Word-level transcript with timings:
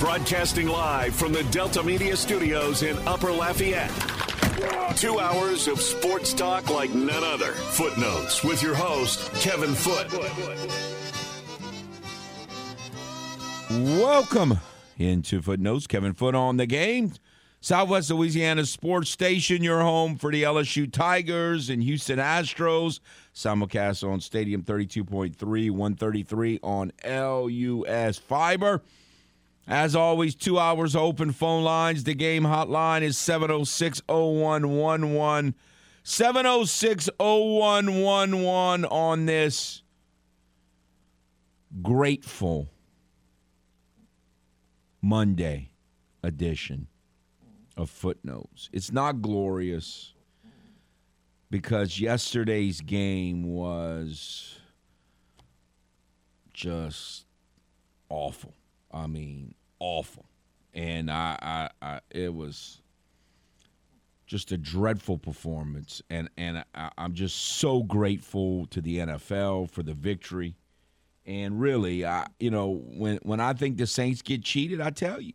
Broadcasting 0.00 0.66
live 0.66 1.14
from 1.14 1.34
the 1.34 1.42
Delta 1.50 1.82
Media 1.82 2.16
Studios 2.16 2.82
in 2.82 2.96
Upper 3.06 3.30
Lafayette. 3.30 3.90
Two 4.96 5.20
hours 5.20 5.68
of 5.68 5.78
sports 5.78 6.32
talk 6.32 6.70
like 6.70 6.88
none 6.94 7.22
other. 7.22 7.52
Footnotes 7.52 8.42
with 8.42 8.62
your 8.62 8.74
host, 8.74 9.30
Kevin 9.34 9.74
Foot. 9.74 10.10
Welcome 14.00 14.58
into 14.96 15.42
Footnotes. 15.42 15.86
Kevin 15.86 16.14
Foot 16.14 16.34
on 16.34 16.56
the 16.56 16.66
game. 16.66 17.12
Southwest 17.60 18.10
Louisiana 18.10 18.64
Sports 18.64 19.10
Station, 19.10 19.62
your 19.62 19.82
home 19.82 20.16
for 20.16 20.32
the 20.32 20.44
LSU 20.44 20.90
Tigers 20.90 21.68
and 21.68 21.82
Houston 21.82 22.18
Astros. 22.18 23.00
Simulcast 23.34 24.10
on 24.10 24.22
Stadium 24.22 24.62
32.3, 24.62 25.70
133 25.70 26.60
on 26.62 26.90
LUS 27.04 28.16
Fiber. 28.16 28.80
As 29.70 29.94
always, 29.94 30.34
two 30.34 30.58
hours 30.58 30.96
open 30.96 31.30
phone 31.30 31.62
lines. 31.62 32.02
The 32.02 32.14
game 32.14 32.42
hotline 32.42 33.02
is 33.02 33.16
706 33.16 34.02
0111. 34.08 35.54
706 36.02 37.08
0111 37.20 38.84
on 38.86 39.26
this 39.26 39.82
grateful 41.80 42.68
Monday 45.00 45.70
edition 46.24 46.88
of 47.76 47.88
footnotes. 47.88 48.68
It's 48.72 48.90
not 48.90 49.22
glorious 49.22 50.14
because 51.48 52.00
yesterday's 52.00 52.80
game 52.80 53.44
was 53.44 54.58
just 56.52 57.26
awful. 58.08 58.54
I 58.92 59.06
mean, 59.06 59.54
awful. 59.80 60.26
And 60.72 61.10
I, 61.10 61.36
I, 61.42 61.70
I 61.82 62.00
it 62.10 62.32
was 62.32 62.80
just 64.26 64.52
a 64.52 64.56
dreadful 64.56 65.18
performance. 65.18 66.00
And 66.08 66.30
and 66.36 66.64
I, 66.74 66.90
I'm 66.96 67.14
just 67.14 67.36
so 67.36 67.82
grateful 67.82 68.66
to 68.66 68.80
the 68.80 68.98
NFL 68.98 69.70
for 69.70 69.82
the 69.82 69.94
victory. 69.94 70.56
And 71.26 71.60
really, 71.60 72.06
I 72.06 72.28
you 72.38 72.50
know 72.50 72.82
when 72.84 73.18
when 73.22 73.40
I 73.40 73.52
think 73.54 73.76
the 73.76 73.86
Saints 73.86 74.22
get 74.22 74.44
cheated, 74.44 74.80
I 74.80 74.90
tell 74.90 75.20
you, 75.20 75.32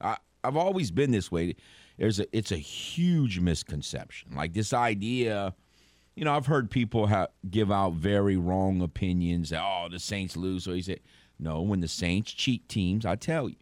I 0.00 0.16
I've 0.42 0.56
always 0.56 0.90
been 0.90 1.10
this 1.10 1.30
way. 1.30 1.54
There's 1.98 2.18
a 2.20 2.36
it's 2.36 2.52
a 2.52 2.56
huge 2.56 3.40
misconception. 3.40 4.34
Like 4.34 4.54
this 4.54 4.72
idea, 4.72 5.54
you 6.14 6.24
know, 6.24 6.34
I've 6.34 6.46
heard 6.46 6.70
people 6.70 7.06
have, 7.06 7.28
give 7.50 7.70
out 7.70 7.92
very 7.92 8.36
wrong 8.36 8.80
opinions. 8.80 9.50
That, 9.50 9.62
oh, 9.62 9.88
the 9.90 9.98
Saints 9.98 10.36
lose. 10.36 10.64
So 10.64 10.72
he 10.72 10.82
said, 10.82 11.00
no. 11.38 11.62
When 11.62 11.80
the 11.80 11.88
Saints 11.88 12.32
cheat 12.32 12.68
teams, 12.68 13.06
I 13.06 13.16
tell 13.16 13.48
you, 13.48 13.56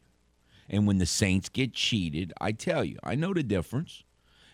and 0.69 0.87
when 0.87 0.99
the 0.99 1.07
Saints 1.07 1.49
get 1.49 1.73
cheated, 1.73 2.33
I 2.41 2.53
tell 2.53 2.85
you, 2.85 2.99
I 3.03 3.15
know 3.15 3.35
the 3.35 3.43
difference. 3.43 4.05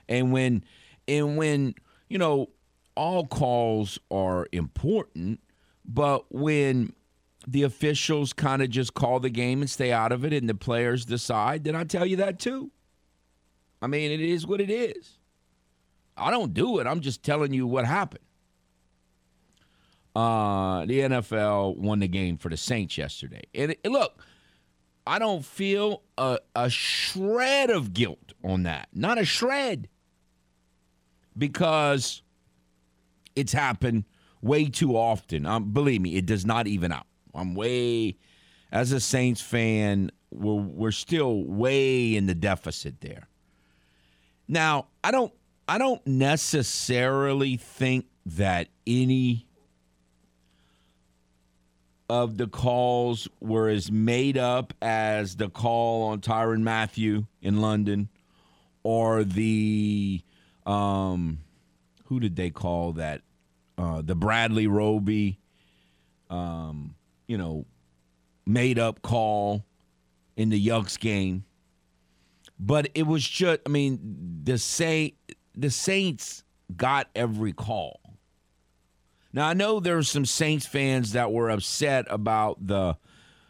And 0.09 0.33
when 0.33 0.65
and 1.09 1.37
when 1.37 1.75
you 2.09 2.19
know 2.19 2.51
all 2.95 3.27
calls 3.27 3.99
are 4.11 4.47
important 4.53 5.41
but 5.85 6.25
when 6.33 6.93
the 7.47 7.65
officials 7.65 8.33
kind 8.33 8.63
of 8.63 8.71
just 8.71 8.95
call 8.95 9.21
the 9.21 9.31
game 9.31 9.61
and 9.61 9.71
stay 9.71 9.93
out 9.93 10.13
of 10.13 10.25
it 10.25 10.33
and 10.33 10.49
the 10.49 10.55
players 10.55 11.05
decide, 11.05 11.65
then 11.65 11.75
I 11.75 11.85
tell 11.85 12.07
you 12.07 12.17
that 12.17 12.39
too. 12.39 12.71
I 13.81 13.89
mean, 13.89 14.13
it 14.13 14.21
is 14.21 14.47
what 14.47 14.61
it 14.61 14.71
is. 14.71 15.19
I 16.17 16.31
don't 16.31 16.55
do 16.55 16.79
it. 16.79 16.87
I'm 16.87 17.01
just 17.01 17.23
telling 17.23 17.53
you 17.53 17.67
what 17.67 17.85
happened. 17.85 18.25
Uh, 20.15 20.85
the 20.85 21.01
NFL 21.01 21.77
won 21.79 22.01
the 22.01 22.09
game 22.09 22.37
for 22.37 22.49
the 22.49 22.57
Saints 22.57 22.99
yesterday. 22.99 23.43
And, 23.55 23.75
look, 23.87 24.23
I 25.07 25.19
don't 25.19 25.45
feel 25.45 26.03
a, 26.19 26.39
a 26.55 26.69
shred 26.69 27.71
of 27.71 27.93
guilt 27.95 28.33
on 28.45 28.65
that. 28.65 28.89
Not 28.93 29.19
a 29.19 29.25
shred. 29.25 29.89
Because 31.37 32.23
it's 33.35 33.53
happened 33.53 34.05
way 34.43 34.69
too 34.69 34.97
often. 34.97 35.47
Um, 35.47 35.73
believe 35.73 36.03
me, 36.03 36.17
it 36.17 36.27
does 36.27 36.45
not 36.45 36.67
even 36.67 36.93
out. 36.93 37.07
I'm 37.35 37.55
way, 37.55 38.19
as 38.71 38.93
a 38.93 39.01
Saints 39.01 39.41
fan, 39.41 40.11
we're, 40.31 40.55
we're 40.55 40.91
still 40.91 41.45
way 41.45 42.15
in 42.15 42.27
the 42.27 42.35
deficit 42.35 43.01
there. 43.01 43.29
Now, 44.47 44.89
I 45.03 45.11
don't, 45.11 45.33
I 45.67 45.79
don't 45.79 46.07
necessarily 46.07 47.57
think 47.57 48.07
that 48.27 48.69
any 48.87 49.47
of 52.13 52.37
the 52.37 52.47
calls 52.47 53.27
were 53.41 53.71
as 53.71 53.91
made 53.91 54.37
up 54.37 54.75
as 54.83 55.37
the 55.37 55.49
call 55.49 56.03
on 56.11 56.21
Tyrann 56.21 56.63
Mathieu 56.63 57.25
in 57.41 57.63
London 57.63 58.11
or 58.83 59.25
the 59.25 60.21
um, 60.67 61.39
who 62.05 62.21
did 62.21 62.37
they 62.37 62.51
call 62.51 62.93
that 62.93 63.23
uh, 63.79 64.03
the 64.03 64.15
Bradley 64.15 64.67
Roby, 64.67 65.39
um, 66.29 66.97
you 67.27 67.39
know, 67.39 67.65
made 68.45 68.79
up 68.79 69.01
call 69.01 69.65
in 70.37 70.51
the 70.51 70.67
Yucks 70.67 71.01
game. 71.01 71.47
But 72.61 72.91
it 72.95 73.07
was 73.07 73.27
just, 73.27 73.61
I 73.65 73.71
mean, 73.71 74.43
the 74.45 74.59
Saint, 74.59 75.15
the 75.55 75.71
Saints 75.71 76.45
got 76.77 77.09
every 77.17 77.55
call. 77.55 78.02
Now 79.33 79.49
I 79.49 79.55
know 79.55 79.81
there 79.81 79.97
were 79.97 80.03
some 80.03 80.27
Saints 80.27 80.67
fans 80.67 81.13
that 81.13 81.33
were 81.33 81.51
upset 81.51 82.07
about 82.11 82.67
the 82.67 82.97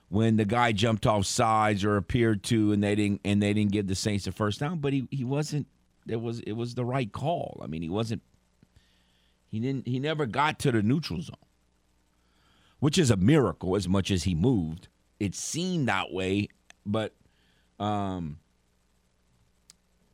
when 0.09 0.37
the 0.37 0.45
guy 0.45 0.73
jumped 0.73 1.07
off 1.07 1.25
sides 1.25 1.85
or 1.85 1.97
appeared 1.97 2.43
to, 2.45 2.73
and 2.73 2.83
they 2.83 2.95
didn't 2.95 3.21
and 3.25 3.43
they 3.43 3.53
didn't 3.53 3.73
give 3.73 3.87
the 3.87 3.95
Saints 3.95 4.27
the 4.27 4.33
first 4.33 4.61
down. 4.61 4.79
But 4.79 4.93
he 4.93 5.09
he 5.11 5.25
wasn't. 5.25 5.67
It 6.07 6.21
was 6.21 6.41
it 6.41 6.53
was 6.53 6.75
the 6.75 6.85
right 6.85 7.11
call. 7.11 7.61
I 7.63 7.67
mean, 7.67 7.83
he 7.83 7.89
wasn't 7.89 8.23
he 9.53 9.61
didn't 9.61 9.87
he 9.87 9.99
never 9.99 10.27
got 10.27 10.59
to 10.61 10.73
the 10.73 10.83
neutral 10.83 11.21
zone. 11.21 11.37
Which 12.81 12.99
is 12.99 13.11
a 13.11 13.17
miracle 13.17 13.77
as 13.77 13.89
much 13.89 14.11
as 14.11 14.25
he 14.25 14.35
moved. 14.35 14.89
It 15.21 15.35
seemed 15.35 15.89
that 15.89 16.13
way, 16.13 16.49
but 16.85 17.15
um 17.79 18.39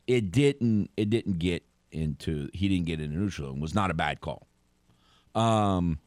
it 0.05 0.31
didn't 0.31 0.91
it 0.97 1.09
didn't 1.09 1.39
get 1.39 1.63
into 1.91 2.49
he 2.53 2.67
didn't 2.67 2.85
get 2.85 2.99
into 2.99 3.17
neutral 3.17 3.49
zone. 3.49 3.57
It 3.57 3.61
was 3.61 3.73
not 3.73 3.91
a 3.91 3.95
bad 3.95 4.21
call. 4.21 4.48
Um 5.39 5.99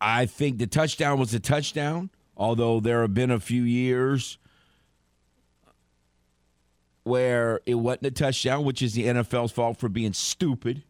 I 0.00 0.26
think 0.26 0.58
the 0.58 0.66
touchdown 0.66 1.18
was 1.18 1.34
a 1.34 1.40
touchdown, 1.40 2.10
although 2.36 2.80
there 2.80 3.02
have 3.02 3.12
been 3.12 3.30
a 3.30 3.40
few 3.40 3.62
years 3.62 4.38
where 7.02 7.60
it 7.66 7.74
wasn't 7.74 8.06
a 8.06 8.10
touchdown, 8.10 8.64
which 8.64 8.80
is 8.82 8.94
the 8.94 9.04
NFL's 9.04 9.52
fault 9.52 9.78
for 9.78 9.88
being 9.88 10.12
stupid 10.12 10.84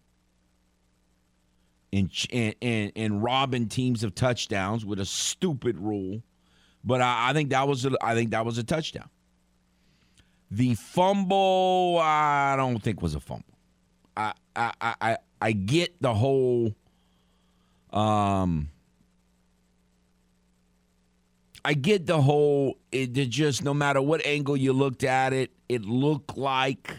and, 1.93 2.11
and, 2.63 2.93
and 2.95 3.23
robbing 3.23 3.69
teams 3.69 4.05
of 4.05 4.15
touchdowns 4.15 4.85
with 4.85 5.01
a 5.01 5.05
stupid 5.05 5.79
rule. 5.79 6.23
But 6.85 7.01
I, 7.01 7.31
I 7.31 7.33
think 7.33 7.51
that 7.51 7.67
was 7.67 7.85
a, 7.85 7.93
I 8.01 8.15
think 8.15 8.31
that 8.31 8.45
was 8.45 8.59
a 8.59 8.65
touchdown. 8.65 9.09
The 10.53 10.75
fumble, 10.75 11.99
I 12.01 12.55
don't 12.57 12.81
think 12.81 13.03
was 13.03 13.15
a 13.15 13.21
fumble. 13.21 13.50
I 14.61 14.95
I 15.01 15.17
I, 15.41 15.53
get 15.53 16.01
the 16.03 16.15
whole 16.15 16.75
um 17.93 18.69
I 21.65 21.75
get 21.75 22.07
the 22.07 22.21
whole 22.21 22.79
it 22.93 23.13
just 23.13 23.65
no 23.65 23.75
matter 23.75 24.03
what 24.03 24.25
angle 24.27 24.57
you 24.57 24.73
looked 24.73 25.05
at 25.05 25.33
it, 25.33 25.51
it 25.69 25.85
looked 25.85 26.37
like 26.37 26.97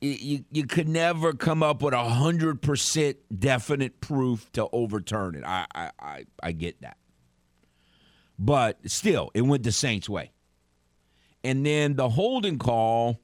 you, 0.00 0.44
you 0.50 0.66
could 0.66 0.88
never 0.88 1.32
come 1.32 1.62
up 1.62 1.82
with 1.82 1.94
a 1.94 2.08
hundred 2.08 2.62
percent 2.62 3.16
definite 3.36 4.00
proof 4.00 4.50
to 4.52 4.68
overturn 4.72 5.34
it. 5.34 5.44
I, 5.44 5.66
I, 5.74 5.90
I, 5.98 6.24
I 6.42 6.52
get 6.52 6.80
that. 6.82 6.96
But 8.38 8.78
still, 8.90 9.30
it 9.34 9.42
went 9.42 9.62
the 9.62 9.72
Saints' 9.72 10.08
way. 10.08 10.32
And 11.42 11.64
then 11.64 11.96
the 11.96 12.08
holding 12.08 12.58
call, 12.58 13.20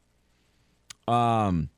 um, 1.07 1.69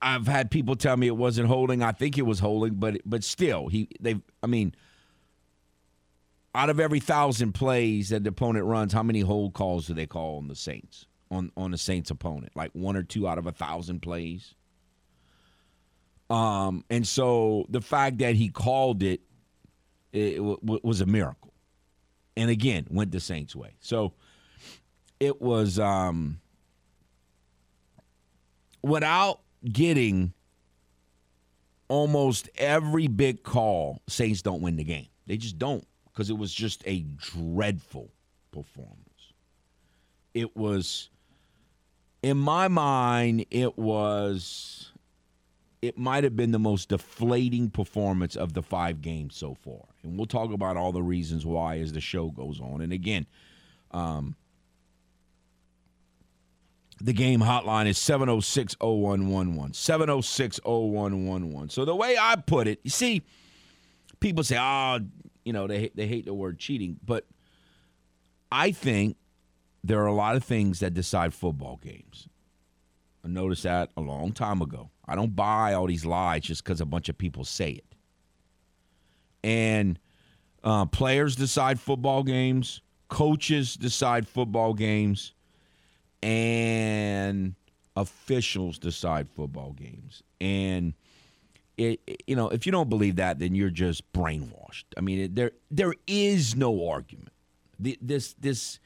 I've 0.00 0.26
had 0.28 0.50
people 0.50 0.76
tell 0.76 0.96
me 0.96 1.06
it 1.08 1.16
wasn't 1.16 1.48
holding. 1.48 1.82
I 1.82 1.92
think 1.92 2.18
it 2.18 2.22
was 2.22 2.38
holding, 2.38 2.74
but 2.74 3.00
but 3.04 3.24
still, 3.24 3.68
he 3.68 3.88
they. 4.00 4.20
I 4.42 4.46
mean, 4.46 4.74
out 6.54 6.70
of 6.70 6.78
every 6.78 7.00
thousand 7.00 7.52
plays 7.52 8.10
that 8.10 8.24
the 8.24 8.30
opponent 8.30 8.66
runs, 8.66 8.92
how 8.92 9.02
many 9.02 9.20
hold 9.20 9.54
calls 9.54 9.86
do 9.86 9.94
they 9.94 10.06
call 10.06 10.38
on 10.38 10.48
the 10.48 10.54
Saints? 10.54 11.06
on 11.30 11.50
on 11.56 11.70
the 11.70 11.78
Saints 11.78 12.10
opponent, 12.10 12.52
like 12.54 12.70
one 12.72 12.96
or 12.96 13.02
two 13.02 13.28
out 13.28 13.38
of 13.38 13.46
a 13.46 13.52
thousand 13.52 14.00
plays. 14.00 14.54
Um, 16.30 16.84
and 16.90 17.06
so 17.06 17.66
the 17.70 17.80
fact 17.80 18.18
that 18.18 18.34
he 18.34 18.48
called 18.48 19.02
it, 19.02 19.20
it 20.12 20.36
w- 20.36 20.80
was 20.82 21.00
a 21.00 21.06
miracle, 21.06 21.54
and 22.36 22.50
again 22.50 22.86
went 22.90 23.12
the 23.12 23.20
Saints' 23.20 23.56
way. 23.56 23.74
So 23.80 24.14
it 25.20 25.40
was 25.40 25.78
um, 25.78 26.40
without 28.82 29.40
getting 29.72 30.32
almost 31.88 32.48
every 32.56 33.08
big 33.08 33.42
call. 33.42 34.02
Saints 34.06 34.42
don't 34.42 34.60
win 34.62 34.76
the 34.76 34.84
game. 34.84 35.08
They 35.26 35.36
just 35.36 35.58
don't 35.58 35.86
because 36.06 36.30
it 36.30 36.38
was 36.38 36.52
just 36.52 36.82
a 36.86 37.00
dreadful 37.16 38.10
performance. 38.50 38.98
It 40.34 40.56
was, 40.56 41.10
in 42.22 42.36
my 42.36 42.68
mind, 42.68 43.46
it 43.50 43.78
was, 43.78 44.92
it 45.80 45.96
might 45.96 46.24
have 46.24 46.36
been 46.36 46.50
the 46.50 46.58
most 46.58 46.88
deflating 46.88 47.70
performance 47.70 48.36
of 48.36 48.52
the 48.52 48.62
five 48.62 49.00
games 49.00 49.36
so 49.36 49.54
far. 49.54 49.84
And 50.02 50.16
we'll 50.16 50.26
talk 50.26 50.52
about 50.52 50.76
all 50.76 50.92
the 50.92 51.02
reasons 51.02 51.46
why 51.46 51.78
as 51.78 51.92
the 51.92 52.00
show 52.00 52.30
goes 52.30 52.60
on. 52.60 52.80
And 52.80 52.92
again, 52.92 53.26
um, 53.92 54.36
the 57.00 57.12
game 57.12 57.40
hotline 57.40 57.86
is 57.86 57.98
706 57.98 58.76
0111. 58.80 59.74
706 59.74 60.60
0111. 60.64 61.68
So 61.70 61.84
the 61.84 61.94
way 61.94 62.16
I 62.18 62.36
put 62.36 62.66
it, 62.66 62.80
you 62.82 62.90
see, 62.90 63.22
people 64.20 64.42
say, 64.44 64.58
oh, 64.58 64.98
you 65.44 65.52
know, 65.52 65.66
they, 65.66 65.90
they 65.94 66.06
hate 66.06 66.26
the 66.26 66.34
word 66.34 66.58
cheating. 66.58 66.98
But 67.04 67.26
I 68.50 68.72
think 68.72 69.16
there 69.84 70.02
are 70.02 70.06
a 70.06 70.14
lot 70.14 70.36
of 70.36 70.44
things 70.44 70.80
that 70.80 70.94
decide 70.94 71.34
football 71.34 71.78
games. 71.82 72.28
I 73.24 73.28
noticed 73.28 73.62
that 73.62 73.90
a 73.96 74.00
long 74.00 74.32
time 74.32 74.60
ago. 74.60 74.90
I 75.06 75.14
don't 75.14 75.34
buy 75.34 75.74
all 75.74 75.86
these 75.86 76.04
lies 76.04 76.42
just 76.42 76.64
because 76.64 76.80
a 76.80 76.86
bunch 76.86 77.08
of 77.08 77.16
people 77.16 77.44
say 77.44 77.70
it. 77.70 77.94
And 79.44 79.98
uh, 80.64 80.86
players 80.86 81.36
decide 81.36 81.78
football 81.78 82.22
games, 82.22 82.82
coaches 83.08 83.74
decide 83.76 84.26
football 84.26 84.74
games 84.74 85.32
and 86.22 87.54
officials 87.96 88.78
decide 88.78 89.28
football 89.28 89.72
games. 89.72 90.22
And 90.40 90.94
it, 91.76 92.00
you 92.26 92.36
know, 92.36 92.48
if 92.48 92.66
you 92.66 92.72
don't 92.72 92.88
believe 92.88 93.16
that, 93.16 93.38
then 93.38 93.54
you're 93.54 93.70
just 93.70 94.10
brainwashed. 94.12 94.84
I 94.96 95.00
mean, 95.00 95.20
it, 95.20 95.34
there 95.34 95.52
there 95.70 95.94
is 96.06 96.56
no 96.56 96.88
argument. 96.88 97.30
The, 97.78 97.96
this 98.02 98.34
this 98.34 98.80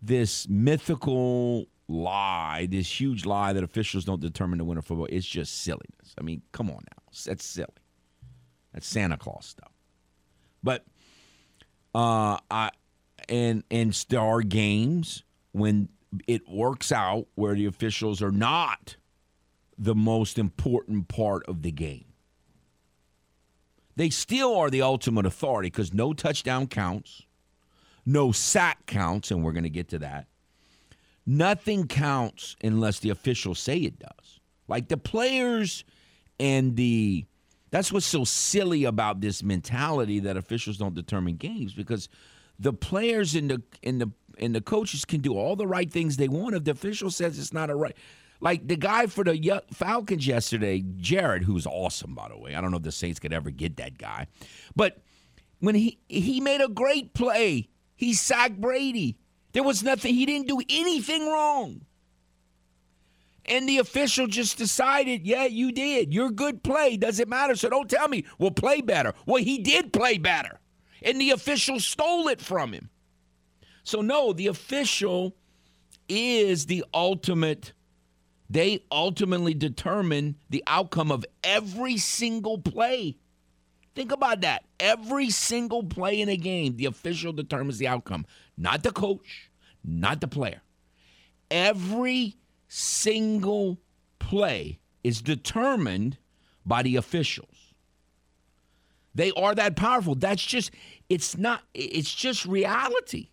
this 0.00 0.48
mythical 0.48 1.66
lie, 1.88 2.66
this 2.70 3.00
huge 3.00 3.26
lie 3.26 3.52
that 3.52 3.62
officials 3.62 4.04
don't 4.04 4.20
determine 4.20 4.58
the 4.58 4.64
winner 4.64 4.78
of 4.78 4.86
football, 4.86 5.06
it's 5.10 5.26
just 5.26 5.62
silliness. 5.62 6.14
I 6.18 6.22
mean, 6.22 6.42
come 6.52 6.70
on 6.70 6.82
now, 6.90 7.02
that's 7.26 7.44
silly. 7.44 7.68
That's 8.72 8.86
Santa 8.86 9.16
Claus 9.16 9.46
stuff. 9.46 9.72
But 10.62 10.84
uh, 11.94 12.38
I 12.50 12.70
and 13.28 13.64
and 13.70 14.06
are 14.16 14.40
games 14.42 15.24
when 15.52 15.88
it 16.26 16.48
works 16.48 16.92
out 16.92 17.26
where 17.34 17.54
the 17.54 17.66
officials 17.66 18.22
are 18.22 18.32
not 18.32 18.96
the 19.78 19.94
most 19.94 20.38
important 20.38 21.08
part 21.08 21.44
of 21.46 21.62
the 21.62 21.72
game. 21.72 22.04
They 23.96 24.10
still 24.10 24.56
are 24.56 24.70
the 24.70 24.82
ultimate 24.82 25.26
authority 25.26 25.68
because 25.68 25.92
no 25.92 26.12
touchdown 26.12 26.66
counts, 26.66 27.22
no 28.06 28.32
sack 28.32 28.86
counts, 28.86 29.30
and 29.30 29.44
we're 29.44 29.52
going 29.52 29.64
to 29.64 29.70
get 29.70 29.88
to 29.88 29.98
that. 29.98 30.26
Nothing 31.26 31.86
counts 31.86 32.56
unless 32.62 33.00
the 33.00 33.10
officials 33.10 33.58
say 33.58 33.78
it 33.78 33.98
does. 33.98 34.40
Like 34.68 34.88
the 34.88 34.96
players 34.96 35.84
and 36.38 36.76
the 36.76 37.26
that's 37.70 37.92
what's 37.92 38.06
so 38.06 38.24
silly 38.24 38.84
about 38.84 39.20
this 39.20 39.42
mentality 39.42 40.18
that 40.20 40.36
officials 40.36 40.76
don't 40.76 40.94
determine 40.94 41.36
games 41.36 41.72
because 41.72 42.08
the 42.58 42.72
players 42.72 43.34
and 43.34 43.50
the 43.50 43.62
and 43.82 44.00
the 44.00 44.10
and 44.40 44.54
the 44.54 44.60
coaches 44.60 45.04
can 45.04 45.20
do 45.20 45.34
all 45.34 45.54
the 45.54 45.66
right 45.66 45.90
things 45.90 46.16
they 46.16 46.28
want 46.28 46.56
if 46.56 46.64
the 46.64 46.72
official 46.72 47.10
says 47.10 47.38
it's 47.38 47.52
not 47.52 47.70
a 47.70 47.76
right. 47.76 47.96
Like 48.40 48.66
the 48.66 48.76
guy 48.76 49.06
for 49.06 49.22
the 49.22 49.62
Falcons 49.72 50.26
yesterday, 50.26 50.82
Jarrett, 50.96 51.44
who's 51.44 51.66
awesome 51.66 52.14
by 52.14 52.28
the 52.28 52.38
way. 52.38 52.54
I 52.54 52.60
don't 52.60 52.70
know 52.70 52.78
if 52.78 52.82
the 52.82 52.90
Saints 52.90 53.20
could 53.20 53.34
ever 53.34 53.50
get 53.50 53.76
that 53.76 53.98
guy, 53.98 54.26
but 54.74 55.02
when 55.60 55.74
he 55.74 56.00
he 56.08 56.40
made 56.40 56.62
a 56.62 56.68
great 56.68 57.12
play, 57.12 57.68
he 57.94 58.14
sacked 58.14 58.60
Brady. 58.60 59.18
There 59.52 59.62
was 59.62 59.82
nothing. 59.82 60.14
He 60.14 60.24
didn't 60.26 60.48
do 60.48 60.60
anything 60.70 61.26
wrong. 61.26 61.82
And 63.46 63.68
the 63.68 63.78
official 63.78 64.26
just 64.26 64.58
decided, 64.58 65.26
yeah, 65.26 65.44
you 65.44 65.72
did. 65.72 66.14
Your 66.14 66.30
good 66.30 66.62
play 66.62 66.96
doesn't 66.96 67.28
matter. 67.28 67.56
So 67.56 67.68
don't 67.68 67.90
tell 67.90 68.06
me, 68.06 68.24
we'll 68.38 68.52
play 68.52 68.80
better. 68.80 69.12
Well, 69.26 69.42
he 69.42 69.58
did 69.58 69.92
play 69.92 70.18
better. 70.18 70.60
And 71.02 71.20
the 71.20 71.30
official 71.30 71.80
stole 71.80 72.28
it 72.28 72.40
from 72.40 72.72
him. 72.72 72.90
So, 73.84 74.00
no, 74.00 74.32
the 74.32 74.46
official 74.46 75.36
is 76.08 76.66
the 76.66 76.84
ultimate, 76.92 77.72
they 78.48 78.84
ultimately 78.90 79.54
determine 79.54 80.36
the 80.48 80.62
outcome 80.66 81.10
of 81.10 81.24
every 81.44 81.96
single 81.96 82.58
play. 82.58 83.16
Think 83.94 84.12
about 84.12 84.42
that. 84.42 84.64
Every 84.78 85.30
single 85.30 85.82
play 85.82 86.20
in 86.20 86.28
a 86.28 86.36
game, 86.36 86.76
the 86.76 86.86
official 86.86 87.32
determines 87.32 87.78
the 87.78 87.88
outcome, 87.88 88.26
not 88.56 88.82
the 88.82 88.92
coach, 88.92 89.50
not 89.84 90.20
the 90.20 90.28
player. 90.28 90.62
Every 91.50 92.36
single 92.68 93.78
play 94.18 94.78
is 95.02 95.22
determined 95.22 96.18
by 96.64 96.82
the 96.82 96.96
officials. 96.96 97.74
They 99.14 99.32
are 99.32 99.54
that 99.54 99.74
powerful. 99.74 100.14
That's 100.14 100.44
just, 100.44 100.70
it's 101.08 101.36
not, 101.36 101.62
it's 101.74 102.14
just 102.14 102.46
reality. 102.46 103.30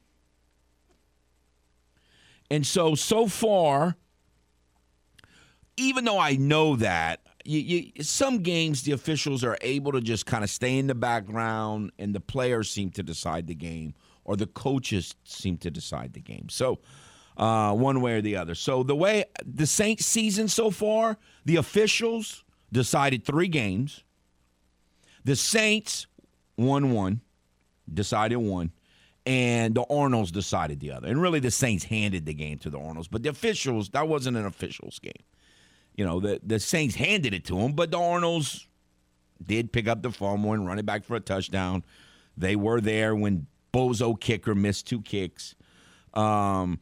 And 2.50 2.66
so, 2.66 2.96
so 2.96 3.28
far, 3.28 3.96
even 5.76 6.06
though 6.06 6.20
I 6.20 6.36
know 6.36 6.76
that, 6.78 7.22
you, 7.44 7.60
you, 7.60 8.04
some 8.04 8.40
games 8.40 8.84
the 8.84 8.92
officials 8.92 9.44
are 9.44 9.58
able 9.62 9.92
to 9.94 10.02
just 10.02 10.26
kind 10.26 10.44
of 10.44 10.50
stay 10.50 10.78
in 10.78 10.88
the 10.88 10.96
background 10.96 11.92
and 11.98 12.14
the 12.14 12.20
players 12.20 12.70
seem 12.70 12.90
to 12.92 13.04
decide 13.04 13.48
the 13.48 13.56
game 13.56 13.94
or 14.26 14.36
the 14.36 14.48
coaches 14.48 15.16
seem 15.24 15.58
to 15.58 15.72
decide 15.72 16.14
the 16.14 16.20
game. 16.20 16.48
So, 16.50 16.80
uh, 17.38 17.74
one 17.74 18.02
way 18.02 18.16
or 18.16 18.22
the 18.22 18.36
other. 18.36 18.56
So, 18.56 18.84
the 18.84 18.96
way 18.96 19.26
the 19.46 19.68
Saints 19.68 20.06
season 20.06 20.48
so 20.48 20.72
far, 20.72 21.18
the 21.46 21.58
officials 21.58 22.44
decided 22.72 23.24
three 23.24 23.48
games. 23.48 24.04
The 25.24 25.36
Saints 25.36 26.08
won 26.58 26.92
one, 26.92 27.22
decided 27.94 28.38
one 28.38 28.72
and 29.28 29.76
the 29.76 29.84
Arnolds 29.90 30.32
decided 30.32 30.80
the 30.80 30.92
other. 30.94 31.08
And 31.10 31.22
really, 31.22 31.42
the 31.42 31.52
Saints 31.52 31.84
handed 31.84 32.26
the 32.26 32.34
game 32.34 32.58
to 32.60 32.70
the 32.70 32.80
Arnolds, 32.80 33.10
but 33.10 33.24
the 33.24 33.30
officials 33.30 33.90
that 33.90 34.08
wasn't 34.08 34.38
an 34.38 34.46
officials 34.46 35.00
game. 35.00 35.12
You 35.96 36.06
know, 36.06 36.20
the 36.20 36.40
the 36.44 36.60
Saints 36.60 36.96
handed 36.96 37.34
it 37.34 37.44
to 37.46 37.58
them, 37.58 37.74
but 37.74 37.92
the 37.92 38.00
Arnolds 38.00 38.68
did 39.46 39.74
pick 39.74 39.88
up 39.88 40.02
the 40.02 40.12
fumble 40.12 40.54
and 40.54 40.66
run 40.66 40.80
it 40.80 40.86
back 40.86 41.04
for 41.04 41.16
a 41.16 41.20
touchdown. 41.20 41.84
They 42.38 42.56
were 42.56 42.80
there 42.80 43.16
when 43.16 43.48
Bozo 43.74 44.20
kicker 44.20 44.56
missed 44.56 44.88
two 44.88 45.02
kicks. 45.02 45.56
Um, 46.14 46.80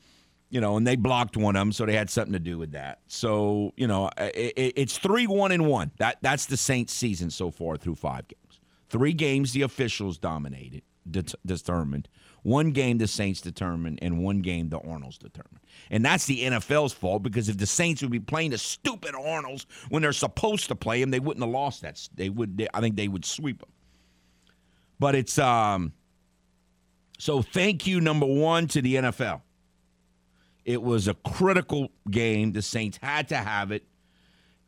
you 0.52 0.62
know, 0.62 0.78
and 0.78 0.86
they 0.86 0.96
blocked 0.96 1.36
one 1.36 1.56
of 1.56 1.62
them, 1.62 1.72
so 1.72 1.86
they 1.86 1.96
had 1.96 2.10
something 2.10 2.34
to 2.34 2.40
do 2.40 2.58
with 2.60 2.74
that. 2.74 3.00
So, 3.08 3.74
you 3.76 3.88
know, 3.88 4.10
it, 4.18 4.74
it's 4.76 4.98
three 4.98 5.26
one 5.26 5.52
and 5.52 5.66
one. 5.66 5.92
That 5.98 6.20
that's 6.22 6.46
the 6.46 6.58
Saints 6.58 6.94
season 6.94 7.32
so 7.32 7.50
far 7.50 7.76
through 7.76 7.96
five 7.96 8.28
games. 8.28 8.60
Three 8.88 9.14
games 9.14 9.52
the 9.52 9.64
officials 9.64 10.20
dominated, 10.20 10.84
det- 11.10 11.34
determined. 11.46 12.08
One 12.46 12.74
game 12.74 13.00
the 13.00 13.08
Saints 13.08 13.42
determined, 13.42 13.98
and 14.04 14.24
one 14.24 14.44
game 14.44 14.70
the 14.70 14.78
Arnolds 14.78 15.18
determined. 15.18 15.62
And 15.90 16.06
that's 16.06 16.28
the 16.28 16.44
NFL's 16.44 16.94
fault 16.94 17.24
because 17.24 17.50
if 17.50 17.58
the 17.58 17.66
Saints 17.66 18.04
would 18.04 18.12
be 18.12 18.20
playing 18.20 18.52
the 18.52 18.60
stupid 18.60 19.16
Arnolds 19.16 19.66
when 19.90 20.04
they're 20.04 20.14
supposed 20.14 20.68
to 20.68 20.76
play 20.76 21.02
them, 21.02 21.10
they 21.10 21.20
wouldn't 21.20 21.44
have 21.44 21.52
lost 21.52 21.82
that. 21.82 22.08
They 22.14 22.30
would. 22.30 22.56
They, 22.56 22.68
I 22.72 22.82
think 22.82 22.98
they 22.98 23.08
would 23.08 23.26
sweep 23.26 23.62
them. 23.62 23.72
But 25.00 25.16
it's 25.16 25.40
um. 25.40 25.94
So 27.18 27.42
thank 27.42 27.88
you, 27.88 28.00
number 28.00 28.28
one, 28.28 28.68
to 28.68 28.82
the 28.84 28.94
NFL. 28.94 29.42
It 30.66 30.84
was 30.84 31.08
a 31.08 31.16
critical 31.16 31.90
game. 32.12 32.52
The 32.52 32.62
Saints 32.62 33.00
had 33.02 33.28
to 33.30 33.38
have 33.38 33.72
it 33.72 33.88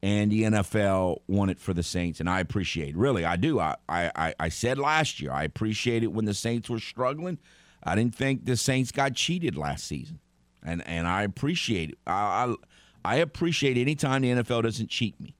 and 0.01 0.31
the 0.31 0.43
NFL 0.43 1.19
won 1.27 1.49
it 1.49 1.59
for 1.59 1.75
the 1.75 1.83
Saints, 1.83 2.19
and 2.19 2.29
I 2.29 2.39
appreciate. 2.39 2.95
Really, 2.95 3.23
I 3.25 3.35
do. 3.35 3.59
I, 3.59 3.75
I, 3.87 4.33
I 4.39 4.49
said 4.49 4.77
last 4.77 5.19
year, 5.19 5.31
I 5.31 5.43
appreciate 5.43 6.03
it 6.03 6.11
when 6.11 6.25
the 6.25 6.33
Saints 6.33 6.69
were 6.69 6.79
struggling. 6.79 7.37
I 7.83 7.95
didn't 7.95 8.15
think 8.15 8.45
the 8.45 8.57
Saints 8.57 8.91
got 8.91 9.13
cheated 9.13 9.55
last 9.55 9.85
season, 9.85 10.19
and 10.63 10.85
and 10.87 11.07
I 11.07 11.23
appreciate 11.23 11.91
it. 11.91 11.97
I 12.05 12.55
I, 13.03 13.13
I 13.13 13.15
appreciate 13.17 13.77
any 13.77 13.95
time 13.95 14.21
the 14.21 14.29
NFL 14.29 14.63
doesn't 14.63 14.89
cheat 14.89 15.19
me, 15.19 15.35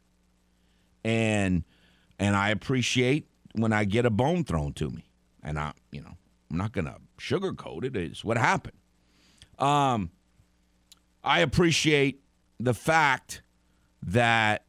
and 1.04 1.64
and 2.20 2.36
I 2.36 2.50
appreciate 2.50 3.28
when 3.54 3.74
I 3.74 3.86
get 3.86 4.06
a 4.06 4.10
bone 4.10 4.44
thrown 4.44 4.74
to 4.74 4.90
me, 4.90 5.10
and 5.44 5.60
I 5.60 5.74
you 5.92 6.02
know 6.02 6.18
I'm 6.52 6.58
not 6.58 6.72
gonna 6.72 6.98
sugarcoat 7.18 7.84
it. 7.84 7.96
It's 7.96 8.24
what 8.24 8.38
happened. 8.38 8.78
Um, 9.60 10.12
I 11.24 11.40
appreciate 11.40 12.22
the 12.60 12.74
fact 12.74 13.42
that 14.04 14.64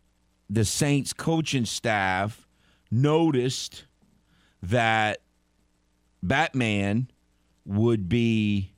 the 0.50 0.64
Saints 0.64 1.12
coaching 1.12 1.66
staff 1.66 2.48
noticed 2.90 3.84
that 4.62 5.18
Batman 6.22 7.10
would 7.68 8.08
be 8.08 8.72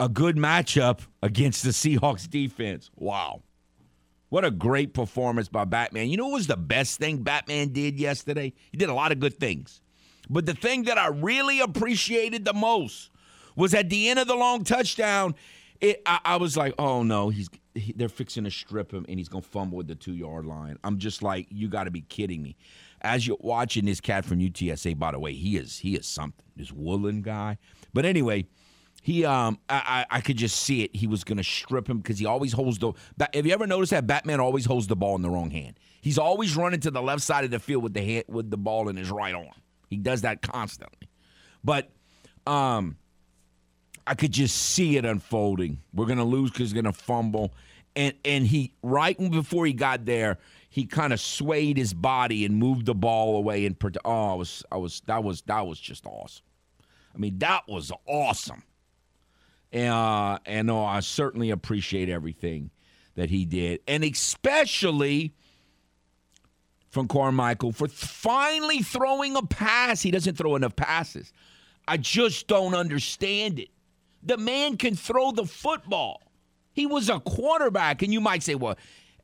a 0.00 0.08
good 0.08 0.36
matchup 0.36 1.00
against 1.22 1.62
the 1.62 1.70
Seahawks 1.70 2.28
defense. 2.28 2.90
Wow. 2.96 3.42
What 4.30 4.44
a 4.44 4.50
great 4.50 4.92
performance 4.92 5.48
by 5.48 5.64
Batman. 5.64 6.08
You 6.08 6.16
know 6.16 6.24
what 6.24 6.34
was 6.34 6.46
the 6.48 6.56
best 6.56 6.98
thing 6.98 7.18
Batman 7.18 7.68
did 7.68 8.00
yesterday? 8.00 8.52
He 8.72 8.78
did 8.78 8.88
a 8.88 8.94
lot 8.94 9.12
of 9.12 9.20
good 9.20 9.38
things. 9.38 9.80
But 10.28 10.46
the 10.46 10.54
thing 10.54 10.84
that 10.84 10.98
I 10.98 11.08
really 11.08 11.60
appreciated 11.60 12.44
the 12.44 12.54
most 12.54 13.10
was 13.54 13.74
at 13.74 13.90
the 13.90 14.08
end 14.08 14.18
of 14.18 14.26
the 14.26 14.34
long 14.34 14.64
touchdown. 14.64 15.34
It, 15.80 16.00
I, 16.06 16.20
I 16.24 16.36
was 16.36 16.56
like, 16.56 16.74
oh 16.78 17.02
no, 17.02 17.28
he's 17.28 17.48
he, 17.74 17.92
they're 17.92 18.08
fixing 18.08 18.44
to 18.44 18.50
strip 18.50 18.92
him 18.92 19.04
and 19.08 19.18
he's 19.18 19.28
gonna 19.28 19.42
fumble 19.42 19.80
at 19.80 19.88
the 19.88 19.94
two 19.94 20.14
yard 20.14 20.46
line. 20.46 20.78
I'm 20.82 20.98
just 20.98 21.22
like, 21.22 21.46
you 21.50 21.68
got 21.68 21.84
to 21.84 21.90
be 21.90 22.02
kidding 22.02 22.42
me. 22.42 22.56
As 23.02 23.26
you're 23.26 23.36
watching 23.40 23.84
this 23.84 24.00
cat 24.00 24.24
from 24.24 24.38
UTSA, 24.38 24.98
by 24.98 25.12
the 25.12 25.18
way, 25.18 25.34
he 25.34 25.56
is 25.56 25.78
he 25.78 25.96
is 25.96 26.06
something. 26.06 26.44
This 26.56 26.72
Woolen 26.72 27.22
guy. 27.22 27.58
But 27.92 28.04
anyway, 28.04 28.46
he 29.02 29.24
um 29.24 29.58
I 29.68 30.06
I 30.08 30.20
could 30.20 30.36
just 30.36 30.56
see 30.56 30.82
it. 30.82 30.94
He 30.94 31.08
was 31.08 31.24
gonna 31.24 31.42
strip 31.42 31.88
him 31.88 31.98
because 31.98 32.18
he 32.18 32.26
always 32.26 32.52
holds 32.52 32.78
the. 32.78 32.92
Have 33.34 33.44
you 33.44 33.52
ever 33.52 33.66
noticed 33.66 33.90
that 33.90 34.06
Batman 34.06 34.38
always 34.38 34.64
holds 34.64 34.86
the 34.86 34.96
ball 34.96 35.16
in 35.16 35.22
the 35.22 35.30
wrong 35.30 35.50
hand? 35.50 35.78
He's 36.00 36.18
always 36.18 36.56
running 36.56 36.80
to 36.80 36.90
the 36.90 37.02
left 37.02 37.22
side 37.22 37.44
of 37.44 37.50
the 37.50 37.58
field 37.58 37.82
with 37.82 37.94
the 37.94 38.02
hand, 38.02 38.24
with 38.28 38.50
the 38.50 38.56
ball 38.56 38.88
in 38.88 38.96
his 38.96 39.10
right 39.10 39.34
arm. 39.34 39.46
He 39.90 39.96
does 39.96 40.22
that 40.22 40.40
constantly. 40.40 41.08
But 41.64 41.90
um 42.46 42.96
I 44.06 44.14
could 44.14 44.32
just 44.32 44.56
see 44.56 44.96
it 44.96 45.04
unfolding. 45.04 45.80
We're 45.92 46.06
gonna 46.06 46.24
lose 46.24 46.50
because 46.50 46.70
he's 46.70 46.72
gonna 46.72 46.92
fumble, 46.92 47.54
and 47.96 48.14
and 48.24 48.46
he 48.46 48.72
right 48.82 49.18
before 49.18 49.66
he 49.66 49.72
got 49.72 50.04
there, 50.04 50.38
he 50.72 50.86
kind 50.86 51.12
of 51.12 51.20
swayed 51.20 51.76
his 51.76 51.92
body 51.92 52.46
and 52.46 52.56
moved 52.56 52.86
the 52.86 52.94
ball 52.94 53.36
away. 53.36 53.66
And 53.66 53.76
oh, 54.06 54.32
I 54.32 54.34
was 54.34 54.64
I 54.72 54.78
was 54.78 55.02
that 55.04 55.22
was 55.22 55.42
that 55.42 55.66
was 55.66 55.78
just 55.78 56.06
awesome. 56.06 56.46
I 57.14 57.18
mean, 57.18 57.38
that 57.40 57.68
was 57.68 57.92
awesome. 58.06 58.62
Uh, 59.70 60.38
and 60.46 60.70
oh, 60.70 60.82
I 60.82 61.00
certainly 61.00 61.50
appreciate 61.50 62.08
everything 62.08 62.70
that 63.16 63.28
he 63.28 63.44
did, 63.44 63.80
and 63.86 64.02
especially 64.02 65.34
from 66.88 67.06
Carmichael 67.06 67.72
for 67.72 67.88
finally 67.88 68.80
throwing 68.80 69.36
a 69.36 69.42
pass. 69.42 70.00
He 70.00 70.10
doesn't 70.10 70.38
throw 70.38 70.56
enough 70.56 70.74
passes. 70.74 71.34
I 71.86 71.98
just 71.98 72.46
don't 72.46 72.74
understand 72.74 73.58
it. 73.58 73.68
The 74.22 74.38
man 74.38 74.78
can 74.78 74.96
throw 74.96 75.32
the 75.32 75.44
football. 75.44 76.22
He 76.72 76.86
was 76.86 77.10
a 77.10 77.20
quarterback, 77.20 78.00
and 78.00 78.10
you 78.10 78.22
might 78.22 78.42
say, 78.42 78.54
well, 78.54 78.78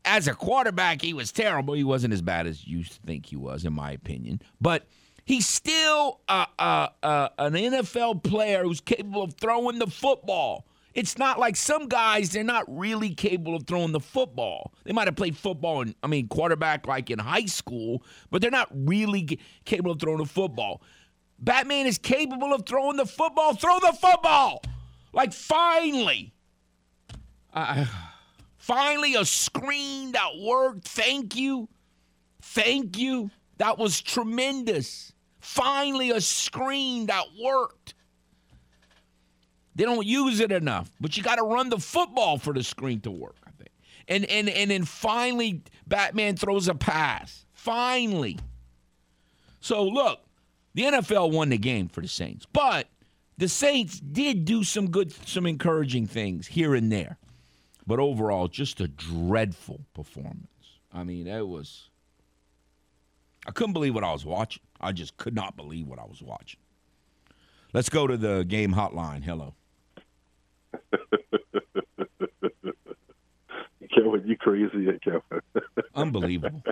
as 0.04 0.28
a 0.28 0.34
quarterback, 0.34 1.02
he 1.02 1.12
was 1.12 1.32
terrible. 1.32 1.74
He 1.74 1.84
wasn't 1.84 2.14
as 2.14 2.22
bad 2.22 2.46
as 2.46 2.66
you 2.66 2.82
think 2.84 3.26
he 3.26 3.36
was, 3.36 3.64
in 3.64 3.72
my 3.72 3.92
opinion. 3.92 4.40
But 4.60 4.86
he's 5.24 5.46
still 5.46 6.20
an 6.28 6.48
NFL 6.58 8.22
player 8.22 8.62
who's 8.62 8.80
capable 8.80 9.22
of 9.22 9.34
throwing 9.34 9.78
the 9.78 9.86
football. 9.86 10.66
It's 10.94 11.18
not 11.18 11.38
like 11.38 11.54
some 11.54 11.86
guys, 11.86 12.30
they're 12.30 12.42
not 12.42 12.64
really 12.66 13.14
capable 13.14 13.54
of 13.54 13.66
throwing 13.66 13.92
the 13.92 14.00
football. 14.00 14.72
They 14.84 14.92
might 14.92 15.06
have 15.06 15.14
played 15.14 15.36
football, 15.36 15.82
and 15.82 15.94
I 16.02 16.08
mean, 16.08 16.26
quarterback 16.26 16.86
like 16.88 17.10
in 17.10 17.20
high 17.20 17.44
school, 17.44 18.02
but 18.30 18.40
they're 18.42 18.50
not 18.50 18.68
really 18.72 19.38
capable 19.64 19.92
of 19.92 20.00
throwing 20.00 20.18
the 20.18 20.24
football. 20.24 20.82
Batman 21.38 21.86
is 21.86 21.98
capable 21.98 22.52
of 22.52 22.66
throwing 22.66 22.96
the 22.96 23.06
football. 23.06 23.54
Throw 23.54 23.78
the 23.78 23.96
football! 24.00 24.60
Like 25.12 25.32
finally, 25.32 26.34
uh, 27.52 27.86
finally 28.68 29.14
a 29.14 29.24
screen 29.24 30.12
that 30.12 30.38
worked. 30.38 30.86
Thank 30.86 31.34
you, 31.34 31.68
thank 32.42 32.98
you. 32.98 33.30
That 33.56 33.78
was 33.78 34.00
tremendous. 34.00 35.12
Finally, 35.40 36.10
a 36.10 36.20
screen 36.20 37.06
that 37.06 37.24
worked. 37.42 37.94
They 39.74 39.84
don't 39.84 40.06
use 40.06 40.40
it 40.40 40.52
enough, 40.52 40.90
but 41.00 41.16
you 41.16 41.22
got 41.22 41.36
to 41.36 41.44
run 41.44 41.70
the 41.70 41.78
football 41.78 42.36
for 42.36 42.52
the 42.52 42.62
screen 42.62 43.00
to 43.00 43.10
work. 43.10 43.36
I 43.46 43.50
think. 43.52 43.70
And 44.06 44.24
and 44.26 44.48
and 44.48 44.70
then 44.70 44.84
finally, 44.84 45.62
Batman 45.86 46.36
throws 46.36 46.68
a 46.68 46.74
pass. 46.74 47.46
Finally. 47.52 48.38
So 49.60 49.84
look, 49.84 50.20
the 50.74 50.82
NFL 50.82 51.32
won 51.32 51.48
the 51.48 51.58
game 51.58 51.88
for 51.88 52.00
the 52.00 52.08
Saints, 52.08 52.46
but 52.52 52.88
the 53.38 53.48
Saints 53.48 53.98
did 53.98 54.44
do 54.44 54.62
some 54.62 54.90
good, 54.90 55.12
some 55.26 55.46
encouraging 55.46 56.06
things 56.06 56.46
here 56.46 56.74
and 56.74 56.92
there. 56.92 57.18
But 57.88 57.98
overall, 58.00 58.48
just 58.48 58.80
a 58.82 58.86
dreadful 58.86 59.80
performance. 59.94 60.46
I 60.92 61.04
mean, 61.04 61.26
it 61.26 61.48
was. 61.48 61.88
I 63.46 63.50
couldn't 63.50 63.72
believe 63.72 63.94
what 63.94 64.04
I 64.04 64.12
was 64.12 64.26
watching. 64.26 64.62
I 64.78 64.92
just 64.92 65.16
could 65.16 65.34
not 65.34 65.56
believe 65.56 65.86
what 65.86 65.98
I 65.98 66.04
was 66.04 66.20
watching. 66.20 66.60
Let's 67.72 67.88
go 67.88 68.06
to 68.06 68.18
the 68.18 68.44
game 68.46 68.74
hotline. 68.74 69.24
Hello. 69.24 69.54
Kevin, 73.94 74.22
you 74.26 74.36
crazy, 74.36 74.86
eh, 74.86 74.98
Kevin. 75.02 75.22
Unbelievable. 75.94 76.62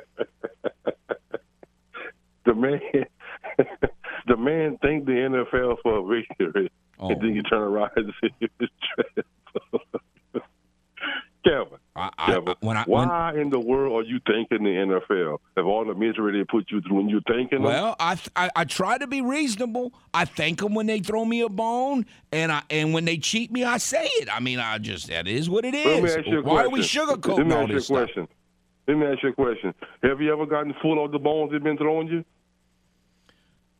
the 2.44 2.54
man 2.54 2.80
the 4.26 4.36
man 4.36 4.76
thanked 4.82 5.06
the 5.06 5.12
NFL 5.12 5.78
for 5.82 5.96
a 5.96 6.02
victory, 6.04 6.70
oh. 6.98 7.08
and 7.08 7.22
then 7.22 7.34
you 7.34 7.42
turn 7.42 7.62
around 7.62 7.92
and 7.96 8.12
say 8.20 8.28
it's 8.38 8.70
Kevin, 11.46 11.78
I, 11.94 12.10
I, 12.18 12.26
Kevin 12.26 12.54
when 12.60 12.76
I, 12.76 12.84
why 12.84 13.32
when, 13.32 13.40
in 13.42 13.50
the 13.50 13.60
world 13.60 13.92
are 13.92 14.08
you 14.08 14.18
thanking 14.26 14.64
the 14.64 14.70
NFL 14.70 15.38
of 15.56 15.66
all 15.66 15.84
the 15.84 15.94
misery 15.94 16.38
they 16.38 16.44
put 16.44 16.70
you 16.70 16.80
through 16.80 16.96
when 16.96 17.08
you're 17.08 17.20
thanking 17.28 17.62
them? 17.62 17.62
Well, 17.62 17.94
I, 18.00 18.18
I, 18.34 18.50
I 18.56 18.64
try 18.64 18.98
to 18.98 19.06
be 19.06 19.20
reasonable. 19.20 19.92
I 20.12 20.24
thank 20.24 20.60
them 20.60 20.74
when 20.74 20.86
they 20.86 20.98
throw 20.98 21.24
me 21.24 21.42
a 21.42 21.48
bone, 21.48 22.06
and 22.32 22.50
I 22.50 22.62
and 22.70 22.92
when 22.92 23.04
they 23.04 23.18
cheat 23.18 23.52
me, 23.52 23.62
I 23.62 23.78
say 23.78 24.06
it. 24.06 24.28
I 24.34 24.40
mean, 24.40 24.58
I 24.58 24.78
just 24.78 25.08
that 25.08 25.28
is 25.28 25.48
what 25.48 25.64
it 25.64 25.74
is. 25.74 25.86
Let 25.86 26.02
me 26.02 26.10
ask 26.10 26.26
you 26.26 26.38
a 26.40 26.42
why 26.42 26.64
are 26.64 26.70
we 26.70 26.80
sugarcoating 26.80 27.38
Let 27.38 27.68
me 27.68 27.76
ask 27.76 27.88
you 27.88 27.96
a 27.96 27.98
question. 27.98 28.24
Stuff? 28.24 28.36
Let 28.88 28.96
me 28.98 29.06
ask 29.06 29.22
you 29.22 29.28
a 29.28 29.32
question. 29.32 29.74
Have 30.02 30.20
you 30.20 30.32
ever 30.32 30.46
gotten 30.46 30.74
full 30.82 31.04
of 31.04 31.12
the 31.12 31.18
bones 31.18 31.52
they've 31.52 31.62
been 31.62 31.76
throwing 31.76 32.08
you? 32.08 32.24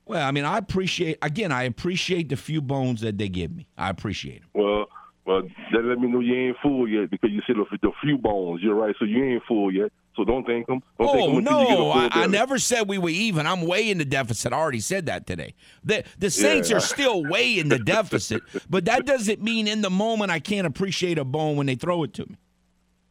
Well, 0.04 0.26
I 0.26 0.30
mean, 0.30 0.44
I 0.44 0.58
appreciate 0.58 1.18
again. 1.20 1.50
I 1.50 1.64
appreciate 1.64 2.28
the 2.28 2.37
few 2.37 2.62
bones 2.62 3.00
that 3.00 3.18
they 3.18 3.28
give 3.28 3.50
me. 3.50 3.66
I 3.76 3.90
appreciate 3.90 4.40
them. 4.40 4.50
Well, 4.54 4.87
well, 5.26 5.42
that 5.73 5.85
let 5.85 5.99
me 5.99 6.09
know 6.09 6.21
you 6.21 6.35
ain't 6.35 6.56
full 6.62 6.88
yet 6.88 7.11
because 7.11 7.30
you 7.30 7.42
said 7.47 7.56
the, 7.56 7.78
the 7.83 7.90
few 8.02 8.16
bones. 8.16 8.62
You're 8.62 8.75
right, 8.75 8.95
so 8.99 9.04
you 9.04 9.25
ain't 9.25 9.42
full 9.47 9.73
yet. 9.73 9.90
So 10.14 10.25
don't 10.25 10.47
thank 10.47 10.66
them. 10.66 10.83
Don't 10.99 11.09
oh 11.09 11.35
them 11.35 11.45
no, 11.45 11.90
I, 11.90 12.09
I, 12.11 12.26
never 12.26 12.59
said 12.59 12.88
we 12.88 12.97
were 12.97 13.11
even. 13.11 13.47
I'm 13.47 13.62
way 13.62 13.90
in 13.90 13.99
the 13.99 14.04
deficit. 14.04 14.52
I 14.52 14.56
already 14.56 14.80
said 14.80 15.06
that 15.06 15.26
today. 15.26 15.54
The 15.85 16.04
the 16.18 16.30
Saints 16.30 16.71
yeah. 16.71 16.76
are 16.76 16.80
still 16.95 17.23
way 17.25 17.59
in 17.59 17.68
the 17.68 17.78
deficit, 17.78 18.42
but 18.71 18.87
that 18.87 19.04
doesn't 19.04 19.42
mean 19.42 19.68
in 19.68 19.83
the 19.83 19.90
moment 19.90 20.30
I 20.30 20.38
can't 20.38 20.66
appreciate 20.66 21.18
a 21.18 21.25
bone 21.25 21.56
when 21.56 21.66
they 21.66 21.75
throw 21.75 22.04
it 22.04 22.14
to 22.14 22.26
me. 22.26 22.37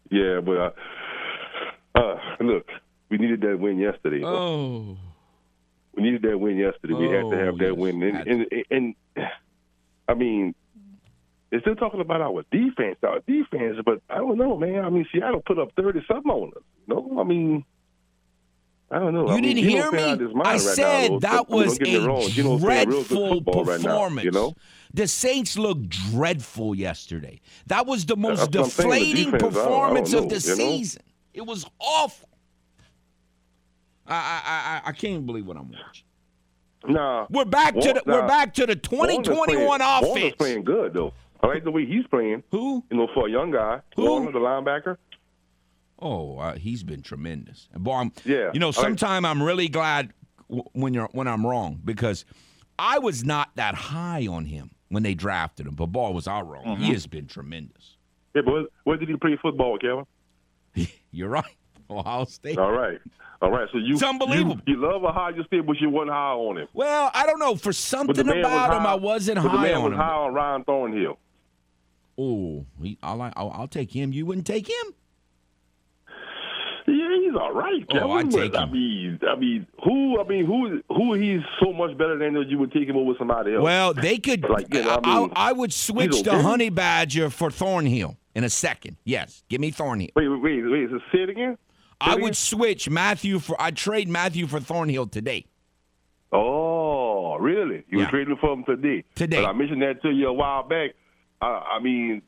Yeah, 0.09 0.39
but 0.39 0.57
uh, 0.57 0.71
uh, 1.95 2.19
look, 2.39 2.67
we 3.09 3.17
needed 3.17 3.41
that 3.41 3.59
win 3.59 3.77
yesterday. 3.77 4.23
Oh 4.23 4.97
we 5.95 6.03
needed 6.03 6.21
that 6.23 6.37
win 6.37 6.57
yesterday. 6.57 6.93
Oh, 6.93 6.99
we 6.99 7.09
had 7.09 7.29
to 7.29 7.45
have 7.45 7.57
that 7.57 7.69
yes. 7.69 7.77
win, 7.77 8.03
and, 8.03 8.27
and, 8.27 8.47
and, 8.51 8.95
and 9.17 9.27
I 10.07 10.13
mean, 10.13 10.53
they're 11.55 11.61
still 11.61 11.75
talking 11.75 12.01
about 12.01 12.19
our 12.19 12.43
defense, 12.51 12.97
our 13.03 13.19
defense, 13.27 13.77
but 13.85 14.01
I 14.09 14.17
don't 14.17 14.37
know, 14.37 14.57
man. 14.57 14.83
I 14.83 14.89
mean, 14.89 15.05
Seattle 15.13 15.41
put 15.45 15.57
up 15.57 15.69
thirty 15.77 16.01
something 16.05 16.29
on 16.29 16.49
us. 16.49 16.63
No, 16.87 17.17
I 17.19 17.23
mean. 17.23 17.63
I 18.91 18.99
don't 18.99 19.15
know. 19.15 19.27
You 19.27 19.33
I 19.33 19.41
didn't 19.41 19.63
hear 19.63 19.91
me. 19.91 20.03
I 20.03 20.51
right 20.51 20.61
said 20.61 21.11
now, 21.13 21.19
that 21.19 21.49
was 21.49 21.79
a 21.79 22.59
dreadful 22.59 23.41
performance. 23.41 23.83
Right 23.83 24.13
now, 24.13 24.21
you 24.21 24.29
know, 24.29 24.53
the 24.93 25.07
Saints 25.07 25.57
looked 25.57 25.89
dreadful 25.89 26.75
yesterday. 26.75 27.41
That 27.65 27.87
was 27.87 28.05
the 28.05 28.15
most 28.15 28.51
deflating 28.51 29.31
performance 29.31 30.11
know, 30.11 30.19
of 30.19 30.29
the 30.29 30.39
season. 30.39 31.01
Know? 31.03 31.41
It 31.41 31.47
was 31.47 31.65
awful. 31.79 32.29
I 34.05 34.13
I 34.13 34.81
I, 34.85 34.89
I 34.89 34.91
can't 34.91 35.25
believe 35.25 35.47
what 35.47 35.57
I'm 35.57 35.71
watching. 35.71 36.05
No, 36.87 37.25
we're 37.31 37.45
back 37.45 37.73
to 37.73 37.93
the 37.93 38.03
nah, 38.05 38.21
we're 38.21 38.27
back 38.27 38.53
to 38.53 38.67
the 38.67 38.75
2021 38.75 39.81
offense. 39.81 40.07
Werner's 40.07 40.35
playing 40.35 40.63
good 40.63 40.93
though. 40.93 41.11
I 41.41 41.47
like 41.47 41.63
the 41.63 41.71
way 41.71 41.85
he's 41.85 42.05
playing. 42.07 42.43
Who? 42.51 42.83
You 42.89 42.97
know, 42.97 43.07
for 43.13 43.27
a 43.27 43.31
young 43.31 43.51
guy, 43.51 43.81
Who? 43.95 44.11
Werner, 44.11 44.31
the 44.31 44.39
linebacker. 44.39 44.97
Oh, 45.99 46.37
uh, 46.39 46.55
he's 46.55 46.83
been 46.83 47.01
tremendous. 47.01 47.69
And 47.73 47.83
boy, 47.83 47.93
I'm, 47.95 48.11
yeah. 48.25 48.51
You 48.53 48.59
know, 48.59 48.71
sometime 48.71 49.23
like, 49.23 49.31
I'm 49.31 49.41
really 49.41 49.69
glad 49.69 50.13
w- 50.49 50.63
when 50.73 50.93
you're 50.93 51.09
when 51.13 51.27
I'm 51.27 51.45
wrong 51.45 51.79
because 51.83 52.25
I 52.77 52.99
was 52.99 53.23
not 53.23 53.55
that 53.55 53.75
high 53.75 54.27
on 54.27 54.45
him 54.45 54.71
when 54.89 55.03
they 55.03 55.13
drafted 55.13 55.67
him, 55.67 55.75
but 55.75 55.87
boy, 55.87 56.11
was 56.11 56.27
I 56.27 56.41
wrong. 56.41 56.65
Mm-hmm. 56.65 56.83
He 56.83 56.93
has 56.93 57.07
been 57.07 57.27
tremendous. 57.27 57.95
Yeah, 58.33 58.41
but 58.45 58.69
where 58.83 58.97
did 58.97 59.07
he 59.07 59.15
play 59.15 59.37
football, 59.41 59.77
Kevin? 59.77 60.05
you're 61.11 61.29
right. 61.29 61.55
Ohio 61.89 62.25
State. 62.25 62.57
All 62.57 62.71
right. 62.71 62.99
All 63.41 63.51
right. 63.51 63.67
So 63.71 63.77
you 63.77 63.93
It's 63.93 64.03
unbelievable. 64.03 64.59
You, 64.65 64.75
you 64.75 64.81
love 64.81 65.03
Ohio 65.03 65.41
State, 65.43 65.65
but 65.65 65.79
you 65.79 65.89
wasn't 65.89 66.11
high 66.11 66.31
on 66.31 66.57
him. 66.57 66.67
Well, 66.73 67.11
I 67.13 67.25
don't 67.25 67.39
know. 67.39 67.55
For 67.55 67.71
something 67.71 68.27
about 68.27 68.73
him, 68.75 68.85
I 68.85 68.95
wasn't 68.95 69.37
high 69.37 69.47
the 69.47 69.61
man 69.61 69.75
on 69.75 69.83
was 69.83 69.91
him. 69.93 69.97
high 69.99 70.13
on 70.13 70.33
Juan 70.33 70.63
Thornhill. 70.65 71.19
Oh, 72.17 72.65
I 73.03 73.13
like. 73.13 73.33
I'll, 73.35 73.51
I'll 73.51 73.67
take 73.67 73.91
him. 73.91 74.13
You 74.13 74.25
wouldn't 74.25 74.47
take 74.47 74.67
him? 74.69 74.93
Yeah, 76.87 77.09
he's 77.19 77.35
all 77.35 77.51
right. 77.53 77.83
Oh, 77.89 77.93
Kevin. 77.93 78.09
Oh, 78.09 78.13
I 78.13 78.23
take 78.23 78.53
him. 78.53 78.61
I 78.61 78.65
mean, 78.71 79.19
I 79.27 79.35
mean, 79.35 79.67
who? 79.83 80.21
I 80.21 80.23
mean, 80.23 80.45
who? 80.45 80.81
Who? 80.95 81.13
He's 81.15 81.41
so 81.61 81.73
much 81.73 81.97
better 81.97 82.17
than 82.17 82.35
you 82.47 82.57
would 82.59 82.71
take 82.71 82.87
him 82.87 82.95
over 82.95 83.13
somebody 83.17 83.55
else. 83.55 83.63
Well, 83.63 83.93
they 83.93 84.17
could. 84.17 84.45
Like, 84.55 84.73
you 84.73 84.83
know, 84.83 84.99
I, 85.03 85.19
mean, 85.19 85.31
I, 85.35 85.49
I, 85.49 85.51
would 85.51 85.73
switch 85.73 86.21
to 86.23 86.41
Honey 86.41 86.69
Badger 86.69 87.29
for 87.29 87.51
Thornhill 87.51 88.15
in 88.35 88.43
a 88.45 88.49
second. 88.49 88.95
Yes, 89.03 89.43
give 89.49 89.59
me 89.59 89.71
Thornhill. 89.71 90.09
Wait, 90.15 90.27
wait, 90.29 90.41
wait. 90.41 90.61
wait 90.61 91.01
say 91.11 91.23
it 91.23 91.29
again. 91.29 91.57
Say 91.57 91.97
I 91.99 92.11
it 92.13 92.15
would 92.15 92.23
again? 92.27 92.33
switch 92.35 92.89
Mathieu 92.89 93.39
for. 93.39 93.59
I'd 93.61 93.75
trade 93.75 94.07
Mathieu 94.07 94.47
for 94.47 94.61
Thornhill 94.61 95.07
today. 95.07 95.47
Oh, 96.31 96.85
Really? 97.39 97.83
You 97.89 97.99
Yeah. 97.99 98.05
were 98.05 98.11
trading 98.11 98.37
for 98.37 98.53
him 98.53 98.63
today? 98.63 99.03
Today. 99.15 99.41
But 99.41 99.49
I 99.49 99.53
mentioned 99.53 99.81
that 99.81 100.01
to 100.01 100.09
you 100.09 100.27
a 100.27 100.33
while 100.33 100.63
back. 100.63 100.91
I, 101.41 101.77
I 101.77 101.79
mean, 101.81 102.21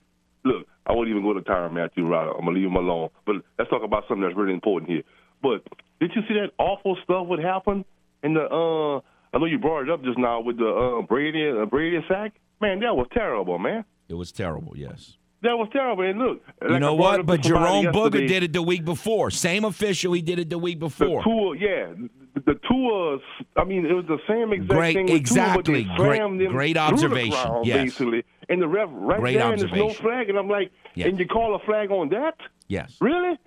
look, 0.44 0.66
I 0.86 0.94
won't 0.94 1.10
even 1.10 1.24
go 1.24 1.34
to 1.34 1.42
Tyrann 1.42 1.74
Mathieu 1.74 2.08
Ryder. 2.08 2.32
I'm 2.32 2.46
gonna 2.46 2.52
leave 2.58 2.68
him 2.68 2.76
alone. 2.76 3.10
But 3.26 3.38
let's 3.58 3.70
talk 3.70 3.84
about 3.84 4.04
something 4.08 4.24
that's 4.24 4.36
really 4.38 4.54
important 4.54 4.90
here. 4.92 5.04
But 5.42 5.64
did 6.00 6.12
you 6.16 6.22
see 6.28 6.34
that 6.36 6.52
awful 6.58 6.98
stuff 7.04 7.28
would 7.28 7.40
happened 7.40 7.86
in 8.24 8.34
the? 8.34 8.42
uh 8.44 9.02
I 9.34 9.40
know 9.40 9.46
you 9.46 9.60
brought 9.60 9.82
it 9.84 9.90
up 9.90 10.04
just 10.04 10.18
now 10.18 10.40
with 10.40 10.58
the 10.58 10.68
uh, 10.68 11.02
Brady 11.02 11.50
uh, 11.50 11.66
Brady 11.66 11.98
sack. 12.08 12.34
Man, 12.62 12.80
that 12.80 12.96
was 12.96 13.08
terrible, 13.14 13.60
man. 13.60 13.84
It 14.08 14.14
was 14.16 14.32
terrible. 14.32 14.76
Yes. 14.78 15.18
That 15.44 15.56
was 15.58 15.68
terrible. 15.72 16.04
And 16.04 16.18
look, 16.18 16.42
You 16.64 16.70
like 16.70 16.80
know 16.82 16.96
what? 16.96 17.26
But 17.26 17.42
Jerome 17.42 17.92
Boger 17.92 18.26
did 18.26 18.42
it 18.44 18.54
the 18.54 18.62
week 18.64 18.84
before. 18.86 19.30
Same 19.30 19.66
official. 19.66 20.14
He 20.14 20.22
did 20.24 20.40
it 20.40 20.50
the 20.50 20.58
week 20.58 20.80
The 20.80 20.86
before. 20.86 21.22
tour, 21.24 21.56
yeah, 21.56 21.94
the, 22.46 22.56
tours. 22.70 23.22
I 23.56 23.64
mean, 23.64 23.86
it 23.86 23.94
was 23.94 24.06
the 24.08 24.20
same 24.28 24.54
exact 24.54 24.70
Great- 24.70 24.96
thing. 24.96 25.10
Exactly. 25.10 25.84
Tua, 25.86 25.96
Great- 25.98 26.50
great 26.50 26.78
observation. 26.78 27.32
ground, 27.32 27.66
Yes. 27.66 27.78
basically, 27.84 28.24
and 28.50 28.62
the 28.62 28.68
ref 28.68 28.90
right 28.92 29.20
Great 29.20 29.34
there, 29.38 29.52
and 29.52 29.62
there's 29.62 29.72
no 29.74 29.90
flag, 29.90 30.30
and 30.30 30.38
I'm 30.38 30.50
like, 30.50 30.72
Yeah. 30.96 31.08
and 31.08 31.20
you 31.20 31.26
call 31.28 31.56
a 31.56 31.60
flag 31.60 31.92
on 31.92 32.10
that? 32.10 32.36
Yes. 32.68 32.98
Really? 33.02 33.38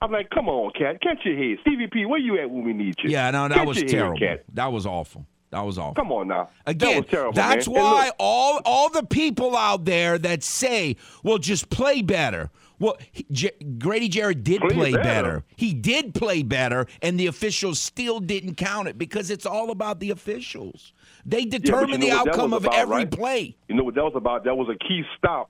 I'm 0.00 0.10
like, 0.10 0.30
come 0.30 0.48
on, 0.48 0.72
cat, 0.72 1.00
catch 1.00 1.24
your 1.24 1.36
head. 1.36 1.58
Stevie 1.62 1.86
P, 1.86 2.06
where 2.06 2.18
you 2.18 2.38
at 2.40 2.50
when 2.50 2.64
we 2.64 2.72
need 2.72 2.96
you? 3.04 3.10
Yeah. 3.10 3.30
No, 3.30 3.46
that 3.48 3.58
Catch 3.58 3.66
was 3.68 3.76
head, 3.78 3.88
terrible. 3.88 4.18
cat. 4.18 4.44
That 4.54 4.72
was 4.72 4.84
awful. 4.86 5.26
That 5.50 5.60
was 5.66 5.78
awful. 5.78 5.94
Come 5.94 6.10
on 6.12 6.28
now. 6.28 6.48
Again, 6.66 6.88
that 6.94 6.96
was 7.02 7.06
terrible. 7.10 7.32
that's 7.34 7.68
man. 7.68 7.76
Why 7.82 8.06
look, 8.06 8.14
all 8.18 8.60
all 8.64 8.88
the 8.88 9.04
people 9.04 9.54
out 9.54 9.84
there 9.84 10.16
that 10.16 10.42
say, 10.42 10.96
"Well, 11.22 11.36
just 11.36 11.68
play 11.68 12.00
better." 12.00 12.48
Well, 12.82 12.96
he, 13.12 13.24
J- 13.30 13.52
Grady 13.78 14.08
Jarrett 14.08 14.42
did 14.42 14.60
Play 14.60 14.74
play 14.74 14.92
better. 14.92 15.02
better. 15.04 15.44
He 15.54 15.72
did 15.72 16.14
play 16.16 16.42
better, 16.42 16.88
and 17.00 17.18
the 17.18 17.28
officials 17.28 17.78
still 17.78 18.18
didn't 18.18 18.56
count 18.56 18.88
it 18.88 18.98
because 18.98 19.30
it's 19.30 19.46
all 19.46 19.70
about 19.70 20.00
the 20.00 20.10
officials. 20.10 20.92
They 21.24 21.44
determine 21.44 22.02
you 22.02 22.08
the 22.08 22.08
know 22.08 22.18
outcome 22.18 22.52
of 22.52 22.64
about, 22.64 22.74
every 22.74 22.96
right? 22.96 23.10
play. 23.10 23.56
You 23.68 23.76
know 23.76 23.84
what 23.84 23.94
that 23.94 24.02
was 24.02 24.14
about? 24.16 24.42
That 24.42 24.56
was 24.56 24.68
a 24.68 24.76
key 24.84 25.02
stop. 25.16 25.48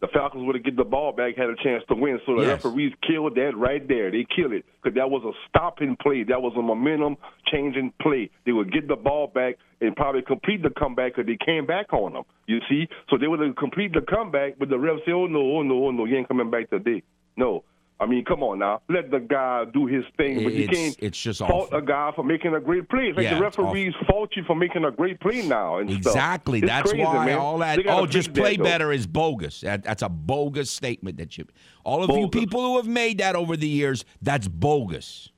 The 0.00 0.08
Falcons 0.08 0.46
would 0.46 0.54
have 0.54 0.64
get 0.64 0.76
the 0.76 0.84
ball 0.84 1.12
back, 1.12 1.36
had 1.36 1.50
a 1.50 1.56
chance 1.56 1.84
to 1.88 1.94
win. 1.94 2.18
So 2.24 2.36
the 2.36 2.42
Yes. 2.46 2.64
referees 2.64 2.94
killed 3.06 3.34
that 3.34 3.54
right 3.56 3.86
there. 3.86 4.10
They 4.10 4.24
killed 4.24 4.52
it 4.52 4.64
because 4.82 4.94
that 4.96 5.10
was 5.10 5.22
a 5.24 5.32
stopping 5.48 5.96
play. 5.96 6.22
That 6.22 6.40
was 6.40 6.54
a 6.56 6.62
momentum 6.62 7.18
changing 7.46 7.92
play. 8.00 8.30
They 8.46 8.52
would 8.52 8.72
get 8.72 8.88
the 8.88 8.96
ball 8.96 9.26
back 9.26 9.56
and 9.82 9.94
probably 9.94 10.22
complete 10.22 10.62
the 10.62 10.70
comeback 10.70 11.16
because 11.16 11.26
they 11.26 11.36
came 11.44 11.66
back 11.66 11.92
on 11.92 12.14
them. 12.14 12.24
You 12.46 12.60
see, 12.68 12.88
so 13.10 13.18
they 13.18 13.26
would 13.28 13.40
have 13.40 13.56
complete 13.56 13.92
the 13.92 14.00
comeback, 14.00 14.58
but 14.58 14.70
the 14.70 14.76
refs 14.76 15.04
say, 15.04 15.12
"Oh 15.12 15.26
no, 15.26 15.40
oh 15.40 15.62
no, 15.62 15.86
oh 15.86 15.90
no, 15.90 16.06
you 16.06 16.16
ain't 16.16 16.28
coming 16.28 16.50
back 16.50 16.70
today." 16.70 17.02
No. 17.36 17.64
I 18.00 18.06
mean, 18.06 18.24
come 18.24 18.42
on 18.42 18.58
now. 18.60 18.80
Let 18.88 19.10
the 19.10 19.18
guy 19.20 19.66
do 19.74 19.84
his 19.86 20.04
thing, 20.16 20.42
but 20.42 20.54
you 20.54 20.64
It's- 20.64 20.74
can't 20.74 20.96
it's 21.00 21.20
just 21.20 21.40
fault 21.40 21.66
awful. 21.66 21.78
a 21.78 21.82
guy 21.82 22.10
for 22.16 22.24
making 22.24 22.54
a 22.54 22.60
great 22.60 22.88
play. 22.88 23.08
It's 23.08 23.16
like 23.18 23.24
Yeah, 23.24 23.34
the 23.34 23.42
referees 23.42 23.92
fault 24.08 24.30
you 24.36 24.42
for 24.44 24.56
making 24.56 24.86
a 24.86 24.90
great 24.90 25.20
play 25.20 25.46
now 25.46 25.76
and. 25.78 25.90
Exactly. 25.90 26.60
That's 26.62 26.90
crazy, 26.92 27.04
why 27.04 27.26
man. 27.26 27.38
all 27.38 27.58
that 27.58 27.78
oh 27.86 28.06
just 28.06 28.32
that, 28.32 28.40
play 28.40 28.56
though. 28.56 28.64
better 28.64 28.90
is 28.90 29.06
bogus. 29.06 29.60
That, 29.60 29.82
that's 29.84 30.00
a 30.02 30.08
bogus 30.08 30.70
statement 30.70 31.18
that 31.18 31.36
you 31.36 31.44
all 31.84 32.02
of 32.02 32.08
you 32.18 32.28
people 32.28 32.62
who 32.62 32.76
have 32.78 32.86
made 32.88 33.18
that 33.18 33.36
over 33.36 33.54
the 33.54 33.68
years, 33.68 34.06
that's 34.22 34.48
bogus. 34.48 35.28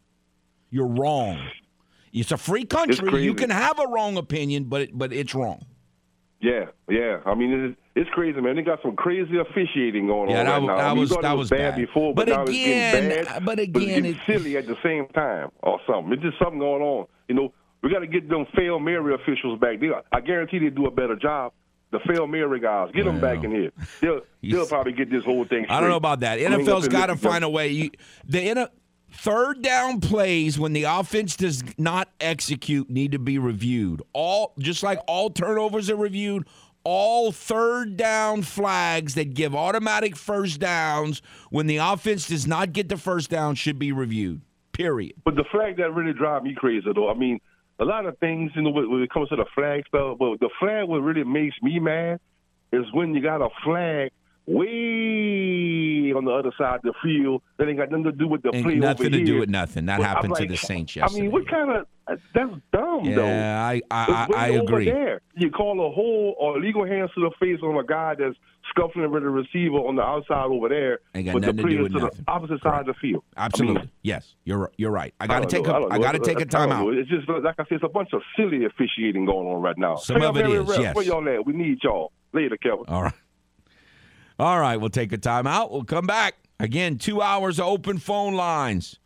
You're 0.71 0.87
wrong. 0.87 1.41
It's 2.13 2.31
a 2.31 2.37
free 2.37 2.65
country. 2.65 3.25
You 3.25 3.35
can 3.35 3.51
have 3.51 3.81
a 3.81 3.89
wrong 3.89 4.17
opinion, 4.17 4.65
but 4.65 4.83
it, 4.83 4.91
but 4.97 5.13
it's 5.13 5.35
wrong. 5.35 5.67
Yeah, 6.41 6.67
yeah. 6.89 7.21
I 7.27 7.35
mean, 7.35 7.77
it's, 7.95 8.07
it's 8.07 8.11
crazy, 8.11 8.41
man. 8.41 8.57
They 8.57 8.63
got 8.63 8.81
some 8.83 8.97
crazy 8.97 9.39
officiating 9.39 10.07
going 10.07 10.31
Yeah, 10.31 10.41
on 10.41 10.47
right 10.47 10.59
was- 10.59 10.67
now. 10.69 10.77
that 10.77 10.85
I 10.87 10.91
mean, 10.91 11.01
was- 11.01 11.11
thought 11.11 11.23
that 11.23 11.35
it 11.35 11.39
was 11.39 11.51
bad, 11.51 11.71
bad. 11.73 11.77
before, 11.87 12.15
But 12.15 12.27
but, 12.29 12.35
now 12.37 12.43
again- 12.45 12.55
it's 12.55 12.93
getting 13.17 13.25
bad. 13.25 13.37
Uh, 13.37 13.41
but 13.41 13.59
it's 13.59 13.69
again, 13.69 13.87
getting 13.89 14.05
it- 14.15 14.17
silly 14.27 14.57
at 14.57 14.67
the 14.67 14.77
same 14.83 15.07
time, 15.09 15.51
or 15.63 15.79
something. 15.87 16.13
It's 16.13 16.23
just 16.23 16.39
something 16.39 16.59
going 16.59 16.83
on. 16.83 17.07
You 17.29 17.35
know, 17.35 17.53
we 17.83 17.91
got 17.91 18.01
to 18.01 18.07
get 18.07 18.29
them 18.29 18.47
fail 18.57 18.79
Mary 18.79 19.15
officials 19.15 19.59
back. 19.59 19.81
They, 19.81 19.91
I 20.13 20.21
guarantee 20.21 20.59
they 20.59 20.71
do 20.71 20.87
a 20.87 20.91
better 20.91 21.17
job. 21.17 21.53
The 21.91 21.99
fail 22.09 22.27
Mary 22.27 22.59
guys, 22.59 22.91
get 22.95 23.05
them 23.05 23.21
back 23.21 23.45
in 23.45 23.51
here. 23.51 23.71
They'll, 24.01 24.21
they'll 24.43 24.67
probably 24.67 24.93
get 24.93 25.11
this 25.11 25.25
whole 25.27 25.45
thing. 25.45 25.67
I 25.69 25.79
don't 25.79 25.91
know 25.91 25.97
about 25.97 26.21
that. 26.21 26.39
NFL's 26.39 26.89
got 26.89 27.07
to 27.07 27.17
find 27.17 27.45
a 27.45 27.49
way. 27.51 27.69
You, 27.69 27.91
the 28.27 28.71
third 29.11 29.61
down 29.61 30.01
plays 30.01 30.59
when 30.59 30.73
the 30.73 30.85
offense 30.85 31.37
does 31.37 31.63
not 31.77 32.09
execute 32.19 32.89
need 32.89 33.13
to 33.13 33.19
be 33.19 33.37
reviewed. 33.37 34.01
All 34.15 34.55
just 34.59 34.83
like 34.83 35.01
all 35.07 35.29
turnovers 35.29 35.91
are 35.91 35.97
reviewed. 35.97 36.47
All 36.85 37.31
third 37.31 37.97
down 37.97 38.43
flags 38.43 39.15
that 39.15 39.35
give 39.35 39.55
automatic 39.55 40.17
first 40.17 40.61
downs 40.61 41.23
when 41.51 41.67
the 41.67 41.77
offense 41.77 42.29
does 42.29 42.47
not 42.47 42.73
get 42.73 42.89
the 42.89 42.97
first 42.97 43.31
down 43.31 43.55
should 43.55 43.79
be 43.79 43.93
reviewed. 43.93 44.41
Period. 44.73 45.15
But 45.25 45.37
the 45.37 45.45
flag 45.53 45.77
that 45.77 45.95
really 45.95 46.13
drive 46.13 46.43
me 46.43 46.55
crazy, 46.57 46.87
though. 46.95 47.11
I 47.11 47.15
mean, 47.15 47.39
a 47.79 47.85
lot 47.85 48.07
of 48.07 48.19
things, 48.19 48.51
you 48.55 48.63
know, 48.63 48.71
when 48.71 49.03
it 49.03 49.11
comes 49.11 49.29
to 49.29 49.37
the 49.37 49.45
flag 49.55 49.85
stuff, 49.87 50.19
but 50.19 50.41
the 50.41 50.51
flag 50.59 50.89
what 50.89 50.99
really 50.99 51.25
makes 51.25 51.57
me 51.63 51.79
mad 51.79 52.21
is 52.73 52.85
when 52.93 53.15
you 53.15 53.23
got 53.23 53.43
a 53.43 53.49
flag 53.65 54.11
way 54.47 54.67
on 56.15 56.25
the 56.25 56.31
other 56.33 56.53
side 56.59 56.77
of 56.77 56.83
the 56.83 56.95
field 57.03 57.43
that 57.59 57.69
ain't 57.69 57.79
got 57.79 57.91
nothing 57.91 58.05
to 58.05 58.13
do 58.13 58.29
with 58.29 58.43
the 58.43 58.55
Ain't 58.55 58.65
play 58.65 58.75
nothing 58.77 59.13
to 59.13 59.25
do 59.25 59.39
with 59.41 59.49
nothing. 59.49 59.87
That 59.87 60.01
happened 60.01 60.35
to 60.37 60.47
the 60.47 60.57
Saints 60.57 60.97
yesterday. 60.97 61.21
I 61.21 61.23
mean, 61.23 61.33
what 61.33 61.49
kind 61.49 61.71
of 61.71 61.87
uh, 62.09 62.17
that's 62.35 62.51
dumb 62.73 63.15
though. 63.15 63.27
yeah, 63.27 63.65
I 63.65 63.81
I, 63.91 64.27
I, 64.35 64.35
I 64.35 64.47
agree. 64.49 64.87
There. 64.87 65.21
You 65.37 65.51
call 65.51 65.87
a 65.87 65.91
hold 65.93 66.35
or 66.39 66.59
illegal 66.59 66.85
hands 66.85 67.11
to 67.15 67.21
the 67.21 67.31
face 67.39 67.61
on 67.63 67.77
a 67.77 67.85
guy 67.85 68.15
that's 68.19 68.37
scuffling 68.71 69.11
with 69.11 69.23
the 69.23 69.29
receiver 69.29 69.77
on 69.77 69.97
the 69.97 70.03
outside 70.03 70.47
over 70.47 70.69
there, 70.69 70.99
Ain't 71.15 71.27
got 71.27 71.33
but 71.35 71.43
the 71.43 71.53
nothing 71.53 71.67
to 71.67 71.77
do 71.77 71.83
with 71.85 71.93
to 71.93 71.99
nothing. 72.01 72.25
the 72.27 72.33
opposite 72.33 72.63
side 72.63 72.81
of 72.81 72.87
the 72.87 72.95
field. 72.95 73.23
I 73.37 73.43
mean, 73.43 73.47
Absolutely. 73.47 73.93
yes, 74.03 74.35
you're 74.45 74.71
you're 74.77 74.91
right. 74.91 75.15
I 75.21 75.27
got 75.27 75.41
to 75.41 75.47
take 75.47 75.65
know. 75.67 75.87
a 75.87 75.91
don't 75.91 76.01
got 76.01 76.13
to 76.13 76.19
take 76.19 76.39
a 76.39 76.43
I 76.43 76.45
timeout. 76.45 76.97
It's 76.99 77.09
just 77.09 77.29
like 77.29 77.55
I 77.59 77.65
said, 77.65 77.77
it's 77.77 77.85
a 77.85 77.89
bunch 77.89 78.11
of 78.13 78.23
silly 78.37 78.65
officiating 78.65 79.25
going 79.25 79.47
on 79.47 79.63
right 79.63 79.79
now. 79.79 79.97
Some 79.97 80.17
of 80.23 80.37
it 80.37 80.45
Primary 80.45 80.83
yes. 80.83 80.95
Where 80.95 81.05
y'all 81.05 81.29
at? 81.29 81.47
We 81.47 81.53
need 81.53 81.79
y'all 81.83 82.13
later, 82.33 82.57
Kevin. 82.57 82.85
All 82.89 83.03
right. 83.03 83.15
All 84.39 84.61
right, 84.61 84.77
we'll 84.77 84.91
take 84.91 85.13
a 85.13 85.19
timeout. 85.19 85.71
We'll 85.71 85.85
come 85.85 86.07
back. 86.07 86.35
Again, 86.59 86.99
two 86.99 87.21
hours 87.21 87.59
of 87.59 87.67
open 87.67 87.99
phone 87.99 88.35
lines. 88.35 88.99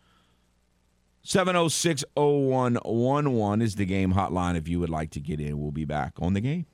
706 1.22 2.04
0111 2.14 3.62
is 3.62 3.74
the 3.74 3.84
game 3.84 4.12
hotline 4.14 4.56
if 4.56 4.68
you 4.68 4.78
would 4.78 4.90
like 4.90 5.10
to 5.10 5.20
get 5.20 5.40
in. 5.40 5.58
We'll 5.58 5.72
be 5.72 5.84
back 5.84 6.12
on 6.20 6.34
the 6.34 6.40
game. 6.40 6.66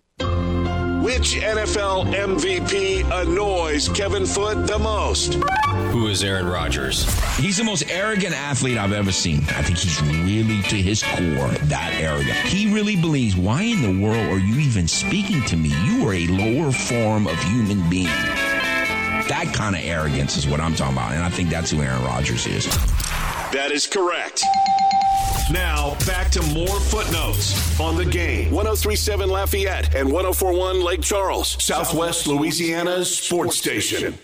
Which 1.03 1.35
NFL 1.35 2.15
MVP 2.15 3.03
annoys 3.23 3.89
Kevin 3.89 4.25
Foot 4.25 4.69
the 4.69 4.79
most? 4.79 5.35
Who 5.91 6.07
is 6.07 6.23
Aaron 6.23 6.47
Rodgers? 6.47 7.13
He's 7.37 7.57
the 7.57 7.65
most 7.65 7.91
arrogant 7.91 8.41
athlete 8.41 8.79
I've 8.79 8.93
ever 8.93 9.11
seen. 9.11 9.39
I 9.49 9.63
think 9.63 9.79
he's 9.79 10.01
really, 10.01 10.63
to 10.63 10.77
his 10.77 11.03
core, 11.03 11.49
that 11.67 11.93
arrogant. 12.01 12.37
He 12.47 12.73
really 12.73 12.95
believes, 12.95 13.37
why 13.37 13.63
in 13.63 13.83
the 13.83 14.01
world 14.01 14.17
are 14.17 14.39
you 14.39 14.61
even 14.61 14.87
speaking 14.87 15.43
to 15.47 15.57
me? 15.57 15.71
You 15.87 16.07
are 16.07 16.15
a 16.15 16.29
lower 16.29 16.71
form 16.71 17.27
of 17.27 17.37
human 17.43 17.91
being. 17.91 18.07
That 18.07 19.51
kind 19.53 19.75
of 19.75 19.83
arrogance 19.83 20.37
is 20.37 20.47
what 20.47 20.61
I'm 20.61 20.77
talking 20.77 20.97
about, 20.97 21.15
and 21.15 21.25
I 21.25 21.31
think 21.31 21.51
that's 21.51 21.73
who 21.73 21.83
Aaron 21.83 22.05
Rodgers 22.05 22.47
is. 22.47 22.67
That 23.51 23.71
is 23.73 23.89
correct. 23.89 24.45
Now, 25.51 25.97
back 26.07 26.31
to 26.33 26.43
more 26.55 26.81
footnotes 26.81 27.79
on 27.81 27.97
the 27.97 28.05
game. 28.05 28.51
1037 28.53 29.29
Lafayette 29.29 29.95
and 29.95 30.11
1041 30.11 30.83
Lake 30.83 31.03
Charles, 31.03 31.63
Southwest 31.63 32.27
Louisiana's 32.27 33.15
sports 33.15 33.57
station. 33.57 34.19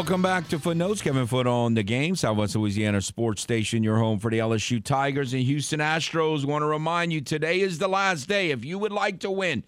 Welcome 0.00 0.22
back 0.22 0.48
to 0.48 0.58
Footnotes. 0.58 1.02
Kevin 1.02 1.26
Foot 1.26 1.46
on 1.46 1.74
the 1.74 1.82
game, 1.82 2.16
Southwest 2.16 2.56
Louisiana 2.56 3.00
Sports 3.00 3.42
Station, 3.42 3.84
your 3.84 3.98
home 3.98 4.18
for 4.18 4.30
the 4.30 4.38
LSU 4.38 4.82
Tigers 4.82 5.34
and 5.34 5.42
Houston 5.42 5.78
Astros. 5.78 6.44
Want 6.44 6.62
to 6.62 6.66
remind 6.66 7.12
you 7.12 7.20
today 7.20 7.60
is 7.60 7.78
the 7.78 7.86
last 7.86 8.26
day. 8.26 8.50
If 8.50 8.64
you 8.64 8.78
would 8.78 8.92
like 8.92 9.20
to 9.20 9.30
win 9.30 9.62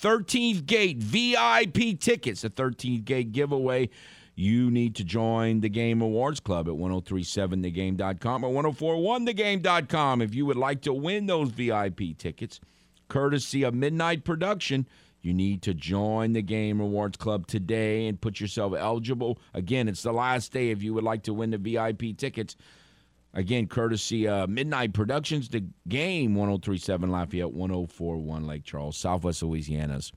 13th 0.00 0.66
Gate 0.66 0.98
VIP 0.98 1.98
tickets, 1.98 2.42
the 2.42 2.50
13th 2.50 3.04
Gate 3.04 3.32
giveaway, 3.32 3.90
you 4.36 4.70
need 4.70 4.96
to 4.96 5.04
join 5.04 5.60
the 5.60 5.68
Game 5.68 6.02
Awards 6.02 6.40
Club 6.40 6.68
at 6.68 6.74
1037thegame.com 6.74 8.44
or 8.44 8.62
1041thegame.com 8.62 10.22
if 10.22 10.34
you 10.34 10.44
would 10.46 10.56
like 10.56 10.82
to 10.82 10.92
win 10.92 11.26
those 11.26 11.50
VIP 11.50 12.18
tickets, 12.18 12.60
courtesy 13.08 13.62
of 13.62 13.74
Midnight 13.74 14.24
Production. 14.24 14.88
You 15.22 15.32
need 15.32 15.62
to 15.62 15.72
join 15.72 16.32
the 16.32 16.42
Game 16.42 16.80
Awards 16.80 17.16
Club 17.16 17.46
today 17.46 18.08
and 18.08 18.20
put 18.20 18.40
yourself 18.40 18.74
eligible. 18.76 19.38
Again, 19.54 19.88
it's 19.88 20.02
the 20.02 20.12
last 20.12 20.52
day 20.52 20.70
if 20.70 20.82
you 20.82 20.92
would 20.94 21.04
like 21.04 21.22
to 21.22 21.32
win 21.32 21.50
the 21.50 21.58
VIP 21.58 22.16
tickets. 22.18 22.56
Again, 23.34 23.66
courtesy 23.66 24.28
uh, 24.28 24.46
Midnight 24.46 24.92
Productions, 24.92 25.48
the 25.48 25.64
game 25.88 26.34
1037 26.36 27.10
Lafayette, 27.10 27.52
1041 27.52 28.46
Lake 28.46 28.62
Charles, 28.64 28.96
Southwest 28.96 29.42
Louisiana's 29.42 30.12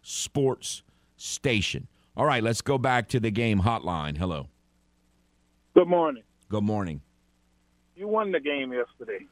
sports 0.00 0.82
station. 1.16 1.86
All 2.16 2.24
right, 2.24 2.42
let's 2.42 2.62
go 2.62 2.78
back 2.78 3.08
to 3.08 3.20
the 3.20 3.30
game 3.30 3.60
hotline. 3.60 4.16
Hello. 4.16 4.48
Good 5.74 5.88
morning. 5.88 6.22
Good 6.48 6.64
morning. 6.64 7.02
You 7.94 8.08
won 8.08 8.32
the 8.32 8.40
game 8.40 8.72
yesterday. 8.72 9.26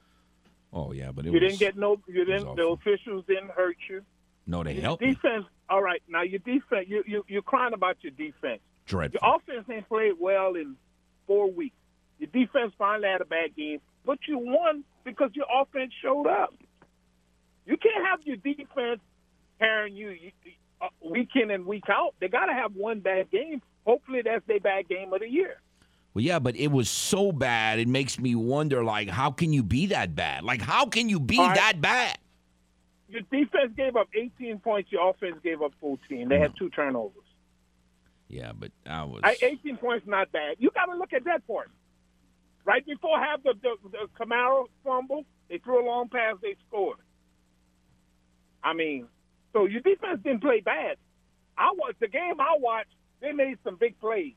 Oh, 0.72 0.92
yeah, 0.92 1.10
but 1.10 1.24
it 1.26 1.32
You 1.32 1.40
was. 1.40 1.50
didn't 1.58 1.58
get 1.60 1.76
no. 1.76 1.96
You 2.06 2.24
didn't. 2.24 2.56
The 2.56 2.66
officials 2.66 3.24
didn't 3.26 3.50
hurt 3.50 3.76
you. 3.88 4.02
No, 4.46 4.62
they 4.62 4.74
Your 4.74 4.82
helped 4.82 5.02
me. 5.02 5.14
defense. 5.14 5.44
All 5.68 5.82
right. 5.82 6.02
Now 6.08 6.22
your 6.22 6.38
defense. 6.40 6.86
You 6.88 7.02
you 7.06 7.24
you're 7.28 7.42
crying 7.42 7.72
about 7.74 7.96
your 8.02 8.12
defense. 8.12 8.60
Dreadful. 8.86 9.20
Your 9.22 9.36
offense 9.36 9.66
ain't 9.70 9.88
played 9.88 10.12
well 10.20 10.54
in 10.54 10.76
four 11.26 11.50
weeks. 11.50 11.76
Your 12.20 12.28
defense 12.28 12.72
finally 12.76 13.08
had 13.08 13.22
a 13.22 13.24
bad 13.24 13.56
game, 13.56 13.80
but 14.04 14.18
you 14.28 14.38
won 14.38 14.84
because 15.04 15.30
your 15.32 15.46
offense 15.52 15.92
showed 16.02 16.26
up. 16.26 16.54
You 17.64 17.78
can't 17.78 18.06
have 18.06 18.20
your 18.24 18.36
defense 18.36 19.00
carrying 19.58 19.96
you 19.96 20.16
uh, 20.82 20.88
week 21.02 21.30
in 21.34 21.50
and 21.50 21.64
week 21.64 21.84
out. 21.88 22.14
They 22.20 22.28
got 22.28 22.46
to 22.46 22.52
have 22.52 22.74
one 22.74 23.00
bad 23.00 23.30
game. 23.30 23.62
Hopefully, 23.86 24.20
that's 24.22 24.46
their 24.46 24.60
bad 24.60 24.86
game 24.88 25.12
of 25.14 25.20
the 25.20 25.28
year. 25.30 25.56
Well, 26.12 26.22
yeah, 26.22 26.38
but 26.40 26.56
it 26.56 26.68
was 26.68 26.90
so 26.90 27.32
bad. 27.32 27.78
It 27.78 27.88
makes 27.88 28.18
me 28.18 28.34
wonder, 28.34 28.84
like, 28.84 29.08
how 29.08 29.30
can 29.30 29.54
you 29.54 29.62
be 29.62 29.86
that 29.86 30.14
bad? 30.14 30.44
Like, 30.44 30.60
how 30.60 30.84
can 30.86 31.08
you 31.08 31.20
be 31.20 31.38
right. 31.38 31.54
that 31.54 31.80
bad? 31.80 32.18
Your 33.08 33.22
defense 33.22 33.72
gave 33.76 33.96
up 33.96 34.08
18 34.14 34.58
points. 34.58 34.92
Your 34.92 35.08
offense 35.08 35.36
gave 35.42 35.62
up 35.62 35.72
14. 35.80 36.28
They 36.28 36.38
had 36.38 36.52
two 36.58 36.68
turnovers. 36.68 37.24
Yeah, 38.28 38.52
but 38.52 38.72
I 38.86 39.04
was. 39.04 39.22
I, 39.24 39.36
18 39.40 39.78
points 39.78 40.06
not 40.06 40.30
bad. 40.32 40.56
You 40.58 40.70
got 40.70 40.86
to 40.86 40.96
look 40.96 41.12
at 41.12 41.24
that 41.24 41.46
part. 41.46 41.70
Right 42.64 42.84
before 42.84 43.18
half 43.18 43.42
the, 43.42 43.54
the, 43.62 43.76
the 43.90 44.06
Kamara 44.18 44.64
fumble, 44.84 45.24
they 45.48 45.58
threw 45.58 45.84
a 45.84 45.86
long 45.86 46.08
pass. 46.08 46.36
They 46.42 46.56
scored. 46.68 46.98
I 48.62 48.74
mean, 48.74 49.06
so 49.52 49.66
your 49.66 49.80
defense 49.80 50.20
didn't 50.22 50.40
play 50.40 50.60
bad. 50.60 50.96
I 51.56 51.72
watched 51.74 52.00
the 52.00 52.08
game. 52.08 52.34
I 52.38 52.56
watched. 52.58 52.94
They 53.20 53.32
made 53.32 53.58
some 53.64 53.76
big 53.76 53.98
plays. 53.98 54.34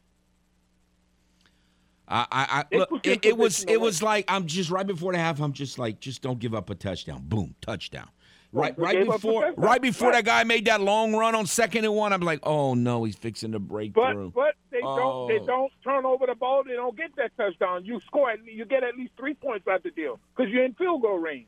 I, 2.08 2.26
I, 2.32 2.66
I 2.72 2.78
look, 2.78 3.08
it, 3.08 3.26
it 3.26 3.38
was 3.38 3.64
it 3.64 3.80
was 3.80 4.04
like 4.04 4.26
I'm 4.28 4.46
just 4.46 4.70
right 4.70 4.86
before 4.86 5.14
the 5.14 5.20
half. 5.20 5.40
I'm 5.40 5.54
just 5.54 5.80
like, 5.80 6.00
just 6.00 6.22
don't 6.22 6.38
give 6.38 6.54
up 6.54 6.70
a 6.70 6.76
touchdown. 6.76 7.22
Boom, 7.24 7.56
touchdown. 7.62 8.10
Right, 8.52 8.78
right 8.78 9.04
before, 9.06 9.52
right 9.58 9.82
before 9.82 10.12
that 10.12 10.26
guy 10.26 10.44
made 10.44 10.66
that 10.66 10.80
long 10.80 11.16
run 11.16 11.34
on 11.34 11.48
second 11.48 11.86
and 11.86 11.96
one, 11.96 12.14
I'm 12.14 12.22
like, 12.22 12.40
oh 12.44 12.76
no, 12.76 13.04
he's 13.04 13.16
fixing 13.16 13.54
to 13.54 13.60
break 13.60 13.94
but, 13.94 14.12
through. 14.12 14.32
But. 14.36 14.56
Don't, 14.84 15.28
they 15.28 15.40
oh. 15.40 15.46
don't 15.46 15.72
turn 15.84 16.06
over 16.06 16.26
the 16.26 16.36
ball. 16.36 16.64
They 16.64 16.74
don't 16.74 16.96
get 16.96 17.16
that 17.18 17.36
touchdown. 17.38 17.86
You 17.86 18.00
score, 18.02 18.34
you 18.46 18.66
get 18.66 18.84
at 18.84 18.96
least 18.96 19.14
three 19.18 19.34
points 19.34 19.68
out 19.68 19.84
the 19.84 19.92
deal 19.92 20.20
because 20.36 20.52
you're 20.52 20.64
in 20.64 20.74
field 20.74 21.02
goal 21.02 21.18
range. 21.18 21.48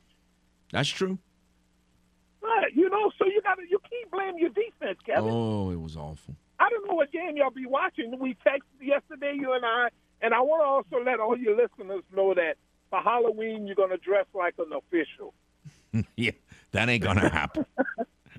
That's 0.71 0.89
true. 0.89 1.17
Right, 2.41 2.71
you 2.75 2.89
know, 2.89 3.11
so 3.17 3.25
you 3.25 3.41
got 3.41 3.55
to 3.55 3.63
you 3.67 3.79
can't 3.89 4.11
blame 4.11 4.37
your 4.37 4.49
defense, 4.49 4.99
Kevin. 5.05 5.31
Oh, 5.31 5.71
it 5.71 5.79
was 5.79 5.97
awful. 5.97 6.35
I 6.59 6.69
don't 6.69 6.87
know 6.87 6.93
what 6.93 7.11
game 7.11 7.35
y'all 7.37 7.49
be 7.49 7.65
watching. 7.65 8.17
We 8.19 8.35
texted 8.45 8.61
yesterday, 8.81 9.33
you 9.35 9.53
and 9.53 9.65
I, 9.65 9.89
and 10.21 10.33
I 10.33 10.41
want 10.41 10.61
to 10.61 10.95
also 10.95 11.03
let 11.03 11.19
all 11.19 11.37
your 11.37 11.55
listeners 11.57 12.03
know 12.15 12.33
that 12.35 12.55
for 12.89 13.01
Halloween 13.01 13.65
you're 13.65 13.75
going 13.75 13.89
to 13.89 13.97
dress 13.97 14.25
like 14.33 14.55
an 14.59 14.71
official. 14.73 15.33
yeah, 16.15 16.31
that 16.71 16.89
ain't 16.89 17.03
gonna 17.03 17.29
happen. 17.29 17.65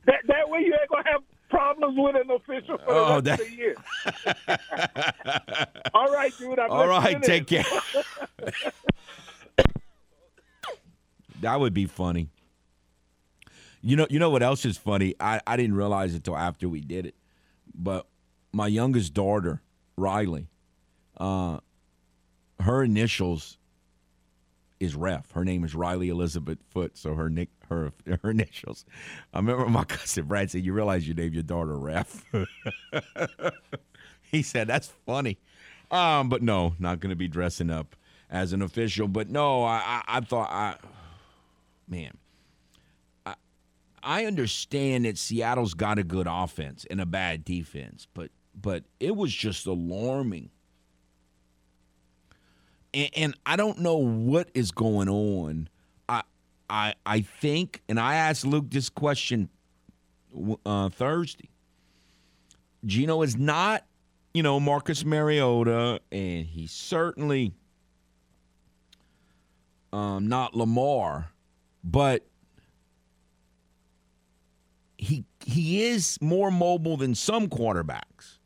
that 0.06 0.20
that 0.26 0.48
way 0.48 0.60
you 0.60 0.76
ain't 0.78 0.90
gonna 0.90 1.08
have 1.10 1.22
problems 1.56 1.98
with 1.98 2.16
an 2.16 2.30
official 2.30 2.78
for 2.78 2.84
the 2.84 3.00
oh, 3.00 3.14
rest 3.14 3.24
that... 3.24 3.40
of 3.40 3.46
the 3.46 3.54
year. 3.56 3.74
All 5.94 6.12
right, 6.12 6.32
dude. 6.38 6.58
I'm 6.58 6.70
All 6.70 6.86
right, 6.86 7.22
take 7.22 7.46
care. 7.46 7.64
that 11.40 11.58
would 11.60 11.72
be 11.74 11.86
funny. 11.86 12.28
You 13.80 13.96
know, 13.96 14.06
you 14.10 14.18
know 14.18 14.30
what 14.30 14.42
else 14.42 14.64
is 14.64 14.76
funny? 14.76 15.14
I, 15.20 15.40
I 15.46 15.56
didn't 15.56 15.76
realize 15.76 16.12
it 16.12 16.16
until 16.16 16.36
after 16.36 16.68
we 16.68 16.80
did 16.80 17.06
it, 17.06 17.14
but 17.74 18.06
my 18.52 18.66
youngest 18.66 19.14
daughter, 19.14 19.62
Riley, 19.96 20.48
uh, 21.18 21.58
her 22.60 22.82
initials 22.82 23.58
is 24.80 24.94
Ref. 24.94 25.30
Her 25.32 25.44
name 25.44 25.64
is 25.64 25.74
Riley 25.74 26.08
Elizabeth 26.08 26.58
Foot, 26.70 26.96
so 26.96 27.14
her 27.14 27.28
nick 27.28 27.50
her 27.68 27.92
her 28.22 28.30
initials. 28.30 28.84
I 29.32 29.38
remember 29.38 29.66
my 29.66 29.84
cousin 29.84 30.24
Brad 30.26 30.50
said, 30.50 30.62
"You 30.62 30.72
realize 30.72 31.06
you 31.06 31.14
named 31.14 31.34
your 31.34 31.42
daughter 31.42 31.78
Ref?" 31.78 32.24
he 34.22 34.42
said, 34.42 34.68
"That's 34.68 34.88
funny," 35.06 35.38
um, 35.90 36.28
but 36.28 36.42
no, 36.42 36.74
not 36.78 37.00
going 37.00 37.10
to 37.10 37.16
be 37.16 37.28
dressing 37.28 37.70
up 37.70 37.96
as 38.30 38.52
an 38.52 38.62
official. 38.62 39.08
But 39.08 39.28
no, 39.28 39.64
I 39.64 39.76
I, 39.76 40.02
I 40.08 40.20
thought 40.20 40.50
I, 40.50 40.76
man, 41.88 42.16
I 43.24 43.34
I 44.02 44.26
understand 44.26 45.04
that 45.04 45.18
Seattle's 45.18 45.74
got 45.74 45.98
a 45.98 46.04
good 46.04 46.26
offense 46.28 46.86
and 46.90 47.00
a 47.00 47.06
bad 47.06 47.44
defense, 47.44 48.06
but 48.12 48.30
but 48.54 48.84
it 49.00 49.16
was 49.16 49.32
just 49.32 49.66
alarming 49.66 50.50
and, 52.96 53.10
and 53.14 53.34
I 53.44 53.56
don't 53.56 53.78
know 53.78 53.98
what 53.98 54.48
is 54.54 54.72
going 54.72 55.08
on. 55.08 55.68
I 56.08 56.22
I 56.68 56.94
I 57.04 57.20
think, 57.20 57.82
and 57.88 58.00
I 58.00 58.16
asked 58.16 58.46
Luke 58.46 58.70
this 58.70 58.88
question 58.88 59.50
uh, 60.64 60.88
Thursday. 60.88 61.50
Geno 62.84 63.22
is 63.22 63.36
not, 63.36 63.84
you 64.32 64.42
know, 64.42 64.58
Marcus 64.58 65.04
Mariota, 65.04 66.00
and 66.10 66.46
he's 66.46 66.72
certainly 66.72 67.52
um, 69.92 70.28
not 70.28 70.54
Lamar, 70.54 71.30
but 71.84 72.26
he 74.96 75.24
he 75.44 75.84
is 75.84 76.18
more 76.20 76.50
mobile 76.50 76.96
than 76.96 77.14
some 77.14 77.48
quarterbacks. 77.48 78.38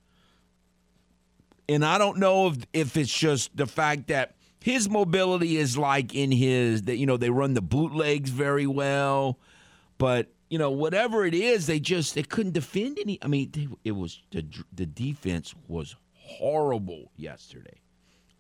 And 1.69 1.85
I 1.85 1.99
don't 1.99 2.19
know 2.19 2.49
if 2.49 2.57
if 2.73 2.97
it's 2.97 3.17
just 3.17 3.57
the 3.57 3.67
fact 3.67 4.09
that 4.09 4.35
his 4.61 4.89
mobility 4.89 5.57
is 5.57 5.79
like 5.79 6.15
in 6.15 6.31
his 6.31 6.83
that 6.83 6.97
you 6.97 7.07
know 7.07 7.17
they 7.17 7.31
run 7.31 7.55
the 7.55 7.63
bootlegs 7.63 8.31
very 8.31 8.67
well, 8.67 9.39
but 9.99 10.29
you 10.49 10.59
know 10.59 10.71
whatever 10.71 11.25
it 11.25 11.35
is, 11.35 11.67
they 11.67 11.81
just 11.81 12.15
they 12.15 12.23
couldn't 12.23 12.53
defend 12.53 12.99
any. 12.99 13.19
I 13.23 13.29
mean, 13.29 13.51
they, 13.53 13.69
it 13.85 13.93
was 13.93 14.23
the 14.31 14.45
the 14.73 14.87
defense 14.87 15.55
was 15.67 15.97
horrible 16.15 17.11
yesterday. 17.17 17.81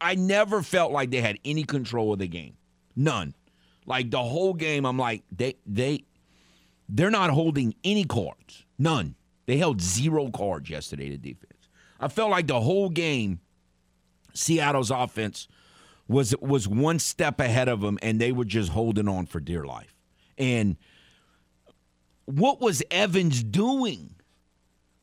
I 0.00 0.14
never 0.14 0.62
felt 0.62 0.92
like 0.92 1.10
they 1.10 1.20
had 1.20 1.38
any 1.44 1.64
control 1.64 2.12
of 2.12 2.18
the 2.18 2.28
game, 2.28 2.56
none. 2.94 3.34
Like 3.86 4.10
the 4.10 4.22
whole 4.22 4.54
game, 4.54 4.84
I'm 4.84 4.98
like 4.98 5.24
they 5.32 5.56
they 5.66 6.04
they're 6.88 7.10
not 7.10 7.30
holding 7.30 7.74
any 7.82 8.04
cards, 8.04 8.64
none. 8.78 9.14
They 9.46 9.56
held 9.56 9.80
zero 9.80 10.30
cards 10.30 10.68
yesterday. 10.68 11.10
The 11.10 11.16
defense. 11.16 11.68
I 11.98 12.08
felt 12.08 12.30
like 12.30 12.46
the 12.46 12.60
whole 12.60 12.88
game, 12.88 13.40
Seattle's 14.32 14.90
offense 14.90 15.48
was 16.10 16.34
was 16.40 16.66
one 16.66 16.98
step 16.98 17.38
ahead 17.38 17.68
of 17.68 17.80
them, 17.80 17.96
and 18.02 18.20
they 18.20 18.32
were 18.32 18.44
just 18.44 18.70
holding 18.70 19.08
on 19.08 19.26
for 19.26 19.38
dear 19.38 19.64
life. 19.64 19.94
And 20.36 20.76
what 22.24 22.60
was 22.60 22.82
Evans 22.90 23.44
doing? 23.44 24.16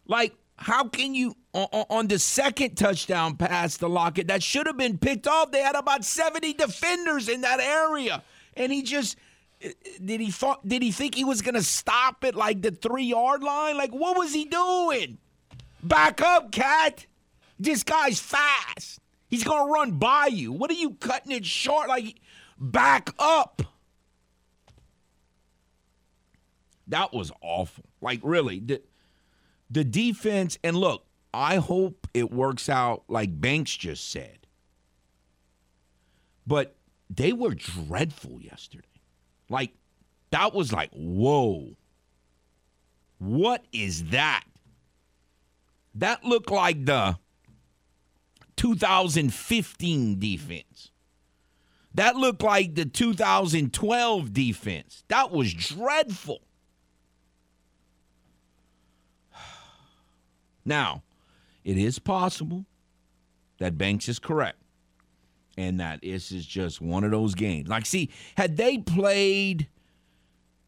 Like, 0.06 0.36
how 0.58 0.90
can 0.90 1.16
you 1.16 1.36
on, 1.54 2.08
the 2.08 2.20
second 2.20 2.76
touchdown 2.76 3.38
pass 3.38 3.78
to 3.78 3.88
Lockett 3.88 4.28
that 4.28 4.44
should 4.44 4.68
have 4.68 4.78
been 4.78 4.98
picked 4.98 5.28
off? 5.28 5.52
They 5.52 5.62
had 5.62 5.76
about 5.76 6.04
seventy 6.04 6.52
defenders 6.52 7.30
in 7.30 7.42
that 7.42 7.62
area, 7.62 8.22
and 8.58 8.72
he 8.72 8.84
just 8.84 9.18
eh, 9.62 9.70
eh, 9.70 9.90
did 10.04 10.20
he 10.20 10.30
thought 10.30 10.68
did 10.68 10.84
he 10.84 10.92
think 10.92 11.16
he 11.16 11.24
was 11.24 11.42
going 11.42 11.56
to 11.56 11.64
stop 11.64 12.26
it 12.26 12.36
like 12.36 12.62
the 12.62 12.72
three 12.72 13.06
yard 13.06 13.44
line? 13.44 13.78
Like, 13.78 13.92
what 13.92 14.18
was 14.18 14.34
he 14.34 14.44
doing? 14.44 15.20
Back 15.82 16.20
up, 16.20 16.52
cat. 16.52 17.06
This 17.58 17.84
guy's 17.84 18.20
fast. 18.20 19.00
He's 19.28 19.44
going 19.44 19.68
to 19.68 19.72
run 19.72 19.92
by 19.94 20.28
you. 20.28 20.52
What 20.52 20.72
are 20.72 20.76
you 20.76 20.92
cutting 20.92 21.32
it 21.32 21.46
short? 21.46 21.90
Like, 21.90 22.16
back 22.58 23.10
up. 23.20 23.62
That 26.88 27.14
was 27.14 27.32
awful. 27.42 27.84
Like, 28.02 28.22
really. 28.24 28.60
The, 28.60 28.82
the 29.70 29.84
defense, 29.84 30.58
and 30.64 30.78
look, 30.78 31.06
I 31.34 31.58
hope 31.58 32.08
it 32.14 32.32
works 32.32 32.70
out 32.70 33.04
like 33.10 33.40
Banks 33.42 33.76
just 33.76 34.10
said. 34.10 34.40
But 36.46 36.76
they 37.10 37.34
were 37.34 37.54
dreadful 37.54 38.42
yesterday. 38.42 38.88
Like, 39.50 39.74
that 40.32 40.54
was 40.54 40.72
like, 40.72 40.92
whoa. 40.94 41.76
What 43.20 43.66
is 43.74 44.06
that? 44.06 44.46
That 45.96 46.24
looked 46.24 46.52
like 46.52 46.86
the 46.86 47.18
2015 48.58 50.20
defense. 50.20 50.92
That 51.94 52.16
looked 52.16 52.44
like 52.44 52.76
the 52.76 52.86
2012 52.86 54.34
defense. 54.34 55.04
That 55.08 55.32
was 55.32 55.54
dreadful. 55.54 56.42
Now, 60.66 61.04
it 61.64 61.78
is 61.78 61.98
possible 61.98 62.66
that 63.60 63.78
Banks 63.78 64.10
is 64.10 64.20
correct 64.20 64.58
and 65.58 65.80
that 65.80 66.02
this 66.02 66.32
is 66.32 66.46
just 66.46 66.82
one 66.82 67.04
of 67.04 67.12
those 67.12 67.36
games. 67.36 67.70
Like, 67.70 67.86
see, 67.86 68.10
had 68.36 68.58
they 68.58 68.78
played 68.78 69.68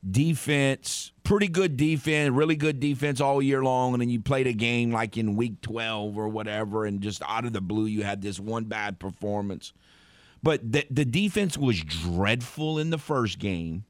defense, 0.07 1.11
pretty 1.23 1.47
good 1.47 1.77
defense, 1.77 2.33
really 2.33 2.55
good 2.55 2.79
defense 2.79 3.19
all 3.19 3.41
year 3.41 3.63
long, 3.63 3.93
and 3.93 4.01
then 4.01 4.09
you 4.09 4.19
played 4.19 4.47
a 4.47 4.53
game 4.53 4.91
like 4.91 5.17
in 5.17 5.35
week 5.35 5.61
12 5.61 6.17
or 6.17 6.27
whatever, 6.27 6.85
and 6.85 7.01
just 7.01 7.21
out 7.27 7.45
of 7.45 7.53
the 7.53 7.61
blue, 7.61 7.85
you 7.85 8.03
had 8.03 8.21
this 8.21 8.39
one 8.39 8.65
bad 8.65 8.99
performance. 8.99 9.73
But 10.41 10.71
the, 10.71 10.85
the 10.89 11.05
defense 11.05 11.57
was 11.57 11.81
dreadful 11.81 12.79
in 12.79 12.91
the 12.91 12.97
first 12.97 13.39
game, 13.39 13.83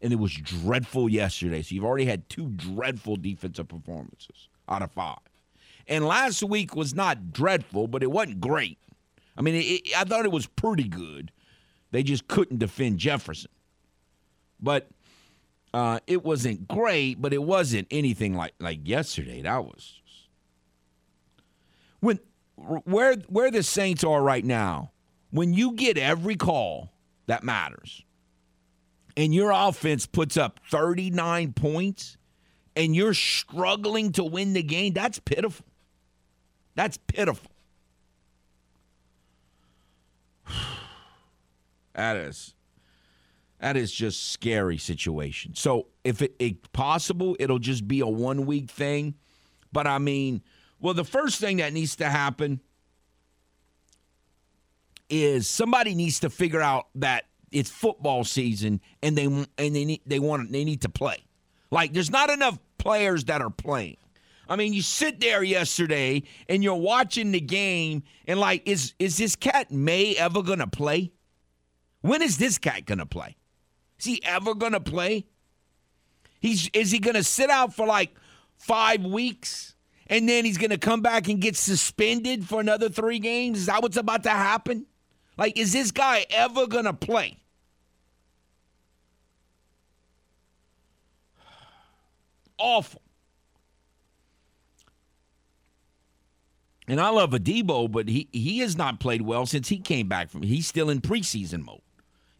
and 0.00 0.12
it 0.12 0.16
was 0.16 0.32
dreadful 0.32 1.08
yesterday. 1.08 1.62
So 1.62 1.74
you've 1.74 1.84
already 1.84 2.06
had 2.06 2.28
two 2.30 2.48
dreadful 2.48 3.16
defensive 3.16 3.68
performances 3.68 4.48
out 4.68 4.82
of 4.82 4.90
five. 4.90 5.18
And 5.86 6.06
last 6.06 6.42
week 6.42 6.74
was 6.74 6.94
not 6.94 7.32
dreadful, 7.32 7.88
but 7.88 8.02
it 8.02 8.10
wasn't 8.10 8.40
great. 8.40 8.78
I 9.36 9.42
mean, 9.42 9.56
it, 9.56 9.82
I 9.96 10.04
thought 10.04 10.24
it 10.24 10.32
was 10.32 10.46
pretty 10.46 10.88
good. 10.88 11.30
They 11.90 12.02
just 12.02 12.28
couldn't 12.28 12.58
defend 12.58 12.98
Jefferson. 12.98 13.50
But 14.60 14.88
uh, 15.72 16.00
it 16.06 16.24
wasn't 16.24 16.66
great, 16.66 17.20
but 17.20 17.32
it 17.32 17.42
wasn't 17.42 17.86
anything 17.90 18.34
like 18.34 18.54
like 18.58 18.80
yesterday. 18.86 19.42
That 19.42 19.64
was 19.64 20.00
when 22.00 22.18
where 22.56 23.14
where 23.28 23.50
the 23.50 23.62
Saints 23.62 24.02
are 24.04 24.22
right 24.22 24.44
now. 24.44 24.90
When 25.30 25.54
you 25.54 25.72
get 25.72 25.96
every 25.96 26.34
call 26.34 26.92
that 27.26 27.44
matters, 27.44 28.04
and 29.16 29.32
your 29.32 29.52
offense 29.52 30.06
puts 30.06 30.36
up 30.36 30.58
39 30.68 31.52
points, 31.52 32.16
and 32.74 32.96
you're 32.96 33.14
struggling 33.14 34.10
to 34.12 34.24
win 34.24 34.54
the 34.54 34.62
game, 34.64 34.92
that's 34.92 35.20
pitiful. 35.20 35.66
That's 36.74 36.96
pitiful. 36.96 37.50
That 41.92 42.16
is 42.16 42.54
that 43.60 43.76
is 43.76 43.92
just 43.92 44.32
scary 44.32 44.78
situation. 44.78 45.54
So 45.54 45.88
if 46.02 46.22
it, 46.22 46.34
it 46.38 46.72
possible, 46.72 47.36
it'll 47.38 47.58
just 47.58 47.86
be 47.86 48.00
a 48.00 48.06
one 48.06 48.46
week 48.46 48.70
thing. 48.70 49.14
But 49.70 49.86
I 49.86 49.98
mean, 49.98 50.42
well, 50.80 50.94
the 50.94 51.04
first 51.04 51.40
thing 51.40 51.58
that 51.58 51.72
needs 51.72 51.96
to 51.96 52.08
happen 52.08 52.60
is 55.10 55.46
somebody 55.46 55.94
needs 55.94 56.20
to 56.20 56.30
figure 56.30 56.60
out 56.60 56.86
that 56.94 57.26
it's 57.52 57.70
football 57.70 58.24
season 58.24 58.80
and 59.02 59.18
they 59.18 59.24
and 59.24 59.46
they 59.58 59.84
need 59.84 60.00
they 60.06 60.18
want 60.18 60.50
they 60.52 60.64
need 60.64 60.82
to 60.82 60.88
play. 60.88 61.24
Like 61.70 61.92
there's 61.92 62.10
not 62.10 62.30
enough 62.30 62.58
players 62.78 63.24
that 63.24 63.42
are 63.42 63.50
playing. 63.50 63.98
I 64.48 64.56
mean, 64.56 64.72
you 64.72 64.82
sit 64.82 65.20
there 65.20 65.42
yesterday 65.42 66.22
and 66.48 66.64
you're 66.64 66.74
watching 66.74 67.30
the 67.30 67.40
game 67.40 68.04
and 68.26 68.40
like 68.40 68.62
is 68.66 68.94
is 68.98 69.18
this 69.18 69.36
cat 69.36 69.70
Maye 69.70 70.16
ever 70.16 70.42
going 70.42 70.60
to 70.60 70.66
play? 70.66 71.12
When 72.00 72.22
is 72.22 72.38
this 72.38 72.56
cat 72.56 72.86
going 72.86 72.98
to 72.98 73.06
play? 73.06 73.36
Is 74.00 74.06
he 74.06 74.24
ever 74.24 74.54
going 74.54 74.72
to 74.72 74.80
play? 74.80 75.26
He's 76.40 76.70
is 76.72 76.90
he 76.90 76.98
going 76.98 77.16
to 77.16 77.22
sit 77.22 77.50
out 77.50 77.74
for 77.74 77.86
like 77.86 78.16
5 78.56 79.04
weeks 79.04 79.74
and 80.06 80.26
then 80.26 80.46
he's 80.46 80.56
going 80.56 80.70
to 80.70 80.78
come 80.78 81.02
back 81.02 81.28
and 81.28 81.38
get 81.38 81.54
suspended 81.54 82.46
for 82.46 82.60
another 82.60 82.88
3 82.88 83.18
games? 83.18 83.58
Is 83.58 83.66
that 83.66 83.82
what's 83.82 83.98
about 83.98 84.22
to 84.22 84.30
happen? 84.30 84.86
Like 85.36 85.58
is 85.58 85.74
this 85.74 85.90
guy 85.90 86.24
ever 86.30 86.66
going 86.66 86.86
to 86.86 86.94
play? 86.94 87.36
Awful. 92.56 93.02
And 96.88 97.02
I 97.02 97.10
love 97.10 97.32
Adebo, 97.32 97.92
but 97.92 98.08
he 98.08 98.28
he 98.32 98.60
has 98.60 98.78
not 98.78 98.98
played 98.98 99.20
well 99.22 99.44
since 99.44 99.68
he 99.68 99.78
came 99.78 100.08
back 100.08 100.30
from. 100.30 100.40
He's 100.42 100.66
still 100.66 100.88
in 100.88 101.02
preseason 101.02 101.66
mode. 101.66 101.82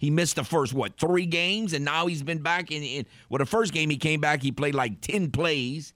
He 0.00 0.10
missed 0.10 0.36
the 0.36 0.44
first 0.44 0.72
what 0.72 0.98
three 0.98 1.26
games, 1.26 1.74
and 1.74 1.84
now 1.84 2.06
he's 2.06 2.22
been 2.22 2.38
back 2.38 2.72
in. 2.72 2.82
in 2.82 3.04
well, 3.28 3.36
the 3.36 3.44
first 3.44 3.74
game 3.74 3.90
he 3.90 3.98
came 3.98 4.18
back, 4.18 4.42
he 4.42 4.50
played 4.50 4.74
like 4.74 5.02
ten 5.02 5.30
plays, 5.30 5.92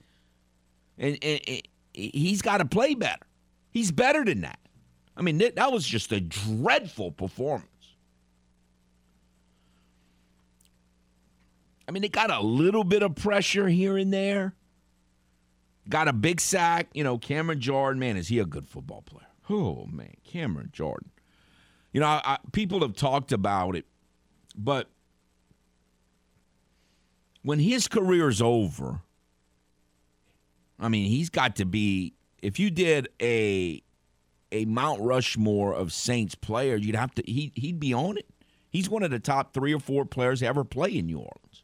and, 0.98 1.16
and, 1.22 1.40
and 1.48 1.62
he's 1.94 2.42
got 2.42 2.58
to 2.58 2.66
play 2.66 2.92
better. 2.94 3.26
He's 3.70 3.90
better 3.90 4.22
than 4.22 4.42
that. 4.42 4.58
I 5.16 5.22
mean, 5.22 5.38
that, 5.38 5.56
that 5.56 5.72
was 5.72 5.86
just 5.86 6.12
a 6.12 6.20
dreadful 6.20 7.12
performance. 7.12 7.70
I 11.88 11.90
mean, 11.90 12.02
they 12.02 12.10
got 12.10 12.30
a 12.30 12.40
little 12.40 12.84
bit 12.84 13.02
of 13.02 13.14
pressure 13.14 13.68
here 13.68 13.96
and 13.96 14.12
there. 14.12 14.54
Got 15.88 16.08
a 16.08 16.12
big 16.12 16.42
sack. 16.42 16.88
You 16.92 17.04
know, 17.04 17.16
Cameron 17.16 17.60
Jordan, 17.60 18.00
man, 18.00 18.18
is 18.18 18.28
he 18.28 18.38
a 18.38 18.44
good 18.44 18.68
football 18.68 19.00
player? 19.00 19.28
Oh, 19.48 19.86
man, 19.86 20.12
Cameron 20.24 20.68
Jordan. 20.74 21.10
You 21.90 22.00
know, 22.00 22.06
I, 22.06 22.36
people 22.52 22.80
have 22.80 22.94
talked 22.94 23.32
about 23.32 23.76
it 23.76 23.86
but 24.54 24.88
when 27.42 27.58
his 27.58 27.88
career's 27.88 28.40
over, 28.40 29.00
I 30.78 30.88
mean, 30.88 31.08
he's 31.08 31.30
got 31.30 31.56
to 31.56 31.64
be. 31.64 32.14
If 32.42 32.58
you 32.58 32.70
did 32.70 33.08
a 33.20 33.82
a 34.52 34.64
Mount 34.66 35.00
Rushmore 35.00 35.74
of 35.74 35.92
Saints 35.92 36.34
players, 36.34 36.84
you'd 36.84 36.96
have 36.96 37.14
to. 37.14 37.22
He 37.26 37.52
he'd 37.54 37.80
be 37.80 37.92
on 37.92 38.16
it. 38.16 38.26
He's 38.70 38.90
one 38.90 39.02
of 39.02 39.10
the 39.10 39.18
top 39.20 39.54
three 39.54 39.72
or 39.72 39.80
four 39.80 40.04
players 40.04 40.40
to 40.40 40.46
ever 40.46 40.64
play 40.64 40.96
in 40.96 41.06
New 41.06 41.18
Orleans. 41.18 41.62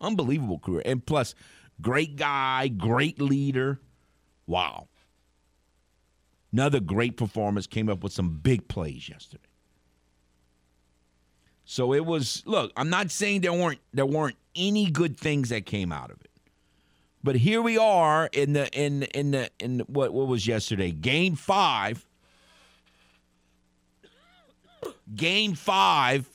Unbelievable 0.00 0.58
career, 0.58 0.82
and 0.84 1.04
plus, 1.04 1.34
great 1.80 2.16
guy, 2.16 2.68
great 2.68 3.20
leader. 3.20 3.80
Wow. 4.46 4.88
Another 6.52 6.80
great 6.80 7.16
performance. 7.16 7.66
Came 7.66 7.88
up 7.88 8.02
with 8.02 8.12
some 8.12 8.38
big 8.38 8.68
plays 8.68 9.08
yesterday. 9.08 9.47
So 11.70 11.92
it 11.92 12.06
was 12.06 12.42
look, 12.46 12.72
I'm 12.78 12.88
not 12.88 13.10
saying 13.10 13.42
there 13.42 13.52
weren't 13.52 13.80
there 13.92 14.06
weren't 14.06 14.38
any 14.56 14.90
good 14.90 15.20
things 15.20 15.50
that 15.50 15.66
came 15.66 15.92
out 15.92 16.10
of 16.10 16.18
it. 16.22 16.30
But 17.22 17.36
here 17.36 17.60
we 17.60 17.76
are 17.76 18.30
in 18.32 18.54
the 18.54 18.70
in 18.70 19.02
in 19.02 19.32
the 19.32 19.50
in 19.60 19.80
what 19.80 20.14
what 20.14 20.28
was 20.28 20.46
yesterday? 20.46 20.92
Game 20.92 21.36
5. 21.36 22.06
Game 25.14 25.52
5. 25.52 26.30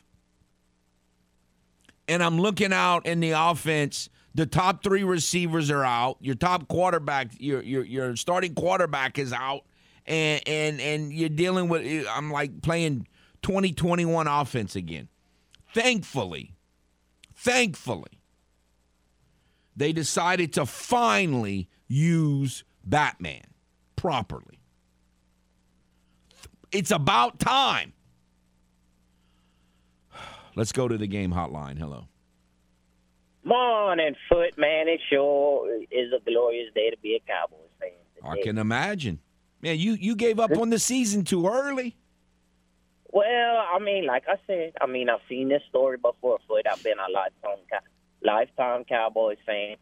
And 2.08 2.22
I'm 2.22 2.40
looking 2.40 2.72
out 2.72 3.08
in 3.08 3.20
the 3.20 3.32
offense 3.32 4.10
the 4.36 4.46
top 4.46 4.84
three 4.84 5.04
receivers 5.04 5.72
are 5.72 5.84
out. 5.84 6.18
Your 6.20 6.36
top 6.36 6.68
quarterback, 6.68 7.32
your 7.40 7.64
your 7.64 7.84
your 7.84 8.16
starting 8.18 8.54
quarterback 8.54 9.18
is 9.18 9.34
out, 9.34 9.64
and 10.06 10.48
and 10.48 10.80
and 10.80 11.12
you're 11.12 11.30
dealing 11.30 11.70
with. 11.70 12.06
I'm 12.08 12.32
like 12.32 12.62
playing 12.62 13.08
2021 13.42 14.28
offense 14.28 14.76
again. 14.76 15.10
Thankfully, 15.74 16.56
thankfully, 17.34 18.20
they 19.76 19.92
decided 19.92 20.54
to 20.54 20.66
finally 20.66 21.68
use 21.88 22.64
Batman 22.84 23.42
properly. 23.96 24.60
It's 26.72 26.92
about 26.92 27.40
time. 27.40 27.94
Let's 30.56 30.72
go 30.72 30.88
to 30.88 30.98
the 30.98 31.08
game 31.08 31.34
hotline. 31.34 31.80
Hello. 31.80 32.06
Morning, 33.44 34.16
foot 34.30 34.58
man. 34.58 34.88
It 34.88 35.02
sure 35.10 35.82
is 35.92 36.14
a 36.14 36.24
glorious 36.24 36.72
day 36.76 36.92
to 36.92 36.98
be 36.98 37.16
a 37.16 37.20
Cowboys 37.28 37.60
fan. 37.80 37.90
Today. 38.16 38.28
I 38.30 38.44
can 38.44 38.58
imagine. 38.58 39.20
Man, 39.62 39.80
you, 39.80 39.94
you 39.94 40.16
gave 40.16 40.40
up 40.40 40.56
on 40.58 40.70
the 40.70 40.80
season 40.80 41.24
too 41.24 41.48
early. 41.48 41.96
Well, 43.14 43.64
I 43.72 43.78
mean, 43.78 44.08
like 44.08 44.24
I 44.28 44.38
said, 44.48 44.74
I 44.82 44.88
mean, 44.88 45.08
I've 45.08 45.20
seen 45.30 45.48
this 45.48 45.62
story 45.70 45.98
before. 45.98 46.40
Foot, 46.48 46.66
I've 46.70 46.84
been 46.84 46.98
a 46.98 47.12
lifetime, 47.12 47.64
lifetime 48.24 48.86
Cowboys 48.86 49.38
fan. 49.46 49.76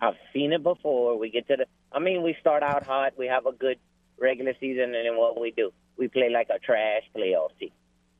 I've 0.00 0.14
seen 0.32 0.52
it 0.52 0.62
before. 0.62 1.18
We 1.18 1.30
get 1.30 1.48
to 1.48 1.56
the, 1.56 1.66
I 1.90 1.98
mean, 1.98 2.22
we 2.22 2.36
start 2.40 2.62
out 2.62 2.86
hot. 2.86 3.14
We 3.18 3.26
have 3.26 3.46
a 3.46 3.52
good 3.52 3.78
regular 4.20 4.54
season, 4.60 4.94
and 4.94 5.04
then 5.04 5.16
what 5.16 5.40
we 5.40 5.50
do, 5.50 5.72
we 5.98 6.06
play 6.06 6.30
like 6.30 6.48
a 6.48 6.60
trash 6.60 7.02
playoff 7.12 7.58
team. 7.58 7.72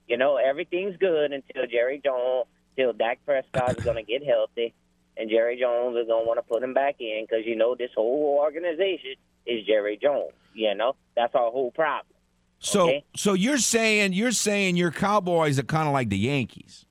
You 0.08 0.16
know, 0.16 0.34
everything's 0.36 0.96
good 0.96 1.30
until 1.30 1.68
Jerry 1.70 2.00
Jones, 2.04 2.46
till 2.74 2.92
Dak 2.92 3.20
Prescott 3.24 3.78
is 3.78 3.84
going 3.84 4.04
to 4.04 4.12
get 4.12 4.26
healthy, 4.26 4.74
and 5.16 5.30
Jerry 5.30 5.60
Jones 5.60 5.96
is 5.96 6.08
going 6.08 6.24
to 6.24 6.28
want 6.28 6.38
to 6.38 6.42
put 6.42 6.64
him 6.64 6.74
back 6.74 6.96
in 6.98 7.24
because 7.24 7.46
you 7.46 7.54
know 7.54 7.76
this 7.76 7.92
whole 7.94 8.40
organization 8.42 9.14
is 9.46 9.64
Jerry 9.64 9.96
Jones. 9.96 10.32
You 10.54 10.74
know, 10.74 10.96
that's 11.14 11.36
our 11.36 11.52
whole 11.52 11.70
problem. 11.70 12.16
So 12.60 12.88
okay? 12.88 13.04
so 13.16 13.32
you're 13.32 13.58
saying 13.58 14.12
you're 14.12 14.32
saying 14.32 14.76
your 14.76 14.90
Cowboys 14.90 15.58
are 15.58 15.64
kind 15.64 15.88
of 15.88 15.94
like 15.94 16.10
the 16.10 16.18
Yankees. 16.18 16.84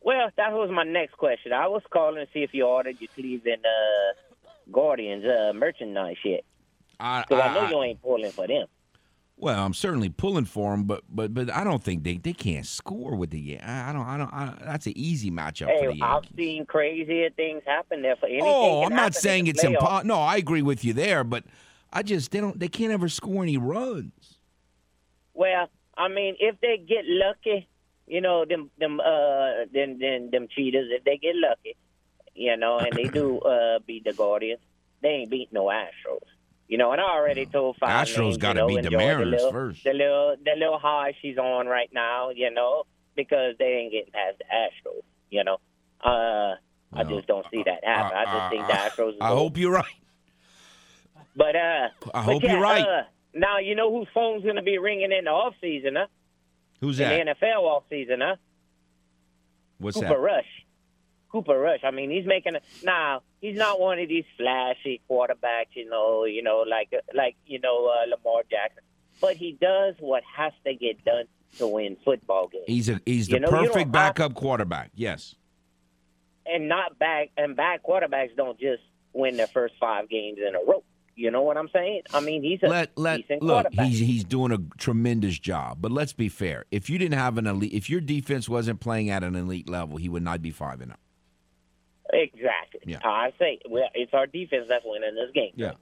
Well, 0.00 0.30
that 0.36 0.52
was 0.52 0.70
my 0.70 0.84
next 0.84 1.16
question. 1.16 1.52
I 1.52 1.66
was 1.68 1.82
calling 1.90 2.24
to 2.24 2.32
see 2.32 2.42
if 2.42 2.54
you 2.54 2.64
ordered 2.64 3.00
your 3.00 3.08
Cleveland 3.14 3.64
uh, 3.64 4.14
Guardians 4.72 5.24
uh, 5.24 5.52
merchandise 5.52 6.16
yet. 6.24 6.44
Because 6.96 7.26
I, 7.30 7.38
I, 7.38 7.48
I, 7.48 7.54
know 7.54 7.70
you 7.70 7.82
ain't 7.82 8.02
pulling 8.02 8.30
for 8.30 8.46
them. 8.46 8.66
Well, 9.38 9.62
I'm 9.62 9.74
certainly 9.74 10.08
pulling 10.08 10.46
for 10.46 10.70
them, 10.70 10.84
but 10.84 11.02
but 11.10 11.34
but 11.34 11.52
I 11.52 11.62
don't 11.62 11.84
think 11.84 12.04
they, 12.04 12.16
they 12.16 12.32
can't 12.32 12.64
score 12.64 13.14
with 13.14 13.30
the 13.30 13.60
I 13.60 13.92
don't 13.92 14.06
I 14.06 14.16
don't 14.16 14.32
I, 14.32 14.54
that's 14.64 14.86
an 14.86 14.94
easy 14.96 15.30
matchup 15.30 15.66
hey, 15.66 15.78
for 15.78 15.92
the 15.92 15.98
Yankees. 15.98 16.30
I've 16.30 16.36
seen 16.36 16.64
crazier 16.64 17.28
things 17.30 17.62
happen 17.66 18.00
there 18.00 18.16
for 18.16 18.26
anything. 18.26 18.46
Oh, 18.46 18.84
I'm 18.84 18.94
not 18.94 19.14
saying 19.14 19.46
it's 19.46 19.62
impossible. 19.62 20.08
No, 20.08 20.20
I 20.22 20.36
agree 20.36 20.62
with 20.62 20.86
you 20.86 20.94
there, 20.94 21.22
but 21.22 21.44
I 21.92 22.02
just 22.02 22.30
they 22.30 22.40
don't 22.40 22.58
they 22.58 22.68
can't 22.68 22.92
ever 22.92 23.08
score 23.08 23.42
any 23.42 23.56
runs. 23.56 24.38
Well, 25.34 25.68
I 25.96 26.08
mean, 26.08 26.36
if 26.40 26.60
they 26.60 26.78
get 26.78 27.04
lucky, 27.06 27.68
you 28.06 28.20
know, 28.20 28.44
them 28.44 28.70
them 28.78 29.00
uh 29.00 29.66
them 29.72 29.98
them, 29.98 30.30
them 30.30 30.48
cheaters, 30.54 30.88
if 30.90 31.04
they 31.04 31.16
get 31.18 31.34
lucky, 31.36 31.76
you 32.34 32.56
know, 32.56 32.78
and 32.78 32.92
they 32.92 33.04
do 33.04 33.38
uh 33.40 33.78
beat 33.86 34.04
the 34.04 34.12
Guardians, 34.12 34.60
they 35.02 35.08
ain't 35.08 35.30
beat 35.30 35.52
no 35.52 35.66
Astros. 35.66 36.20
You 36.68 36.78
know, 36.78 36.90
and 36.90 37.00
I 37.00 37.04
already 37.04 37.46
told 37.46 37.76
five 37.76 38.08
Astros 38.08 38.38
got 38.38 38.54
to 38.54 38.66
beat 38.66 38.82
the 38.82 38.90
Mariners 38.90 39.24
the 39.24 39.36
little, 39.36 39.52
first. 39.52 39.84
The 39.84 39.92
little 39.92 40.36
the 40.44 40.52
little 40.58 40.78
high 40.78 41.14
she's 41.22 41.38
on 41.38 41.66
right 41.66 41.90
now, 41.92 42.30
you 42.30 42.50
know, 42.50 42.84
because 43.14 43.54
they 43.58 43.66
ain't 43.66 43.92
getting 43.92 44.12
past 44.12 44.38
the 44.38 44.44
Astros. 44.44 45.02
You 45.30 45.44
know, 45.44 45.58
uh, 46.04 46.56
I 46.92 47.04
just 47.04 47.26
don't 47.26 47.46
see 47.50 47.62
that 47.64 47.84
happen. 47.84 48.16
I, 48.16 48.22
I 48.22 48.24
just 48.24 48.50
think 48.50 48.66
the 48.66 48.72
Astros. 48.72 49.16
I 49.20 49.28
hope 49.28 49.56
you're 49.58 49.72
right. 49.72 49.84
But 51.36 51.54
uh, 51.56 51.88
I 52.14 52.22
hope 52.22 52.42
yeah, 52.42 52.52
you're 52.52 52.60
right. 52.62 52.84
Uh, 52.86 53.02
now 53.34 53.58
you 53.58 53.74
know 53.74 53.90
whose 53.96 54.08
phone's 54.14 54.42
going 54.42 54.56
to 54.56 54.62
be 54.62 54.78
ringing 54.78 55.12
in 55.12 55.24
the 55.24 55.30
off 55.30 55.54
season, 55.60 55.96
huh? 55.96 56.06
Who's 56.80 56.98
In 57.00 57.08
that? 57.26 57.40
the 57.40 57.46
NFL 57.48 57.62
off 57.62 57.84
season, 57.90 58.20
huh? 58.22 58.36
What's 59.78 59.96
Cooper 59.96 60.08
that? 60.08 60.18
Rush. 60.18 60.46
Cooper 61.30 61.58
Rush. 61.58 61.80
I 61.84 61.90
mean, 61.90 62.10
he's 62.10 62.24
making 62.26 62.54
a 62.56 62.60
now. 62.82 63.22
He's 63.40 63.56
not 63.58 63.78
one 63.80 63.98
of 63.98 64.08
these 64.08 64.24
flashy 64.38 65.02
quarterbacks, 65.10 65.74
you 65.74 65.88
know. 65.88 66.24
You 66.24 66.42
know, 66.42 66.64
like 66.68 66.90
like 67.14 67.36
you 67.46 67.58
know 67.60 67.86
uh, 67.88 68.08
Lamar 68.08 68.42
Jackson, 68.50 68.82
but 69.20 69.36
he 69.36 69.52
does 69.60 69.94
what 70.00 70.22
has 70.36 70.52
to 70.64 70.74
get 70.74 71.04
done 71.04 71.24
to 71.58 71.66
win 71.66 71.96
football 72.04 72.48
games. 72.48 72.64
He's 72.66 72.88
a 72.88 73.00
he's 73.04 73.26
the 73.28 73.34
You 73.34 73.40
know, 73.40 73.48
you 73.48 73.52
don't 73.52 73.60
perfect 73.66 73.78
have- 73.86 73.92
backup 73.92 74.34
quarterback. 74.34 74.90
Yes. 74.94 75.34
and 76.46 76.68
not 76.68 76.98
back 76.98 77.30
and 77.36 77.54
bad 77.56 77.80
quarterbacks 77.82 78.34
don't 78.36 78.58
just 78.58 78.82
win 79.12 79.36
their 79.36 79.46
first 79.48 79.74
five 79.80 80.08
games 80.08 80.38
in 80.38 80.54
a 80.54 80.58
row. 80.66 80.82
You 81.18 81.30
know 81.30 81.40
what 81.40 81.56
I'm 81.56 81.70
saying? 81.72 82.02
I 82.12 82.20
mean, 82.20 82.42
he's 82.42 82.62
a 82.62 82.68
let 82.68 82.90
let 82.96 83.22
decent 83.22 83.42
look. 83.42 83.66
He's 83.72 83.98
he's 83.98 84.22
doing 84.22 84.52
a 84.52 84.58
tremendous 84.76 85.38
job. 85.38 85.78
But 85.80 85.90
let's 85.90 86.12
be 86.12 86.28
fair. 86.28 86.66
If 86.70 86.90
you 86.90 86.98
didn't 86.98 87.18
have 87.18 87.38
an 87.38 87.46
elite, 87.46 87.72
if 87.72 87.88
your 87.88 88.02
defense 88.02 88.50
wasn't 88.50 88.80
playing 88.80 89.08
at 89.08 89.24
an 89.24 89.34
elite 89.34 89.66
level, 89.66 89.96
he 89.96 90.10
would 90.10 90.22
not 90.22 90.42
be 90.42 90.50
five 90.50 90.82
and 90.82 90.90
zero. 90.90 92.22
Exactly. 92.22 92.80
Yeah. 92.84 92.98
I 93.02 93.32
say 93.38 93.60
well, 93.68 93.88
it's 93.94 94.12
our 94.12 94.26
defense 94.26 94.66
that's 94.68 94.84
winning 94.84 95.14
this 95.14 95.30
game. 95.34 95.52
Yeah. 95.56 95.68
Right. 95.68 95.76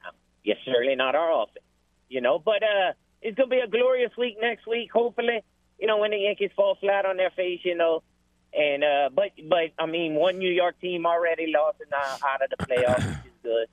It's 0.45 0.61
certainly 0.65 0.95
not 0.95 1.17
our 1.17 1.43
offense. 1.43 1.65
You 2.09 2.21
know, 2.21 2.39
but 2.39 2.63
uh, 2.63 2.93
it's 3.21 3.37
gonna 3.37 3.49
be 3.49 3.59
a 3.59 3.67
glorious 3.67 4.13
week 4.17 4.37
next 4.41 4.69
week. 4.69 4.93
Hopefully, 4.93 5.43
you 5.81 5.89
know 5.89 5.99
when 5.99 6.13
the 6.13 6.19
Yankees 6.19 6.51
fall 6.55 6.77
flat 6.81 7.07
on 7.07 7.17
their 7.17 7.31
face. 7.31 7.61
You 7.65 7.75
know, 7.75 8.05
and 8.53 8.85
uh, 8.85 9.11
but 9.13 9.33
but 9.49 9.73
I 9.81 9.87
mean, 9.87 10.15
one 10.15 10.39
New 10.39 10.53
York 10.53 10.81
team 10.81 11.07
already 11.07 11.53
lost 11.53 11.81
and 11.81 11.91
now 11.91 12.29
out 12.29 12.41
of 12.41 12.51
the 12.51 12.67
playoffs, 12.67 13.05
which 13.05 13.27
is 13.27 13.33
good. 13.43 13.67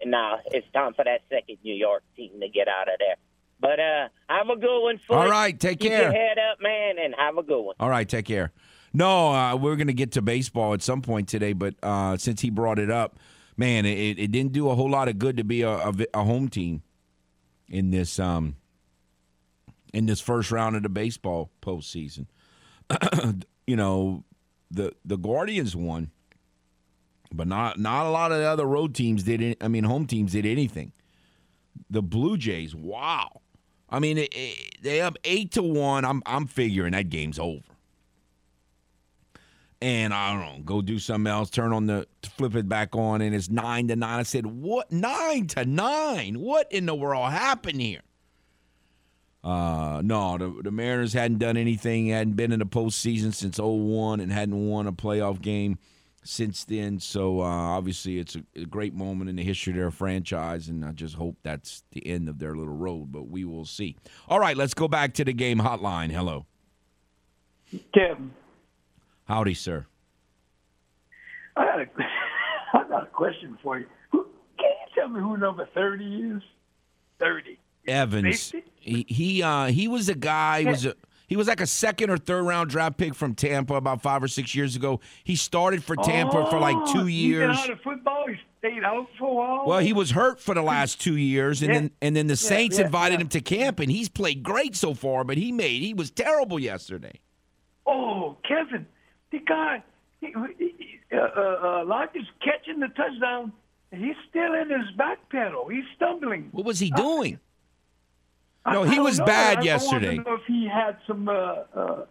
And 0.00 0.10
now 0.10 0.38
it's 0.46 0.66
time 0.72 0.94
for 0.94 1.04
that 1.04 1.22
second 1.28 1.58
New 1.64 1.74
York 1.74 2.02
team 2.16 2.40
to 2.40 2.48
get 2.48 2.68
out 2.68 2.88
of 2.88 2.94
there. 2.98 3.16
But 3.60 3.80
uh, 3.80 4.08
have 4.28 4.48
a 4.48 4.56
good 4.56 4.82
one, 4.82 5.00
Foot. 5.06 5.16
All 5.16 5.28
right, 5.28 5.58
take 5.58 5.80
Keep 5.80 5.90
care. 5.90 6.02
your 6.02 6.12
head 6.12 6.38
up, 6.38 6.60
man, 6.60 6.96
and 6.98 7.14
have 7.18 7.36
a 7.38 7.42
good 7.42 7.60
one. 7.60 7.74
All 7.80 7.90
right, 7.90 8.08
take 8.08 8.26
care. 8.26 8.52
No, 8.92 9.32
uh, 9.32 9.56
we're 9.56 9.76
going 9.76 9.88
to 9.88 9.92
get 9.92 10.12
to 10.12 10.22
baseball 10.22 10.74
at 10.74 10.82
some 10.82 11.02
point 11.02 11.28
today, 11.28 11.52
but 11.52 11.74
uh, 11.82 12.16
since 12.16 12.40
he 12.40 12.50
brought 12.50 12.78
it 12.78 12.90
up, 12.90 13.18
man, 13.56 13.84
it, 13.84 14.18
it 14.18 14.30
didn't 14.30 14.52
do 14.52 14.70
a 14.70 14.74
whole 14.74 14.88
lot 14.90 15.08
of 15.08 15.18
good 15.18 15.36
to 15.38 15.44
be 15.44 15.62
a, 15.62 15.70
a, 15.70 15.92
a 16.14 16.24
home 16.24 16.48
team 16.48 16.82
in 17.68 17.90
this 17.90 18.18
um, 18.18 18.56
in 19.92 20.06
this 20.06 20.20
first 20.20 20.50
round 20.52 20.76
of 20.76 20.82
the 20.84 20.88
baseball 20.88 21.50
postseason. 21.60 22.26
you 23.66 23.76
know, 23.76 24.24
the 24.70 24.92
the 25.04 25.16
Guardians 25.16 25.74
won, 25.76 26.10
but 27.32 27.46
not 27.46 27.78
not 27.78 28.06
a 28.06 28.10
lot 28.10 28.32
of 28.32 28.38
the 28.38 28.44
other 28.44 28.66
road 28.66 28.94
teams 28.94 29.22
did. 29.22 29.42
Any, 29.42 29.56
I 29.60 29.68
mean, 29.68 29.84
home 29.84 30.06
teams 30.06 30.32
did 30.32 30.46
anything. 30.46 30.92
The 31.90 32.02
Blue 32.02 32.36
Jays, 32.36 32.74
wow. 32.74 33.40
I 33.90 34.00
mean, 34.00 34.18
it, 34.18 34.34
it, 34.34 34.82
they 34.82 35.00
up 35.00 35.16
eight 35.24 35.52
to 35.52 35.62
one. 35.62 36.04
I'm 36.04 36.22
I'm 36.26 36.46
figuring 36.46 36.92
that 36.92 37.08
game's 37.08 37.38
over. 37.38 37.62
And 39.80 40.12
I 40.12 40.32
don't 40.32 40.40
know, 40.40 40.62
go 40.64 40.82
do 40.82 40.98
something 40.98 41.30
else. 41.30 41.50
Turn 41.50 41.72
on 41.72 41.86
the 41.86 42.06
flip 42.24 42.56
it 42.56 42.68
back 42.68 42.96
on, 42.96 43.20
and 43.20 43.34
it's 43.34 43.48
nine 43.48 43.86
to 43.88 43.96
nine. 43.96 44.18
I 44.18 44.24
said, 44.24 44.46
"What 44.46 44.90
nine 44.90 45.46
to 45.48 45.64
nine? 45.64 46.40
What 46.40 46.70
in 46.72 46.86
the 46.86 46.94
world 46.94 47.30
happened 47.30 47.80
here?" 47.80 48.00
Uh, 49.44 50.02
no, 50.04 50.36
the, 50.36 50.62
the 50.64 50.70
Mariners 50.70 51.12
hadn't 51.12 51.38
done 51.38 51.56
anything, 51.56 52.08
hadn't 52.08 52.34
been 52.34 52.50
in 52.50 52.58
the 52.58 52.66
postseason 52.66 53.32
since 53.32 53.58
01 53.58 54.20
and 54.20 54.32
hadn't 54.32 54.68
won 54.68 54.86
a 54.88 54.92
playoff 54.92 55.40
game 55.40 55.78
since 56.28 56.64
then. 56.64 57.00
So 57.00 57.40
uh, 57.40 57.44
obviously, 57.44 58.18
it's 58.18 58.36
a, 58.36 58.42
a 58.54 58.66
great 58.66 58.94
moment 58.94 59.30
in 59.30 59.36
the 59.36 59.42
history 59.42 59.72
of 59.72 59.78
their 59.78 59.90
franchise, 59.90 60.68
and 60.68 60.84
I 60.84 60.92
just 60.92 61.14
hope 61.14 61.36
that's 61.42 61.82
the 61.92 62.06
end 62.06 62.28
of 62.28 62.38
their 62.38 62.54
little 62.54 62.74
road, 62.74 63.10
but 63.10 63.28
we 63.28 63.44
will 63.44 63.64
see. 63.64 63.96
All 64.28 64.38
right, 64.38 64.56
let's 64.56 64.74
go 64.74 64.88
back 64.88 65.14
to 65.14 65.24
the 65.24 65.32
game 65.32 65.58
hotline. 65.58 66.10
Hello. 66.12 66.46
Kevin, 67.94 68.32
Howdy, 69.24 69.54
sir. 69.54 69.86
I 71.56 71.64
got 71.64 71.80
a, 71.80 71.86
I 72.78 72.88
got 72.88 73.02
a 73.04 73.10
question 73.10 73.58
for 73.62 73.78
you. 73.78 73.86
Who, 74.12 74.26
can 74.58 74.70
you 74.70 74.94
tell 74.94 75.08
me 75.08 75.20
who 75.20 75.36
number 75.36 75.68
thirty 75.74 76.34
is? 76.34 76.42
Thirty. 77.18 77.58
Evans. 77.86 78.40
Safety? 78.40 78.70
He 78.76 79.06
he 79.08 79.42
uh 79.42 79.66
he 79.66 79.88
was 79.88 80.08
a 80.08 80.14
guy, 80.14 80.60
he 80.60 80.66
was 80.66 80.86
a 80.86 80.94
he 81.28 81.36
was 81.36 81.46
like 81.46 81.60
a 81.60 81.66
second 81.66 82.10
or 82.10 82.16
third 82.18 82.42
round 82.44 82.70
draft 82.70 82.96
pick 82.96 83.14
from 83.14 83.34
Tampa 83.34 83.74
about 83.74 84.02
five 84.02 84.22
or 84.22 84.28
six 84.28 84.54
years 84.54 84.74
ago. 84.74 85.00
He 85.22 85.36
started 85.36 85.84
for 85.84 85.94
Tampa 85.94 86.46
for 86.50 86.58
like 86.58 86.76
two 86.92 87.04
He's 87.04 87.22
years. 87.22 87.48
been 87.48 87.56
out 87.56 87.70
of 87.70 87.80
football. 87.82 88.24
He 88.26 88.34
stayed 88.58 88.82
out 88.82 89.06
for 89.18 89.30
a 89.30 89.34
while. 89.34 89.66
Well, 89.66 89.78
he 89.78 89.92
was 89.92 90.10
hurt 90.10 90.40
for 90.40 90.54
the 90.54 90.62
last 90.62 91.00
two 91.00 91.16
years, 91.16 91.62
and 91.62 91.72
Yeah. 91.72 91.80
then 91.80 91.90
and 92.02 92.16
then 92.16 92.26
the 92.26 92.36
Saints 92.36 92.78
yeah, 92.78 92.86
invited 92.86 93.16
yeah. 93.16 93.22
him 93.24 93.28
to 93.28 93.40
camp, 93.40 93.78
and 93.78 93.90
he's 93.92 94.08
played 94.08 94.42
great 94.42 94.74
so 94.74 94.94
far. 94.94 95.22
But 95.22 95.36
he 95.36 95.52
made 95.52 95.82
he 95.82 95.94
was 95.94 96.10
terrible 96.10 96.58
yesterday. 96.58 97.20
Oh, 97.86 98.36
Kevin, 98.46 98.86
the 99.30 99.38
guy, 99.38 99.82
he, 100.20 100.34
he, 100.58 100.98
uh, 101.12 101.16
uh, 101.16 101.84
uh, 101.84 102.06
catching 102.44 102.80
the 102.80 102.88
touchdown, 102.88 103.52
he's 103.90 104.16
still 104.28 104.54
in 104.54 104.68
his 104.68 104.90
back 104.96 105.28
pedal. 105.30 105.68
He's 105.68 105.84
stumbling. 105.96 106.48
What 106.52 106.66
was 106.66 106.78
he 106.78 106.90
doing? 106.90 107.38
I- 108.68 108.72
No, 108.74 108.82
I 108.84 108.88
he 108.88 108.96
don't 108.96 109.04
was 109.04 109.18
know. 109.18 109.26
bad 109.26 109.58
I, 109.58 109.62
yesterday. 109.62 110.12
I 110.12 110.16
to 110.16 110.22
know 110.22 110.34
if 110.34 110.46
he 110.46 110.68
had 110.68 110.96
some, 111.06 111.28
uh, 111.28 111.32
uh, 111.32 112.04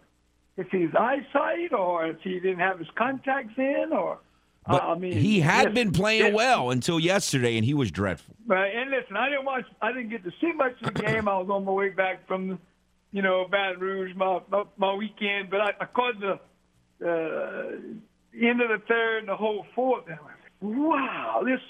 if 0.56 0.68
his 0.70 0.90
eyesight, 0.94 1.72
or 1.72 2.06
if 2.06 2.20
he 2.22 2.40
didn't 2.40 2.58
have 2.58 2.78
his 2.78 2.88
contacts 2.94 3.56
in, 3.56 3.90
or. 3.92 4.18
But 4.66 4.82
I 4.82 4.98
mean, 4.98 5.12
he 5.12 5.40
had 5.40 5.68
yes, 5.68 5.74
been 5.74 5.92
playing 5.92 6.26
yes. 6.26 6.34
well 6.34 6.70
until 6.70 7.00
yesterday, 7.00 7.56
and 7.56 7.64
he 7.64 7.72
was 7.72 7.90
dreadful. 7.90 8.34
Right, 8.46 8.70
and 8.74 8.90
listen, 8.90 9.16
I 9.16 9.30
didn't 9.30 9.46
watch. 9.46 9.64
I 9.80 9.92
didn't 9.92 10.10
get 10.10 10.24
to 10.24 10.30
see 10.42 10.52
much 10.52 10.74
of 10.82 10.92
the 10.92 11.02
game. 11.02 11.26
I 11.26 11.38
was 11.38 11.48
on 11.48 11.64
my 11.64 11.72
way 11.72 11.88
back 11.88 12.26
from, 12.28 12.58
you 13.10 13.22
know, 13.22 13.46
Baton 13.50 13.80
Rouge, 13.80 14.14
my 14.14 14.40
my, 14.50 14.64
my 14.76 14.92
weekend. 14.92 15.48
But 15.48 15.60
I, 15.62 15.70
I 15.80 15.84
caught 15.86 16.20
the 16.20 16.38
uh, 17.02 17.70
end 18.46 18.60
of 18.60 18.68
the 18.68 18.82
third 18.86 19.20
and 19.20 19.28
the 19.28 19.36
whole 19.36 19.64
fourth. 19.74 20.04
And 20.06 20.16
I 20.18 20.22
was 20.22 20.32
like, 20.42 20.78
wow, 20.78 21.42
this 21.46 21.60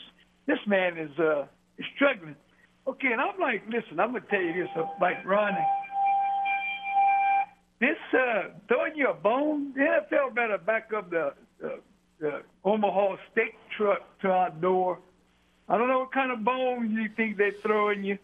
this 0.46 0.58
man 0.66 0.98
is 0.98 1.16
uh, 1.20 1.46
is 1.78 1.86
struggling. 1.94 2.34
Okay, 2.88 3.12
and 3.12 3.20
I'm 3.20 3.38
like, 3.38 3.62
listen, 3.68 4.00
I'm 4.00 4.12
gonna 4.12 4.24
tell 4.30 4.40
you 4.40 4.54
this, 4.54 4.70
uh, 4.74 4.86
like 4.98 5.22
Ronnie. 5.26 5.58
This 7.80 7.98
uh, 8.14 8.44
throwing 8.66 8.96
you 8.96 9.08
a 9.10 9.14
bone, 9.14 9.74
the 9.74 9.80
NFL 9.80 10.34
better 10.34 10.56
back 10.56 10.90
up 10.96 11.10
the, 11.10 11.34
the, 11.60 11.80
the 12.18 12.42
Omaha 12.64 13.16
steak 13.30 13.54
truck 13.76 14.00
to 14.20 14.28
our 14.30 14.50
door. 14.50 14.98
I 15.68 15.76
don't 15.76 15.88
know 15.88 16.00
what 16.00 16.12
kind 16.12 16.32
of 16.32 16.42
bones 16.42 16.90
you 16.90 17.10
think 17.14 17.36
they're 17.36 17.52
throwing 17.52 18.04
you, 18.04 18.18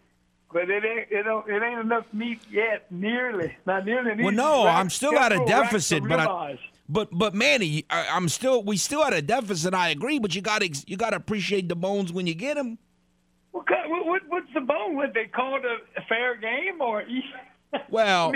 but 0.51 0.67
it 0.69 0.83
ain't 0.83 1.11
it, 1.11 1.23
don't, 1.23 1.47
it 1.47 1.61
ain't 1.61 1.81
enough 1.81 2.05
meat 2.11 2.39
yet. 2.49 2.91
Nearly, 2.91 3.55
not 3.67 3.85
nearly. 3.85 4.23
Well, 4.23 4.33
no, 4.33 4.65
I'm 4.65 4.89
still 4.89 5.17
at 5.19 5.31
a 5.31 5.45
deficit, 5.45 6.03
but 6.07 6.19
I, 6.19 6.57
but 6.89 7.09
but 7.11 7.35
Manny, 7.35 7.85
I, 7.91 8.07
I'm 8.07 8.29
still 8.29 8.63
we 8.63 8.77
still 8.77 9.03
at 9.03 9.13
a 9.13 9.21
deficit. 9.21 9.75
I 9.75 9.89
agree, 9.89 10.17
but 10.17 10.33
you 10.33 10.41
got 10.41 10.63
to 10.63 10.69
you 10.87 10.97
got 10.97 11.11
to 11.11 11.17
appreciate 11.17 11.69
the 11.69 11.75
bones 11.75 12.11
when 12.11 12.25
you 12.25 12.33
get 12.33 12.55
them. 12.55 12.79
What, 13.55 13.65
what, 13.87 14.05
what 14.05 14.21
what's 14.27 14.53
the 14.53 14.61
bone? 14.61 14.95
What 14.95 15.13
they 15.13 15.25
call 15.25 15.55
it 15.55 15.63
a, 15.63 16.01
a 16.01 16.03
fair 16.09 16.35
game 16.35 16.81
or? 16.81 17.03
Well, 17.89 18.31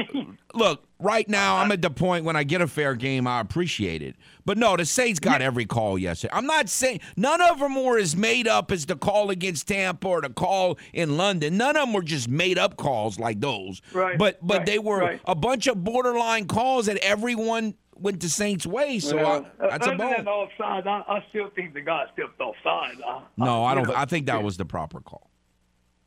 look, 0.53 0.83
right 0.99 1.27
now 1.29 1.57
I'm 1.57 1.71
at 1.71 1.81
the 1.81 1.89
point 1.89 2.25
when 2.25 2.35
I 2.35 2.43
get 2.43 2.59
a 2.59 2.67
fair 2.67 2.93
game, 2.93 3.25
I 3.25 3.39
appreciate 3.39 4.01
it. 4.01 4.17
But 4.43 4.57
no, 4.57 4.75
the 4.75 4.85
Saints 4.85 5.17
got 5.19 5.41
every 5.41 5.65
call 5.65 5.97
yesterday. 5.97 6.33
I'm 6.33 6.45
not 6.45 6.67
saying 6.67 6.99
none 7.15 7.39
of 7.41 7.59
them 7.59 7.81
were 7.81 7.97
as 7.97 8.17
made 8.17 8.49
up 8.49 8.69
as 8.69 8.85
the 8.85 8.97
call 8.97 9.29
against 9.29 9.69
Tampa 9.69 10.07
or 10.09 10.19
the 10.21 10.29
call 10.29 10.77
in 10.91 11.15
London. 11.15 11.55
None 11.55 11.77
of 11.77 11.85
them 11.85 11.93
were 11.93 12.01
just 12.01 12.27
made 12.27 12.57
up 12.57 12.75
calls 12.75 13.17
like 13.17 13.39
those. 13.39 13.81
Right, 13.93 14.17
But 14.17 14.39
but 14.45 14.57
right, 14.57 14.65
they 14.65 14.79
were 14.79 14.99
right. 14.99 15.21
a 15.23 15.35
bunch 15.35 15.67
of 15.67 15.85
borderline 15.85 16.45
calls 16.47 16.87
that 16.87 16.97
everyone 16.97 17.75
went 18.01 18.21
to 18.21 18.29
Saints' 18.29 18.65
way. 18.65 18.99
So 18.99 19.15
Well, 19.17 19.45
I, 19.61 19.67
that's 19.77 19.87
a 19.87 19.95
than 19.97 20.27
offside, 20.27 20.87
I, 20.87 21.03
I 21.07 21.25
still 21.29 21.49
think 21.55 21.73
the 21.73 21.81
guy 21.81 22.05
still 22.13 22.27
offside. 22.39 22.97
I, 23.05 23.21
no, 23.37 23.63
I 23.63 23.71
you 23.71 23.75
don't. 23.79 23.87
know, 23.87 23.95
I 23.95 24.05
think 24.05 24.25
that 24.27 24.41
was 24.43 24.57
the 24.57 24.65
proper 24.65 25.01
call. 25.01 25.29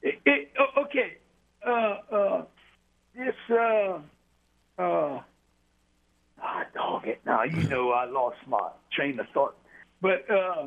It, 0.03 0.21
it, 0.27 0.53
okay. 0.79 1.19
Uh, 1.67 1.71
uh, 2.11 2.45
this, 3.17 3.35
uh, 3.51 3.99
uh, 4.79 5.21
ah, 6.43 6.65
dog 6.75 7.07
it. 7.07 7.21
Now, 7.25 7.45
you 7.45 7.63
know 7.69 7.91
I 7.93 8.07
lost 8.07 8.39
my 8.49 8.71
train 8.93 9.21
of 9.21 9.27
thought. 9.33 9.57
But, 10.01 10.29
uh, 10.29 10.67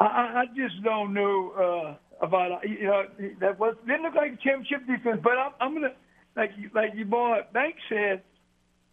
I, 0.00 0.04
I 0.04 0.40
I 0.40 0.46
just 0.56 0.82
don't 0.82 1.12
know, 1.12 1.50
uh, 1.52 2.24
about, 2.24 2.66
you 2.68 2.84
know, 2.84 3.04
that 3.40 3.58
was, 3.58 3.76
didn't 3.86 4.02
look 4.02 4.14
like 4.14 4.32
a 4.32 4.36
championship 4.36 4.86
defense, 4.86 5.20
but 5.22 5.34
I'm, 5.38 5.52
I'm 5.60 5.74
to, 5.82 5.92
like, 6.36 6.50
you- 6.56 6.70
like 6.74 6.92
your 6.94 7.06
boy 7.06 7.40
Banks 7.52 7.80
said, 7.88 8.22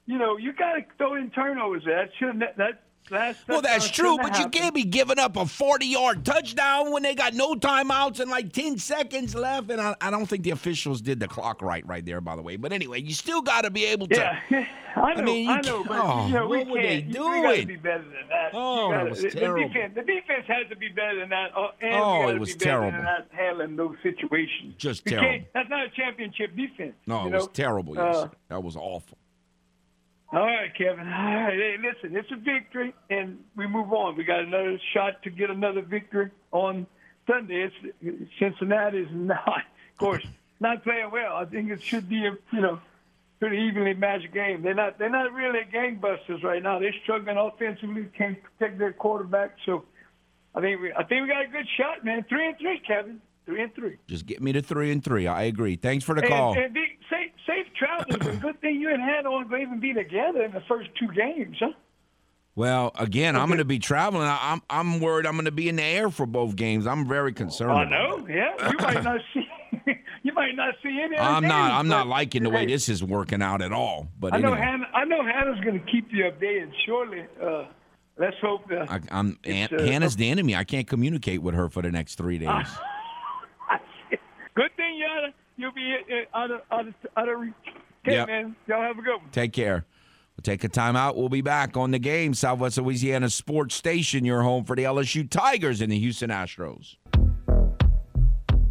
you 0.06 0.18
know, 0.18 0.38
you 0.38 0.54
got 0.54 0.74
to 0.74 0.82
throw 0.98 1.16
in 1.16 1.30
turnovers. 1.32 1.84
That 1.86 2.10
should 2.20 2.42
that 2.58 2.82
Last 3.12 3.48
Well, 3.48 3.62
that's 3.62 3.88
true, 3.92 4.18
touchdown 4.18 4.32
but 4.32 4.40
you 4.40 4.50
can't 4.50 4.74
be 4.74 4.84
giving 4.84 5.20
up 5.20 5.38
a 5.38 5.46
40 5.46 5.86
yard 5.86 6.26
touchdown 6.26 6.92
when 6.92 7.04
they 7.04 7.14
got 7.14 7.36
no 7.36 7.54
timeouts 7.54 8.20
and 8.20 8.32
like 8.32 8.52
10 8.52 8.80
seconds 8.80 9.36
left. 9.36 9.70
And 9.70 9.80
I, 9.80 9.96
I 10.02 10.10
don't 10.10 10.26
think 10.26 10.44
the 10.44 10.50
officials 10.50 11.02
did 11.02 11.20
the 11.20 11.28
clock 11.28 11.62
right 11.62 11.86
right 11.86 12.04
there, 12.04 12.20
by 12.20 12.36
the 12.36 12.42
way. 12.42 12.56
But 12.56 12.74
anyway, 12.74 13.02
you 13.02 13.14
still 13.14 13.44
got 13.44 13.62
to 13.62 13.70
be 13.70 13.86
able 13.86 14.08
to. 14.08 14.16
Yeah, 14.16 14.40
I 14.96 15.14
know, 15.14 15.22
I, 15.22 15.22
mean, 15.22 15.50
you 15.50 15.62
know, 15.62 15.84
but 15.84 16.00
oh, 16.04 16.26
you 16.28 16.34
know, 16.34 16.48
we 16.48 16.58
what 16.58 16.68
were 16.68 16.82
they 16.82 16.96
you- 17.02 17.30
We 17.30 17.42
got 17.44 17.56
to 17.58 17.66
be 17.68 17.76
better 17.76 18.04
than 18.04 18.28
that. 18.30 18.50
Oh, 18.54 18.90
that 18.90 18.98
gotta- 18.98 19.10
was 19.12 19.34
terrible. 19.34 19.68
The 19.68 19.74
defense, 19.74 19.94
the 19.96 20.02
defense 20.02 20.46
has 20.48 20.70
to 20.72 20.76
be 20.76 20.88
better 20.88 21.20
than 21.20 21.30
that. 21.30 21.52
Uh, 21.56 21.68
and 21.82 21.94
Oh, 21.94 22.30
it 22.30 22.40
was 22.40 22.54
be 22.54 22.60
terrible. 22.60 22.92
Than 22.92 23.04
that, 23.04 23.28
handling 23.32 23.76
those 23.76 23.98
situations. 24.02 24.74
Just 24.80 25.06
You 25.06 25.18
terrible. 25.18 25.46
That's 25.54 25.70
not 25.70 25.86
a 25.86 25.90
championship 25.92 26.56
defense. 26.56 26.96
No, 27.06 27.28
it 27.28 27.34
was 27.34 27.44
know? 27.44 27.48
terrible. 27.54 28.00
Uh, 28.00 28.04
Yes. 28.14 28.30
that 28.50 28.64
was 28.64 28.76
awful. 28.76 29.20
All 30.36 30.46
right, 30.46 30.76
Kevin. 30.78 31.08
All 31.08 31.34
right, 31.34 31.54
hey, 31.54 31.78
listen, 31.82 32.18
it's 32.18 32.30
a 32.30 32.36
victory, 32.36 32.94
and 33.10 33.40
we 33.56 33.68
move 33.68 33.94
on. 33.94 34.18
We 34.18 34.26
got 34.26 34.42
another 34.42 34.78
shot 34.94 35.24
to 35.24 35.30
get 35.30 35.50
another 35.50 35.82
victory 35.82 36.30
on 36.52 36.86
Sunday. 37.26 37.70
It's, 37.72 38.22
Cincinnati 38.38 38.98
is 39.00 39.08
not, 39.14 39.40
of 39.48 39.98
course, 39.98 40.26
not 40.60 40.84
playing 40.84 41.10
well. 41.10 41.38
I 41.38 41.46
think 41.46 41.72
it 41.72 41.82
should 41.82 42.10
be 42.10 42.26
a 42.26 42.36
you 42.52 42.62
know 42.62 42.80
pretty 43.40 43.60
evenly 43.60 43.94
matched 43.94 44.34
game. 44.34 44.62
They're 44.62 44.74
not 44.74 45.00
they're 45.00 45.10
not 45.10 45.32
really 45.32 45.62
gangbusters 45.74 46.44
right 46.44 46.62
now. 46.62 46.80
They're 46.80 46.96
struggling 47.04 47.38
offensively, 47.38 48.10
can't 48.18 48.38
protect 48.44 48.78
their 48.78 48.92
quarterback. 48.92 49.56
So 49.66 49.86
I 50.54 50.60
think 50.60 50.82
we 50.82 50.92
I 50.92 51.04
think 51.06 51.22
we 51.22 51.28
got 51.30 51.46
a 51.46 51.48
good 51.48 51.68
shot, 51.78 52.04
man. 52.04 52.26
Three 52.28 52.48
and 52.48 52.58
three, 52.58 52.82
Kevin. 52.86 53.22
Three 53.46 53.62
and 53.62 53.74
three. 53.74 53.98
Just 54.08 54.26
get 54.26 54.42
me 54.42 54.52
to 54.54 54.62
three 54.62 54.92
and 54.92 55.04
three. 55.04 55.28
I 55.28 55.44
agree. 55.44 55.76
Thanks 55.76 56.04
for 56.04 56.16
the 56.16 56.24
call. 56.24 56.54
And, 56.54 56.64
and 56.66 56.74
be, 56.74 56.84
safe, 57.10 57.25
safe 57.46 57.68
travels. 57.78 58.16
a 58.28 58.36
good 58.42 58.60
thing 58.62 58.80
you 58.80 58.90
and 58.94 59.02
Hannah 59.02 59.30
going 59.30 59.62
even 59.62 59.80
be 59.80 59.94
together 59.94 60.44
in 60.44 60.52
the 60.52 60.62
first 60.68 60.90
two 61.00 61.08
games, 61.14 61.58
huh? 61.60 61.72
Well, 62.56 62.94
again, 62.98 63.36
I'm 63.36 63.48
going 63.48 63.58
to 63.58 63.66
be 63.66 63.80
traveling. 63.80 64.28
I- 64.28 64.54
I'm 64.54 64.62
I'm 64.70 65.00
worried 65.02 65.26
I'm 65.26 65.34
going 65.34 65.46
to 65.46 65.52
be 65.52 65.68
in 65.68 65.76
the 65.76 65.84
air 65.84 66.10
for 66.10 66.26
both 66.26 66.56
games. 66.56 66.88
I'm 66.88 67.06
very 67.08 67.34
concerned. 67.34 67.72
I 67.74 67.84
know. 67.84 68.26
Yeah, 68.30 68.72
you 68.72 68.78
might 68.78 69.04
not 69.04 69.20
see. 69.34 69.46
you 70.24 70.32
might 70.34 70.56
not 70.56 70.74
see 70.82 71.02
any. 71.04 71.18
that. 71.18 71.22
of 71.22 71.28
the 71.28 71.36
I'm 71.36 71.44
not. 71.48 71.72
I'm 71.72 71.88
not 71.90 72.08
liking 72.08 72.44
the 72.44 72.50
way 72.50 72.66
this 72.66 72.88
is 72.88 73.04
working 73.04 73.42
out 73.42 73.62
at 73.62 73.74
all. 73.74 74.08
But 74.20 74.34
I 74.34 74.38
know 74.38 74.54
anyway, 74.54 74.66
Hannah. 74.66 74.88
I 74.94 75.04
know 75.04 75.22
Hannah's 75.24 75.60
going 75.66 75.80
to 75.84 75.92
keep 75.92 76.08
you 76.12 76.24
updated. 76.24 76.72
Surely, 76.86 77.26
uh, 77.44 77.66
let's 78.18 78.38
hope 78.42 78.70
that. 78.70 78.90
I, 78.90 79.02
I'm 79.12 79.38
Aunt, 79.44 79.74
uh, 79.74 79.84
Hannah's 79.84 80.16
the 80.16 80.30
enemy. 80.30 80.56
I 80.56 80.64
can't 80.64 80.88
communicate 80.88 81.42
with 81.42 81.56
her 81.56 81.68
for 81.68 81.82
the 81.82 81.92
next 81.92 82.16
three 82.16 82.38
days. 82.38 82.48
Good 84.56 84.72
thing 84.78 84.96
you 84.96 85.06
out 85.06 85.26
of, 85.26 85.34
you'll 85.58 85.72
be 85.72 85.96
out 86.34 86.52
of 86.52 86.62
out 86.72 86.88
of 86.88 86.94
out 87.18 87.30
of 87.30 87.40
reach. 87.40 87.54
Okay, 88.06 88.16
Yep. 88.18 88.28
man. 88.28 88.56
Y'all 88.68 88.82
have 88.82 88.98
a 88.98 89.02
good 89.02 89.18
one. 89.18 89.30
Take 89.32 89.54
care. 89.54 89.86
We'll 90.38 90.44
take 90.44 90.64
a 90.64 90.70
timeout. 90.70 91.16
We'll 91.16 91.30
be 91.30 91.42
back 91.42 91.78
on 91.78 91.92
the 91.92 92.00
game. 92.00 92.34
Southwest 92.34 92.78
Louisiana 92.78 93.30
Sports 93.30 93.74
Station, 93.76 94.26
your 94.26 94.42
home 94.44 94.66
for 94.66 94.76
the 94.76 94.84
LSU 94.84 95.28
Tigers 95.30 95.82
and 95.82 95.92
the 95.92 95.98
Houston 96.00 96.30
Astros. 96.30 96.98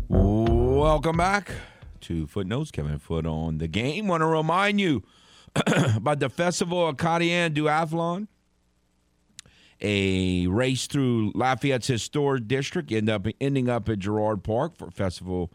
Welcome 0.08 1.16
back 1.16 1.50
to 2.02 2.26
Footnotes. 2.26 2.70
Kevin 2.70 2.98
Foot 2.98 3.26
on 3.26 3.58
the 3.58 3.68
game. 3.68 4.06
Want 4.08 4.20
to 4.20 4.26
remind 4.26 4.80
you 4.80 5.02
about 5.96 6.20
the 6.20 6.28
Festival 6.28 6.88
Acadian 6.88 7.54
Duathlon, 7.54 8.28
a 9.80 10.46
race 10.46 10.86
through 10.86 11.32
Lafayette's 11.32 11.86
historic 11.86 12.46
district, 12.46 12.92
end 12.92 13.08
up 13.08 13.26
ending 13.40 13.68
up 13.68 13.88
at 13.88 13.98
Girard 14.00 14.44
Park 14.44 14.76
for 14.76 14.90
Festival 14.90 15.50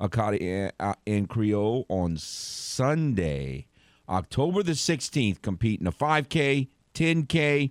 Acadian 0.00 0.72
uh, 0.80 0.94
in 1.06 1.26
Creole 1.26 1.86
on 1.88 2.16
Sunday, 2.16 3.66
October 4.08 4.62
the 4.62 4.72
16th, 4.72 5.42
compete 5.42 5.80
in 5.80 5.86
a 5.86 5.92
5K, 5.92 6.68
10K, 6.94 7.70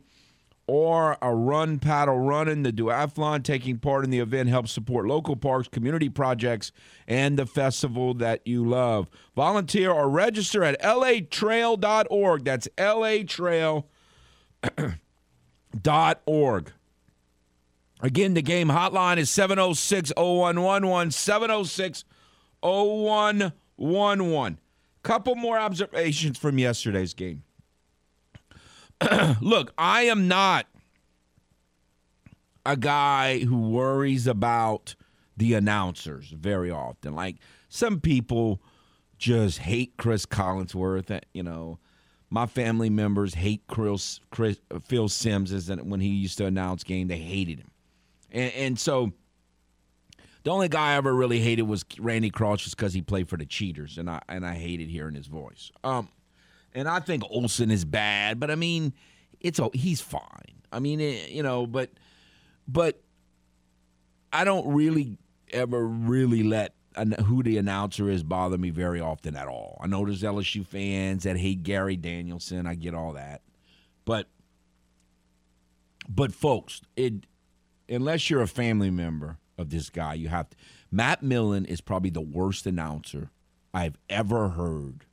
or 0.67 1.17
a 1.19 1.33
run, 1.33 1.79
paddle, 1.79 2.19
running. 2.19 2.61
the 2.61 2.71
duathlon. 2.71 3.43
Taking 3.43 3.79
part 3.79 4.05
in 4.05 4.11
the 4.11 4.19
event 4.19 4.49
helps 4.49 4.71
support 4.71 5.07
local 5.07 5.35
parks, 5.35 5.67
community 5.67 6.09
projects, 6.09 6.71
and 7.07 7.39
the 7.39 7.47
festival 7.47 8.13
that 8.13 8.45
you 8.45 8.63
love. 8.63 9.09
Volunteer 9.35 9.91
or 9.91 10.07
register 10.07 10.63
at 10.63 10.79
latrail.org. 10.81 12.45
That's 12.45 12.67
latrail.org. 12.77 13.85
Again, 18.01 18.33
the 18.33 18.41
game 18.41 18.69
hotline 18.69 19.17
is 19.17 19.29
706 19.31 20.13
0111. 20.15 21.11
706 21.11 22.05
0111. 22.61 24.59
Couple 25.03 25.35
more 25.35 25.57
observations 25.57 26.37
from 26.37 26.57
yesterday's 26.59 27.13
game. 27.13 27.43
Look, 29.41 29.73
I 29.77 30.03
am 30.03 30.27
not 30.27 30.65
a 32.65 32.75
guy 32.75 33.39
who 33.39 33.57
worries 33.69 34.27
about 34.27 34.95
the 35.37 35.53
announcers 35.53 36.29
very 36.29 36.69
often. 36.69 37.15
Like 37.15 37.37
some 37.69 38.01
people 38.01 38.61
just 39.17 39.59
hate 39.59 39.93
Chris 39.97 40.25
Collinsworth. 40.25 41.09
uh, 41.11 41.21
You 41.33 41.43
know, 41.43 41.79
my 42.29 42.45
family 42.45 42.89
members 42.89 43.33
hate 43.35 43.63
Chris, 43.67 44.19
Chris, 44.31 44.59
Phil 44.83 45.07
Simms 45.07 45.69
in- 45.69 45.89
when 45.89 46.01
he 46.01 46.09
used 46.09 46.37
to 46.39 46.45
announce 46.45 46.83
game. 46.83 47.07
They 47.07 47.17
hated 47.19 47.59
him, 47.59 47.71
and, 48.31 48.53
and 48.53 48.79
so 48.79 49.13
the 50.43 50.51
only 50.51 50.69
guy 50.69 50.93
I 50.93 50.95
ever 50.95 51.13
really 51.13 51.39
hated 51.39 51.63
was 51.63 51.83
Randy 51.97 52.29
Cross, 52.29 52.61
just 52.61 52.77
because 52.77 52.93
he 52.93 53.01
played 53.01 53.27
for 53.27 53.37
the 53.37 53.45
Cheaters, 53.45 53.97
and 53.97 54.09
I 54.09 54.21
and 54.29 54.45
I 54.45 54.53
hated 54.53 54.89
hearing 54.89 55.15
his 55.15 55.27
voice. 55.27 55.71
Um, 55.83 56.09
and 56.73 56.87
I 56.87 56.99
think 56.99 57.23
Olsen 57.29 57.71
is 57.71 57.85
bad, 57.85 58.39
but 58.39 58.51
I 58.51 58.55
mean, 58.55 58.93
it's 59.39 59.59
a, 59.59 59.69
he's 59.73 60.01
fine. 60.01 60.61
I 60.71 60.79
mean, 60.79 61.01
eh, 61.01 61.27
you 61.29 61.43
know, 61.43 61.65
but 61.65 61.89
but 62.67 63.01
I 64.31 64.43
don't 64.43 64.73
really 64.73 65.17
ever 65.51 65.85
really 65.85 66.43
let 66.43 66.73
who 67.25 67.43
the 67.43 67.57
announcer 67.57 68.09
is 68.09 68.23
bother 68.23 68.57
me 68.57 68.69
very 68.69 68.99
often 68.99 69.35
at 69.35 69.47
all. 69.47 69.77
I 69.81 69.87
know 69.87 70.05
there's 70.05 70.23
LSU 70.23 70.65
fans 70.65 71.23
that 71.23 71.37
hate 71.37 71.63
Gary 71.63 71.95
Danielson. 71.95 72.65
I 72.67 72.75
get 72.75 72.93
all 72.93 73.13
that, 73.13 73.41
but 74.05 74.27
but 76.07 76.33
folks, 76.33 76.81
it 76.95 77.25
unless 77.87 78.29
you're 78.29 78.41
a 78.41 78.47
family 78.47 78.89
member 78.89 79.37
of 79.59 79.69
this 79.69 79.89
guy, 79.89 80.15
you 80.15 80.29
have 80.29 80.49
to. 80.49 80.55
Matt 80.91 81.21
Millen 81.21 81.65
is 81.65 81.81
probably 81.81 82.09
the 82.09 82.21
worst 82.21 82.65
announcer 82.65 83.29
I've 83.73 83.97
ever 84.09 84.49
heard 84.49 85.05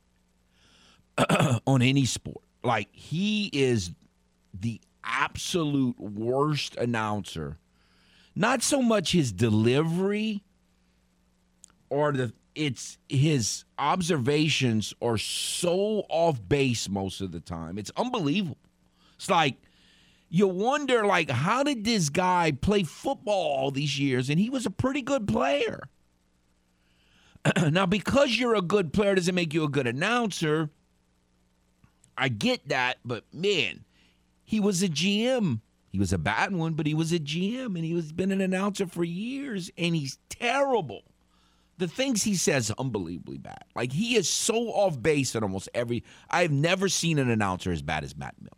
on 1.67 1.81
any 1.81 2.05
sport. 2.05 2.41
Like 2.63 2.87
he 2.91 3.49
is 3.53 3.91
the 4.59 4.81
absolute 5.03 5.99
worst 5.99 6.75
announcer. 6.77 7.57
Not 8.35 8.63
so 8.63 8.81
much 8.81 9.11
his 9.11 9.31
delivery 9.31 10.43
or 11.89 12.11
the 12.11 12.33
it's 12.55 12.97
his 13.07 13.65
observations 13.77 14.93
are 14.99 15.17
so 15.19 16.05
off 16.09 16.39
base 16.47 16.89
most 16.89 17.21
of 17.21 17.31
the 17.31 17.39
time. 17.39 17.77
It's 17.77 17.91
unbelievable. 17.95 18.57
It's 19.15 19.29
like 19.29 19.55
you 20.29 20.47
wonder 20.47 21.05
like 21.05 21.29
how 21.29 21.63
did 21.63 21.83
this 21.83 22.09
guy 22.09 22.51
play 22.51 22.83
football 22.83 23.57
all 23.57 23.71
these 23.71 23.97
years 23.99 24.29
and 24.29 24.39
he 24.39 24.49
was 24.49 24.65
a 24.65 24.71
pretty 24.71 25.01
good 25.01 25.27
player. 25.27 25.87
now 27.71 27.85
because 27.85 28.37
you're 28.37 28.55
a 28.55 28.61
good 28.61 28.93
player 28.93 29.15
doesn't 29.15 29.35
make 29.35 29.53
you 29.53 29.63
a 29.63 29.69
good 29.69 29.87
announcer. 29.87 30.69
I 32.17 32.29
get 32.29 32.69
that, 32.69 32.97
but 33.05 33.23
man, 33.31 33.85
he 34.43 34.59
was 34.59 34.81
a 34.81 34.89
GM. 34.89 35.61
He 35.89 35.99
was 35.99 36.11
a 36.11 36.17
bad 36.17 36.53
one, 36.53 36.73
but 36.73 36.87
he 36.87 36.93
was 36.93 37.13
a 37.13 37.19
GM 37.19 37.75
and 37.75 37.85
he 37.85 37.93
was 37.93 38.11
been 38.11 38.31
an 38.31 38.41
announcer 38.41 38.87
for 38.87 39.03
years 39.03 39.71
and 39.77 39.95
he's 39.95 40.17
terrible. 40.29 41.03
The 41.77 41.87
things 41.87 42.23
he 42.23 42.35
says 42.35 42.71
unbelievably 42.77 43.37
bad. 43.37 43.63
Like 43.75 43.93
he 43.93 44.15
is 44.17 44.27
so 44.27 44.69
off 44.69 45.01
base 45.01 45.35
at 45.35 45.43
almost 45.43 45.69
every 45.73 46.03
I've 46.29 46.51
never 46.51 46.89
seen 46.89 47.19
an 47.19 47.29
announcer 47.29 47.71
as 47.71 47.81
bad 47.81 48.03
as 48.03 48.17
Matt 48.17 48.35
Millen. 48.41 48.56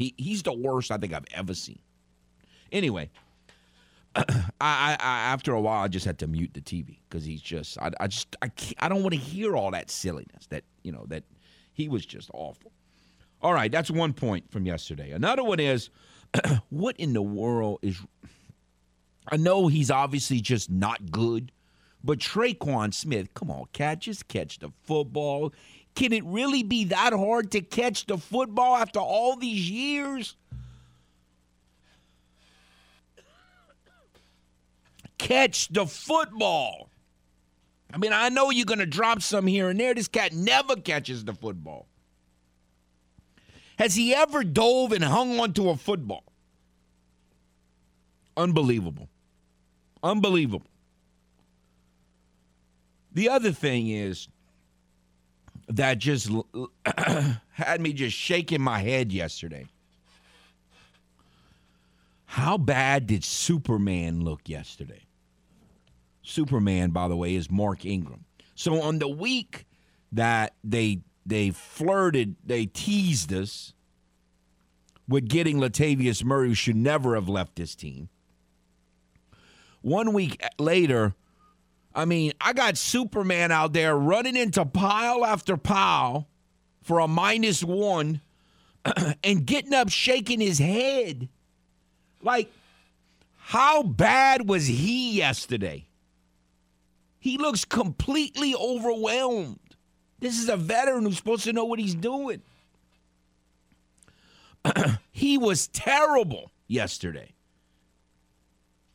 He 0.00 0.14
he's 0.16 0.42
the 0.42 0.54
worst 0.54 0.90
I 0.90 0.96
think 0.96 1.12
I've 1.12 1.26
ever 1.34 1.52
seen. 1.52 1.78
Anyway, 2.72 3.10
I, 4.16 4.24
I, 4.58 4.96
I 4.98 5.18
after 5.30 5.52
a 5.52 5.60
while 5.60 5.82
I 5.82 5.88
just 5.88 6.06
had 6.06 6.18
to 6.20 6.26
mute 6.26 6.54
the 6.54 6.62
TV 6.62 7.00
because 7.06 7.22
he's 7.22 7.42
just 7.42 7.76
I, 7.78 7.90
I 8.00 8.06
just 8.06 8.34
I 8.40 8.50
I 8.78 8.88
don't 8.88 9.02
want 9.02 9.12
to 9.12 9.20
hear 9.20 9.56
all 9.56 9.70
that 9.72 9.90
silliness 9.90 10.46
that 10.48 10.64
you 10.84 10.90
know 10.90 11.04
that 11.08 11.24
he 11.74 11.86
was 11.86 12.06
just 12.06 12.30
awful. 12.32 12.72
All 13.42 13.52
right, 13.52 13.70
that's 13.70 13.90
one 13.90 14.14
point 14.14 14.50
from 14.50 14.64
yesterday. 14.64 15.10
Another 15.10 15.44
one 15.44 15.60
is 15.60 15.90
what 16.70 16.96
in 16.96 17.12
the 17.12 17.20
world 17.20 17.80
is 17.82 18.00
I 19.28 19.36
know 19.36 19.66
he's 19.66 19.90
obviously 19.90 20.40
just 20.40 20.70
not 20.70 21.10
good, 21.10 21.52
but 22.02 22.20
Tre'Quan 22.20 22.94
Smith, 22.94 23.34
come 23.34 23.50
on, 23.50 23.66
cat, 23.74 23.98
just 23.98 24.28
catch 24.28 24.60
the 24.60 24.70
football. 24.84 25.52
Can 25.94 26.12
it 26.12 26.24
really 26.24 26.62
be 26.62 26.84
that 26.84 27.12
hard 27.12 27.50
to 27.52 27.60
catch 27.60 28.06
the 28.06 28.16
football 28.16 28.76
after 28.76 29.00
all 29.00 29.36
these 29.36 29.70
years? 29.70 30.36
Catch 35.18 35.68
the 35.68 35.86
football. 35.86 36.88
I 37.92 37.98
mean, 37.98 38.12
I 38.12 38.28
know 38.28 38.50
you're 38.50 38.64
going 38.64 38.78
to 38.78 38.86
drop 38.86 39.20
some 39.20 39.46
here 39.46 39.68
and 39.68 39.78
there. 39.78 39.94
This 39.94 40.08
cat 40.08 40.32
never 40.32 40.76
catches 40.76 41.24
the 41.24 41.34
football. 41.34 41.86
Has 43.78 43.94
he 43.94 44.14
ever 44.14 44.44
dove 44.44 44.92
and 44.92 45.02
hung 45.02 45.40
onto 45.40 45.70
a 45.70 45.76
football? 45.76 46.24
Unbelievable. 48.36 49.08
Unbelievable. 50.02 50.66
The 53.12 53.28
other 53.28 53.52
thing 53.52 53.88
is 53.88 54.28
that 55.70 55.98
just 55.98 56.30
had 57.52 57.80
me 57.80 57.92
just 57.92 58.16
shaking 58.16 58.60
my 58.60 58.80
head 58.80 59.12
yesterday. 59.12 59.66
How 62.26 62.58
bad 62.58 63.06
did 63.06 63.24
Superman 63.24 64.22
look 64.22 64.48
yesterday? 64.48 65.02
Superman, 66.22 66.90
by 66.90 67.08
the 67.08 67.16
way, 67.16 67.34
is 67.34 67.50
Mark 67.50 67.84
Ingram. 67.84 68.24
So 68.54 68.80
on 68.82 68.98
the 68.98 69.08
week 69.08 69.66
that 70.12 70.54
they 70.62 71.00
they 71.26 71.50
flirted, 71.50 72.36
they 72.44 72.66
teased 72.66 73.32
us 73.32 73.74
with 75.08 75.28
getting 75.28 75.58
Latavius 75.58 76.24
Murray, 76.24 76.48
who 76.48 76.54
should 76.54 76.76
never 76.76 77.14
have 77.14 77.28
left 77.28 77.56
this 77.56 77.74
team. 77.74 78.08
One 79.82 80.12
week 80.12 80.40
later, 80.58 81.14
I 81.94 82.04
mean, 82.04 82.32
I 82.40 82.52
got 82.52 82.76
Superman 82.78 83.50
out 83.50 83.72
there 83.72 83.96
running 83.96 84.36
into 84.36 84.64
pile 84.64 85.24
after 85.24 85.56
pile 85.56 86.28
for 86.82 87.00
a 87.00 87.08
minus 87.08 87.64
one 87.64 88.20
and 89.24 89.44
getting 89.44 89.74
up 89.74 89.88
shaking 89.88 90.40
his 90.40 90.58
head. 90.58 91.28
Like, 92.22 92.50
how 93.36 93.82
bad 93.82 94.48
was 94.48 94.66
he 94.66 95.12
yesterday? 95.12 95.86
He 97.18 97.36
looks 97.36 97.64
completely 97.64 98.54
overwhelmed. 98.54 99.58
This 100.20 100.38
is 100.38 100.48
a 100.48 100.56
veteran 100.56 101.04
who's 101.04 101.16
supposed 101.16 101.44
to 101.44 101.52
know 101.52 101.64
what 101.64 101.78
he's 101.78 101.94
doing. 101.94 102.42
he 105.10 105.38
was 105.38 105.66
terrible 105.68 106.50
yesterday. 106.68 107.32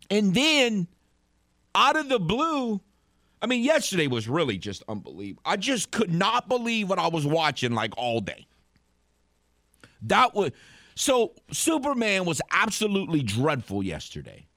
And 0.10 0.34
then 0.34 0.88
out 1.74 1.98
of 1.98 2.10
the 2.10 2.20
blue, 2.20 2.82
I 3.46 3.48
mean, 3.48 3.64
yesterday 3.64 4.08
was 4.08 4.28
really 4.28 4.58
just 4.58 4.82
unbelievable. 4.88 5.44
I 5.46 5.56
just 5.56 5.92
could 5.92 6.12
not 6.12 6.50
believe 6.50 6.90
what 6.90 6.98
I 6.98 7.10
was 7.10 7.28
watching 7.28 7.74
like 7.74 7.96
all 7.96 8.20
day. 8.20 8.48
That 10.02 10.34
was 10.34 10.50
so 10.96 11.34
Superman 11.52 12.26
was 12.26 12.42
absolutely 12.50 13.22
dreadful 13.22 13.84
yesterday. 13.84 14.48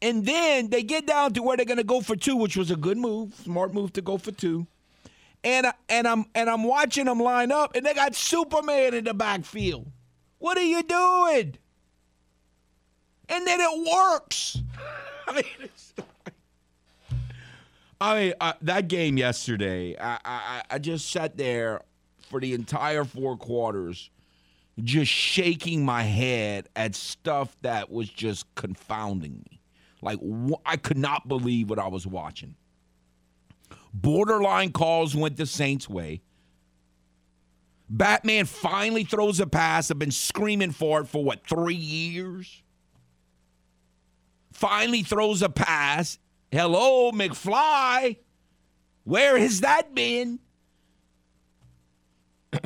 And 0.00 0.24
then 0.24 0.70
they 0.70 0.84
get 0.84 1.04
down 1.04 1.32
to 1.32 1.42
where 1.42 1.56
they're 1.56 1.66
going 1.66 1.78
to 1.78 1.82
go 1.82 2.00
for 2.00 2.14
two, 2.14 2.36
which 2.36 2.56
was 2.56 2.70
a 2.70 2.76
good 2.76 2.96
move, 2.96 3.34
smart 3.34 3.74
move 3.74 3.92
to 3.94 4.02
go 4.02 4.18
for 4.18 4.30
two. 4.30 4.68
And 5.42 5.66
and 5.88 6.06
I'm 6.06 6.26
and 6.36 6.48
I'm 6.48 6.62
watching 6.62 7.06
them 7.06 7.18
line 7.18 7.50
up, 7.50 7.74
and 7.74 7.84
they 7.84 7.92
got 7.92 8.14
Superman 8.14 8.94
in 8.94 9.02
the 9.02 9.14
backfield. 9.14 9.90
What 10.38 10.56
are 10.58 10.62
you 10.62 10.84
doing? 10.84 11.56
And 13.28 13.44
then 13.44 13.58
it 13.60 13.92
works. 13.92 14.62
I 15.26 15.34
mean, 15.34 15.68
I 18.04 18.20
mean 18.20 18.34
uh, 18.38 18.52
that 18.62 18.88
game 18.88 19.16
yesterday. 19.16 19.96
I, 19.98 20.18
I 20.24 20.62
I 20.72 20.78
just 20.78 21.10
sat 21.10 21.38
there 21.38 21.80
for 22.28 22.38
the 22.38 22.52
entire 22.52 23.04
four 23.04 23.36
quarters, 23.38 24.10
just 24.82 25.10
shaking 25.10 25.86
my 25.86 26.02
head 26.02 26.68
at 26.76 26.94
stuff 26.94 27.56
that 27.62 27.90
was 27.90 28.10
just 28.10 28.52
confounding 28.56 29.42
me. 29.50 29.60
Like 30.02 30.18
I 30.66 30.76
could 30.76 30.98
not 30.98 31.28
believe 31.28 31.70
what 31.70 31.78
I 31.78 31.88
was 31.88 32.06
watching. 32.06 32.56
Borderline 33.94 34.72
calls 34.72 35.16
went 35.16 35.38
the 35.38 35.46
Saints' 35.46 35.88
way. 35.88 36.20
Batman 37.88 38.44
finally 38.44 39.04
throws 39.04 39.40
a 39.40 39.46
pass. 39.46 39.90
I've 39.90 39.98
been 39.98 40.10
screaming 40.10 40.72
for 40.72 41.00
it 41.00 41.06
for 41.06 41.24
what, 41.24 41.46
three 41.46 41.74
years? 41.74 42.62
Finally 44.52 45.04
throws 45.04 45.40
a 45.42 45.48
pass. 45.48 46.18
Hello, 46.54 47.10
McFly. 47.10 48.18
Where 49.02 49.36
has 49.36 49.62
that 49.62 49.92
been? 49.92 50.38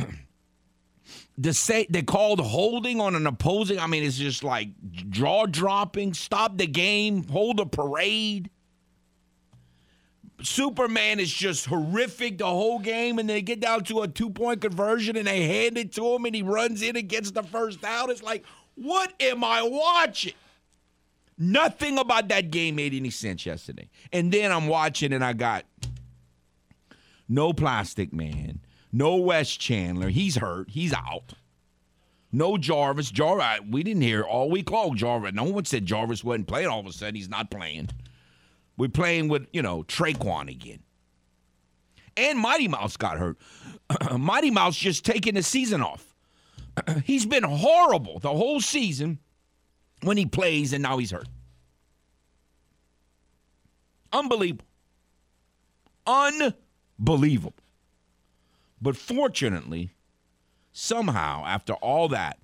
the 1.39 1.55
say 1.55 1.87
they 1.89 2.03
called 2.03 2.39
holding 2.39 3.01
on 3.01 3.15
an 3.15 3.27
opposing. 3.27 3.79
I 3.79 3.87
mean, 3.87 4.03
it's 4.03 4.19
just 4.19 4.45
like 4.45 4.69
jaw 5.09 5.47
dropping. 5.47 6.13
Stop 6.13 6.59
the 6.59 6.67
game. 6.67 7.27
Hold 7.29 7.61
a 7.61 7.65
parade. 7.65 8.51
Superman 10.43 11.19
is 11.19 11.33
just 11.33 11.65
horrific 11.65 12.37
the 12.37 12.45
whole 12.45 12.81
game, 12.81 13.19
and 13.19 13.27
they 13.27 13.41
get 13.41 13.59
down 13.59 13.85
to 13.85 14.03
a 14.03 14.09
two 14.09 14.29
point 14.29 14.61
conversion 14.61 15.17
and 15.17 15.27
they 15.27 15.45
hand 15.45 15.79
it 15.79 15.93
to 15.95 16.15
him, 16.15 16.27
and 16.27 16.35
he 16.35 16.43
runs 16.43 16.83
in 16.83 16.95
and 16.95 17.09
gets 17.09 17.31
the 17.31 17.43
first 17.43 17.81
down. 17.81 18.11
It's 18.11 18.23
like, 18.23 18.45
what 18.75 19.15
am 19.19 19.43
I 19.43 19.63
watching? 19.63 20.35
Nothing 21.39 21.99
about 21.99 22.29
that 22.29 22.51
game 22.51 22.75
made 22.75 22.95
any 22.95 23.11
sense 23.11 23.47
yesterday. 23.47 23.89
And 24.13 24.33
then 24.33 24.51
I'm 24.51 24.67
watching, 24.67 25.13
and 25.13 25.25
I 25.25 25.33
got 25.35 25.65
no 27.29 27.53
Plastic 27.53 28.13
Man, 28.13 28.61
no 28.93 29.17
Wes 29.17 29.51
Chandler. 29.51 30.09
He's 30.09 30.37
hurt, 30.37 30.71
he's 30.71 30.93
out. 30.93 31.35
No 32.31 32.59
Jarvis. 32.59 33.11
Jarvis, 33.11 33.61
we 33.71 33.83
didn't 33.83 34.03
hear 34.03 34.23
all 34.23 34.51
week 34.51 34.71
long 34.71 34.97
Jarvis. 34.97 35.33
No 35.33 35.45
one 35.45 35.65
said 35.65 35.87
Jarvis 35.87 36.23
wasn't 36.23 36.47
playing. 36.47 36.67
All 36.67 36.81
of 36.81 36.87
a 36.87 36.93
sudden, 36.93 37.15
he's 37.15 37.31
not 37.31 37.51
playing. 37.51 37.89
We're 38.77 38.89
playing 38.89 39.29
with, 39.29 39.47
you 39.53 39.63
know, 39.63 39.83
Tre'Quan 39.85 40.51
again. 40.51 40.81
And 42.17 42.39
Mighty 42.39 42.69
Mouse 42.69 42.97
got 42.97 43.19
hurt. 43.19 43.39
Mighty 44.19 44.51
Mouse 44.51 44.77
just 44.77 45.05
taking 45.05 45.35
the 45.35 45.43
season 45.43 45.83
off. 45.83 46.15
he's 47.05 47.27
been 47.27 47.45
horrible 47.45 48.19
the 48.19 48.29
whole 48.29 48.61
season 48.61 49.19
when 50.03 50.17
he 50.17 50.27
plays, 50.27 50.73
and 50.73 50.83
now 50.83 50.99
he's 50.99 51.11
hurt. 51.11 51.29
Unbelievable. 54.13 54.65
Unbelievable. 56.07 57.55
But 58.81 58.97
fortunately, 58.97 59.91
somehow, 60.73 61.45
after 61.47 61.75
all 61.75 62.09
that, 62.09 62.39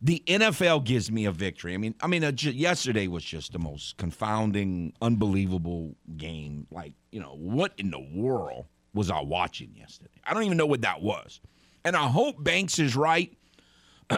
the 0.00 0.22
NFL 0.26 0.84
gives 0.84 1.10
me 1.10 1.24
a 1.24 1.32
victory. 1.32 1.74
I 1.74 1.76
mean, 1.76 1.94
I 2.00 2.08
mean, 2.08 2.24
uh, 2.24 2.32
yesterday 2.36 3.06
was 3.06 3.24
just 3.24 3.52
the 3.52 3.58
most 3.58 3.96
confounding, 3.96 4.92
unbelievable 5.00 5.94
game. 6.16 6.66
Like, 6.70 6.92
you 7.12 7.20
know, 7.20 7.36
what 7.36 7.72
in 7.78 7.90
the 7.90 8.00
world 8.00 8.66
was 8.94 9.10
I 9.10 9.20
watching 9.20 9.72
yesterday? 9.76 10.10
I 10.24 10.34
don't 10.34 10.42
even 10.42 10.56
know 10.56 10.66
what 10.66 10.82
that 10.82 11.02
was. 11.02 11.40
And 11.84 11.96
I 11.96 12.08
hope 12.08 12.42
Banks 12.42 12.78
is 12.78 12.96
right 12.96 13.32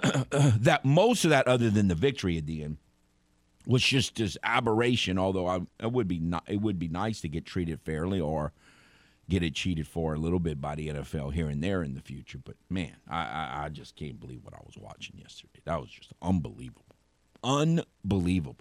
that 0.61 0.85
most 0.85 1.25
of 1.25 1.31
that, 1.31 1.47
other 1.47 1.71
than 1.71 1.89
the 1.89 1.95
victory 1.95 2.39
at 2.39 2.47
the 2.47 2.63
end, 2.63 2.79
was 3.67 3.83
just 3.83 4.17
this 4.17 4.37
aberration. 4.43 5.19
Although 5.19 5.47
I, 5.47 5.61
it 5.81 5.93
would 5.93 6.09
be 6.09 6.19
not, 6.19 6.45
it 6.47 6.61
would 6.61 6.79
be 6.79 6.89
nice 6.89 7.21
to 7.23 7.29
get 7.29 7.47
treated 7.47 7.81
fairly 7.81 8.21
or 8.21 8.53
get 9.29 9.43
it 9.43 9.55
cheated 9.55 9.87
for 9.87 10.15
a 10.15 10.19
little 10.19 10.39
bit 10.39 10.61
by 10.61 10.75
the 10.75 10.89
NFL 10.89 11.33
here 11.33 11.49
and 11.49 11.63
there 11.63 11.83
in 11.83 11.95
the 11.95 12.01
future. 12.01 12.39
But 12.43 12.57
man, 12.69 12.97
I, 13.09 13.23
I, 13.23 13.65
I 13.65 13.69
just 13.71 13.97
can't 13.97 14.21
believe 14.21 14.45
what 14.45 14.55
I 14.55 14.61
was 14.65 14.77
watching 14.77 15.19
yesterday. 15.19 15.61
That 15.65 15.81
was 15.81 15.91
just 15.91 16.13
unbelievable. 16.21 16.85
Unbelievable. 17.43 18.57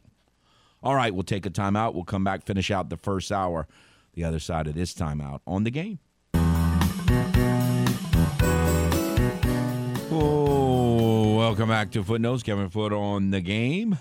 All 0.82 0.96
right, 0.96 1.14
we'll 1.14 1.24
take 1.24 1.46
a 1.46 1.50
timeout. 1.50 1.94
We'll 1.94 2.04
come 2.04 2.26
back, 2.26 2.44
finish 2.46 2.70
out 2.70 2.90
the 2.90 2.98
first 2.98 3.32
hour, 3.32 3.68
the 4.14 4.26
other 4.26 4.40
side 4.40 4.68
of 4.68 4.76
this 4.76 4.94
timeout 4.94 5.40
on 5.48 5.64
the 5.64 5.72
game. 5.72 6.00
Welcome 11.54 11.70
back 11.70 11.92
to 11.92 12.04
Footnotes. 12.04 12.42
Kevin 12.42 12.68
Foot 12.68 12.92
on 12.92 13.30
the 13.30 13.40
game. 13.40 14.00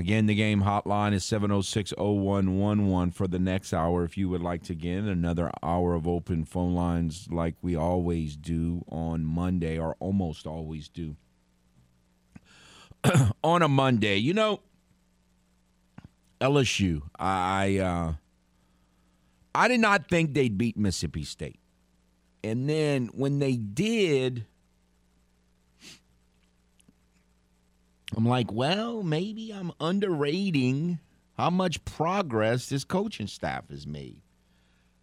Again, 0.00 0.26
the 0.26 0.34
game 0.34 0.64
hotline 0.64 1.12
is 1.12 1.24
706 1.24 1.92
0111 1.96 3.12
for 3.12 3.28
the 3.28 3.38
next 3.38 3.72
hour. 3.72 4.02
If 4.02 4.18
you 4.18 4.28
would 4.30 4.40
like 4.40 4.64
to 4.64 4.74
get 4.74 5.04
another 5.04 5.52
hour 5.62 5.94
of 5.94 6.08
open 6.08 6.44
phone 6.44 6.74
lines 6.74 7.28
like 7.30 7.54
we 7.62 7.76
always 7.76 8.34
do 8.34 8.84
on 8.88 9.24
Monday, 9.24 9.78
or 9.78 9.94
almost 10.00 10.44
always 10.44 10.88
do 10.88 11.14
on 13.44 13.62
a 13.62 13.68
Monday. 13.68 14.16
You 14.16 14.34
know, 14.34 14.58
LSU, 16.40 17.02
I 17.16 17.78
uh, 17.78 18.14
I 19.54 19.68
did 19.68 19.78
not 19.78 20.08
think 20.08 20.34
they'd 20.34 20.58
beat 20.58 20.76
Mississippi 20.76 21.22
State. 21.22 21.60
And 22.42 22.68
then 22.68 23.06
when 23.14 23.38
they 23.38 23.54
did, 23.54 24.46
I'm 28.16 28.26
like, 28.26 28.52
well, 28.52 29.02
maybe 29.02 29.52
I'm 29.52 29.72
underrating 29.80 30.98
how 31.36 31.50
much 31.50 31.84
progress 31.84 32.68
this 32.68 32.84
coaching 32.84 33.26
staff 33.26 33.68
has 33.70 33.86
made. 33.86 34.20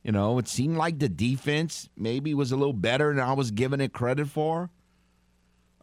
You 0.04 0.12
know, 0.12 0.38
it 0.38 0.48
seemed 0.48 0.78
like 0.78 1.00
the 1.00 1.10
defense 1.10 1.90
maybe 1.98 2.34
was 2.34 2.52
a 2.52 2.56
little 2.56 2.74
better 2.74 3.14
than 3.14 3.24
I 3.24 3.34
was 3.34 3.52
giving 3.52 3.82
it 3.82 3.94
credit 3.94 4.28
for. 4.28 4.70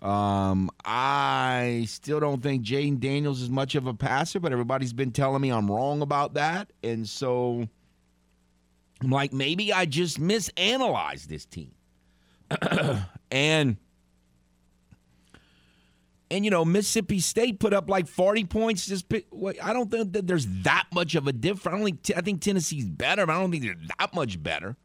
Um, 0.00 0.70
I 0.84 1.84
still 1.88 2.20
don't 2.20 2.42
think 2.42 2.64
Jayden 2.64 3.00
Daniels 3.00 3.42
is 3.42 3.50
much 3.50 3.74
of 3.74 3.86
a 3.86 3.94
passer, 3.94 4.40
but 4.40 4.52
everybody's 4.52 4.92
been 4.92 5.10
telling 5.10 5.42
me 5.42 5.50
I'm 5.50 5.70
wrong 5.70 6.02
about 6.02 6.34
that. 6.34 6.70
And 6.82 7.08
so 7.08 7.68
I'm 9.02 9.10
like, 9.10 9.32
maybe 9.32 9.72
I 9.72 9.84
just 9.84 10.20
misanalyzed 10.20 11.26
this 11.26 11.44
team. 11.44 11.72
and 13.30 13.76
and 16.30 16.44
you 16.44 16.50
know 16.50 16.64
Mississippi 16.64 17.20
State 17.20 17.60
put 17.60 17.72
up 17.72 17.88
like 17.88 18.08
40 18.08 18.44
points. 18.44 18.86
Just 18.86 19.12
I 19.62 19.72
don't 19.72 19.90
think 19.90 20.12
that 20.12 20.26
there's 20.26 20.46
that 20.62 20.86
much 20.92 21.14
of 21.14 21.26
a 21.26 21.32
difference. 21.32 21.66
I 21.66 21.78
don't 21.78 21.84
think 21.84 22.18
I 22.18 22.20
think 22.20 22.40
Tennessee's 22.40 22.84
better, 22.84 23.26
but 23.26 23.36
I 23.36 23.40
don't 23.40 23.50
think 23.50 23.62
they're 23.62 23.76
that 23.98 24.14
much 24.14 24.42
better. 24.42 24.76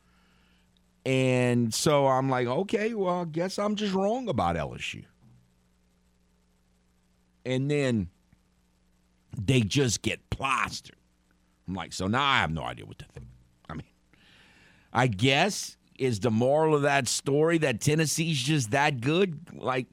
And 1.05 1.73
so 1.73 2.07
I'm 2.07 2.29
like, 2.29 2.47
okay, 2.47 2.93
well, 2.93 3.21
I 3.21 3.25
guess 3.25 3.57
I'm 3.57 3.75
just 3.75 3.93
wrong 3.93 4.29
about 4.29 4.55
LSU. 4.55 5.05
And 7.43 7.71
then 7.71 8.09
they 9.35 9.61
just 9.61 10.03
get 10.03 10.29
plastered. 10.29 10.95
I'm 11.67 11.73
like, 11.73 11.93
so 11.93 12.05
now 12.07 12.23
I 12.23 12.37
have 12.37 12.51
no 12.51 12.63
idea 12.63 12.85
what 12.85 12.99
to 12.99 13.05
think. 13.05 13.25
I 13.67 13.73
mean, 13.73 13.87
I 14.93 15.07
guess 15.07 15.75
is 15.97 16.19
the 16.19 16.29
moral 16.29 16.75
of 16.75 16.83
that 16.83 17.07
story 17.07 17.57
that 17.59 17.81
Tennessee's 17.81 18.41
just 18.41 18.71
that 18.71 19.01
good? 19.01 19.39
Like, 19.53 19.87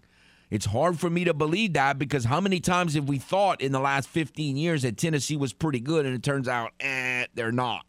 it's 0.51 0.67
hard 0.67 0.99
for 0.99 1.11
me 1.11 1.25
to 1.25 1.35
believe 1.35 1.75
that 1.75 1.99
because 1.99 2.25
how 2.25 2.41
many 2.41 2.61
times 2.61 2.95
have 2.95 3.09
we 3.09 3.19
thought 3.19 3.61
in 3.61 3.73
the 3.73 3.81
last 3.81 4.09
15 4.09 4.57
years 4.57 4.83
that 4.83 4.97
Tennessee 4.97 5.37
was 5.37 5.53
pretty 5.53 5.81
good 5.81 6.07
and 6.07 6.15
it 6.15 6.23
turns 6.23 6.49
out, 6.49 6.73
eh, 6.81 7.27
they're 7.35 7.53
not? 7.53 7.85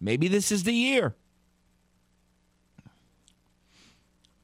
Maybe 0.00 0.28
this 0.28 0.52
is 0.52 0.64
the 0.64 0.72
year. 0.72 1.14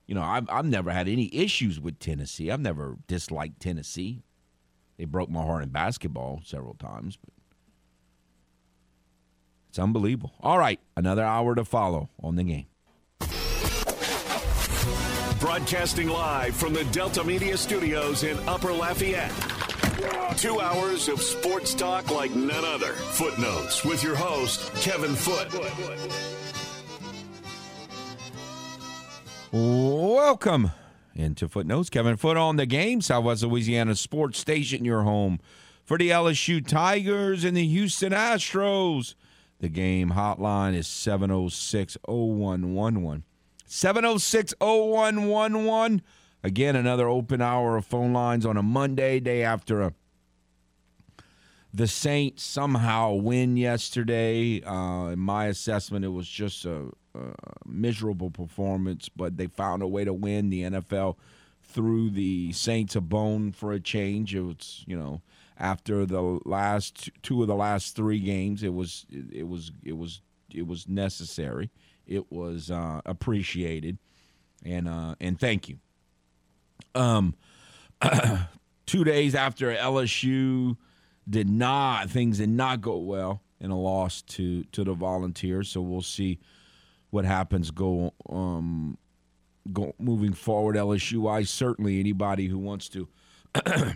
You 0.06 0.14
know, 0.14 0.22
I've, 0.22 0.48
I've 0.50 0.66
never 0.66 0.90
had 0.90 1.08
any 1.08 1.30
issues 1.32 1.80
with 1.80 1.98
Tennessee. 1.98 2.50
I've 2.50 2.60
never 2.60 2.96
disliked 3.06 3.60
Tennessee. 3.60 4.22
They 4.98 5.04
broke 5.04 5.30
my 5.30 5.42
heart 5.42 5.62
in 5.62 5.70
basketball 5.70 6.40
several 6.44 6.74
times, 6.74 7.16
but 7.16 7.32
it's 9.68 9.78
unbelievable. 9.78 10.34
All 10.40 10.58
right, 10.58 10.80
another 10.96 11.24
hour 11.24 11.54
to 11.54 11.64
follow 11.64 12.10
on 12.22 12.36
the 12.36 12.44
game. 12.44 12.66
Broadcasting 15.42 16.08
live 16.08 16.54
from 16.54 16.72
the 16.72 16.84
Delta 16.92 17.24
Media 17.24 17.56
Studios 17.56 18.22
in 18.22 18.38
Upper 18.48 18.72
Lafayette. 18.72 19.32
Two 20.38 20.60
hours 20.60 21.08
of 21.08 21.20
sports 21.20 21.74
talk 21.74 22.12
like 22.12 22.30
none 22.30 22.64
other. 22.64 22.92
Footnotes 22.92 23.84
with 23.84 24.04
your 24.04 24.14
host, 24.14 24.72
Kevin 24.76 25.16
Foot. 25.16 25.48
Welcome 29.50 30.70
into 31.16 31.48
Footnotes. 31.48 31.90
Kevin 31.90 32.16
Foot 32.16 32.36
on 32.36 32.54
the 32.54 32.64
game, 32.64 33.00
Southwest 33.00 33.42
Louisiana 33.42 33.96
Sports 33.96 34.38
Station, 34.38 34.84
your 34.84 35.02
home 35.02 35.40
for 35.84 35.98
the 35.98 36.10
LSU 36.10 36.64
Tigers 36.64 37.42
and 37.42 37.56
the 37.56 37.66
Houston 37.66 38.12
Astros. 38.12 39.16
The 39.58 39.68
game 39.68 40.12
hotline 40.12 40.76
is 40.76 40.86
706 40.86 41.98
0111. 42.06 43.24
706 43.72 44.52
0111. 44.60 46.02
Again, 46.44 46.76
another 46.76 47.08
open 47.08 47.40
hour 47.40 47.78
of 47.78 47.86
phone 47.86 48.12
lines 48.12 48.44
on 48.44 48.58
a 48.58 48.62
Monday, 48.62 49.18
day 49.18 49.42
after 49.42 49.80
a, 49.80 49.94
the 51.72 51.86
Saints 51.86 52.42
somehow 52.42 53.14
win 53.14 53.56
yesterday. 53.56 54.62
Uh, 54.62 55.08
in 55.08 55.18
my 55.18 55.46
assessment, 55.46 56.04
it 56.04 56.08
was 56.08 56.28
just 56.28 56.66
a, 56.66 56.88
a 57.14 57.32
miserable 57.64 58.30
performance, 58.30 59.08
but 59.08 59.38
they 59.38 59.46
found 59.46 59.82
a 59.82 59.88
way 59.88 60.04
to 60.04 60.12
win. 60.12 60.50
The 60.50 60.64
NFL 60.64 61.16
threw 61.62 62.10
the 62.10 62.52
Saints 62.52 62.94
a 62.94 63.00
bone 63.00 63.52
for 63.52 63.72
a 63.72 63.80
change. 63.80 64.34
It 64.34 64.42
was, 64.42 64.84
you 64.86 64.98
know, 64.98 65.22
after 65.58 66.04
the 66.04 66.40
last 66.44 67.08
two 67.22 67.40
of 67.40 67.48
the 67.48 67.54
last 67.54 67.96
three 67.96 68.20
games, 68.20 68.62
it 68.62 68.74
was 68.74 69.06
it 69.10 69.48
was 69.48 69.72
it 69.82 69.96
was 69.96 70.20
it 70.54 70.66
was 70.66 70.86
necessary. 70.86 71.70
It 72.06 72.30
was 72.30 72.70
uh, 72.70 73.00
appreciated, 73.06 73.98
and 74.64 74.88
uh, 74.88 75.14
and 75.20 75.38
thank 75.38 75.68
you. 75.68 75.78
Um, 76.94 77.34
two 78.86 79.04
days 79.04 79.34
after 79.34 79.74
LSU 79.74 80.76
did 81.28 81.48
not 81.48 82.10
things 82.10 82.38
did 82.38 82.48
not 82.48 82.80
go 82.80 82.98
well 82.98 83.42
in 83.60 83.70
a 83.70 83.78
loss 83.78 84.22
to 84.22 84.64
to 84.64 84.84
the 84.84 84.94
Volunteers, 84.94 85.68
so 85.68 85.80
we'll 85.80 86.02
see 86.02 86.38
what 87.10 87.24
happens 87.24 87.70
go 87.70 88.12
um 88.28 88.98
go 89.72 89.94
moving 89.98 90.32
forward. 90.32 90.76
LSU, 90.76 91.30
I 91.30 91.44
certainly 91.44 92.00
anybody 92.00 92.46
who 92.46 92.58
wants 92.58 92.88
to. 92.90 93.08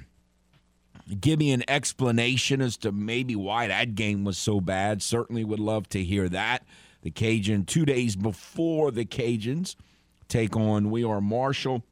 give 1.21 1.39
me 1.39 1.53
an 1.53 1.63
explanation 1.69 2.61
as 2.61 2.77
to 2.79 2.91
maybe 2.93 3.37
why 3.37 3.69
that 3.69 3.95
game 3.95 4.25
was 4.25 4.39
so 4.39 4.61
bad. 4.61 5.03
Certainly 5.03 5.45
would 5.45 5.61
love 5.61 5.89
to 5.91 6.03
hear 6.03 6.29
that. 6.29 6.65
The 7.07 7.13
Cajun 7.13 7.67
two 7.67 7.85
days 7.85 8.17
before 8.17 8.91
the 8.91 9.05
Cajuns 9.05 9.77
take 10.27 10.57
on 10.57 10.91
We 10.91 11.05
Are 11.05 11.21
Marshall 11.21 11.85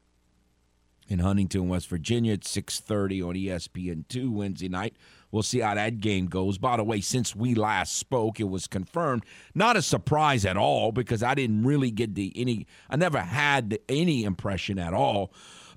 in 1.07 1.21
Huntington, 1.21 1.69
West 1.69 1.87
Virginia 1.87 2.33
at 2.33 2.41
6:30 2.41 3.23
on 3.23 3.37
ESPN2 3.37 4.29
Wednesday 4.33 4.69
night. 4.69 4.97
We'll 5.31 5.45
see 5.45 5.61
how 5.61 5.77
that 5.77 6.01
game 6.01 6.27
goes. 6.27 6.59
By 6.59 6.79
the 6.79 6.83
way, 6.83 7.01
since 7.01 7.37
we 7.37 7.55
last 7.55 7.97
spoke, 7.97 8.41
it 8.41 8.49
was 8.49 8.67
confirmed. 8.67 9.25
Not 9.55 9.77
a 9.77 9.83
surprise 9.83 10.45
at 10.45 10.57
all 10.57 10.91
because 10.91 11.23
I 11.23 11.37
didn't 11.37 11.63
really 11.63 11.93
get 11.93 12.17
the 12.17 12.33
any 12.35 12.67
I 12.91 12.97
never 12.97 13.21
had 13.21 13.79
any 13.89 14.25
impression 14.25 14.81
at 14.81 14.95
all 14.95 15.33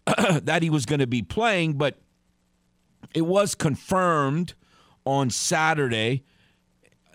that 0.18 0.64
he 0.64 0.72
was 0.72 0.88
going 0.88 1.00
to 1.00 1.06
be 1.06 1.22
playing, 1.22 1.74
but 1.74 2.00
it 3.14 3.28
was 3.28 3.54
confirmed 3.54 4.56
on 5.06 5.30
Saturday 5.30 6.24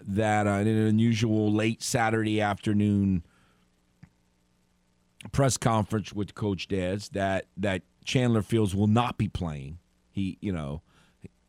that 0.07 0.47
uh, 0.47 0.51
in 0.51 0.69
an 0.69 0.87
unusual 0.87 1.53
late 1.53 1.83
Saturday 1.83 2.41
afternoon 2.41 3.25
press 5.31 5.57
conference 5.57 6.13
with 6.13 6.35
Coach 6.35 6.69
Des 6.69 6.99
that 7.13 7.47
that 7.57 7.83
Chandler 8.05 8.43
Fields 8.43 8.75
will 8.75 8.89
not 8.89 9.19
be 9.19 9.29
playing. 9.29 9.79
He, 10.11 10.37
you 10.41 10.53
know, 10.53 10.83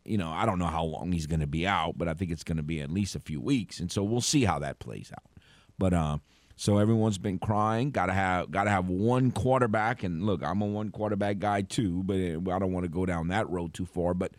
you 0.05 0.17
know, 0.17 0.29
I 0.29 0.45
don't 0.45 0.59
know 0.59 0.67
how 0.67 0.83
long 0.83 1.11
he's 1.11 1.27
going 1.27 1.39
to 1.39 1.47
be 1.47 1.65
out, 1.65 1.97
but 1.97 2.07
I 2.07 2.13
think 2.13 2.31
it's 2.31 2.43
going 2.43 2.57
to 2.57 2.63
be 2.63 2.81
at 2.81 2.91
least 2.91 3.15
a 3.15 3.19
few 3.19 3.41
weeks, 3.41 3.79
and 3.79 3.91
so 3.91 4.03
we'll 4.03 4.21
see 4.21 4.45
how 4.45 4.59
that 4.59 4.79
plays 4.79 5.11
out. 5.11 5.31
But 5.77 5.93
uh, 5.93 6.17
so 6.55 6.77
everyone's 6.77 7.17
been 7.17 7.39
crying. 7.39 7.91
Got 7.91 8.07
to 8.07 8.13
have 8.13 8.51
got 8.51 8.65
to 8.65 8.69
have 8.69 8.87
one 8.87 9.31
quarterback, 9.31 10.03
and 10.03 10.23
look, 10.25 10.43
I'm 10.43 10.61
a 10.61 10.65
one 10.65 10.91
quarterback 10.91 11.39
guy 11.39 11.61
too, 11.61 12.03
but 12.03 12.17
I 12.17 12.59
don't 12.59 12.71
want 12.71 12.83
to 12.85 12.89
go 12.89 13.05
down 13.05 13.29
that 13.29 13.49
road 13.49 13.73
too 13.73 13.85
far. 13.85 14.13
But 14.13 14.33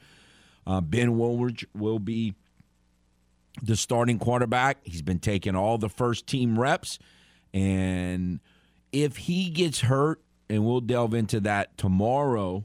uh, 0.66 0.80
Ben 0.80 1.16
Wooldridge 1.16 1.64
will 1.74 1.98
be 1.98 2.34
the 3.62 3.76
starting 3.76 4.18
quarterback. 4.18 4.78
He's 4.82 5.02
been 5.02 5.18
taking 5.18 5.57
all 5.57 5.78
the 5.78 5.88
first 5.88 6.26
team 6.26 6.59
reps. 6.59 6.98
And 7.52 8.40
if 8.92 9.16
he 9.16 9.50
gets 9.50 9.80
hurt, 9.80 10.20
and 10.50 10.64
we'll 10.64 10.80
delve 10.80 11.14
into 11.14 11.40
that 11.40 11.76
tomorrow 11.78 12.64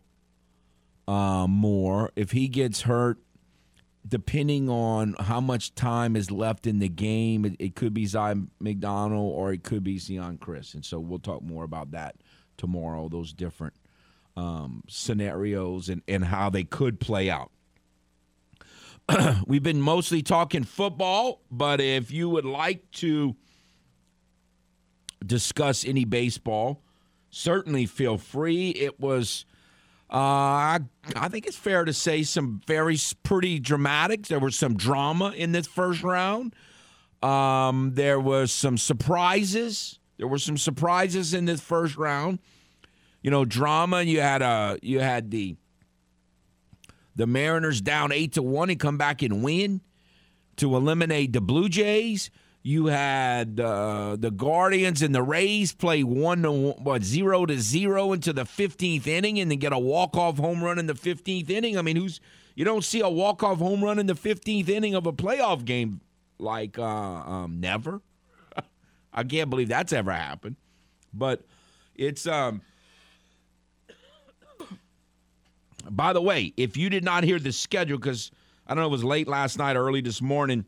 uh, 1.08 1.48
more, 1.48 2.12
if 2.16 2.32
he 2.32 2.48
gets 2.48 2.82
hurt, 2.82 3.20
depending 4.08 4.70
on 4.70 5.16
how 5.20 5.40
much 5.40 5.76
time 5.76 6.16
is 6.16 6.32
left 6.32 6.66
in 6.66 6.80
the 6.80 6.90
game, 6.90 7.46
it, 7.46 7.56
it 7.60 7.76
could 7.76 7.94
be 7.94 8.06
Zion 8.06 8.50
McDonald 8.60 9.34
or 9.36 9.54
it 9.54 9.64
could 9.64 9.84
be 9.84 9.98
Zeon 9.98 10.40
Chriss. 10.40 10.74
And 10.74 10.84
so 10.84 11.00
we'll 11.00 11.20
talk 11.20 11.42
more 11.42 11.64
about 11.64 11.92
that 11.92 12.16
tomorrow, 12.58 13.08
those 13.10 13.34
different 13.34 13.76
um, 14.36 14.84
scenarios 14.88 15.90
and, 15.90 16.02
and 16.08 16.26
how 16.26 16.50
they 16.50 16.64
could 16.64 17.00
play 17.00 17.30
out. 17.30 17.52
we've 19.48 19.64
been 19.64 19.82
mostly 19.82 20.22
talking 20.22 20.64
football, 20.64 21.42
but 21.50 21.82
if 21.82 22.12
you 22.12 22.30
would 22.30 22.46
like 22.46 22.90
to 22.92 23.36
discuss 25.26 25.86
any 25.86 26.06
baseball, 26.06 26.82
certainly 27.30 27.86
feel 27.86 28.18
free. 28.18 28.70
It 28.70 29.00
was, 29.00 29.46
uh, 30.12 30.18
I, 30.18 30.80
I 31.16 31.28
think 31.30 31.48
it's 31.48 31.58
fair 31.58 31.86
to 31.86 31.94
say, 31.94 32.24
some 32.24 32.62
very 32.68 32.98
pretty 33.24 33.60
dramatic. 33.60 34.28
There 34.28 34.40
was 34.40 34.56
some 34.56 34.76
drama 34.76 35.34
in 35.36 35.52
this 35.52 35.68
first 35.68 36.04
round. 36.04 36.56
Um, 37.22 37.92
there 37.96 38.20
was 38.20 38.52
some 38.52 38.78
surprises. 38.78 40.00
There 40.18 40.28
were 40.28 40.40
some 40.40 40.58
surprises 40.58 41.34
in 41.34 41.46
this 41.46 41.62
first 41.62 41.98
round. 41.98 42.40
You 43.22 43.32
know, 43.32 43.44
drama. 43.44 44.04
You 44.04 44.22
had 44.22 44.42
a 44.42 44.46
uh, 44.46 44.78
you 44.82 45.02
had 45.02 45.30
the 45.30 45.58
the 47.20 47.28
Mariners 47.28 47.82
down 47.82 48.14
eight 48.14 48.32
to 48.34 48.42
one 48.42 48.70
and 48.70 48.80
come 48.80 48.98
back 48.98 49.22
and 49.22 49.44
win 49.44 49.82
to 50.56 50.74
eliminate 50.78 51.34
the 51.34 51.42
Blue 51.42 51.68
Jays. 51.68 52.32
You 52.64 52.86
had 52.86 53.60
uh, 53.60 54.16
the 54.18 54.32
Guardians 54.32 55.02
and 55.02 55.14
the 55.14 55.22
Rays 55.22 55.74
play 55.74 56.02
one 56.02 56.44
to 56.44 56.52
one, 56.52 56.82
what 56.82 57.04
zero 57.04 57.46
to 57.46 57.60
zero 57.60 58.14
into 58.14 58.32
the 58.32 58.46
15th 58.46 59.06
inning 59.06 59.38
and 59.38 59.52
then 59.52 59.60
get 59.60 59.74
a 59.74 59.78
walk 59.78 60.16
off 60.16 60.38
home 60.38 60.64
run 60.64 60.80
in 60.80 60.88
the 60.88 60.94
15th 60.94 61.50
inning. 61.50 61.78
I 61.78 61.82
mean, 61.82 61.98
who's 61.98 62.22
you 62.56 62.64
don't 62.64 62.86
see 62.86 63.02
a 63.02 63.10
walk 63.10 63.44
off 63.44 63.58
home 63.58 63.84
run 63.84 64.00
in 64.00 64.06
the 64.06 64.14
15th 64.14 64.70
inning 64.70 64.96
of 64.96 65.06
a 65.06 65.12
playoff 65.12 65.66
game 65.66 66.00
like 66.38 66.80
uh, 66.80 66.86
um, 66.86 67.60
never. 67.60 68.02
I 69.14 69.26
can't 69.26 69.50
believe 69.50 69.68
that's 69.68 69.92
ever 69.92 70.14
happened, 70.14 70.56
but 71.14 71.44
it's 71.96 72.26
um 72.28 72.62
By 75.90 76.14
the 76.14 76.22
way, 76.22 76.54
if 76.58 76.78
you 76.78 76.90
did 76.90 77.04
not 77.04 77.24
hear 77.24 77.40
the 77.40 77.52
schedule, 77.52 77.98
because 77.98 78.32
I 78.68 78.74
don't 78.74 78.84
know, 78.84 78.88
it 78.88 78.92
was 78.92 79.04
late 79.04 79.28
last 79.28 79.58
night, 79.58 79.76
early 79.76 80.02
this 80.02 80.22
morning, 80.22 80.66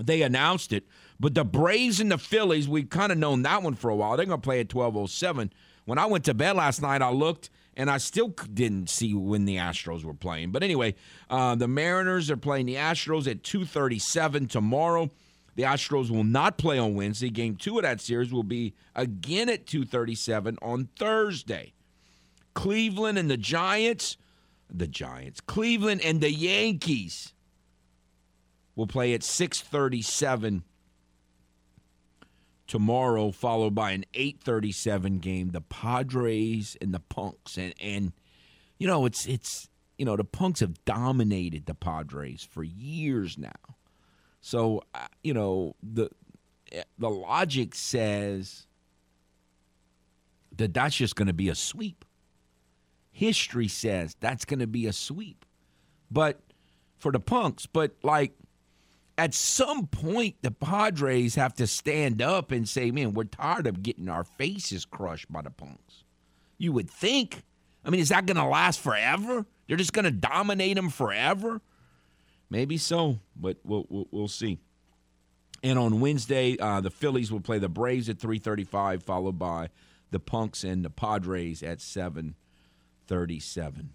they 0.00 0.22
announced 0.22 0.72
it. 0.72 0.86
But 1.20 1.34
the 1.34 1.44
Braves 1.44 2.00
and 2.00 2.10
the 2.10 2.18
Phillies, 2.18 2.68
we've 2.68 2.88
kind 2.88 3.12
of 3.12 3.18
known 3.18 3.42
that 3.42 3.62
one 3.62 3.74
for 3.74 3.90
a 3.90 3.96
while. 3.96 4.16
They're 4.16 4.26
going 4.26 4.40
to 4.40 4.44
play 4.44 4.60
at 4.60 4.72
1207. 4.72 5.52
When 5.84 5.98
I 5.98 6.06
went 6.06 6.24
to 6.24 6.34
bed 6.34 6.56
last 6.56 6.80
night, 6.80 7.02
I 7.02 7.10
looked 7.10 7.50
and 7.76 7.90
I 7.90 7.98
still 7.98 8.28
didn't 8.28 8.90
see 8.90 9.14
when 9.14 9.44
the 9.44 9.56
Astros 9.56 10.04
were 10.04 10.14
playing. 10.14 10.52
But 10.52 10.62
anyway, 10.62 10.94
uh, 11.30 11.54
the 11.54 11.68
Mariners 11.68 12.30
are 12.30 12.36
playing 12.36 12.66
the 12.66 12.76
Astros 12.76 13.30
at 13.30 13.42
2:37 13.42 14.48
tomorrow. 14.48 15.10
The 15.54 15.64
Astros 15.64 16.10
will 16.10 16.24
not 16.24 16.58
play 16.58 16.78
on 16.78 16.94
Wednesday. 16.94 17.30
Game 17.30 17.56
two 17.56 17.78
of 17.78 17.82
that 17.82 18.00
series 18.00 18.32
will 18.32 18.42
be 18.42 18.74
again 18.94 19.48
at 19.48 19.66
2:37 19.66 20.58
on 20.62 20.88
Thursday. 20.98 21.72
Cleveland 22.54 23.18
and 23.18 23.30
the 23.30 23.36
Giants, 23.36 24.16
the 24.70 24.86
Giants, 24.86 25.40
Cleveland 25.40 26.00
and 26.02 26.20
the 26.20 26.32
Yankees 26.32 27.32
will 28.74 28.86
play 28.86 29.14
at 29.14 29.22
637 29.22 30.64
tomorrow, 32.66 33.30
followed 33.30 33.74
by 33.74 33.90
an 33.90 34.04
837 34.14 35.18
game, 35.18 35.50
the 35.50 35.60
Padres 35.60 36.76
and 36.80 36.94
the 36.94 37.00
Punks. 37.00 37.58
And 37.58 37.74
and 37.80 38.12
you 38.78 38.86
know, 38.86 39.04
it's 39.04 39.26
it's 39.26 39.68
you 39.98 40.06
know, 40.06 40.16
the 40.16 40.24
Punks 40.24 40.60
have 40.60 40.84
dominated 40.84 41.66
the 41.66 41.74
Padres 41.74 42.42
for 42.42 42.64
years 42.64 43.38
now. 43.38 43.76
So, 44.40 44.82
uh, 44.94 45.06
you 45.22 45.34
know, 45.34 45.76
the 45.82 46.10
the 46.98 47.10
logic 47.10 47.74
says 47.74 48.66
that 50.56 50.74
that's 50.74 50.96
just 50.96 51.14
going 51.14 51.28
to 51.28 51.32
be 51.32 51.48
a 51.48 51.54
sweep. 51.54 52.04
History 53.12 53.68
says 53.68 54.16
that's 54.18 54.44
going 54.44 54.58
to 54.58 54.66
be 54.66 54.86
a 54.86 54.92
sweep. 54.92 55.44
But 56.10 56.40
for 56.98 57.12
the 57.12 57.20
Punks, 57.20 57.66
but 57.66 57.94
like 58.02 58.32
at 59.18 59.34
some 59.34 59.86
point, 59.86 60.36
the 60.42 60.50
Padres 60.50 61.34
have 61.34 61.54
to 61.54 61.66
stand 61.66 62.22
up 62.22 62.50
and 62.50 62.68
say, 62.68 62.90
man, 62.90 63.12
we're 63.12 63.24
tired 63.24 63.66
of 63.66 63.82
getting 63.82 64.08
our 64.08 64.24
faces 64.24 64.84
crushed 64.84 65.30
by 65.30 65.42
the 65.42 65.50
Punks. 65.50 66.04
You 66.58 66.72
would 66.72 66.90
think. 66.90 67.42
I 67.84 67.90
mean, 67.90 68.00
is 68.00 68.08
that 68.08 68.26
going 68.26 68.36
to 68.36 68.46
last 68.46 68.80
forever? 68.80 69.46
They're 69.68 69.76
just 69.76 69.92
going 69.92 70.04
to 70.06 70.10
dominate 70.10 70.76
them 70.76 70.88
forever? 70.88 71.60
Maybe 72.48 72.78
so, 72.78 73.18
but 73.36 73.58
we'll, 73.64 73.86
we'll, 73.88 74.08
we'll 74.10 74.28
see. 74.28 74.58
And 75.62 75.78
on 75.78 76.00
Wednesday, 76.00 76.56
uh, 76.58 76.80
the 76.80 76.90
Phillies 76.90 77.30
will 77.30 77.40
play 77.40 77.58
the 77.58 77.68
Braves 77.68 78.08
at 78.08 78.18
3:35, 78.18 79.02
followed 79.02 79.38
by 79.38 79.68
the 80.10 80.18
Punks 80.18 80.64
and 80.64 80.84
the 80.84 80.90
Padres 80.90 81.62
at 81.62 81.80
7:37. 83.12 83.88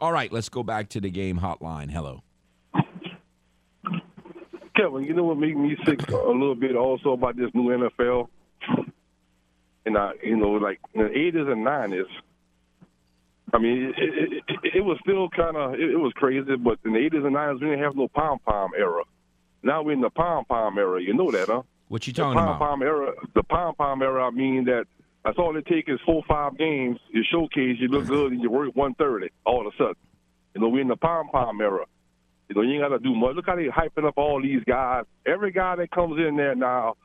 All 0.00 0.12
right, 0.12 0.32
let's 0.32 0.48
go 0.48 0.62
back 0.62 0.88
to 0.90 1.00
the 1.00 1.10
game 1.10 1.38
hotline. 1.38 1.90
Hello. 1.90 2.22
Kevin, 4.76 5.04
you 5.04 5.14
know 5.14 5.22
what 5.24 5.38
made 5.38 5.56
me 5.56 5.76
sick 5.86 6.08
a 6.10 6.16
little 6.16 6.56
bit 6.56 6.74
also 6.74 7.12
about 7.12 7.36
this 7.36 7.50
new 7.54 7.68
NFL? 7.68 8.28
And 9.86 9.96
I, 9.96 10.12
you 10.22 10.36
know, 10.36 10.50
like 10.50 10.80
the 10.94 11.02
80s 11.02 11.52
and 11.52 11.64
90s, 11.64 12.06
I 13.52 13.58
mean, 13.58 13.94
it, 13.96 14.32
it, 14.32 14.42
it, 14.48 14.76
it 14.76 14.80
was 14.84 14.98
still 15.02 15.28
kind 15.28 15.56
of, 15.56 15.74
it, 15.74 15.90
it 15.90 15.96
was 15.96 16.12
crazy, 16.14 16.56
but 16.56 16.78
in 16.84 16.92
the 16.92 16.98
80s 16.98 17.24
and 17.24 17.36
90s, 17.36 17.60
we 17.60 17.68
didn't 17.68 17.84
have 17.84 17.94
no 17.94 18.08
pom-pom 18.08 18.70
era. 18.76 19.04
Now 19.62 19.82
we're 19.82 19.92
in 19.92 20.00
the 20.00 20.10
pom-pom 20.10 20.76
era. 20.76 21.00
You 21.00 21.14
know 21.14 21.30
that, 21.30 21.46
huh? 21.46 21.62
What 21.88 22.06
you 22.08 22.12
talking 22.12 22.36
the 22.36 22.42
about? 22.42 22.58
pom-pom 22.58 22.82
era, 22.82 23.12
the 23.34 23.44
pom-pom 23.44 24.02
era, 24.02 24.26
I 24.26 24.30
mean 24.30 24.64
that 24.64 24.86
that's 25.24 25.38
all 25.38 25.56
it 25.56 25.66
takes 25.66 25.90
is 25.90 26.00
four 26.04 26.22
five 26.28 26.58
games. 26.58 26.98
You 27.10 27.22
showcase, 27.30 27.76
you 27.80 27.88
look 27.88 28.06
good, 28.06 28.32
and 28.32 28.42
you 28.42 28.50
work 28.50 28.76
130 28.76 29.32
all 29.44 29.66
of 29.66 29.72
a 29.72 29.76
sudden. 29.76 29.96
You 30.54 30.60
know, 30.60 30.68
we're 30.68 30.82
in 30.82 30.88
the 30.88 30.96
pom-pom 30.96 31.60
era. 31.60 31.86
You 32.48 32.54
know, 32.54 32.62
you 32.62 32.74
ain't 32.74 32.82
got 32.82 32.88
to 32.88 32.98
do 32.98 33.14
much. 33.14 33.34
Look 33.34 33.46
how 33.46 33.56
they 33.56 33.68
hyping 33.68 34.06
up 34.06 34.14
all 34.18 34.40
these 34.42 34.62
guys. 34.64 35.04
Every 35.26 35.50
guy 35.50 35.76
that 35.76 35.90
comes 35.90 36.20
in 36.20 36.36
there 36.36 36.54
now 36.54 36.96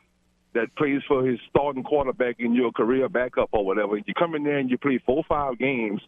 that 0.53 0.75
plays 0.75 1.01
for 1.07 1.25
his 1.25 1.39
starting 1.49 1.83
quarterback 1.83 2.35
in 2.39 2.53
your 2.53 2.71
career 2.71 3.07
backup 3.07 3.49
or 3.51 3.65
whatever, 3.65 3.97
you 3.97 4.13
come 4.13 4.35
in 4.35 4.43
there 4.43 4.57
and 4.57 4.69
you 4.69 4.77
play 4.77 4.99
four 5.05 5.23
five 5.27 5.57
games, 5.57 6.01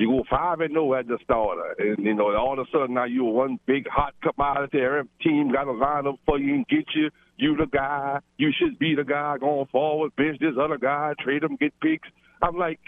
you 0.00 0.08
go 0.08 0.24
five 0.30 0.60
and 0.60 0.76
oh 0.76 0.86
no 0.86 0.94
at 0.94 1.06
the 1.06 1.18
starter, 1.22 1.74
and 1.78 2.04
you 2.04 2.14
know 2.14 2.34
all 2.34 2.58
of 2.58 2.66
a 2.66 2.70
sudden 2.70 2.94
now 2.94 3.04
you're 3.04 3.24
one 3.32 3.60
big 3.66 3.86
hot 3.88 4.14
commodity. 4.22 4.80
Every 4.80 5.02
team 5.22 5.52
got 5.52 5.68
a 5.68 5.72
lineup 5.72 6.18
for 6.26 6.38
you 6.38 6.54
and 6.54 6.66
get 6.68 6.86
you. 6.94 7.10
You 7.36 7.56
the 7.56 7.66
guy. 7.66 8.20
You 8.38 8.50
should 8.58 8.78
be 8.78 8.94
the 8.94 9.04
guy 9.04 9.36
going 9.38 9.66
forward. 9.66 10.16
Bench 10.16 10.38
this 10.40 10.54
other 10.60 10.78
guy. 10.78 11.12
Trade 11.20 11.42
him, 11.44 11.56
get 11.56 11.78
picks. 11.80 12.08
I'm 12.42 12.56
like, 12.56 12.80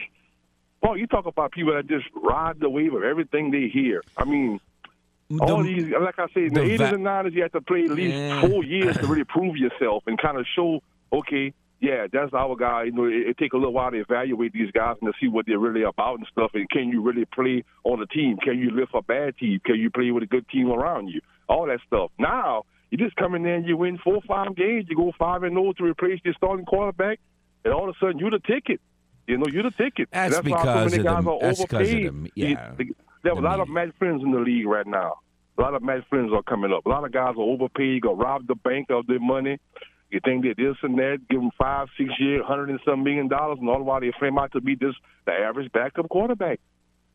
Paul, 0.82 0.96
you 0.98 1.06
talk 1.06 1.26
about 1.26 1.52
people 1.52 1.74
that 1.74 1.86
just 1.86 2.06
ride 2.14 2.58
the 2.60 2.68
wave 2.68 2.92
of 2.94 3.02
everything 3.02 3.50
they 3.50 3.68
hear. 3.68 4.02
I 4.16 4.24
mean, 4.24 4.60
all 5.40 5.62
these, 5.62 5.86
like 6.00 6.18
I 6.18 6.26
said, 6.34 6.42
in 6.44 6.54
the, 6.54 6.60
the 6.60 6.66
80s 6.74 6.78
va- 6.78 6.94
and 6.96 7.04
90s, 7.04 7.32
you 7.32 7.42
have 7.42 7.52
to 7.52 7.60
play 7.62 7.84
at 7.84 7.90
least 7.90 8.14
Yeah. 8.16 8.40
four 8.42 8.64
years 8.64 8.96
to 8.98 9.06
really 9.12 9.24
prove 9.24 9.56
yourself 9.56 10.02
and 10.06 10.18
kind 10.18 10.36
of 10.38 10.44
show, 10.54 10.82
okay, 11.12 11.54
yeah, 11.82 12.06
that's 12.10 12.32
our 12.32 12.54
guy. 12.56 12.84
You 12.84 12.92
know, 12.92 13.04
it, 13.04 13.28
it 13.30 13.38
take 13.38 13.52
a 13.52 13.56
little 13.56 13.72
while 13.74 13.90
to 13.90 13.98
evaluate 14.00 14.52
these 14.52 14.70
guys 14.70 14.96
and 15.02 15.12
to 15.12 15.18
see 15.20 15.28
what 15.28 15.44
they're 15.46 15.58
really 15.58 15.82
about 15.82 16.18
and 16.18 16.26
stuff. 16.32 16.52
And 16.54 16.70
can 16.70 16.88
you 16.88 17.02
really 17.02 17.24
play 17.26 17.64
on 17.84 18.00
a 18.00 18.06
team? 18.06 18.36
Can 18.38 18.58
you 18.58 18.70
lift 18.70 18.92
a 18.94 19.02
bad 19.02 19.36
team? 19.36 19.60
Can 19.64 19.74
you 19.76 19.90
play 19.90 20.10
with 20.12 20.22
a 20.22 20.26
good 20.26 20.48
team 20.48 20.70
around 20.70 21.08
you? 21.08 21.20
All 21.48 21.66
that 21.66 21.80
stuff. 21.86 22.10
Now 22.18 22.64
you 22.90 22.96
just 22.98 23.16
come 23.16 23.34
in 23.34 23.42
there 23.42 23.56
and 23.56 23.66
you 23.66 23.76
win 23.76 23.98
four, 23.98 24.20
five 24.28 24.54
games. 24.54 24.86
You 24.88 24.96
go 24.96 25.12
five 25.18 25.42
and 25.42 25.54
zero 25.54 25.72
to 25.72 25.84
replace 25.84 26.20
your 26.24 26.34
starting 26.34 26.64
quarterback, 26.64 27.18
and 27.64 27.74
all 27.74 27.88
of 27.90 27.96
a 27.96 27.98
sudden 27.98 28.18
you're 28.18 28.30
the 28.30 28.38
ticket. 28.38 28.80
You 29.26 29.38
know, 29.38 29.46
you're 29.52 29.62
the 29.64 29.70
ticket. 29.72 30.08
That's 30.12 30.34
that's 30.36 30.48
why 30.48 30.62
so 30.62 30.64
because 30.66 30.92
many 30.92 31.02
guys 31.04 31.26
are 31.26 31.38
that's 31.40 31.60
because 31.62 31.88
of 31.90 31.94
overpaid. 31.96 32.32
yeah, 32.36 32.72
You- 32.78 32.94
there 33.24 33.32
are 33.32 33.38
a 33.38 33.40
lot 33.42 33.60
of 33.60 33.68
mad 33.68 33.92
friends 33.98 34.22
in 34.22 34.32
the 34.32 34.38
league 34.40 34.66
right 34.66 34.86
now. 34.86 35.18
A 35.58 35.60
lot 35.62 35.74
of 35.74 35.82
mad 35.82 36.04
friends 36.10 36.32
are 36.34 36.42
coming 36.42 36.72
up. 36.72 36.86
A 36.86 36.88
lot 36.88 37.04
of 37.04 37.12
guys 37.12 37.34
are 37.36 37.42
overpaid, 37.42 38.02
got 38.02 38.18
robbed 38.18 38.48
the 38.48 38.54
bank 38.56 38.88
of 38.90 39.06
their 39.06 39.20
money. 39.20 39.58
You 40.12 40.20
think 40.22 40.44
that 40.44 40.58
this 40.58 40.76
and 40.82 40.98
that, 40.98 41.20
give 41.30 41.40
them 41.40 41.50
five, 41.58 41.88
six 41.96 42.10
years, 42.20 42.44
hundred 42.46 42.68
and 42.68 42.78
some 42.84 43.02
million 43.02 43.28
dollars, 43.28 43.58
and 43.58 43.68
all 43.68 43.78
the 43.78 43.84
while 43.84 43.98
they 43.98 44.12
frame 44.18 44.38
out 44.38 44.52
to 44.52 44.60
be 44.60 44.76
just 44.76 44.98
the 45.24 45.32
average 45.32 45.72
backup 45.72 46.06
quarterback. 46.10 46.60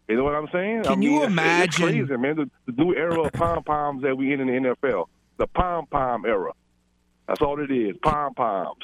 You 0.10 0.18
know 0.18 0.24
what 0.24 0.34
I'm 0.34 0.48
saying? 0.52 0.80
I 0.80 0.84
Can 0.90 1.00
mean, 1.00 1.12
you 1.12 1.18
it's- 1.18 1.30
it's 1.30 1.32
imagine- 1.80 1.86
crazy, 2.08 2.18
man? 2.18 2.36
The, 2.66 2.72
the 2.72 2.84
new 2.84 2.96
era 2.96 3.22
of 3.22 3.32
pom 3.34 3.64
poms 3.64 4.02
that 4.02 4.18
we 4.18 4.34
in 4.34 4.40
in 4.42 4.48
the 4.48 4.70
NFL, 4.76 5.06
the 5.38 5.46
pom 5.46 5.86
pom 5.86 6.26
era. 6.26 6.54
That's 7.28 7.42
all 7.42 7.62
it 7.62 7.70
is, 7.70 7.96
pom 8.02 8.34
poms. 8.34 8.84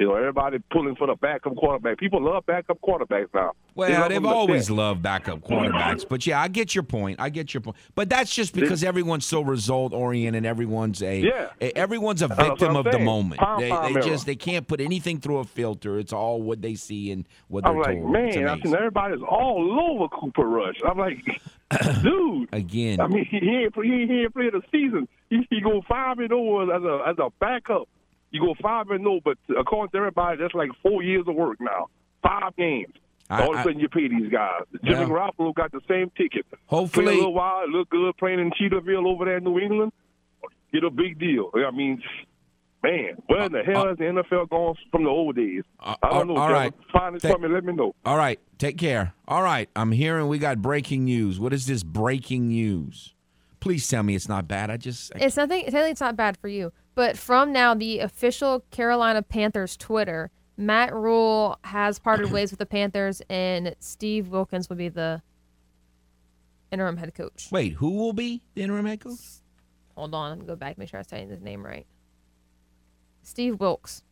You 0.00 0.06
know, 0.06 0.14
everybody 0.14 0.58
pulling 0.70 0.96
for 0.96 1.06
the 1.06 1.14
backup 1.14 1.54
quarterback. 1.56 1.98
People 1.98 2.22
love 2.24 2.46
backup 2.46 2.80
quarterbacks 2.80 3.28
now. 3.34 3.52
They 3.52 3.74
Well, 3.74 4.00
love 4.00 4.08
they've 4.08 4.16
them 4.16 4.22
to 4.22 4.28
always 4.30 4.68
death. 4.68 4.76
loved 4.78 5.02
backup 5.02 5.40
quarterbacks, 5.40 6.08
but 6.08 6.26
yeah, 6.26 6.40
I 6.40 6.48
get 6.48 6.74
your 6.74 6.84
point. 6.84 7.20
I 7.20 7.28
get 7.28 7.52
your 7.52 7.60
point. 7.60 7.76
But 7.94 8.08
that's 8.08 8.34
just 8.34 8.54
because 8.54 8.82
everyone's 8.82 9.26
so 9.26 9.42
result 9.42 9.92
oriented. 9.92 10.46
Everyone's 10.46 11.02
a 11.02 11.20
Yeah. 11.20 11.50
everyone's 11.76 12.22
a 12.22 12.28
victim 12.28 12.70
I'm 12.70 12.76
of 12.76 12.86
the 12.90 12.98
moment. 12.98 13.40
Pom 13.42 13.60
They, 13.60 13.68
pom 13.68 13.92
they 13.92 14.00
just 14.00 14.24
they 14.24 14.36
can't 14.36 14.66
put 14.66 14.80
anything 14.80 15.20
through 15.20 15.38
a 15.38 15.44
filter. 15.44 15.98
It's 15.98 16.14
all 16.14 16.40
what 16.40 16.62
they 16.62 16.76
see 16.76 17.10
and 17.12 17.28
what 17.48 17.64
they're 17.64 17.72
I'm 17.72 17.78
like, 17.78 17.98
told. 18.00 18.10
Man, 18.10 18.48
I 18.48 18.58
seen 18.58 18.74
everybody's 18.74 19.20
all 19.28 19.78
over 19.92 20.08
Cooper 20.08 20.48
Rush. 20.48 20.76
I'm 20.88 20.96
like, 20.96 21.18
dude. 22.02 22.48
Again, 22.54 23.00
I 23.00 23.06
mean, 23.06 23.26
he 23.26 23.36
ain't 23.36 23.74
he 23.84 24.22
ain't, 24.22 24.32
played 24.34 24.54
a 24.54 24.62
season. 24.72 25.06
He, 25.28 25.46
he 25.50 25.60
go 25.60 25.82
five 25.86 26.18
and 26.20 26.28
zero 26.30 26.70
as 26.74 26.82
a 26.82 27.08
as 27.10 27.18
a 27.18 27.28
backup. 27.38 27.86
You 28.30 28.40
go 28.40 28.54
five 28.62 28.88
and 28.90 29.02
no, 29.04 29.20
but 29.24 29.38
according 29.58 29.90
to 29.92 29.96
everybody, 29.98 30.38
that's 30.38 30.54
like 30.54 30.70
four 30.82 31.02
years 31.02 31.24
of 31.26 31.34
work 31.34 31.58
now. 31.60 31.88
Five 32.22 32.54
games. 32.56 32.94
I- 33.28 33.42
All 33.42 33.54
of 33.54 33.60
a 33.60 33.62
sudden, 33.62 33.78
you 33.80 33.88
pay 33.88 34.08
these 34.08 34.30
guys. 34.30 34.62
Jimmy 34.84 35.00
Yeah. 35.00 35.06
Garoppolo 35.06 35.54
got 35.54 35.70
the 35.72 35.80
same 35.88 36.10
ticket. 36.16 36.44
Hopefully- 36.66 37.06
Play 37.06 37.14
a 37.14 37.16
little 37.18 37.34
while, 37.34 37.68
look 37.68 37.88
good 37.90 38.16
playing 38.16 38.40
in 38.40 38.50
Cheetahville 38.52 39.06
over 39.06 39.24
there 39.24 39.36
in 39.38 39.44
New 39.44 39.58
England. 39.58 39.92
Get 40.72 40.84
a 40.84 40.90
big 40.90 41.18
deal. 41.18 41.50
I 41.54 41.70
mean, 41.70 42.02
man, 42.82 43.14
where 43.26 43.42
in 43.42 43.52
the 43.52 43.62
hell 43.62 43.88
is 43.88 43.98
the 43.98 44.04
NFL 44.04 44.46
gone 44.48 44.74
from 44.90 45.04
the 45.04 45.10
old 45.10 45.36
days? 45.36 45.62
Uh, 45.80 45.94
I 46.02 46.10
don't 46.10 46.28
know. 46.28 46.36
all 46.36 46.48
Kevin. 46.48 46.54
right. 46.62 46.74
Find 46.92 47.16
it 47.16 47.22
Thank- 47.22 47.36
for 47.36 47.40
me. 47.40 47.52
Let 47.52 47.64
me 47.64 47.72
know. 47.72 47.94
all 48.04 48.16
right, 48.16 48.38
take 48.58 48.78
care. 48.78 49.12
All 49.28 49.42
right, 49.42 49.68
I'm 49.76 49.92
hearing 49.92 50.28
we 50.28 50.38
got 50.38 50.60
breaking 50.62 51.04
news. 51.04 51.38
What 51.40 51.52
is 51.52 51.66
this 51.66 51.82
breaking 51.82 52.48
news? 52.48 53.14
Please 53.60 53.86
tell 53.86 54.02
me 54.02 54.14
it's 54.14 54.28
not 54.28 54.48
bad. 54.48 54.70
I 54.70 54.76
just 54.78 55.12
I- 55.14 55.24
It's 55.24 55.36
nothing. 55.36 55.64
Technically, 55.64 55.90
it's 55.90 56.00
not 56.00 56.16
bad 56.16 56.36
for 56.38 56.48
you. 56.48 56.72
But 56.94 57.16
from 57.16 57.52
now, 57.52 57.74
the 57.74 58.00
official 58.00 58.64
Carolina 58.70 59.22
Panthers 59.22 59.76
Twitter, 59.76 60.30
Matt 60.56 60.92
Rhule 60.94 61.58
has 61.64 61.98
parted 61.98 62.30
ways 62.32 62.50
with 62.50 62.58
the 62.58 62.66
Panthers, 62.66 63.22
and 63.30 63.74
Steve 63.80 64.28
Wilkins 64.28 64.68
will 64.68 64.76
be 64.76 64.88
the 64.88 65.22
interim 66.72 66.96
head 66.98 67.14
coach. 67.14 67.48
wait. 67.50 67.74
Who 67.74 67.90
will 67.90 68.12
be 68.12 68.42
the 68.54 68.62
interim 68.62 68.86
head 68.86 69.00
coach? 69.00 69.18
Hold 69.96 70.14
on, 70.14 70.30
let 70.30 70.38
me 70.38 70.46
go 70.46 70.56
back, 70.56 70.78
make 70.78 70.88
sure 70.88 70.98
I'm 71.00 71.04
saying 71.04 71.28
his 71.30 71.40
name 71.40 71.64
right. 71.64 71.86
Steve 73.22 73.60
Wilkes. 73.60 74.02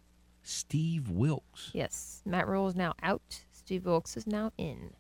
Steve 0.43 1.11
Wilkes. 1.11 1.71
Yes, 1.73 2.23
Matt 2.25 2.47
Rhule 2.49 2.69
is 2.69 2.75
now 2.77 2.95
out. 3.03 3.43
Steve 3.53 3.85
Wilkes 3.87 4.17
is 4.17 4.27
now 4.27 4.53
in. 4.57 4.93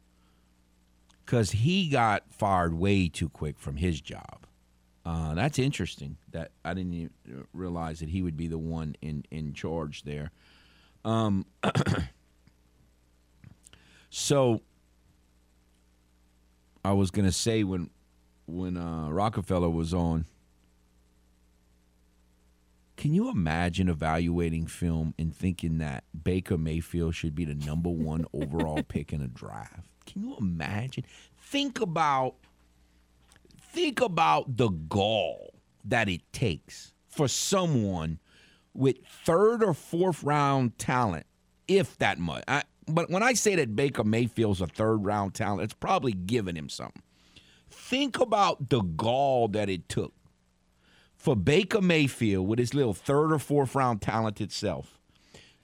because 1.24 1.53
he 1.53 1.89
got 1.89 2.24
fired 2.31 2.74
way 2.74 3.09
too 3.09 3.29
quick 3.29 3.59
from 3.59 3.76
his 3.76 4.01
job. 4.01 4.47
Uh, 5.09 5.32
that's 5.32 5.59
interesting. 5.59 6.18
That 6.32 6.50
I 6.66 6.74
didn't 6.74 6.92
even 6.92 7.46
realize 7.54 8.00
that 8.00 8.11
he 8.11 8.20
would 8.20 8.36
be 8.36 8.46
the 8.46 8.59
one 8.59 8.94
in 9.00 9.24
in 9.30 9.54
charge 9.54 10.02
there. 10.02 10.32
Um, 11.02 11.46
so 14.11 14.61
I 16.84 16.92
was 16.92 17.11
gonna 17.11 17.32
say 17.32 17.64
when 17.64 17.88
when 18.44 18.76
uh, 18.76 19.09
Rockefeller 19.09 19.70
was 19.70 19.94
on, 19.94 20.26
Can 22.98 23.14
you 23.14 23.30
imagine 23.30 23.88
evaluating 23.88 24.66
film 24.66 25.14
and 25.18 25.34
thinking 25.34 25.78
that 25.78 26.04
Baker 26.22 26.59
Mayfield 26.59 27.14
should 27.14 27.34
be 27.34 27.46
the 27.46 27.54
number 27.54 27.88
one 27.88 28.26
overall 28.34 28.82
pick 28.88 29.14
in 29.14 29.22
a 29.22 29.28
draft? 29.28 29.88
Can 30.04 30.22
you 30.22 30.36
imagine? 30.38 31.04
Think 31.38 31.80
about 31.80 32.34
think 33.79 34.01
about 34.01 34.57
the 34.57 34.70
gall 34.70 35.55
that 35.85 36.09
it 36.09 36.20
takes 36.33 36.93
for 37.07 37.29
someone 37.29 38.18
with 38.74 38.97
third 39.24 39.62
or 39.62 39.72
fourth 39.72 40.24
round 40.24 40.76
talent, 40.79 41.26
if 41.68 41.97
that 41.99 42.18
much. 42.18 42.43
I, 42.49 42.64
but 42.89 43.09
when 43.09 43.22
I 43.22 43.35
say 43.35 43.55
that 43.55 43.76
Baker 43.76 44.03
Mayfield's 44.03 44.61
a 44.61 44.66
third 44.66 45.05
round 45.05 45.35
talent, 45.35 45.62
it's 45.62 45.74
probably 45.74 46.11
giving 46.11 46.57
him 46.57 46.68
something. 46.68 47.03
Think 47.70 48.18
about 48.18 48.68
the 48.68 48.81
gall 48.81 49.47
that 49.49 49.68
it 49.68 49.89
took 49.89 50.12
for 51.16 51.37
Baker 51.37 51.81
Mayfield 51.81 52.49
with 52.49 52.59
his 52.59 52.74
little 52.74 52.95
third 52.95 53.33
or 53.33 53.39
fourth 53.39 53.76
round 53.76 54.03
talented 54.03 54.51
self 54.51 54.99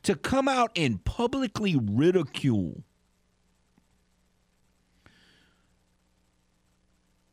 to 0.05 0.15
come 0.15 0.47
out 0.47 0.71
and 0.77 1.05
publicly 1.05 1.75
ridicule 1.77 2.85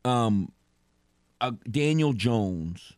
um 0.04 0.52
uh, 1.42 1.52
Daniel 1.70 2.14
Jones 2.14 2.94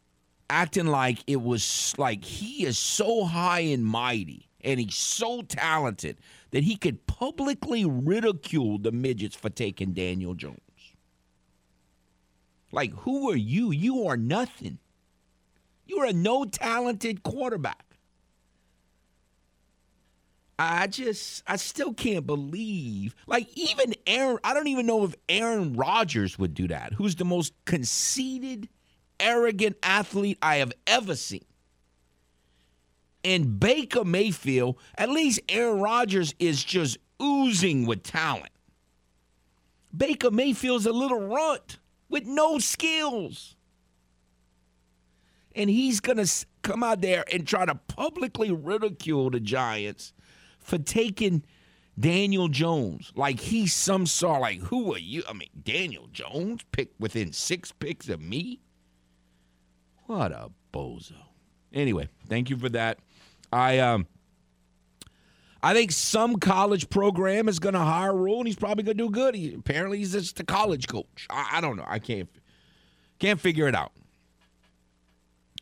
acting 0.50 0.86
like 0.88 1.24
it 1.26 1.42
was 1.42 1.96
like 1.98 2.24
he 2.24 2.66
is 2.66 2.78
so 2.78 3.24
high 3.24 3.62
and 3.62 3.84
mighty 3.84 4.48
and 4.62 4.80
he's 4.80 4.96
so 4.96 5.42
talented 5.42 6.18
that 6.52 6.64
he 6.64 6.76
could 6.76 7.08
publicly 7.08 7.86
ridicule 7.86 8.78
the 8.78 8.92
midgets 8.92 9.36
for 9.36 9.50
taking 9.50 9.94
Daniel 9.94 10.36
Jones. 10.36 10.60
Like, 12.72 12.94
who 12.94 13.30
are 13.30 13.36
you? 13.36 13.72
You 13.72 14.08
are 14.08 14.18
nothing. 14.18 14.80
You're 15.86 16.06
a 16.06 16.14
no 16.14 16.46
talented 16.46 17.24
quarterback. 17.24 17.93
I 20.64 20.88
just, 20.88 21.44
I 21.46 21.58
still 21.58 21.94
can't 21.94 22.26
believe. 22.26 23.16
Like, 23.28 23.50
even 23.56 23.94
Aaron, 24.08 24.38
I 24.44 24.54
don't 24.54 24.68
even 24.68 24.86
know 24.86 25.04
if 25.04 25.16
Aaron 25.28 25.74
Rodgers 25.74 26.40
would 26.40 26.54
do 26.54 26.68
that, 26.70 26.94
who's 26.94 27.16
the 27.16 27.26
most 27.26 27.54
conceited, 27.66 28.70
arrogant 29.20 29.78
athlete 29.84 30.38
I 30.42 30.58
have 30.58 30.72
ever 30.88 31.16
seen. 31.16 31.46
And 33.26 33.60
Baker 33.60 34.06
Mayfield, 34.06 34.78
at 34.98 35.10
least 35.10 35.42
Aaron 35.50 35.80
Rodgers 35.80 36.34
is 36.40 36.64
just 36.64 36.98
oozing 37.22 37.86
with 37.86 38.04
talent. 38.04 38.52
Baker 39.96 40.32
Mayfield's 40.32 40.86
a 40.86 40.94
little 40.94 41.28
runt 41.28 41.78
with 42.10 42.26
no 42.26 42.58
skills 42.60 43.56
and 45.56 45.70
he's 45.70 46.00
going 46.00 46.24
to 46.24 46.46
come 46.62 46.84
out 46.84 47.02
there 47.02 47.24
and 47.32 47.48
try 47.48 47.66
to 47.66 47.76
publicly 47.76 48.52
ridicule 48.52 49.30
the 49.30 49.40
Giants 49.40 50.14
for 50.64 50.78
taking 50.78 51.44
Daniel 52.00 52.48
Jones 52.48 53.12
like 53.16 53.40
he's 53.40 53.74
some 53.74 54.06
sort 54.06 54.42
like 54.42 54.60
who 54.60 54.94
are 54.94 55.00
you? 55.00 55.24
I 55.30 55.34
mean, 55.34 55.50
Daniel 55.64 56.08
Jones 56.12 56.62
picked 56.72 57.00
within 57.00 57.32
six 57.34 57.72
picks 57.72 58.10
of 58.10 58.22
me. 58.22 58.60
What 60.06 60.32
a 60.32 60.50
bozo. 60.74 61.14
Anyway, 61.72 62.10
thank 62.28 62.50
you 62.50 62.58
for 62.58 62.70
that. 62.70 63.00
I 63.52 63.80
um 63.80 64.08
I 65.62 65.74
think 65.74 65.94
some 65.94 66.38
college 66.40 66.90
program 66.90 67.48
is 67.48 67.58
going 67.58 67.74
to 67.74 67.80
hire 67.80 68.14
Rhule, 68.14 68.40
and 68.40 68.48
he's 68.48 68.58
probably 68.58 68.84
going 68.84 68.98
to 68.98 69.06
do 69.06 69.10
good. 69.10 69.34
He, 69.34 69.54
apparently, 69.54 70.00
he's 70.00 70.12
just 70.12 70.38
a 70.42 70.44
college 70.44 70.90
coach. 70.90 71.26
I, 71.30 71.52
I 71.54 71.62
don't 71.62 71.78
know. 71.78 71.86
I 71.88 72.00
can't 72.00 72.30
can't 73.18 73.40
figure 73.40 73.70
it 73.70 73.76
out. 73.76 73.94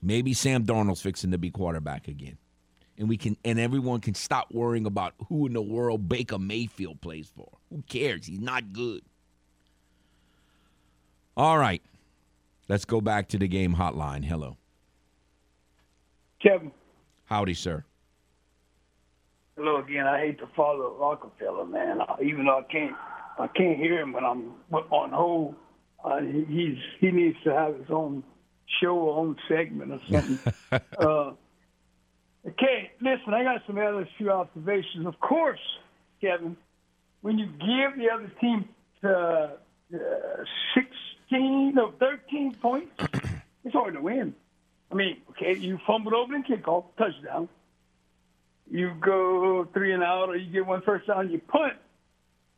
Maybe 0.01 0.33
Sam 0.33 0.65
Darnold's 0.65 1.01
fixing 1.01 1.29
to 1.31 1.37
be 1.37 1.51
quarterback 1.51 2.07
again. 2.07 2.39
And 3.01 3.09
we 3.09 3.17
can 3.17 3.35
and 3.43 3.59
everyone 3.59 3.99
can 3.99 4.13
stop 4.13 4.53
worrying 4.53 4.85
about 4.85 5.15
who 5.27 5.47
in 5.47 5.53
the 5.53 5.61
world 5.61 6.07
Baker 6.07 6.37
Mayfield 6.37 7.01
plays 7.01 7.31
for. 7.35 7.49
Who 7.71 7.81
cares? 7.89 8.27
He's 8.27 8.39
not 8.39 8.73
good. 8.73 9.01
All 11.35 11.57
right. 11.57 11.81
Let's 12.69 12.85
go 12.85 13.01
back 13.01 13.27
to 13.29 13.39
the 13.39 13.47
game 13.47 13.73
hotline. 13.73 14.23
Hello. 14.23 14.55
Kevin. 16.43 16.71
Howdy, 17.25 17.55
sir. 17.55 17.83
Hello 19.57 19.77
again. 19.77 20.05
I 20.05 20.19
hate 20.19 20.37
to 20.37 20.47
follow 20.55 20.95
Rockefeller, 20.99 21.65
man. 21.65 22.01
even 22.23 22.45
though 22.45 22.59
I 22.59 22.71
can't, 22.71 22.95
I 23.39 23.47
can't 23.47 23.79
hear 23.79 23.99
him 23.99 24.13
when 24.13 24.23
I'm 24.23 24.53
on 24.71 25.09
hold. 25.09 25.55
Uh, 26.05 26.19
he's 26.21 26.77
he 26.99 27.09
needs 27.09 27.37
to 27.45 27.51
have 27.51 27.79
his 27.79 27.89
own 27.89 28.23
show 28.79 29.09
own 29.09 29.37
segment 29.47 29.91
or 29.91 30.01
something. 30.07 30.53
uh, 30.99 31.31
okay, 32.47 32.91
listen, 33.01 33.33
I 33.33 33.43
got 33.43 33.61
some 33.67 33.77
other 33.77 34.07
few 34.17 34.31
observations. 34.31 35.05
Of 35.05 35.19
course, 35.19 35.59
Kevin, 36.19 36.57
when 37.21 37.37
you 37.37 37.47
give 37.47 37.97
the 37.97 38.09
other 38.13 38.31
team 38.39 38.67
uh, 39.03 39.07
uh, 39.07 40.43
16 41.29 41.77
or 41.77 41.93
13 41.99 42.55
points, 42.61 42.91
it's 43.63 43.73
hard 43.73 43.93
to 43.93 44.01
win. 44.01 44.35
I 44.91 44.95
mean, 44.95 45.17
okay, 45.31 45.55
you 45.55 45.79
fumbled 45.87 46.13
over 46.13 46.35
in 46.35 46.43
kickoff, 46.43 46.85
touchdown. 46.97 47.47
You 48.69 48.93
go 48.99 49.67
three 49.73 49.93
and 49.93 50.03
out, 50.03 50.29
or 50.29 50.35
you 50.35 50.51
get 50.51 50.65
one 50.65 50.81
first 50.81 51.07
down, 51.07 51.29
you 51.29 51.39
punt. 51.39 51.73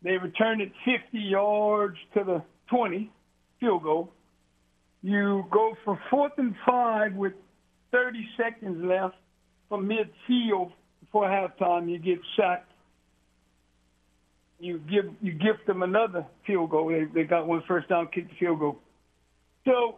They 0.02 0.18
return 0.18 0.62
it 0.62 0.72
50 0.86 1.18
yards 1.18 1.98
to 2.14 2.24
the 2.24 2.44
20, 2.70 3.10
field 3.60 3.84
goal 3.84 4.12
you 5.04 5.46
go 5.52 5.76
for 5.84 6.00
fourth 6.10 6.32
and 6.38 6.56
five 6.66 7.14
with 7.14 7.34
30 7.92 8.26
seconds 8.38 8.84
left 8.84 9.16
from 9.74 9.90
midfield 9.90 10.72
before 11.00 11.26
halftime. 11.26 11.90
You 11.90 11.98
get 11.98 12.20
sacked. 12.38 12.72
You 14.60 14.78
give 14.78 15.06
you 15.20 15.32
gift 15.32 15.66
them 15.66 15.82
another 15.82 16.28
field 16.46 16.70
goal. 16.70 16.90
They, 16.90 17.06
they 17.06 17.24
got 17.24 17.48
one 17.48 17.64
first 17.68 17.90
down, 17.90 18.08
kick 18.14 18.30
the 18.30 18.36
field 18.36 18.60
goal. 18.60 18.78
So 19.66 19.96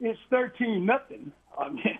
it's 0.00 0.18
13 0.30 0.86
nothing. 0.86 1.30
I 1.58 1.68
mean, 1.68 1.98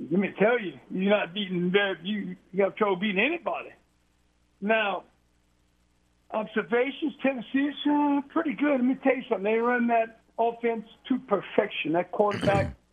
let 0.10 0.20
me 0.20 0.32
tell 0.38 0.60
you, 0.60 0.74
you're 0.88 1.10
not 1.10 1.34
beating. 1.34 1.74
You 2.04 2.36
you 2.52 2.62
have 2.62 2.76
trouble 2.76 2.96
beating 2.96 3.20
anybody. 3.20 3.70
Now, 4.60 5.02
observations, 6.30 7.14
Tennessee 7.22 7.70
is 7.70 7.74
uh, 7.90 8.20
pretty 8.28 8.54
good. 8.54 8.76
Let 8.76 8.84
me 8.84 8.96
tell 9.02 9.16
you 9.16 9.24
something. 9.28 9.44
They 9.44 9.58
run 9.58 9.88
that 9.88 10.20
offense 10.38 10.86
to 11.08 11.18
perfection. 11.18 11.92
That 11.94 12.12
quarterback, 12.12 12.72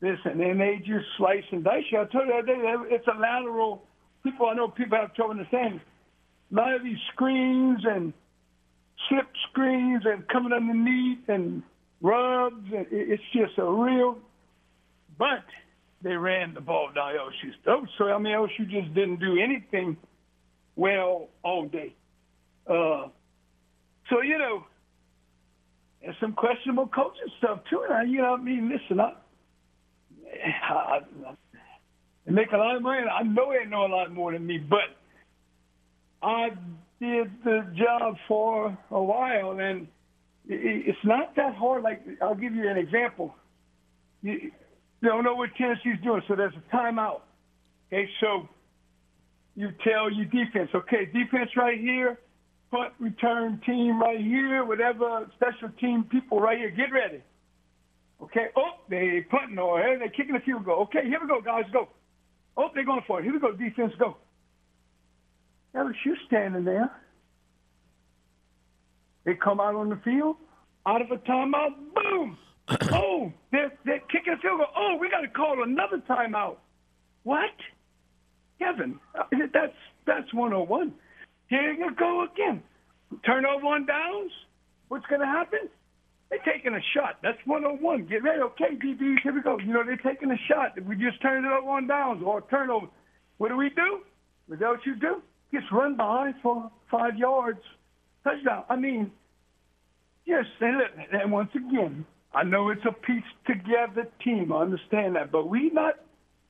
listen, 0.00 0.38
they 0.38 0.78
just 0.78 1.06
slice 1.16 1.44
and 1.52 1.64
dice 1.64 1.84
you. 1.90 2.00
I 2.00 2.04
told 2.04 2.28
you 2.28 2.86
it's 2.90 3.06
a 3.06 3.18
lateral. 3.18 3.82
People, 4.22 4.46
I 4.46 4.54
know 4.54 4.68
people 4.68 4.98
have 4.98 5.14
trouble 5.14 5.32
understanding. 5.32 5.80
A 6.52 6.54
lot 6.54 6.74
of 6.74 6.82
these 6.82 6.98
screens 7.12 7.80
and 7.84 8.12
slip 9.08 9.26
screens 9.50 10.02
and 10.04 10.26
coming 10.28 10.52
underneath 10.52 11.28
and 11.28 11.62
rubs, 12.00 12.66
and 12.74 12.86
it's 12.90 13.22
just 13.32 13.58
a 13.58 13.64
real. 13.64 14.18
But 15.18 15.44
they 16.02 16.14
ran 16.14 16.54
the 16.54 16.60
ball 16.60 16.90
down 16.94 17.14
LSU's 17.14 17.56
throat. 17.64 17.88
So 17.98 18.04
I 18.04 18.18
mean, 18.18 18.34
LSU 18.34 18.68
just 18.68 18.94
didn't 18.94 19.20
do 19.20 19.38
anything 19.38 19.96
well 20.76 21.28
all 21.42 21.66
day. 21.66 21.94
Uh, 22.66 23.08
so 24.10 24.22
you 24.22 24.38
know, 24.38 24.64
and 26.02 26.14
some 26.20 26.32
questionable 26.32 26.86
coaching 26.88 27.32
stuff 27.38 27.60
too. 27.70 27.82
And 27.88 27.94
I, 27.94 28.02
you 28.04 28.18
know, 28.18 28.34
I 28.34 28.36
mean, 28.40 28.70
listen, 28.70 29.00
I, 29.00 29.12
I, 30.68 31.00
I 32.26 32.30
make 32.30 32.52
a 32.52 32.56
lot 32.56 32.76
of 32.76 32.82
money. 32.82 33.06
I 33.06 33.22
know 33.22 33.52
they 33.52 33.68
know 33.68 33.86
a 33.86 33.88
lot 33.88 34.12
more 34.12 34.32
than 34.32 34.46
me, 34.46 34.58
but 34.58 34.96
I 36.22 36.50
did 37.00 37.30
the 37.44 37.66
job 37.76 38.16
for 38.26 38.76
a 38.90 39.02
while, 39.02 39.58
and 39.60 39.86
it's 40.48 40.98
not 41.04 41.34
that 41.36 41.54
hard. 41.54 41.82
Like 41.82 42.02
I'll 42.22 42.34
give 42.34 42.54
you 42.54 42.68
an 42.68 42.76
example. 42.76 43.34
You, 44.22 44.50
don't 45.02 45.24
know 45.24 45.34
what 45.34 45.50
Tennessee's 45.56 46.02
doing, 46.02 46.22
so 46.26 46.34
there's 46.34 46.54
a 46.54 46.76
timeout. 46.76 47.20
Okay, 47.92 48.08
so 48.20 48.48
you 49.54 49.70
tell 49.84 50.10
your 50.10 50.24
defense, 50.24 50.70
okay, 50.74 51.04
defense 51.04 51.50
right 51.56 51.78
here 51.78 52.18
punt 52.70 52.92
return 52.98 53.60
team 53.64 54.00
right 54.00 54.20
here, 54.20 54.64
whatever 54.64 55.28
special 55.36 55.68
team 55.80 56.04
people 56.10 56.40
right 56.40 56.58
here, 56.58 56.70
get 56.70 56.92
ready. 56.92 57.22
Okay. 58.22 58.46
Oh, 58.56 58.70
they 58.88 59.24
punting 59.30 59.58
or 59.58 59.80
hey, 59.80 59.96
they're 59.98 60.08
kicking 60.08 60.36
a 60.36 60.40
field 60.40 60.64
goal. 60.64 60.82
Okay, 60.82 61.04
here 61.04 61.18
we 61.20 61.28
go, 61.28 61.40
guys, 61.40 61.64
go. 61.72 61.88
Oh, 62.56 62.68
they're 62.74 62.84
going 62.84 63.02
for 63.06 63.20
it. 63.20 63.24
Here 63.24 63.32
we 63.32 63.40
go, 63.40 63.52
defense, 63.52 63.92
go. 63.98 64.16
LSU 65.74 66.14
standing 66.26 66.64
there. 66.64 66.90
They 69.24 69.34
come 69.34 69.60
out 69.60 69.74
on 69.74 69.90
the 69.90 69.96
field, 69.96 70.36
out 70.86 71.02
of 71.02 71.10
a 71.10 71.16
timeout, 71.16 71.74
boom. 71.94 72.38
oh, 72.92 73.32
they're, 73.52 73.72
they're 73.84 74.00
kicking 74.10 74.32
a 74.32 74.38
field 74.38 74.58
goal. 74.58 74.68
Oh, 74.76 74.96
we 74.98 75.10
got 75.10 75.20
to 75.20 75.28
call 75.28 75.62
another 75.62 75.98
timeout. 76.08 76.56
What? 77.24 77.50
Kevin, 78.58 78.98
uh, 79.18 79.24
that's 79.52 79.74
that's 80.06 80.32
101. 80.32 80.94
Here 81.48 81.72
you 81.72 81.94
go 81.94 82.24
again. 82.24 82.62
Turnover 83.24 83.66
on 83.66 83.84
downs. 83.84 84.32
What's 84.88 85.04
going 85.06 85.20
to 85.20 85.26
happen? 85.26 85.68
They're 86.30 86.40
taking 86.44 86.74
a 86.74 86.80
shot. 86.94 87.18
That's 87.22 87.38
101. 87.44 88.06
Get 88.06 88.22
ready. 88.22 88.40
Okay, 88.40 88.74
DBs, 88.74 89.22
here 89.22 89.32
we 89.32 89.42
go. 89.42 89.58
You 89.58 89.72
know, 89.72 89.84
they're 89.84 89.96
taking 89.96 90.30
a 90.30 90.38
shot. 90.48 90.72
We 90.84 90.96
just 90.96 91.22
turn 91.22 91.44
it 91.44 91.52
up 91.52 91.64
on 91.64 91.86
downs 91.86 92.22
or 92.24 92.42
turnover, 92.50 92.88
what 93.38 93.48
do 93.48 93.56
we 93.56 93.70
do? 93.70 94.00
Is 94.52 94.60
that 94.60 94.68
what 94.68 94.86
you 94.86 94.96
do? 94.96 95.22
Just 95.52 95.70
run 95.70 95.96
behind 95.96 96.34
for 96.42 96.70
five 96.90 97.16
yards, 97.16 97.60
touchdown. 98.24 98.64
I 98.68 98.76
mean, 98.76 99.10
yes, 100.24 100.44
and, 100.60 100.82
and 101.12 101.32
once 101.32 101.50
again, 101.54 102.04
I 102.34 102.42
know 102.44 102.70
it's 102.70 102.84
a 102.88 102.92
piece 102.92 103.24
together 103.46 104.08
team. 104.24 104.52
I 104.52 104.62
understand 104.62 105.16
that, 105.16 105.30
but 105.30 105.48
we 105.48 105.70
not 105.72 105.94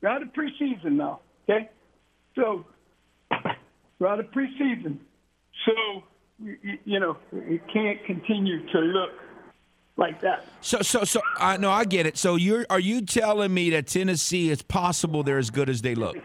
we're 0.02 0.08
out 0.08 0.22
of 0.22 0.28
preseason 0.28 0.92
now. 0.92 1.20
Okay, 1.48 1.70
so 2.34 2.64
we're 3.98 4.08
out 4.08 4.20
of 4.20 4.26
preseason, 4.26 4.98
so 5.64 6.02
you, 6.38 6.56
you 6.84 7.00
know 7.00 7.16
it 7.32 7.60
can't 7.72 8.04
continue 8.04 8.66
to 8.72 8.78
look 8.78 9.10
like 9.96 10.20
that. 10.20 10.44
So, 10.60 10.82
so, 10.82 11.04
so, 11.04 11.20
I 11.38 11.56
know 11.56 11.70
I 11.70 11.84
get 11.84 12.06
it. 12.06 12.16
So, 12.18 12.36
you're 12.36 12.66
are 12.70 12.80
you 12.80 13.02
telling 13.02 13.52
me 13.52 13.70
that 13.70 13.86
Tennessee 13.86 14.50
it's 14.50 14.62
possible 14.62 15.22
they're 15.22 15.38
as 15.38 15.50
good 15.50 15.68
as 15.68 15.82
they 15.82 15.94
look? 15.94 16.16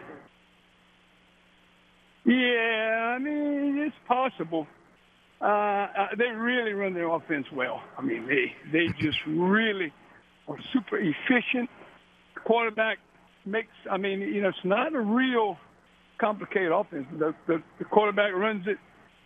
Yeah, 2.24 3.14
I 3.16 3.18
mean 3.18 3.78
it's 3.78 3.96
possible. 4.06 4.66
Uh, 5.40 5.44
uh, 5.44 5.88
they 6.16 6.28
really 6.28 6.72
run 6.72 6.94
their 6.94 7.08
offense 7.08 7.46
well. 7.52 7.82
I 7.98 8.02
mean 8.02 8.26
they 8.28 8.52
they 8.70 8.86
just 9.00 9.18
really 9.26 9.92
are 10.48 10.58
super 10.72 10.98
efficient. 10.98 11.68
Quarterback 12.44 12.98
makes. 13.44 13.72
I 13.90 13.96
mean 13.96 14.20
you 14.20 14.42
know 14.42 14.48
it's 14.48 14.64
not 14.64 14.94
a 14.94 15.00
real 15.00 15.56
complicated 16.18 16.70
offense. 16.70 17.06
The, 17.18 17.34
the, 17.48 17.62
the 17.80 17.84
quarterback 17.84 18.32
runs 18.32 18.66
it 18.68 18.78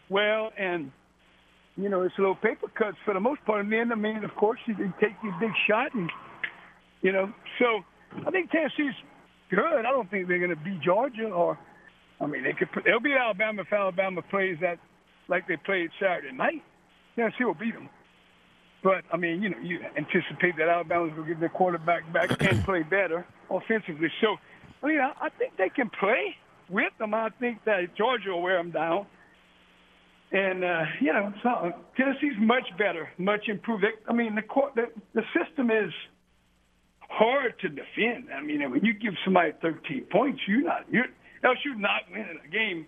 well 0.09 0.51
and 0.57 0.91
you 1.77 1.89
know, 1.89 2.03
it's 2.03 2.17
a 2.19 2.21
little 2.21 2.37
paper 2.37 2.69
cuts 2.75 2.97
for 3.05 3.15
the 3.15 3.21
most 3.21 3.45
part. 3.45 3.61
And 3.61 3.73
then, 3.73 3.93
I 3.93 3.95
mean, 3.95 4.25
of 4.25 4.35
course, 4.35 4.59
you 4.67 4.75
take 5.01 5.13
your 5.23 5.35
big 5.39 5.53
shot, 5.69 5.95
and 5.95 6.11
you 7.03 7.13
know, 7.13 7.33
so 7.59 7.85
I 8.27 8.31
think 8.31 8.51
Tennessee's 8.51 8.95
good. 9.51 9.85
I 9.85 9.91
don't 9.91 10.11
think 10.11 10.29
they're 10.29 10.39
going 10.39 10.51
to 10.51 10.57
beat 10.57 10.81
Georgia, 10.81 11.29
or 11.29 11.59
I 12.21 12.27
mean, 12.27 12.43
they 12.43 12.53
could. 12.53 12.69
They'll 12.85 13.01
beat 13.01 13.17
Alabama 13.17 13.63
if 13.63 13.73
Alabama 13.73 14.23
plays 14.23 14.57
that 14.63 14.79
like 15.29 15.47
they 15.49 15.57
played 15.57 15.91
Saturday 16.01 16.33
night. 16.35 16.63
Tennessee 17.15 17.45
will 17.45 17.55
beat 17.55 17.75
them. 17.75 17.89
But 18.83 19.05
I 19.13 19.17
mean, 19.17 19.43
you 19.43 19.51
know, 19.51 19.59
you 19.59 19.81
anticipate 19.97 20.57
that 20.59 20.69
Alabama's 20.69 21.13
going 21.15 21.27
to 21.27 21.35
get 21.35 21.41
their 21.41 21.49
quarterback 21.49 22.11
back 22.13 22.41
and 22.41 22.65
play 22.65 22.83
better 22.83 23.27
offensively. 23.51 24.11
So, 24.21 24.37
I 24.83 24.87
mean, 24.87 25.01
I, 25.01 25.13
I 25.21 25.29
think 25.31 25.57
they 25.59 25.69
can 25.69 25.91
play 25.91 26.37
with 26.69 26.93
them. 26.99 27.15
I 27.15 27.31
think 27.41 27.65
that 27.65 27.97
Georgia 27.97 28.31
will 28.31 28.43
wear 28.43 28.59
them 28.59 28.71
down. 28.71 29.07
And 30.37 30.65
uh, 30.65 30.83
you 31.01 31.15
know, 31.15 31.33
so 31.43 31.73
Tennessee's 31.97 32.37
much 32.39 32.69
better, 32.77 33.09
much 33.17 33.49
improved. 33.49 33.87
I 34.07 34.13
mean, 34.13 34.35
the 34.35 34.43
court, 34.43 34.75
the, 34.75 34.89
the 35.15 35.23
system 35.33 35.71
is 35.71 35.91
hard 37.09 37.59
to 37.61 37.71
defend. 37.71 38.29
I 38.37 38.43
mean, 38.43 38.71
when 38.71 38.85
you 38.85 38.93
give 38.93 39.15
somebody 39.25 39.53
13 39.63 40.05
points, 40.13 40.43
you're 40.47 40.61
not 40.61 40.85
you're 40.91 41.07
else 41.43 41.57
you're 41.65 41.79
not 41.79 42.03
winning 42.11 42.39
a 42.45 42.49
game 42.49 42.85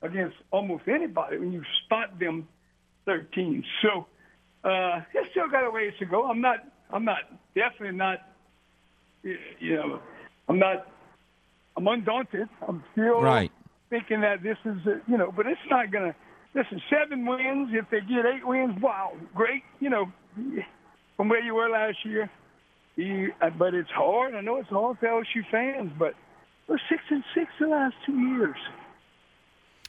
against 0.00 0.36
almost 0.50 0.84
anybody 0.88 1.36
when 1.36 1.52
you 1.52 1.62
spot 1.84 2.18
them 2.18 2.48
13. 3.04 3.62
So 3.82 4.06
uh, 4.64 5.02
it's 5.12 5.30
still 5.32 5.50
got 5.50 5.66
a 5.66 5.70
ways 5.70 5.92
to 5.98 6.06
go. 6.06 6.24
I'm 6.24 6.40
not. 6.40 6.64
I'm 6.90 7.04
not 7.04 7.18
definitely 7.54 7.98
not. 7.98 8.20
You 9.22 9.76
know, 9.76 10.00
I'm 10.48 10.58
not. 10.58 10.86
I'm 11.76 11.86
undaunted. 11.86 12.48
I'm 12.66 12.82
still 12.92 13.20
right. 13.20 13.52
thinking 13.90 14.22
that 14.22 14.42
this 14.42 14.56
is, 14.64 14.78
a, 14.86 15.02
you 15.06 15.18
know, 15.18 15.30
but 15.30 15.46
it's 15.46 15.60
not 15.68 15.90
going 15.90 16.10
to 16.10 16.16
listen, 16.56 16.82
seven 16.90 17.26
wins. 17.26 17.70
If 17.72 17.88
they 17.90 18.00
get 18.00 18.24
eight 18.26 18.46
wins, 18.46 18.80
wow, 18.80 19.12
great. 19.34 19.62
You 19.78 19.90
know, 19.90 20.12
from 21.16 21.28
where 21.28 21.42
you 21.42 21.54
were 21.54 21.68
last 21.68 21.98
year. 22.04 22.30
You, 22.96 23.32
uh, 23.42 23.50
but 23.50 23.74
it's 23.74 23.90
hard. 23.90 24.34
I 24.34 24.40
know 24.40 24.56
it's 24.56 24.70
hard 24.70 24.98
for 24.98 25.06
LSU 25.06 25.44
fans, 25.50 25.92
but 25.98 26.14
we're 26.66 26.78
six 26.88 27.02
and 27.10 27.22
six 27.34 27.50
the 27.60 27.66
last 27.66 27.94
two 28.06 28.18
years. 28.18 28.56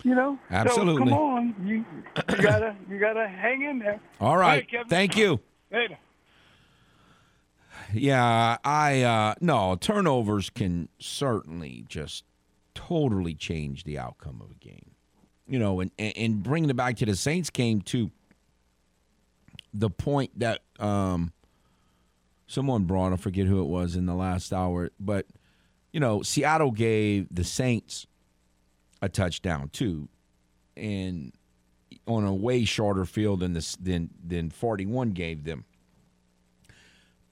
You 0.03 0.13
know, 0.13 0.38
absolutely. 0.51 1.09
So 1.09 1.09
come 1.09 1.13
on, 1.13 1.55
you, 1.65 1.86
you 2.30 2.43
gotta 2.43 2.76
you 2.89 2.99
gotta 2.99 3.28
hang 3.28 3.63
in 3.63 3.80
there. 3.80 3.99
All 4.20 4.38
right, 4.38 4.68
thank 4.89 5.18
you. 5.18 5.39
Later. 5.72 5.97
Yeah, 7.93 8.57
I 8.63 9.01
uh 9.01 9.36
no 9.39 9.76
turnovers 9.76 10.49
can 10.49 10.89
certainly 10.99 11.86
just 11.88 12.26
totally 12.76 13.34
change 13.34 13.86
the 13.86 13.97
outcome 13.97 14.41
of 14.41 14.51
a 14.51 14.55
game 14.55 14.87
you 15.48 15.60
know, 15.60 15.80
and, 15.80 15.91
and 15.98 16.43
bringing 16.43 16.70
it 16.70 16.76
back 16.76 16.98
to 16.98 17.06
the 17.06 17.16
Saints 17.16 17.50
game 17.50 17.82
to 17.82 18.12
the 19.74 19.89
point 19.89 20.38
that 20.39 20.62
um, 20.80 21.32
someone 22.48 22.84
brought, 22.84 23.14
I 23.14 23.16
forget 23.16 23.48
who 23.48 23.62
it 23.62 23.68
was 23.68 23.95
in 23.95 24.06
the 24.06 24.16
last 24.16 24.52
hour, 24.52 24.91
but, 25.00 25.26
you 25.91 26.00
know, 26.00 26.22
Seattle 26.22 26.72
gave 26.72 27.28
the 27.32 27.43
Saints 27.43 28.08
a 29.02 29.10
touchdown 29.10 29.70
too, 29.70 30.10
and 30.76 31.32
on 32.08 32.24
a 32.24 32.34
way 32.34 32.66
shorter 32.66 33.06
field 33.06 33.41
than 33.41 33.54
this 33.54 33.76
than 33.76 34.10
than 34.26 34.50
41 34.50 35.12
gave 35.12 35.43
them. 35.43 35.66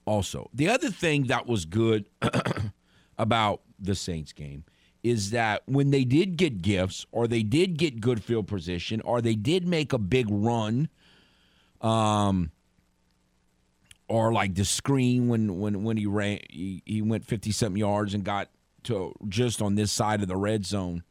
Also, 0.04 0.48
the 0.54 0.68
other 0.68 0.90
thing 0.90 1.24
that 1.24 1.46
was 1.46 1.64
good 1.64 2.08
about 3.18 3.62
the 3.78 3.94
Saints 3.94 4.32
game 4.32 4.64
is 5.06 5.30
that 5.30 5.62
when 5.66 5.92
they 5.92 6.02
did 6.02 6.36
get 6.36 6.60
gifts 6.60 7.06
or 7.12 7.28
they 7.28 7.44
did 7.44 7.78
get 7.78 8.00
good 8.00 8.24
field 8.24 8.48
position 8.48 9.00
or 9.02 9.20
they 9.20 9.36
did 9.36 9.64
make 9.66 9.92
a 9.92 9.98
big 9.98 10.26
run 10.28 10.88
um 11.80 12.50
or 14.08 14.32
like 14.32 14.54
the 14.56 14.64
screen 14.64 15.28
when 15.28 15.60
when 15.60 15.84
when 15.84 15.96
he 15.96 16.06
ran 16.06 16.40
he, 16.50 16.82
he 16.84 17.02
went 17.02 17.24
50 17.24 17.52
something 17.52 17.78
yards 17.78 18.14
and 18.14 18.24
got 18.24 18.48
to 18.82 19.14
just 19.28 19.62
on 19.62 19.76
this 19.76 19.92
side 19.92 20.22
of 20.22 20.28
the 20.28 20.36
red 20.36 20.66
zone 20.66 21.04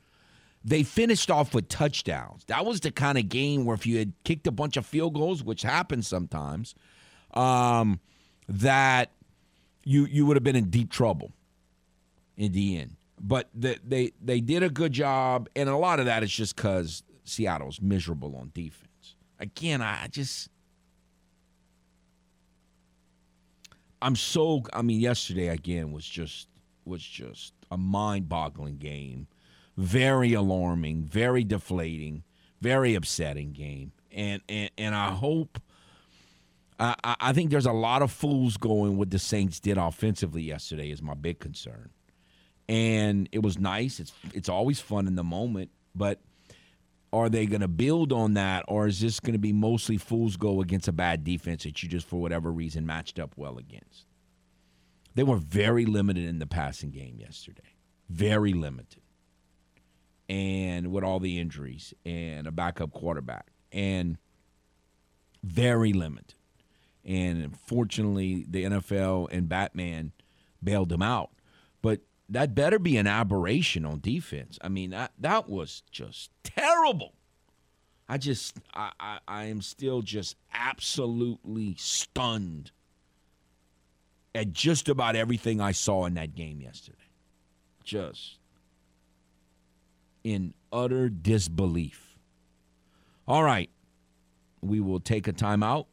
they 0.68 0.82
finished 0.82 1.30
off 1.30 1.54
with 1.54 1.70
touchdowns. 1.70 2.44
That 2.46 2.66
was 2.66 2.80
the 2.80 2.90
kind 2.90 3.20
of 3.20 3.30
game 3.30 3.66
where 3.66 3.76
if 3.76 3.86
you 3.86 4.00
had 4.00 4.14
kicked 4.24 4.48
a 4.48 4.52
bunch 4.52 4.76
of 4.76 4.86
field 4.86 5.14
goals 5.14 5.42
which 5.42 5.62
happens 5.62 6.06
sometimes 6.06 6.76
um 7.34 8.02
that 8.50 9.12
you 9.86 10.06
you 10.06 10.26
would 10.26 10.36
have 10.36 10.44
been 10.44 10.58
in 10.58 10.70
deep 10.70 10.92
trouble 10.92 11.32
in 12.36 12.52
the 12.52 12.78
end 12.78 12.98
but 13.20 13.50
the, 13.54 13.78
they 13.86 14.12
they 14.22 14.42
did 14.42 14.64
a 14.64 14.70
good 14.70 14.92
job, 14.92 15.50
and 15.56 15.70
a 15.70 15.78
lot 15.78 16.00
of 16.00 16.06
that 16.06 16.24
is 16.24 16.32
just 16.32 16.56
because 16.56 17.04
Seattle's 17.24 17.82
miserable 17.82 18.36
on 18.36 18.52
defense. 18.54 19.16
Again, 19.40 19.82
I 19.82 20.08
just 20.08 20.50
I'm 24.02 24.16
so 24.16 24.64
I 24.74 24.82
mean 24.82 25.00
yesterday 25.00 25.48
again 25.48 25.92
was 25.92 26.06
just 26.06 26.48
was 26.84 27.02
just 27.02 27.54
a 27.72 27.78
mind-boggling 27.78 28.78
game, 28.78 29.28
very 29.78 30.34
alarming, 30.34 31.04
very 31.04 31.44
deflating, 31.44 32.24
very 32.62 32.96
upsetting 32.96 33.54
game, 33.54 33.92
and 34.12 34.42
and 34.50 34.70
and 34.78 34.96
I 34.96 35.12
hope. 35.12 35.60
I, 36.78 37.16
I 37.22 37.32
think 37.32 37.52
there's 37.52 37.66
a 37.66 37.72
lot 37.72 38.02
of 38.02 38.12
fools 38.12 38.58
going 38.58 38.98
what 38.98 39.10
the 39.10 39.18
Saints 39.18 39.62
did 39.62 39.78
offensively 39.78 40.42
yesterday 40.42 40.92
is 40.92 41.02
my 41.02 41.14
big 41.14 41.40
concern 41.40 41.90
and 42.68 43.30
it 43.32 43.40
was 43.40 43.60
nice. 43.60 44.00
It's 44.00 44.14
it's 44.34 44.50
always 44.50 44.80
fun 44.80 45.08
in 45.08 45.16
the 45.16 45.24
moment, 45.24 45.72
but 45.94 46.20
are 47.14 47.30
they 47.30 47.46
going 47.46 47.62
to 47.62 47.68
build 47.68 48.12
on 48.12 48.34
that, 48.34 48.66
or 48.68 48.88
is 48.88 49.00
this 49.00 49.20
going 49.20 49.34
to 49.34 49.40
be 49.40 49.54
mostly 49.54 49.98
fools 49.98 50.36
go 50.36 50.62
against 50.62 50.88
a 50.88 50.92
bad 50.92 51.24
defense 51.24 51.64
that 51.64 51.82
you 51.82 51.88
just 51.88 52.08
for 52.08 52.20
whatever 52.20 52.52
reason 52.52 52.86
matched 52.86 53.20
up 53.20 53.34
well 53.38 53.58
against? 53.58 54.06
They 55.14 55.24
were 55.24 55.38
very 55.38 55.86
limited 55.86 56.26
in 56.26 56.40
the 56.40 56.48
passing 56.48 56.92
game 56.92 57.18
yesterday, 57.20 57.78
very 58.10 58.52
limited, 58.52 59.02
and 60.28 60.92
with 60.92 61.04
all 61.04 61.20
the 61.20 61.40
injuries 61.40 61.94
and 62.06 62.48
a 62.48 62.52
backup 62.52 62.92
quarterback, 62.92 63.48
and 63.72 64.18
very 65.42 65.94
limited. 65.94 66.34
And 67.06 67.56
fortunately, 67.58 68.46
the 68.50 68.64
NFL 68.64 69.30
and 69.32 69.48
Batman 69.48 70.12
bailed 70.62 70.90
them 70.90 71.04
out. 71.04 71.30
But 71.82 72.02
that 72.30 72.56
better 72.56 72.80
be 72.80 72.98
an 72.98 73.08
aberration 73.08 73.86
on 73.86 74.00
defense. 74.00 74.58
I 74.62 74.70
mean, 74.70 74.92
that 74.92 75.12
that 75.20 75.50
was 75.50 75.84
just 75.92 76.32
terrible. 76.44 77.14
I 78.08 78.18
just 78.18 78.58
I, 78.74 78.92
I, 79.00 79.20
I 79.28 79.44
am 79.46 79.62
still 79.62 80.02
just 80.02 80.36
absolutely 80.54 81.76
stunned 81.78 82.72
at 84.34 84.52
just 84.52 84.90
about 84.90 85.16
everything 85.16 85.62
I 85.62 85.72
saw 85.72 86.06
in 86.06 86.16
that 86.16 86.36
game 86.36 86.62
yesterday. 86.62 86.98
Just 87.84 88.40
in 90.24 90.54
utter 90.72 91.08
disbelief. 91.08 92.18
All 93.28 93.44
right. 93.44 93.70
We 94.62 94.80
will 94.80 95.00
take 95.00 95.28
a 95.28 95.34
timeout. 95.34 95.86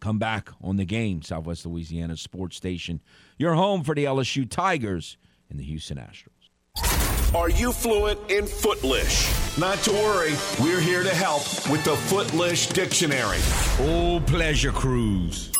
Come 0.00 0.18
back 0.18 0.48
on 0.62 0.76
the 0.76 0.86
game, 0.86 1.22
Southwest 1.22 1.66
Louisiana 1.66 2.16
Sports 2.16 2.56
Station, 2.56 3.00
your 3.38 3.54
home 3.54 3.84
for 3.84 3.94
the 3.94 4.06
LSU 4.06 4.48
Tigers 4.48 5.18
and 5.50 5.60
the 5.60 5.64
Houston 5.64 5.98
Astros. 5.98 7.34
Are 7.34 7.50
you 7.50 7.70
fluent 7.72 8.18
in 8.30 8.46
Footlish? 8.46 9.30
Not 9.58 9.78
to 9.80 9.92
worry, 9.92 10.32
we're 10.60 10.80
here 10.80 11.02
to 11.02 11.14
help 11.14 11.42
with 11.70 11.84
the 11.84 11.96
Footlish 11.96 12.68
Dictionary. 12.68 13.38
Oh, 13.78 14.22
pleasure 14.26 14.72
cruise. 14.72 15.52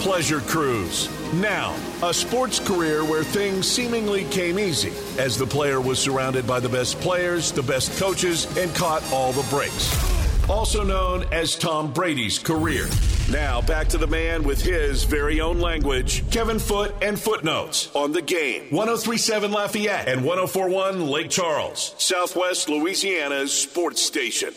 Pleasure 0.00 0.40
Cruise. 0.40 1.08
Now, 1.34 1.74
a 2.02 2.14
sports 2.14 2.60
career 2.60 3.04
where 3.04 3.24
things 3.24 3.68
seemingly 3.68 4.24
came 4.26 4.58
easy 4.58 4.92
as 5.20 5.36
the 5.36 5.46
player 5.46 5.80
was 5.80 5.98
surrounded 5.98 6.46
by 6.46 6.60
the 6.60 6.68
best 6.68 6.98
players, 7.00 7.50
the 7.50 7.62
best 7.62 7.98
coaches, 7.98 8.46
and 8.56 8.72
caught 8.74 9.02
all 9.12 9.32
the 9.32 9.46
breaks. 9.50 10.17
Also 10.48 10.82
known 10.82 11.26
as 11.30 11.56
Tom 11.56 11.92
Brady's 11.92 12.38
career. 12.38 12.86
Now, 13.30 13.60
back 13.60 13.88
to 13.88 13.98
the 13.98 14.06
man 14.06 14.44
with 14.44 14.62
his 14.62 15.04
very 15.04 15.42
own 15.42 15.60
language, 15.60 16.28
Kevin 16.30 16.58
Foote 16.58 16.94
and 17.02 17.20
Footnotes 17.20 17.90
on 17.94 18.12
the 18.12 18.22
game. 18.22 18.70
1037 18.70 19.52
Lafayette 19.52 20.08
and 20.08 20.24
1041 20.24 21.06
Lake 21.06 21.28
Charles, 21.28 21.94
Southwest 21.98 22.70
Louisiana's 22.70 23.52
sports 23.52 24.00
station. 24.00 24.54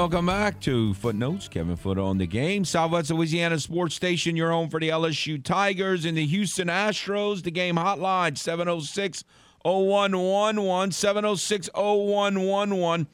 Welcome 0.00 0.24
back 0.24 0.58
to 0.60 0.94
Footnotes. 0.94 1.46
Kevin 1.46 1.76
Foote 1.76 1.98
on 1.98 2.16
the 2.16 2.26
game. 2.26 2.64
Southwest 2.64 3.10
Louisiana 3.10 3.58
Sports 3.58 3.94
Station, 3.94 4.34
your 4.34 4.50
home 4.50 4.70
for 4.70 4.80
the 4.80 4.88
LSU 4.88 5.44
Tigers 5.44 6.06
and 6.06 6.16
the 6.16 6.24
Houston 6.24 6.68
Astros. 6.68 7.42
The 7.42 7.50
game 7.50 7.76
hotline 7.76 8.38
706 8.38 9.24
0111. 9.62 10.92
706 10.92 11.68
0111. 11.74 13.08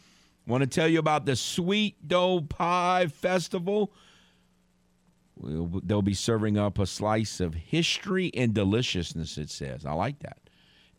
Want 0.46 0.60
to 0.60 0.66
tell 0.68 0.86
you 0.86 1.00
about 1.00 1.26
the 1.26 1.34
Sweet 1.34 2.06
Dough 2.06 2.42
Pie 2.42 3.08
Festival. 3.08 3.90
We'll, 5.34 5.82
they'll 5.82 6.02
be 6.02 6.14
serving 6.14 6.56
up 6.56 6.78
a 6.78 6.86
slice 6.86 7.40
of 7.40 7.54
history 7.54 8.30
and 8.32 8.54
deliciousness, 8.54 9.38
it 9.38 9.50
says. 9.50 9.84
I 9.84 9.92
like 9.94 10.20
that. 10.20 10.38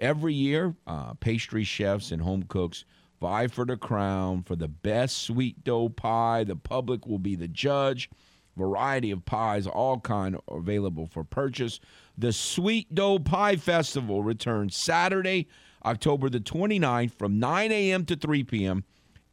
Every 0.01 0.33
year, 0.33 0.75
uh, 0.85 1.13
pastry 1.13 1.63
chefs 1.63 2.11
and 2.11 2.21
home 2.21 2.43
cooks 2.43 2.83
vie 3.19 3.47
for 3.47 3.65
the 3.65 3.77
crown 3.77 4.43
for 4.43 4.55
the 4.55 4.67
best 4.67 5.17
sweet 5.17 5.63
dough 5.63 5.89
pie. 5.89 6.43
The 6.43 6.55
public 6.55 7.05
will 7.05 7.19
be 7.19 7.35
the 7.35 7.47
judge. 7.47 8.09
Variety 8.55 9.11
of 9.11 9.23
pies, 9.23 9.67
all 9.67 9.99
kind, 9.99 10.35
available 10.49 11.05
for 11.05 11.23
purchase. 11.23 11.79
The 12.17 12.33
Sweet 12.33 12.95
Dough 12.95 13.19
Pie 13.19 13.57
Festival 13.57 14.23
returns 14.23 14.75
Saturday, 14.75 15.47
October 15.85 16.27
the 16.27 16.39
29th 16.39 17.11
from 17.11 17.37
9 17.37 17.71
a.m. 17.71 18.03
to 18.05 18.15
3 18.15 18.43
p.m. 18.45 18.83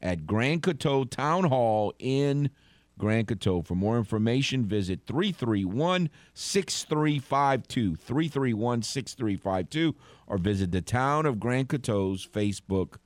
at 0.03 0.27
Grand 0.27 0.63
Coteau 0.63 1.09
Town 1.09 1.45
Hall 1.45 1.95
in 1.99 2.51
Grand 2.99 3.27
Coteau. 3.27 3.63
For 3.63 3.75
more 3.75 3.97
information, 3.97 4.67
visit 4.67 5.01
331 5.07 6.11
6352. 6.35 7.97
331 7.97 8.83
6352 8.83 9.95
or 10.27 10.37
visit 10.37 10.71
the 10.71 10.83
Town 10.83 11.25
of 11.25 11.41
Grand 11.41 11.69
Coteau's 11.69 12.27
Facebook 12.27 12.97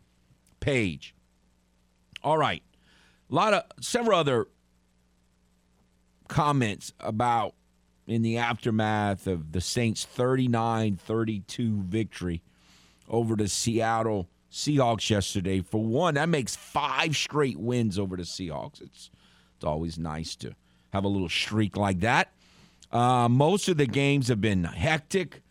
page. 0.60 1.14
All 2.22 2.38
right. 2.38 2.62
A 3.30 3.34
lot 3.34 3.54
of 3.54 3.64
several 3.80 4.18
other 4.18 4.46
comments 6.28 6.92
about 7.00 7.54
in 8.06 8.22
the 8.22 8.38
aftermath 8.38 9.26
of 9.26 9.52
the 9.52 9.60
Saints 9.60 10.06
39-32 10.16 11.82
victory 11.84 12.42
over 13.08 13.36
the 13.36 13.48
Seattle 13.48 14.28
Seahawks 14.50 15.10
yesterday. 15.10 15.60
For 15.60 15.82
one, 15.82 16.14
that 16.14 16.28
makes 16.28 16.56
five 16.56 17.16
straight 17.16 17.58
wins 17.58 17.98
over 17.98 18.16
the 18.16 18.22
Seahawks. 18.22 18.80
It's 18.80 19.10
it's 19.56 19.64
always 19.64 19.98
nice 19.98 20.36
to 20.36 20.54
have 20.92 21.04
a 21.04 21.08
little 21.08 21.28
streak 21.28 21.76
like 21.76 22.00
that. 22.00 22.32
Uh, 22.92 23.28
most 23.28 23.68
of 23.68 23.76
the 23.76 23.86
games 23.86 24.28
have 24.28 24.40
been 24.40 24.64
hectic 24.64 25.42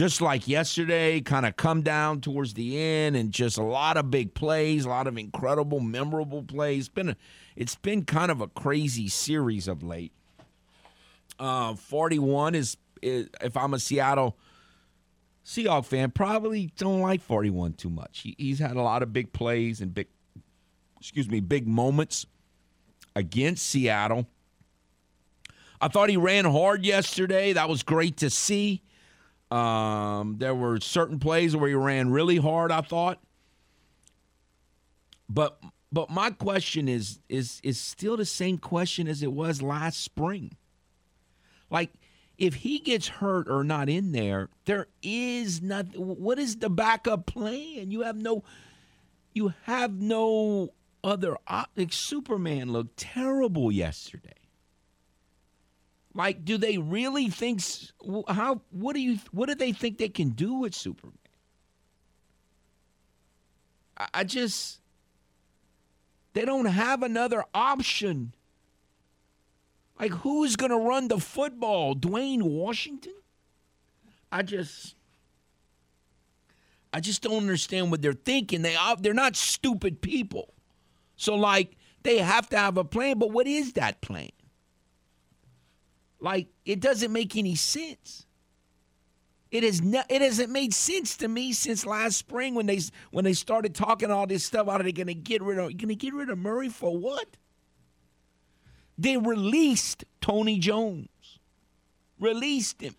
just 0.00 0.22
like 0.22 0.48
yesterday, 0.48 1.20
kind 1.20 1.44
of 1.44 1.56
come 1.56 1.82
down 1.82 2.22
towards 2.22 2.54
the 2.54 2.80
end, 2.80 3.16
and 3.16 3.32
just 3.32 3.58
a 3.58 3.62
lot 3.62 3.98
of 3.98 4.10
big 4.10 4.32
plays, 4.32 4.86
a 4.86 4.88
lot 4.88 5.06
of 5.06 5.18
incredible, 5.18 5.78
memorable 5.78 6.42
plays. 6.42 6.86
It's 6.86 6.88
been 6.88 7.10
a, 7.10 7.16
it's 7.54 7.74
been 7.74 8.06
kind 8.06 8.30
of 8.30 8.40
a 8.40 8.48
crazy 8.48 9.08
series 9.08 9.68
of 9.68 9.82
late. 9.82 10.12
Uh, 11.38 11.74
Forty 11.74 12.18
one 12.18 12.54
is, 12.54 12.78
is 13.02 13.28
if 13.42 13.58
I'm 13.58 13.74
a 13.74 13.78
Seattle 13.78 14.38
Seahawk 15.44 15.84
fan, 15.84 16.12
probably 16.12 16.72
don't 16.78 17.02
like 17.02 17.20
forty 17.20 17.50
one 17.50 17.74
too 17.74 17.90
much. 17.90 18.20
He, 18.20 18.34
he's 18.38 18.58
had 18.58 18.76
a 18.76 18.82
lot 18.82 19.02
of 19.02 19.12
big 19.12 19.34
plays 19.34 19.82
and 19.82 19.92
big, 19.92 20.08
excuse 20.98 21.28
me, 21.28 21.40
big 21.40 21.68
moments 21.68 22.24
against 23.14 23.66
Seattle. 23.66 24.26
I 25.78 25.88
thought 25.88 26.08
he 26.08 26.16
ran 26.16 26.46
hard 26.46 26.86
yesterday. 26.86 27.52
That 27.52 27.68
was 27.68 27.82
great 27.82 28.16
to 28.16 28.30
see. 28.30 28.80
Um, 29.50 30.36
there 30.38 30.54
were 30.54 30.80
certain 30.80 31.18
plays 31.18 31.56
where 31.56 31.68
he 31.68 31.74
ran 31.74 32.10
really 32.10 32.36
hard. 32.36 32.70
I 32.70 32.82
thought, 32.82 33.18
but 35.28 35.60
but 35.92 36.10
my 36.10 36.30
question 36.30 36.88
is 36.88 37.18
is 37.28 37.60
is 37.64 37.80
still 37.80 38.16
the 38.16 38.24
same 38.24 38.58
question 38.58 39.08
as 39.08 39.22
it 39.22 39.32
was 39.32 39.60
last 39.60 40.00
spring. 40.00 40.56
Like, 41.68 41.90
if 42.38 42.54
he 42.54 42.78
gets 42.78 43.08
hurt 43.08 43.48
or 43.48 43.62
not 43.64 43.88
in 43.88 44.12
there, 44.12 44.48
there 44.64 44.86
is 45.02 45.62
nothing. 45.62 46.00
What 46.00 46.38
is 46.38 46.56
the 46.56 46.70
backup 46.70 47.26
plan? 47.26 47.90
You 47.90 48.02
have 48.02 48.16
no, 48.16 48.44
you 49.32 49.54
have 49.64 50.00
no 50.00 50.72
other. 51.02 51.36
Like 51.76 51.92
Superman 51.92 52.72
looked 52.72 52.96
terrible 52.96 53.70
yesterday. 53.70 54.39
Like, 56.20 56.44
do 56.44 56.58
they 56.58 56.76
really 56.76 57.30
think 57.30 57.62
how? 58.28 58.60
What 58.72 58.92
do 58.92 59.00
you? 59.00 59.18
What 59.30 59.48
do 59.48 59.54
they 59.54 59.72
think 59.72 59.96
they 59.96 60.10
can 60.10 60.28
do 60.28 60.52
with 60.52 60.74
Superman? 60.74 61.16
I, 64.12 64.24
just 64.24 64.80
they 66.34 66.44
don't 66.44 66.66
have 66.66 67.02
another 67.02 67.44
option. 67.54 68.34
Like, 69.98 70.10
who's 70.10 70.56
going 70.56 70.72
to 70.72 70.76
run 70.76 71.08
the 71.08 71.18
football? 71.18 71.94
Dwayne 71.94 72.42
Washington? 72.42 73.14
I 74.30 74.42
just. 74.42 74.96
I 76.92 77.00
just 77.00 77.22
don't 77.22 77.38
understand 77.38 77.90
what 77.90 78.02
they're 78.02 78.12
thinking. 78.12 78.60
They 78.60 78.76
are, 78.76 78.94
they're 78.96 79.14
not 79.14 79.36
stupid 79.36 80.02
people. 80.02 80.52
So 81.16 81.34
like 81.34 81.78
they 82.02 82.18
have 82.18 82.50
to 82.50 82.58
have 82.58 82.76
a 82.76 82.84
plan, 82.84 83.18
but 83.18 83.30
what 83.30 83.46
is 83.46 83.72
that 83.72 84.02
plan? 84.02 84.28
Like 86.20 86.48
it 86.64 86.80
doesn't 86.80 87.12
make 87.12 87.36
any 87.36 87.54
sense. 87.54 88.26
It 89.50 89.64
is 89.64 89.82
not, 89.82 90.06
it 90.08 90.22
hasn't 90.22 90.50
made 90.50 90.72
sense 90.72 91.16
to 91.18 91.28
me 91.28 91.52
since 91.52 91.84
last 91.84 92.16
spring 92.16 92.54
when 92.54 92.66
they 92.66 92.80
when 93.10 93.24
they 93.24 93.32
started 93.32 93.74
talking 93.74 94.10
all 94.10 94.26
this 94.26 94.44
stuff. 94.44 94.68
Are 94.68 94.82
they 94.82 94.92
going 94.92 95.08
to 95.08 95.14
get 95.14 95.42
rid 95.42 95.58
of? 95.58 95.76
Going 95.76 95.88
to 95.88 95.94
get 95.96 96.14
rid 96.14 96.30
of 96.30 96.38
Murray 96.38 96.68
for 96.68 96.96
what? 96.96 97.36
They 98.96 99.16
released 99.16 100.04
Tony 100.20 100.58
Jones. 100.58 101.08
Released 102.20 102.82
him. 102.82 102.94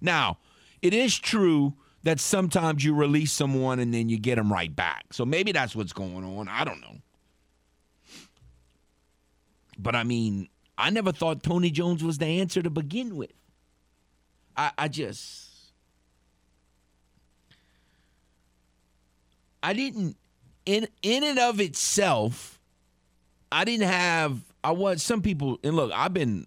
Now, 0.00 0.38
it 0.82 0.92
is 0.92 1.18
true 1.18 1.74
that 2.02 2.20
sometimes 2.20 2.84
you 2.84 2.94
release 2.94 3.32
someone 3.32 3.78
and 3.78 3.94
then 3.94 4.08
you 4.08 4.18
get 4.18 4.34
them 4.34 4.52
right 4.52 4.74
back. 4.74 5.06
So 5.12 5.24
maybe 5.24 5.52
that's 5.52 5.74
what's 5.74 5.94
going 5.94 6.24
on. 6.24 6.48
I 6.48 6.64
don't 6.64 6.80
know. 6.80 6.96
But 9.78 9.96
I 9.96 10.02
mean, 10.02 10.48
I 10.76 10.90
never 10.90 11.12
thought 11.12 11.42
Tony 11.42 11.70
Jones 11.70 12.02
was 12.02 12.18
the 12.18 12.26
answer 12.26 12.62
to 12.62 12.70
begin 12.70 13.16
with. 13.16 13.32
I, 14.56 14.72
I 14.76 14.88
just. 14.88 15.50
I 19.62 19.72
didn't 19.72 20.16
in 20.66 20.86
in 21.02 21.24
and 21.24 21.38
of 21.38 21.60
itself, 21.60 22.58
I 23.50 23.64
didn't 23.64 23.88
have 23.88 24.40
I 24.62 24.72
was 24.72 25.02
some 25.02 25.22
people 25.22 25.58
and 25.62 25.74
look, 25.74 25.90
I've 25.94 26.12
been 26.12 26.46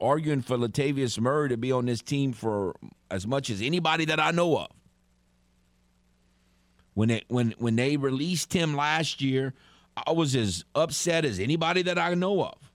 arguing 0.00 0.42
for 0.42 0.56
Latavius 0.56 1.18
Murray 1.18 1.48
to 1.48 1.56
be 1.56 1.72
on 1.72 1.86
this 1.86 2.02
team 2.02 2.32
for 2.32 2.74
as 3.10 3.26
much 3.26 3.50
as 3.50 3.62
anybody 3.62 4.04
that 4.06 4.20
I 4.20 4.30
know 4.30 4.58
of. 4.58 4.68
When 6.94 7.10
it 7.10 7.24
when 7.28 7.54
when 7.58 7.76
they 7.76 7.96
released 7.96 8.52
him 8.52 8.74
last 8.74 9.20
year, 9.22 9.54
I 10.06 10.12
was 10.12 10.34
as 10.34 10.64
upset 10.74 11.24
as 11.24 11.38
anybody 11.38 11.82
that 11.82 11.98
I 11.98 12.14
know 12.14 12.42
of. 12.44 12.72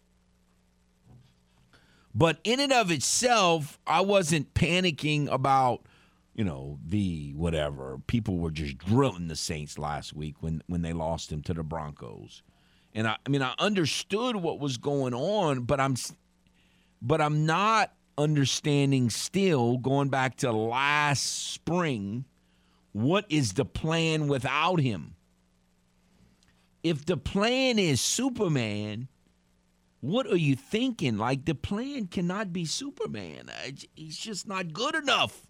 But 2.16 2.40
in 2.44 2.60
and 2.60 2.72
of 2.72 2.92
itself, 2.92 3.80
I 3.88 4.02
wasn't 4.02 4.54
panicking 4.54 5.32
about, 5.32 5.82
you 6.36 6.44
know, 6.44 6.80
the 6.86 7.34
whatever. 7.36 8.00
People 8.08 8.38
were 8.38 8.52
just 8.52 8.78
drilling 8.78 9.28
the 9.28 9.36
Saints 9.36 9.78
last 9.78 10.14
week 10.14 10.36
when 10.42 10.62
when 10.68 10.82
they 10.82 10.94
lost 10.94 11.32
him 11.32 11.42
to 11.44 11.54
the 11.54 11.64
Broncos. 11.64 12.44
And 12.94 13.08
I, 13.08 13.18
I 13.26 13.30
mean, 13.30 13.42
I 13.42 13.56
understood 13.58 14.36
what 14.36 14.60
was 14.60 14.78
going 14.78 15.14
on, 15.14 15.62
but 15.62 15.80
I'm 15.80 15.96
but 17.02 17.20
I'm 17.20 17.46
not 17.46 17.94
understanding 18.18 19.10
still 19.10 19.78
going 19.78 20.10
back 20.10 20.38
to 20.38 20.52
last 20.52 21.52
spring 21.54 22.26
what 22.94 23.26
is 23.28 23.54
the 23.54 23.66
plan 23.66 24.28
without 24.28 24.80
him? 24.80 25.16
If 26.84 27.06
the 27.06 27.18
plan 27.18 27.80
is 27.80 28.00
Superman, 28.00 29.08
What 30.04 30.28
are 30.28 30.36
you 30.36 30.58
thinking? 30.58 31.18
Like 31.18 31.46
the 31.46 31.56
plan 31.56 32.08
cannot 32.08 32.52
be 32.52 32.66
Superman. 32.66 33.50
He's 33.96 34.18
just 34.18 34.46
not 34.46 34.74
good 34.74 34.96
enough. 34.96 35.48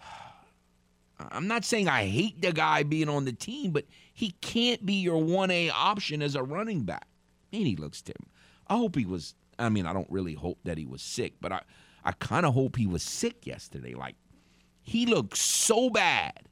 I'm 1.18 1.46
not 1.46 1.66
saying 1.66 1.86
I 1.86 2.06
hate 2.06 2.40
the 2.40 2.52
guy 2.52 2.82
being 2.82 3.10
on 3.10 3.26
the 3.26 3.34
team, 3.34 3.72
but 3.72 3.84
he 4.14 4.30
can't 4.40 4.86
be 4.86 4.94
your 4.94 5.20
1A 5.20 5.70
option 5.70 6.22
as 6.22 6.34
a 6.34 6.42
running 6.42 6.84
back. 6.84 7.06
Man, 7.52 7.66
he 7.66 7.76
looks 7.76 8.00
terrible. 8.00 8.30
I 8.68 8.78
hope 8.78 8.96
he 8.96 9.04
was, 9.04 9.34
I 9.58 9.68
mean, 9.68 9.84
I 9.84 9.92
don't 9.92 10.10
really 10.10 10.32
hope 10.32 10.60
that 10.64 10.78
he 10.78 10.86
was 10.86 11.02
sick, 11.02 11.34
but 11.42 11.52
I, 11.52 11.60
I 12.04 12.12
kind 12.12 12.46
of 12.46 12.54
hope 12.54 12.76
he 12.76 12.86
was 12.86 13.02
sick 13.02 13.46
yesterday. 13.46 13.92
Like, 13.92 14.14
he 14.80 15.04
looked 15.04 15.36
so 15.36 15.90
bad. 15.90 16.48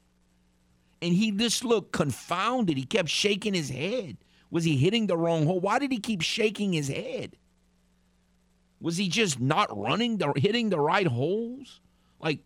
And 1.00 1.14
he 1.14 1.30
just 1.30 1.64
looked 1.64 1.92
confounded. 1.92 2.76
He 2.76 2.84
kept 2.84 3.08
shaking 3.08 3.54
his 3.54 3.70
head. 3.70 4.18
Was 4.50 4.64
he 4.64 4.76
hitting 4.76 5.06
the 5.06 5.16
wrong 5.16 5.46
hole? 5.46 5.60
Why 5.60 5.78
did 5.78 5.92
he 5.92 5.98
keep 5.98 6.22
shaking 6.22 6.72
his 6.72 6.88
head? 6.88 7.36
Was 8.80 8.96
he 8.96 9.08
just 9.08 9.40
not 9.40 9.76
running 9.76 10.18
the 10.18 10.32
hitting 10.36 10.70
the 10.70 10.80
right 10.80 11.06
holes? 11.06 11.80
Like 12.20 12.40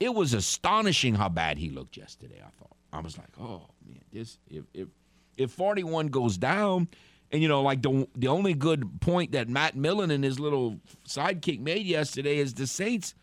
it 0.00 0.14
was 0.14 0.32
astonishing 0.32 1.14
how 1.14 1.28
bad 1.28 1.58
he 1.58 1.70
looked 1.70 1.96
yesterday. 1.96 2.40
I 2.44 2.50
thought 2.58 2.76
I 2.92 3.00
was 3.00 3.18
like, 3.18 3.28
oh 3.40 3.62
man, 3.86 4.00
this 4.12 4.38
if 4.48 4.64
if 4.72 4.88
if 5.36 5.50
41 5.50 6.08
goes 6.08 6.38
down, 6.38 6.88
and 7.32 7.42
you 7.42 7.48
know, 7.48 7.62
like 7.62 7.82
the 7.82 8.08
the 8.14 8.28
only 8.28 8.54
good 8.54 9.00
point 9.00 9.32
that 9.32 9.48
Matt 9.48 9.76
Millen 9.76 10.10
and 10.10 10.22
his 10.22 10.38
little 10.38 10.80
sidekick 11.06 11.60
made 11.60 11.86
yesterday 11.86 12.38
is 12.38 12.54
the 12.54 12.66
Saints 12.66 13.14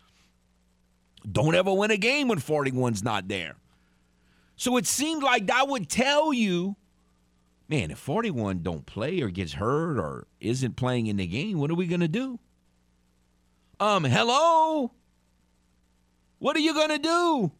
don't 1.30 1.54
ever 1.54 1.72
win 1.72 1.90
a 1.90 1.96
game 1.96 2.28
when 2.28 2.38
41's 2.38 3.02
not 3.02 3.28
there. 3.28 3.54
So 4.56 4.76
it 4.76 4.86
seemed 4.86 5.22
like 5.22 5.46
that 5.46 5.68
would 5.68 5.88
tell 5.88 6.32
you, 6.32 6.76
man, 7.72 7.90
if 7.90 7.98
41 7.98 8.62
don't 8.62 8.84
play 8.84 9.20
or 9.20 9.30
gets 9.30 9.54
hurt 9.54 9.98
or 9.98 10.26
isn't 10.40 10.76
playing 10.76 11.06
in 11.06 11.16
the 11.16 11.26
game, 11.26 11.58
what 11.58 11.70
are 11.70 11.74
we 11.74 11.86
gonna 11.86 12.08
do? 12.08 12.38
Um, 13.80 14.04
hello. 14.04 14.92
What 16.38 16.56
are 16.56 16.60
you 16.60 16.74
going 16.74 16.88
to 16.88 16.98
do? 16.98 17.52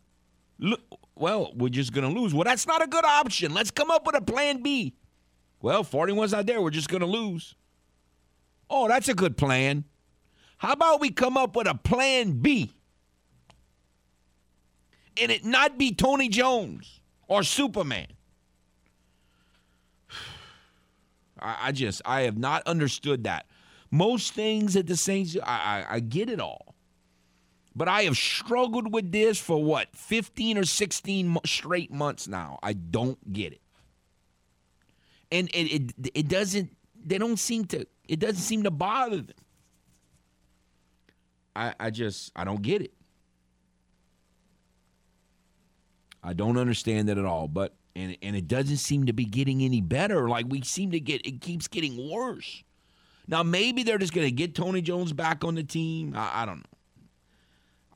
Look, 0.58 0.80
well, 1.14 1.52
we're 1.54 1.68
just 1.68 1.92
going 1.92 2.12
to 2.12 2.20
lose. 2.20 2.34
Well, 2.34 2.44
that's 2.44 2.66
not 2.66 2.82
a 2.82 2.86
good 2.86 3.04
option. 3.04 3.54
Let's 3.54 3.70
come 3.70 3.92
up 3.92 4.06
with 4.06 4.16
a 4.16 4.20
plan 4.20 4.62
B. 4.62 4.94
Well, 5.60 5.84
41's 5.84 6.32
not 6.32 6.46
there. 6.46 6.60
We're 6.60 6.70
just 6.70 6.88
going 6.88 7.00
to 7.00 7.06
lose. 7.06 7.54
Oh, 8.68 8.88
that's 8.88 9.08
a 9.08 9.14
good 9.14 9.36
plan. 9.36 9.84
How 10.58 10.72
about 10.72 11.00
we 11.00 11.10
come 11.10 11.36
up 11.36 11.54
with 11.54 11.68
a 11.68 11.74
plan 11.74 12.40
B? 12.40 12.72
And 15.20 15.30
it 15.30 15.44
not 15.44 15.78
be 15.78 15.94
Tony 15.94 16.28
Jones 16.28 17.00
or 17.28 17.42
Superman. 17.44 18.08
I, 21.42 21.56
I 21.68 21.72
just, 21.72 22.02
I 22.04 22.22
have 22.22 22.38
not 22.38 22.62
understood 22.66 23.24
that. 23.24 23.46
Most 23.90 24.32
things 24.32 24.76
at 24.76 24.86
the 24.86 24.96
Saints, 24.96 25.36
I, 25.42 25.84
I, 25.90 25.96
I 25.96 26.00
get 26.00 26.30
it 26.30 26.40
all. 26.40 26.74
But 27.74 27.88
I 27.88 28.02
have 28.02 28.16
struggled 28.16 28.92
with 28.92 29.12
this 29.12 29.38
for 29.38 29.62
what, 29.62 29.88
15 29.94 30.58
or 30.58 30.64
16 30.64 31.38
straight 31.44 31.90
months 31.90 32.28
now. 32.28 32.58
I 32.62 32.74
don't 32.74 33.32
get 33.32 33.52
it. 33.52 33.60
And 35.30 35.48
it, 35.54 35.92
it, 35.98 36.10
it 36.14 36.28
doesn't, 36.28 36.76
they 37.04 37.18
don't 37.18 37.38
seem 37.38 37.64
to, 37.66 37.86
it 38.06 38.18
doesn't 38.18 38.36
seem 38.36 38.62
to 38.64 38.70
bother 38.70 39.22
them. 39.22 39.36
I, 41.56 41.74
I 41.80 41.90
just, 41.90 42.32
I 42.36 42.44
don't 42.44 42.62
get 42.62 42.82
it. 42.82 42.92
I 46.22 46.34
don't 46.34 46.58
understand 46.58 47.10
it 47.10 47.18
at 47.18 47.24
all. 47.24 47.48
But, 47.48 47.74
and, 47.94 48.16
and 48.22 48.34
it 48.36 48.48
doesn't 48.48 48.78
seem 48.78 49.06
to 49.06 49.12
be 49.12 49.24
getting 49.24 49.62
any 49.62 49.80
better. 49.80 50.28
Like 50.28 50.46
we 50.48 50.62
seem 50.62 50.90
to 50.92 51.00
get, 51.00 51.26
it 51.26 51.40
keeps 51.40 51.68
getting 51.68 52.10
worse. 52.10 52.64
Now, 53.28 53.42
maybe 53.42 53.82
they're 53.82 53.98
just 53.98 54.14
going 54.14 54.26
to 54.26 54.32
get 54.32 54.54
Tony 54.54 54.82
Jones 54.82 55.12
back 55.12 55.44
on 55.44 55.54
the 55.54 55.62
team. 55.62 56.14
I, 56.16 56.42
I 56.42 56.46
don't 56.46 56.58
know. 56.58 56.64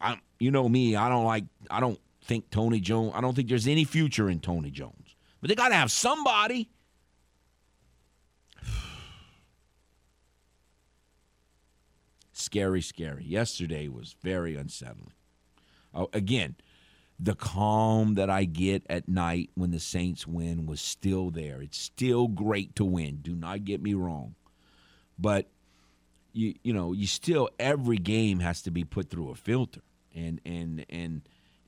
I, 0.01 0.21
you 0.39 0.51
know 0.51 0.69
me, 0.69 0.95
I 0.95 1.09
don't 1.09 1.25
like, 1.25 1.45
I 1.71 1.81
don't 1.81 1.99
think 2.23 2.51
Tony 2.51 2.81
Jones, 2.81 3.13
I 3.15 3.21
don't 3.21 3.35
think 3.35 3.49
there's 3.49 3.67
any 3.67 3.85
future 3.85 4.29
in 4.29 4.41
Tony 4.41 4.71
Jones. 4.71 5.17
But 5.41 5.49
they 5.49 5.55
got 5.55 5.69
to 5.69 5.75
have 5.75 5.91
somebody. 5.91 6.69
scary, 12.33 12.83
scary. 12.83 13.25
Yesterday 13.25 13.89
was 13.89 14.15
very 14.23 14.55
unsettling. 14.55 15.13
Oh, 15.95 16.11
again, 16.13 16.57
the 17.19 17.35
calm 17.35 18.15
that 18.15 18.29
I 18.29 18.45
get 18.45 18.85
at 18.91 19.09
night 19.09 19.51
when 19.55 19.71
the 19.71 19.81
Saints 19.81 20.27
win 20.27 20.67
was 20.67 20.81
still 20.81 21.31
there. 21.31 21.63
It's 21.63 21.79
still 21.79 22.29
great 22.29 22.77
to 22.77 22.85
win. 22.85 23.21
Do 23.23 23.35
not 23.35 23.65
get 23.65 23.83
me 23.83 23.95
wrong. 23.95 24.35
But 25.19 25.49
you 26.33 26.55
you 26.63 26.75
know, 26.75 26.93
you 26.93 27.07
still 27.07 27.49
every 27.59 27.97
game 27.97 28.41
has 28.41 28.63
to 28.63 28.71
be 28.71 28.85
put 28.85 29.09
through 29.09 29.31
a 29.31 29.35
filter. 29.35 29.81
And 30.15 30.41
and 30.45 30.85
and 30.91 31.23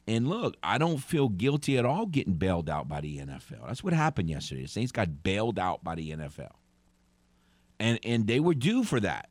and 0.06 0.28
look, 0.28 0.56
I 0.62 0.78
don't 0.78 0.98
feel 0.98 1.28
guilty 1.28 1.78
at 1.78 1.86
all 1.86 2.06
getting 2.06 2.34
bailed 2.34 2.68
out 2.68 2.88
by 2.88 3.00
the 3.00 3.18
NFL. 3.18 3.66
That's 3.66 3.82
what 3.82 3.94
happened 3.94 4.28
yesterday. 4.28 4.62
The 4.62 4.68
Saints 4.68 4.92
got 4.92 5.22
bailed 5.22 5.58
out 5.58 5.82
by 5.82 5.94
the 5.94 6.10
NFL. 6.10 6.52
And 7.80 7.98
and 8.04 8.26
they 8.26 8.40
were 8.40 8.54
due 8.54 8.84
for 8.84 9.00
that. 9.00 9.30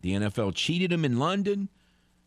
The 0.00 0.12
NFL 0.12 0.54
cheated 0.54 0.90
them 0.90 1.04
in 1.04 1.18
London. 1.18 1.68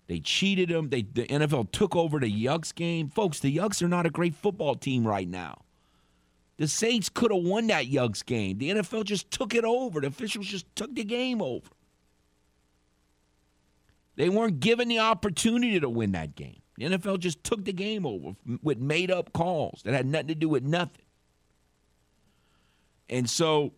They 0.07 0.19
cheated 0.19 0.69
them. 0.69 0.89
They 0.89 1.01
the 1.01 1.27
NFL 1.27 1.71
took 1.71 1.95
over 1.95 2.19
the 2.19 2.31
Yucks 2.31 2.73
game. 2.73 3.09
Folks, 3.09 3.39
the 3.39 3.55
Yucks 3.55 3.81
are 3.81 3.89
not 3.89 4.05
a 4.05 4.09
great 4.09 4.35
football 4.35 4.75
team 4.75 5.05
right 5.05 5.27
now. 5.27 5.63
The 6.57 6.67
Saints 6.67 7.09
could 7.09 7.31
have 7.31 7.43
won 7.43 7.67
that 7.67 7.85
Yucks 7.85 8.25
game. 8.25 8.57
The 8.57 8.71
NFL 8.71 9.03
just 9.03 9.29
took 9.29 9.53
it 9.53 9.63
over. 9.63 10.01
The 10.01 10.07
officials 10.07 10.47
just 10.47 10.65
took 10.75 10.95
the 10.95 11.03
game 11.03 11.41
over. 11.41 11.69
They 14.15 14.29
weren't 14.29 14.59
given 14.59 14.87
the 14.87 14.99
opportunity 14.99 15.79
to 15.79 15.89
win 15.89 16.13
that 16.13 16.35
game. 16.35 16.61
The 16.77 16.85
NFL 16.85 17.19
just 17.19 17.43
took 17.43 17.65
the 17.65 17.73
game 17.73 18.05
over 18.05 18.35
with 18.63 18.79
made 18.79 19.11
up 19.11 19.33
calls 19.33 19.81
that 19.83 19.93
had 19.93 20.05
nothing 20.07 20.27
to 20.27 20.35
do 20.35 20.49
with 20.49 20.63
nothing. 20.63 21.05
And 23.09 23.29
so, 23.29 23.73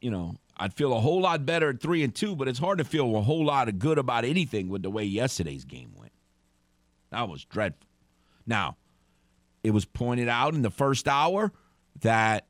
you 0.00 0.10
know, 0.10 0.36
I'd 0.56 0.74
feel 0.74 0.92
a 0.92 1.00
whole 1.00 1.20
lot 1.20 1.46
better 1.46 1.70
at 1.70 1.80
three 1.80 2.02
and 2.02 2.14
two, 2.14 2.36
but 2.36 2.48
it's 2.48 2.58
hard 2.58 2.78
to 2.78 2.84
feel 2.84 3.16
a 3.16 3.22
whole 3.22 3.44
lot 3.44 3.68
of 3.68 3.78
good 3.78 3.98
about 3.98 4.24
anything 4.24 4.68
with 4.68 4.82
the 4.82 4.90
way 4.90 5.04
yesterday's 5.04 5.64
game 5.64 5.92
went. 5.96 6.12
That 7.10 7.28
was 7.28 7.44
dreadful. 7.44 7.88
Now, 8.46 8.76
it 9.62 9.70
was 9.70 9.84
pointed 9.84 10.28
out 10.28 10.54
in 10.54 10.62
the 10.62 10.70
first 10.70 11.08
hour 11.08 11.52
that 12.00 12.46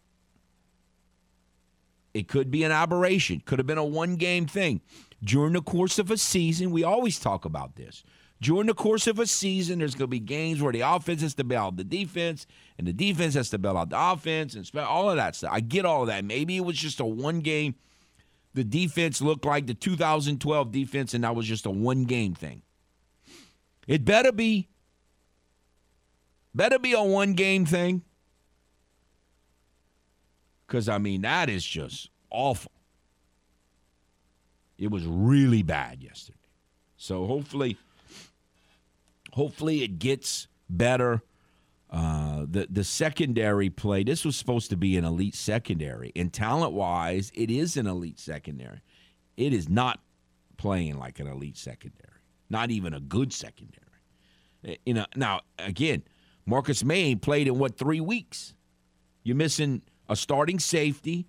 it 2.14 2.28
could 2.28 2.50
be 2.50 2.64
an 2.64 2.72
aberration, 2.72 3.42
could 3.44 3.58
have 3.58 3.66
been 3.66 3.78
a 3.78 3.84
one 3.84 4.16
game 4.16 4.46
thing. 4.46 4.80
During 5.22 5.52
the 5.52 5.62
course 5.62 5.98
of 5.98 6.10
a 6.10 6.16
season, 6.16 6.70
we 6.70 6.82
always 6.84 7.18
talk 7.18 7.44
about 7.44 7.76
this. 7.76 8.02
During 8.40 8.66
the 8.66 8.74
course 8.74 9.06
of 9.06 9.20
a 9.20 9.26
season, 9.26 9.78
there's 9.78 9.94
going 9.94 10.08
to 10.08 10.10
be 10.10 10.18
games 10.18 10.60
where 10.60 10.72
the 10.72 10.80
offense 10.80 11.22
has 11.22 11.34
to 11.34 11.44
bail 11.44 11.62
out 11.62 11.76
the 11.76 11.84
defense, 11.84 12.44
and 12.76 12.86
the 12.86 12.92
defense 12.92 13.34
has 13.34 13.50
to 13.50 13.58
bail 13.58 13.76
out 13.76 13.90
the 13.90 13.98
offense, 13.98 14.54
and 14.56 14.68
all 14.80 15.08
of 15.08 15.16
that 15.16 15.36
stuff. 15.36 15.52
I 15.52 15.60
get 15.60 15.84
all 15.84 16.02
of 16.02 16.08
that. 16.08 16.24
Maybe 16.24 16.56
it 16.56 16.64
was 16.64 16.76
just 16.76 16.98
a 16.98 17.04
one 17.04 17.40
game. 17.40 17.76
The 18.54 18.64
defense 18.64 19.22
looked 19.22 19.44
like 19.44 19.66
the 19.66 19.74
2012 19.74 20.70
defense, 20.70 21.14
and 21.14 21.24
that 21.24 21.34
was 21.34 21.46
just 21.46 21.66
a 21.66 21.70
one 21.70 22.04
game 22.04 22.34
thing. 22.34 22.62
It 23.86 24.04
better 24.04 24.32
be. 24.32 24.68
Better 26.54 26.78
be 26.78 26.92
a 26.92 27.02
one 27.02 27.32
game 27.32 27.64
thing. 27.64 28.02
Because, 30.66 30.88
I 30.88 30.98
mean, 30.98 31.22
that 31.22 31.48
is 31.48 31.64
just 31.64 32.10
awful. 32.30 32.72
It 34.78 34.90
was 34.90 35.04
really 35.06 35.62
bad 35.62 36.02
yesterday. 36.02 36.38
So 36.96 37.26
hopefully, 37.26 37.76
hopefully 39.32 39.82
it 39.82 39.98
gets 39.98 40.48
better. 40.68 41.22
Uh, 41.92 42.46
the 42.48 42.66
the 42.70 42.84
secondary 42.84 43.68
play. 43.68 44.02
This 44.02 44.24
was 44.24 44.34
supposed 44.34 44.70
to 44.70 44.78
be 44.78 44.96
an 44.96 45.04
elite 45.04 45.34
secondary, 45.34 46.10
and 46.16 46.32
talent 46.32 46.72
wise, 46.72 47.30
it 47.34 47.50
is 47.50 47.76
an 47.76 47.86
elite 47.86 48.18
secondary. 48.18 48.80
It 49.36 49.52
is 49.52 49.68
not 49.68 50.00
playing 50.56 50.98
like 50.98 51.20
an 51.20 51.26
elite 51.26 51.58
secondary, 51.58 52.20
not 52.48 52.70
even 52.70 52.94
a 52.94 53.00
good 53.00 53.30
secondary. 53.30 53.82
Eh, 54.64 54.76
you 54.86 54.94
know, 54.94 55.04
now 55.16 55.40
again, 55.58 56.02
Marcus 56.46 56.82
Maye 56.82 57.14
played 57.14 57.46
in 57.46 57.58
what 57.58 57.76
three 57.76 58.00
weeks? 58.00 58.54
You're 59.22 59.36
missing 59.36 59.82
a 60.08 60.16
starting 60.16 60.58
safety. 60.58 61.26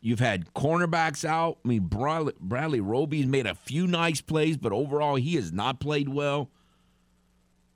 You've 0.00 0.18
had 0.18 0.52
cornerbacks 0.54 1.24
out. 1.24 1.58
I 1.64 1.68
mean, 1.68 1.82
Bradley, 1.82 2.32
Bradley 2.40 2.80
Roby's 2.80 3.26
made 3.26 3.46
a 3.46 3.54
few 3.54 3.86
nice 3.86 4.20
plays, 4.20 4.56
but 4.56 4.72
overall, 4.72 5.14
he 5.14 5.36
has 5.36 5.52
not 5.52 5.78
played 5.78 6.08
well. 6.08 6.50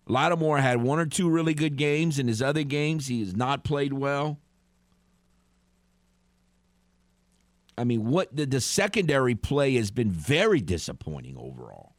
Lattimore 0.06 0.58
had 0.58 0.82
one 0.82 0.98
or 0.98 1.06
two 1.06 1.30
really 1.30 1.54
good 1.54 1.76
games. 1.76 2.18
In 2.18 2.28
his 2.28 2.42
other 2.42 2.62
games, 2.62 3.06
he 3.06 3.20
has 3.20 3.34
not 3.34 3.64
played 3.64 3.92
well. 3.92 4.38
I 7.76 7.84
mean, 7.84 8.08
what 8.08 8.34
the, 8.34 8.46
the 8.46 8.60
secondary 8.60 9.34
play 9.34 9.74
has 9.74 9.90
been 9.90 10.10
very 10.10 10.60
disappointing 10.60 11.36
overall. 11.36 11.94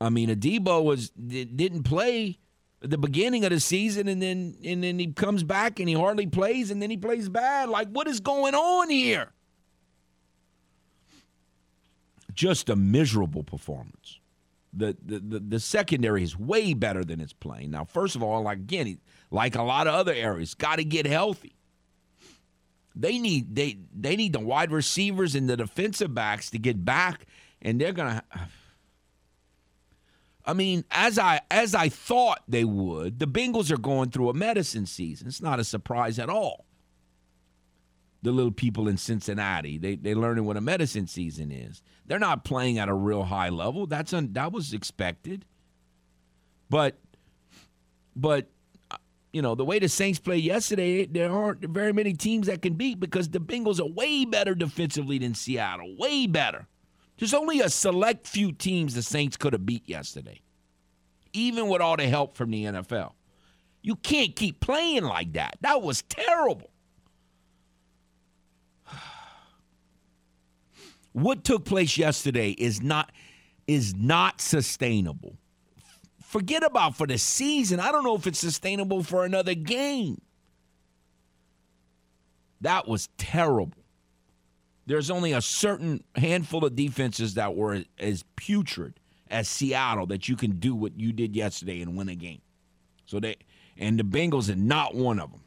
I 0.00 0.10
mean, 0.10 0.28
Adebo 0.28 0.84
was 0.84 1.10
didn't 1.10 1.82
play 1.82 2.38
the 2.80 2.98
beginning 2.98 3.44
of 3.44 3.50
the 3.50 3.58
season, 3.58 4.06
and 4.06 4.22
then 4.22 4.54
and 4.64 4.84
then 4.84 4.98
he 4.98 5.12
comes 5.12 5.42
back 5.42 5.80
and 5.80 5.88
he 5.88 5.94
hardly 5.94 6.26
plays, 6.26 6.70
and 6.70 6.80
then 6.80 6.90
he 6.90 6.96
plays 6.96 7.28
bad. 7.28 7.68
Like, 7.68 7.88
what 7.88 8.06
is 8.06 8.20
going 8.20 8.54
on 8.54 8.90
here? 8.90 9.32
Just 12.32 12.70
a 12.70 12.76
miserable 12.76 13.42
performance. 13.42 14.20
The, 14.72 14.96
the, 15.02 15.40
the, 15.40 15.60
secondary 15.60 16.22
is 16.22 16.38
way 16.38 16.74
better 16.74 17.02
than 17.02 17.20
it's 17.20 17.32
playing. 17.32 17.70
Now, 17.70 17.84
first 17.84 18.16
of 18.16 18.22
all, 18.22 18.42
like 18.42 18.58
again, 18.58 18.98
like 19.30 19.56
a 19.56 19.62
lot 19.62 19.86
of 19.86 19.94
other 19.94 20.12
areas, 20.12 20.54
got 20.54 20.76
to 20.76 20.84
get 20.84 21.06
healthy. 21.06 21.56
They 22.94 23.18
need 23.18 23.54
they 23.54 23.78
they 23.94 24.16
need 24.16 24.32
the 24.32 24.40
wide 24.40 24.72
receivers 24.72 25.34
and 25.34 25.48
the 25.48 25.56
defensive 25.56 26.14
backs 26.14 26.50
to 26.50 26.58
get 26.58 26.84
back, 26.84 27.26
and 27.62 27.80
they're 27.80 27.92
gonna. 27.92 28.22
I 30.44 30.52
mean, 30.54 30.84
as 30.90 31.18
I 31.18 31.40
as 31.50 31.74
I 31.74 31.88
thought 31.88 32.42
they 32.48 32.64
would, 32.64 33.20
the 33.20 33.26
Bengals 33.26 33.70
are 33.70 33.78
going 33.78 34.10
through 34.10 34.30
a 34.30 34.34
medicine 34.34 34.86
season. 34.86 35.28
It's 35.28 35.42
not 35.42 35.60
a 35.60 35.64
surprise 35.64 36.18
at 36.18 36.28
all. 36.28 36.64
The 38.22 38.32
little 38.32 38.50
people 38.50 38.88
in 38.88 38.96
Cincinnati, 38.96 39.78
they 39.78 39.94
they 39.94 40.14
learning 40.14 40.44
what 40.44 40.56
a 40.56 40.60
medicine 40.60 41.06
season 41.06 41.52
is. 41.52 41.82
They're 42.04 42.18
not 42.18 42.44
playing 42.44 42.78
at 42.78 42.88
a 42.88 42.94
real 42.94 43.24
high 43.24 43.48
level. 43.48 43.86
That's 43.86 44.12
un, 44.12 44.32
that 44.32 44.50
was 44.50 44.72
expected. 44.72 45.44
But 46.68 46.98
but 48.16 48.48
uh, 48.90 48.96
you 49.32 49.40
know, 49.40 49.54
the 49.54 49.64
way 49.64 49.78
the 49.78 49.88
Saints 49.88 50.18
played 50.18 50.42
yesterday, 50.42 51.06
there 51.06 51.30
aren't 51.30 51.60
very 51.60 51.92
many 51.92 52.12
teams 52.12 52.48
that 52.48 52.60
can 52.60 52.74
beat 52.74 52.98
because 52.98 53.28
the 53.28 53.38
Bengals 53.38 53.80
are 53.80 53.86
way 53.86 54.24
better 54.24 54.54
defensively 54.54 55.18
than 55.18 55.34
Seattle. 55.34 55.94
Way 55.96 56.26
better. 56.26 56.66
There's 57.18 57.34
only 57.34 57.60
a 57.60 57.68
select 57.68 58.26
few 58.26 58.52
teams 58.52 58.94
the 58.94 59.02
Saints 59.02 59.36
could 59.36 59.52
have 59.52 59.66
beat 59.66 59.88
yesterday, 59.88 60.40
even 61.32 61.68
with 61.68 61.80
all 61.80 61.96
the 61.96 62.08
help 62.08 62.36
from 62.36 62.50
the 62.50 62.64
NFL. 62.64 63.12
You 63.82 63.96
can't 63.96 64.36
keep 64.36 64.60
playing 64.60 65.04
like 65.04 65.32
that. 65.32 65.58
That 65.60 65.82
was 65.82 66.02
terrible. 66.02 66.70
What 71.22 71.44
took 71.44 71.64
place 71.64 71.98
yesterday 71.98 72.50
is 72.50 72.80
not 72.80 73.12
is 73.66 73.94
not 73.94 74.40
sustainable 74.40 75.36
forget 76.28 76.62
about 76.62 76.94
for 76.94 77.06
the 77.06 77.16
season. 77.16 77.80
I 77.80 77.90
don't 77.90 78.04
know 78.04 78.14
if 78.14 78.26
it's 78.26 78.38
sustainable 78.38 79.02
for 79.02 79.24
another 79.24 79.54
game. 79.54 80.20
That 82.60 82.86
was 82.86 83.08
terrible. 83.16 83.78
There's 84.84 85.10
only 85.10 85.32
a 85.32 85.40
certain 85.40 86.04
handful 86.16 86.64
of 86.64 86.76
defenses 86.76 87.34
that 87.34 87.54
were 87.54 87.84
as 87.98 88.24
putrid 88.36 89.00
as 89.30 89.48
Seattle 89.48 90.06
that 90.06 90.28
you 90.28 90.36
can 90.36 90.58
do 90.58 90.74
what 90.74 90.98
you 90.98 91.12
did 91.12 91.34
yesterday 91.34 91.80
and 91.80 91.96
win 91.96 92.10
a 92.10 92.14
game. 92.14 92.42
So 93.06 93.20
they 93.20 93.36
and 93.78 93.98
the 93.98 94.02
Bengals 94.02 94.50
are 94.50 94.56
not 94.56 94.94
one 94.94 95.18
of 95.18 95.30
them. 95.30 95.40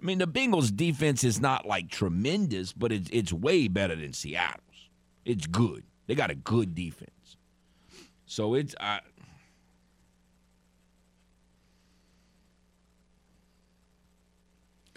I 0.00 0.04
mean, 0.04 0.18
the 0.18 0.28
Bengals 0.28 0.74
defense 0.74 1.24
is 1.24 1.40
not 1.40 1.66
like 1.66 1.88
tremendous, 1.88 2.72
but 2.72 2.92
it's 2.92 3.08
it's 3.12 3.32
way 3.32 3.68
better 3.68 3.96
than 3.96 4.12
Seattle's. 4.12 4.62
It's 5.24 5.46
good. 5.46 5.84
They 6.06 6.14
got 6.14 6.30
a 6.30 6.34
good 6.34 6.74
defense. 6.74 7.36
So 8.26 8.54
it's 8.54 8.74
I, 8.78 9.00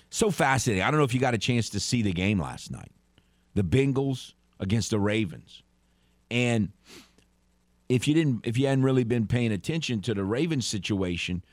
so 0.09 0.29
fascinating. 0.29 0.83
I 0.83 0.91
don't 0.91 0.99
know 0.99 1.03
if 1.03 1.13
you 1.13 1.19
got 1.19 1.33
a 1.33 1.39
chance 1.39 1.69
to 1.69 1.79
see 1.79 2.01
the 2.01 2.13
game 2.13 2.39
last 2.39 2.71
night. 2.71 2.91
The 3.55 3.63
Bengals 3.63 4.33
against 4.59 4.91
the 4.91 4.99
Ravens. 4.99 5.63
And 6.29 6.71
if 7.89 8.07
you 8.07 8.13
didn't 8.13 8.45
if 8.45 8.57
you 8.57 8.67
hadn't 8.67 8.83
really 8.83 9.03
been 9.03 9.25
paying 9.25 9.51
attention 9.51 10.01
to 10.01 10.13
the 10.13 10.23
Ravens 10.23 10.67
situation, 10.67 11.43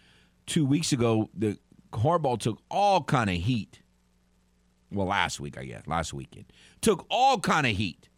2 0.47 0.67
weeks 0.67 0.93
ago 0.93 1.31
the 1.35 1.59
Harbaugh 1.93 2.39
took 2.39 2.61
all 2.71 3.03
kind 3.03 3.31
of 3.31 3.37
heat. 3.37 3.81
Well, 4.91 5.07
last 5.07 5.41
week 5.41 5.59
I 5.59 5.65
guess, 5.65 5.87
last 5.87 6.13
weekend. 6.15 6.47
Took 6.81 7.07
all 7.11 7.39
kind 7.41 7.67
of 7.67 7.77
heat 7.77 8.09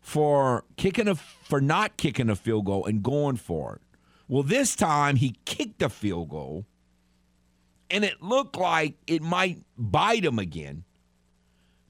for 0.00 0.64
kicking 0.76 1.08
a 1.08 1.14
for 1.14 1.60
not 1.60 1.96
kicking 1.96 2.28
a 2.28 2.36
field 2.36 2.66
goal 2.66 2.84
and 2.84 3.02
going 3.02 3.36
for 3.36 3.76
it. 3.76 3.80
Well, 4.28 4.42
this 4.42 4.74
time 4.74 5.16
he 5.16 5.36
kicked 5.44 5.82
a 5.82 5.88
field 5.88 6.30
goal, 6.30 6.66
and 7.90 8.04
it 8.04 8.22
looked 8.22 8.56
like 8.56 8.96
it 9.06 9.22
might 9.22 9.62
bite 9.76 10.24
him 10.24 10.38
again 10.38 10.84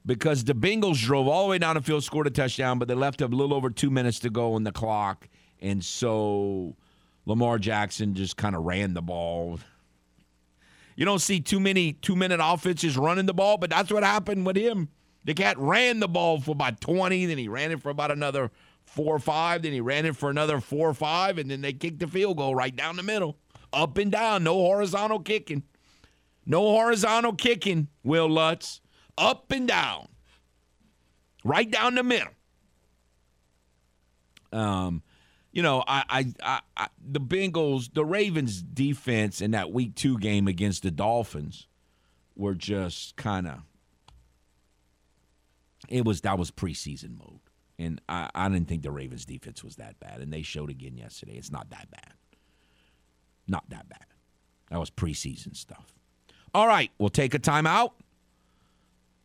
because 0.06 0.44
the 0.44 0.54
Bengals 0.54 1.02
drove 1.02 1.26
all 1.26 1.44
the 1.44 1.50
way 1.50 1.58
down 1.58 1.76
the 1.76 1.82
field, 1.82 2.04
scored 2.04 2.26
a 2.26 2.30
touchdown, 2.30 2.78
but 2.78 2.88
they 2.88 2.94
left 2.94 3.20
a 3.20 3.26
little 3.26 3.54
over 3.54 3.70
two 3.70 3.90
minutes 3.90 4.18
to 4.20 4.30
go 4.30 4.54
on 4.54 4.64
the 4.64 4.72
clock, 4.72 5.28
and 5.60 5.84
so 5.84 6.76
Lamar 7.26 7.58
Jackson 7.58 8.14
just 8.14 8.36
kind 8.36 8.54
of 8.54 8.64
ran 8.64 8.94
the 8.94 9.02
ball. 9.02 9.58
You 10.96 11.04
don't 11.04 11.20
see 11.20 11.40
too 11.40 11.60
many 11.60 11.94
two 11.94 12.16
minute 12.16 12.40
offenses 12.42 12.96
running 12.96 13.26
the 13.26 13.34
ball, 13.34 13.58
but 13.58 13.70
that's 13.70 13.92
what 13.92 14.02
happened 14.02 14.46
with 14.46 14.56
him. 14.56 14.88
The 15.24 15.34
cat 15.34 15.58
ran 15.58 16.00
the 16.00 16.08
ball 16.08 16.40
for 16.40 16.52
about 16.52 16.80
20, 16.80 17.26
then 17.26 17.38
he 17.38 17.48
ran 17.48 17.72
it 17.72 17.80
for 17.80 17.90
about 17.90 18.10
another 18.10 18.50
four 18.84 19.16
or 19.16 19.18
five, 19.18 19.62
then 19.62 19.72
he 19.72 19.80
ran 19.80 20.04
it 20.04 20.16
for 20.16 20.30
another 20.30 20.60
four 20.60 20.90
or 20.90 20.94
five, 20.94 21.38
and 21.38 21.50
then 21.50 21.62
they 21.62 21.72
kicked 21.72 22.00
the 22.00 22.06
field 22.06 22.36
goal 22.36 22.54
right 22.54 22.74
down 22.74 22.96
the 22.96 23.02
middle, 23.02 23.38
up 23.72 23.96
and 23.98 24.12
down, 24.12 24.44
no 24.44 24.54
horizontal 24.54 25.20
kicking. 25.20 25.62
No 26.46 26.60
horizontal 26.60 27.32
kicking, 27.32 27.88
Will 28.02 28.28
Lutz. 28.28 28.80
Up 29.16 29.50
and 29.50 29.66
down. 29.66 30.08
Right 31.44 31.70
down 31.70 31.94
the 31.94 32.02
middle. 32.02 32.32
Um, 34.52 35.02
you 35.54 35.62
know, 35.62 35.84
I, 35.86 36.26
I, 36.42 36.60
I, 36.76 36.88
the 37.00 37.20
Bengals, 37.20 37.94
the 37.94 38.04
Ravens 38.04 38.60
defense 38.60 39.40
in 39.40 39.52
that 39.52 39.70
week 39.70 39.94
two 39.94 40.18
game 40.18 40.48
against 40.48 40.82
the 40.82 40.90
Dolphins 40.90 41.68
were 42.34 42.54
just 42.54 43.14
kind 43.14 43.46
of 43.46 43.60
it 45.88 46.04
was 46.04 46.22
that 46.22 46.38
was 46.38 46.50
preseason 46.50 47.16
mode, 47.16 47.38
and 47.78 48.00
I, 48.08 48.28
I 48.34 48.48
didn't 48.48 48.66
think 48.66 48.82
the 48.82 48.90
Ravens 48.90 49.24
defense 49.24 49.62
was 49.62 49.76
that 49.76 50.00
bad, 50.00 50.20
and 50.20 50.32
they 50.32 50.42
showed 50.42 50.70
again 50.70 50.96
yesterday. 50.96 51.34
It's 51.34 51.52
not 51.52 51.70
that 51.70 51.88
bad, 51.88 52.14
not 53.46 53.70
that 53.70 53.88
bad. 53.88 54.06
That 54.70 54.80
was 54.80 54.90
preseason 54.90 55.54
stuff. 55.56 55.94
All 56.52 56.66
right, 56.66 56.90
we'll 56.98 57.10
take 57.10 57.32
a 57.32 57.38
timeout. 57.38 57.92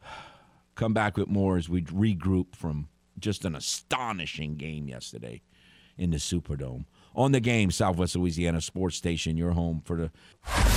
Come 0.76 0.94
back 0.94 1.18
with 1.18 1.28
more 1.28 1.58
as 1.58 1.70
we 1.70 1.82
regroup 1.82 2.56
from 2.56 2.88
just 3.18 3.46
an 3.46 3.56
astonishing 3.56 4.58
game 4.58 4.88
yesterday 4.88 5.42
in 6.00 6.12
the 6.12 6.18
Superdome. 6.18 6.86
On 7.16 7.32
the 7.32 7.40
game, 7.40 7.72
Southwest 7.72 8.16
Louisiana 8.16 8.62
Sports 8.62 8.96
Station, 8.96 9.36
your 9.36 9.52
home 9.52 9.82
for 9.84 9.98
the. 9.98 10.12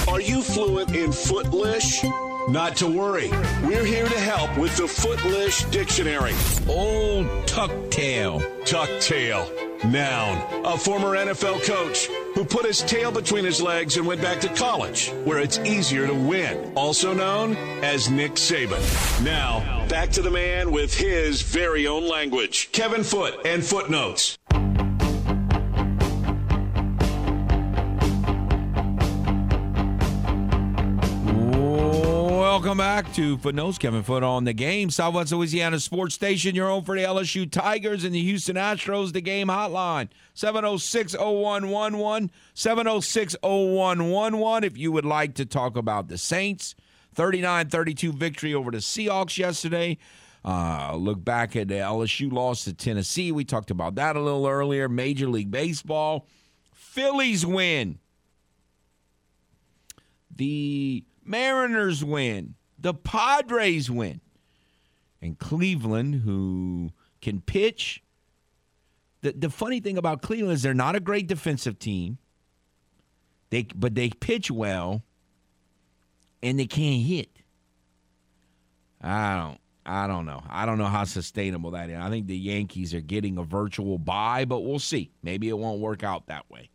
Are 0.09 0.21
you 0.21 0.43
fluent 0.43 0.95
in 0.95 1.13
Footlish? 1.13 2.03
Not 2.49 2.75
to 2.77 2.89
worry. 2.89 3.31
We're 3.65 3.85
here 3.85 4.09
to 4.09 4.19
help 4.19 4.59
with 4.59 4.77
the 4.77 4.89
Footlish 4.89 5.63
Dictionary. 5.67 6.33
Old 6.69 7.27
tucktail. 7.47 8.41
Tucktail. 8.65 9.85
Noun. 9.85 10.65
A 10.65 10.77
former 10.77 11.17
NFL 11.17 11.65
coach 11.65 12.07
who 12.35 12.45
put 12.45 12.65
his 12.65 12.81
tail 12.81 13.13
between 13.13 13.45
his 13.45 13.63
legs 13.63 13.97
and 13.97 14.07
went 14.07 14.21
back 14.21 14.41
to 14.41 14.49
college, 14.49 15.11
where 15.25 15.39
it's 15.39 15.59
easier 15.61 16.07
to 16.07 16.15
win. 16.15 16.73
Also 16.75 17.15
known 17.15 17.57
as 17.85 18.11
Nick 18.11 18.33
Saban. 18.33 18.81
Now, 19.25 19.87
back 19.89 20.11
to 20.11 20.23
the 20.23 20.31
man 20.31 20.73
with 20.73 20.95
his 20.95 21.43
very 21.43 21.87
own 21.87 22.09
language. 22.09 22.71
Kevin 22.73 23.05
Foote 23.05 23.45
and 23.45 23.63
Footnotes. 23.63 24.39
Welcome 32.63 32.79
back 32.79 33.13
to 33.15 33.39
Footnotes. 33.39 33.77
Kevin 33.77 34.05
Foote 34.05 34.23
on 34.23 34.45
the 34.45 34.53
game. 34.53 34.89
Southwest 34.89 35.33
Louisiana 35.33 35.81
Sports 35.81 36.15
Station. 36.15 36.55
You're 36.55 36.69
home 36.69 36.85
for 36.85 36.97
the 36.97 37.03
LSU 37.03 37.51
Tigers 37.51 38.05
and 38.05 38.15
the 38.15 38.23
Houston 38.23 38.55
Astros. 38.55 39.13
The 39.13 39.21
game 39.21 39.49
hotline 39.49 40.11
706 40.35 41.15
0111. 41.15 42.31
706 42.55 43.35
0111. 43.43 44.63
If 44.63 44.79
you 44.79 44.93
would 44.93 45.05
like 45.05 45.35
to 45.35 45.45
talk 45.45 45.77
about 45.77 46.07
the 46.07 46.17
Saints, 46.17 46.77
39 47.15 47.69
32 47.69 48.13
victory 48.13 48.55
over 48.55 48.71
the 48.71 48.79
Seahawks 48.79 49.37
yesterday. 49.39 49.99
Uh, 50.45 50.95
look 50.95 51.25
back 51.25 51.57
at 51.57 51.67
the 51.67 51.75
LSU 51.75 52.33
loss 52.33 52.63
to 52.63 52.73
Tennessee. 52.73 53.33
We 53.33 53.45
talked 53.45 53.73
about 53.73 53.97
that 53.97 54.15
a 54.15 54.21
little 54.21 54.47
earlier. 54.47 54.89
Major 54.89 55.27
League 55.27 55.51
Baseball. 55.51 56.29
Phillies 56.71 57.45
win. 57.45 57.99
The 60.37 61.05
Mariners 61.25 62.05
win. 62.05 62.55
The 62.79 62.95
Padres 62.95 63.91
win. 63.91 64.21
And 65.21 65.39
Cleveland, 65.39 66.23
who 66.25 66.91
can 67.21 67.41
pitch. 67.41 68.03
The, 69.21 69.33
the 69.33 69.51
funny 69.51 69.81
thing 69.81 69.97
about 69.97 70.21
Cleveland 70.21 70.55
is 70.55 70.63
they're 70.63 70.75
not 70.75 70.97
a 70.97 71.01
great 71.01 71.29
defensive 71.29 71.79
team. 71.79 72.19
They 73.51 73.67
but 73.75 73.95
they 73.95 74.09
pitch 74.09 74.51
well 74.51 75.03
and 76.43 76.59
they 76.59 76.67
can't 76.67 77.03
hit. 77.03 77.29
I 79.01 79.37
don't 79.37 79.61
I 79.85 80.07
don't 80.07 80.27
know. 80.27 80.43
I 80.49 80.65
don't 80.65 80.79
know 80.79 80.87
how 80.87 81.05
sustainable 81.05 81.73
that 81.73 81.91
is. 81.91 81.99
I 81.99 82.09
think 82.09 82.27
the 82.27 82.37
Yankees 82.37 82.95
are 82.95 83.01
getting 83.01 83.39
a 83.39 83.45
virtual 83.45 83.99
buy, 83.99 84.45
but 84.45 84.61
we'll 84.61 84.79
see. 84.79 85.11
Maybe 85.23 85.49
it 85.49 85.59
won't 85.59 85.81
work 85.81 86.03
out 86.03 86.27
that 86.27 86.51
way. 86.51 86.71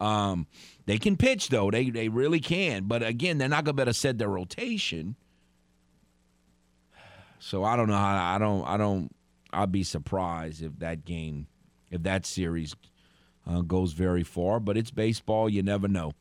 Um, 0.00 0.46
they 0.86 0.98
can 0.98 1.16
pitch 1.16 1.48
though. 1.48 1.70
They 1.70 1.90
they 1.90 2.08
really 2.08 2.40
can. 2.40 2.84
But 2.84 3.02
again, 3.02 3.38
they're 3.38 3.48
not 3.48 3.64
gonna 3.64 3.74
better 3.74 3.92
set 3.92 4.18
their 4.18 4.28
rotation. 4.28 5.16
So 7.38 7.64
I 7.64 7.76
don't 7.76 7.88
know 7.88 7.96
how 7.96 8.34
I 8.34 8.38
don't 8.38 8.64
I 8.66 8.76
don't 8.76 9.14
I'd 9.52 9.72
be 9.72 9.82
surprised 9.82 10.62
if 10.62 10.78
that 10.78 11.04
game 11.04 11.46
if 11.90 12.02
that 12.04 12.26
series 12.26 12.74
uh, 13.46 13.60
goes 13.60 13.92
very 13.92 14.22
far. 14.22 14.60
But 14.60 14.76
it's 14.76 14.90
baseball. 14.90 15.48
You 15.48 15.62
never 15.62 15.88
know. 15.88 16.12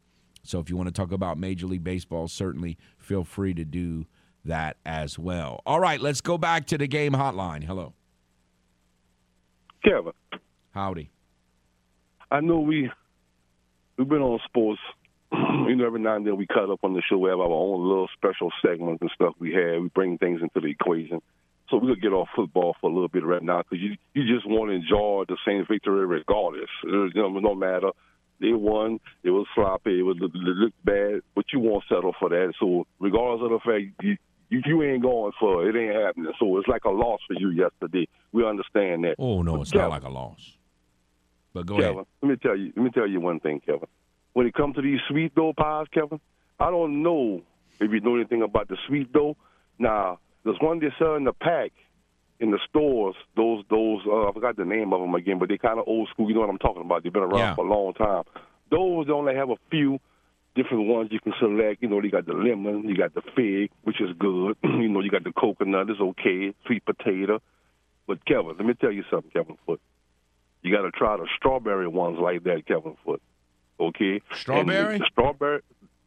So 0.44 0.60
if 0.60 0.70
you 0.70 0.78
want 0.78 0.88
to 0.88 0.94
talk 0.94 1.12
about 1.12 1.38
Major 1.38 1.68
League 1.68 1.84
Baseball, 1.84 2.28
certainly 2.28 2.78
feel 2.98 3.24
free 3.24 3.54
to 3.54 3.66
do 3.66 4.06
that 4.46 4.78
as 4.86 5.20
well. 5.20 5.62
All 5.66 5.80
right, 5.80 6.00
let's 6.00 6.22
go 6.22 6.38
back 6.38 6.66
to 6.68 6.78
the 6.78 6.88
game 6.88 7.12
hotline. 7.12 7.64
Hello. 7.64 7.94
Kevin. 9.84 10.14
Howdy. 10.72 11.10
I 12.32 12.42
know 12.42 12.60
we 12.60 12.90
we've 14.00 14.10
been 14.10 14.22
on 14.22 14.40
sports. 14.46 14.82
you 15.32 15.76
know, 15.76 15.86
every 15.86 16.00
now 16.00 16.16
and 16.16 16.26
then 16.26 16.38
we 16.38 16.48
cut 16.48 16.72
up 16.72 16.80
on 16.84 16.94
the 16.94 17.04
show. 17.08 17.18
We 17.18 17.30
have 17.30 17.40
our 17.40 17.52
own 17.52 17.88
little 17.88 18.08
special 18.16 18.52
segments 18.66 19.02
and 19.02 19.12
stuff 19.14 19.36
we 19.38 19.54
have. 19.54 19.82
We 19.82 19.90
bring 19.90 20.18
things 20.18 20.42
into 20.42 20.60
the 20.60 20.72
equation. 20.72 21.22
So 21.70 21.78
we're 21.78 21.90
gonna 21.90 22.00
get 22.00 22.14
off 22.14 22.30
football 22.36 22.76
for 22.82 22.90
a 22.90 22.94
little 22.94 23.10
bit 23.10 23.24
right 23.24 23.44
now 23.44 23.62
because 23.62 23.84
you 23.84 23.96
you 24.16 24.34
just 24.34 24.48
want 24.48 24.72
to 24.72 24.76
enjoy 24.76 25.26
the 25.28 25.38
Saints' 25.46 25.68
victory 25.70 26.08
regardless. 26.08 26.70
Uh, 26.84 27.04
you 27.04 27.12
know, 27.16 27.30
no 27.30 27.54
matter 27.54 27.92
they 28.42 28.54
won, 28.54 29.00
it 29.22 29.30
was 29.30 29.46
sloppy, 29.54 30.00
it 30.00 30.04
was 30.04 30.18
it 30.20 30.34
looked 30.34 30.84
bad, 30.84 31.22
but 31.36 31.46
you 31.54 31.60
won't 31.60 31.84
settle 31.88 32.16
for 32.20 32.30
that. 32.30 32.54
So 32.60 32.88
regardless 33.00 33.46
of 33.46 33.52
the 33.52 33.60
fact 33.60 34.04
you, 34.04 34.18
you, 34.50 34.62
you 34.66 34.82
ain't 34.82 35.04
going 35.04 35.34
for 35.40 35.68
it, 35.68 35.76
it 35.76 35.80
ain't 35.80 35.96
happening. 35.96 36.32
So 36.40 36.58
it's 36.58 36.68
like 36.68 36.86
a 36.86 36.90
loss 36.90 37.20
for 37.28 37.36
you 37.40 37.50
yesterday. 37.52 38.08
We 38.32 38.48
understand 38.48 39.04
that. 39.04 39.16
Oh 39.20 39.44
no, 39.44 39.62
it's 39.62 39.70
Kevin, 39.70 39.90
not 39.90 39.92
like 39.92 40.04
a 40.04 40.10
loss. 40.10 40.58
But 41.60 41.66
go 41.68 41.76
Kevin, 41.78 41.94
ahead. 41.96 42.06
Let 42.22 42.30
me 42.30 42.36
tell 42.38 42.56
you. 42.58 42.74
Let 42.76 42.84
me 42.84 42.92
tell 42.92 43.08
you 43.08 43.20
one 43.20 43.40
thing, 43.40 43.60
Kevin. 43.66 43.88
When 44.34 44.48
it 44.48 44.54
comes 44.54 44.76
to 44.76 44.82
these 44.82 45.00
sweet 45.10 45.36
dough 45.36 45.54
pies, 45.58 45.88
Kevin, 45.94 46.20
I 46.60 46.70
don't 46.70 47.04
know 47.04 47.42
if 47.80 47.92
you 47.92 48.00
know 48.00 48.16
anything 48.16 48.42
about 48.42 48.68
the 48.70 48.78
sweet 48.88 49.12
dough. 49.12 49.36
Now, 49.78 50.20
there's 50.44 50.58
one 50.62 50.80
they 50.80 50.88
sell 50.98 51.16
in 51.16 51.24
the 51.26 51.34
pack 51.34 51.72
in 52.40 52.52
the 52.52 52.60
stores. 52.70 53.16
Those 53.36 53.64
those 53.70 54.00
uh, 54.08 54.30
I 54.30 54.32
forgot 54.34 54.56
the 54.56 54.66
name 54.66 54.94
of 54.94 55.02
them 55.02 55.14
again, 55.16 55.40
but 55.40 55.50
they 55.50 55.58
kind 55.58 55.80
of 55.80 55.88
old 55.88 56.08
school. 56.10 56.30
You 56.30 56.36
know 56.36 56.42
what 56.42 56.50
I'm 56.50 56.58
talking 56.60 56.82
about? 56.84 57.04
They've 57.04 57.12
been 57.12 57.24
around 57.24 57.40
Yeah. 57.40 57.56
for 57.56 57.66
a 57.66 57.70
long 57.70 57.94
time. 57.94 58.24
Those 58.72 59.08
only 59.10 59.36
have 59.36 59.50
a 59.50 59.58
few 59.70 60.00
different 60.56 60.88
ones 60.88 61.10
you 61.12 61.20
can 61.20 61.34
select. 61.40 61.82
You 61.82 61.90
know, 61.90 62.02
you 62.02 62.12
got 62.12 62.26
the 62.26 62.34
lemon, 62.34 62.88
you 62.88 62.96
got 62.96 63.14
the 63.14 63.22
fig, 63.36 63.72
which 63.84 64.00
is 64.00 64.10
good. 64.18 64.56
you 64.64 64.88
know, 64.90 65.02
you 65.02 65.10
got 65.10 65.24
the 65.24 65.34
coconut, 65.34 65.90
it's 65.90 66.00
okay. 66.00 66.54
Sweet 66.66 66.86
potato. 66.86 67.42
But 68.08 68.24
Kevin, 68.26 68.56
let 68.58 68.66
me 68.66 68.74
tell 68.74 68.92
you 68.92 69.04
something, 69.12 69.32
Kevin 69.32 69.58
Foote. 69.66 69.82
You 70.62 70.76
got 70.76 70.82
to 70.84 70.92
try 70.92 71.16
the 71.18 71.28
strawberry 71.38 71.88
ones 71.88 72.18
like 72.20 72.44
that, 72.44 72.66
Kevin 72.68 72.96
Foote. 73.06 73.22
Okay. 73.80 74.22
Strawberry? 74.34 74.96
And 74.96 75.04
the 75.04 75.08
strawberry. 75.12 75.62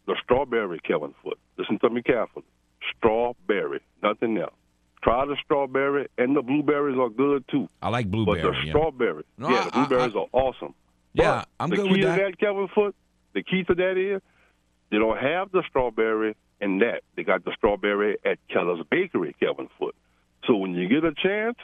The 0.06 0.16
strawberry, 0.22 0.78
Kevin 0.80 1.14
Foote. 1.22 1.38
Listen 1.56 1.78
to 1.78 1.88
me 1.90 2.02
carefully. 2.02 2.44
Strawberry, 2.96 3.80
nothing 4.02 4.36
else. 4.38 4.52
Try 5.02 5.24
the 5.26 5.36
strawberry, 5.44 6.08
and 6.18 6.36
the 6.36 6.42
blueberries 6.42 6.98
are 6.98 7.08
good 7.08 7.44
too. 7.48 7.68
I 7.80 7.88
like 7.88 8.06
But 8.10 8.12
blueberry. 8.24 8.42
the 8.42 8.66
yeah. 8.66 8.72
strawberry, 8.72 9.24
No, 9.38 9.48
yeah, 9.48 9.64
the 9.64 9.76
I- 9.76 9.82
I- 9.82 9.86
blueberries 9.86 10.14
I- 10.14 10.18
are 10.20 10.26
awesome. 10.32 10.74
Yeah, 11.14 11.36
But 11.36 11.48
I'm 11.60 11.70
the 11.70 11.76
key 11.76 11.82
with 11.82 12.00
to 12.02 12.06
that. 12.06 12.18
that, 12.18 12.38
Kevin 12.38 12.68
Foote. 12.74 12.94
The 13.32 13.42
key 13.42 13.64
to 13.64 13.74
that 13.74 13.96
is 13.96 14.20
they 14.90 14.98
don't 14.98 15.18
have 15.18 15.50
the 15.50 15.62
strawberry 15.68 16.36
in 16.60 16.78
that. 16.78 17.02
They 17.16 17.24
got 17.24 17.44
the 17.44 17.52
strawberry 17.56 18.18
at 18.24 18.38
Keller's 18.48 18.84
Bakery, 18.90 19.34
Kevin 19.40 19.68
Foote. 19.78 19.96
So 20.46 20.56
when 20.56 20.74
you 20.74 20.88
get 20.88 21.04
a 21.04 21.12
chance, 21.14 21.56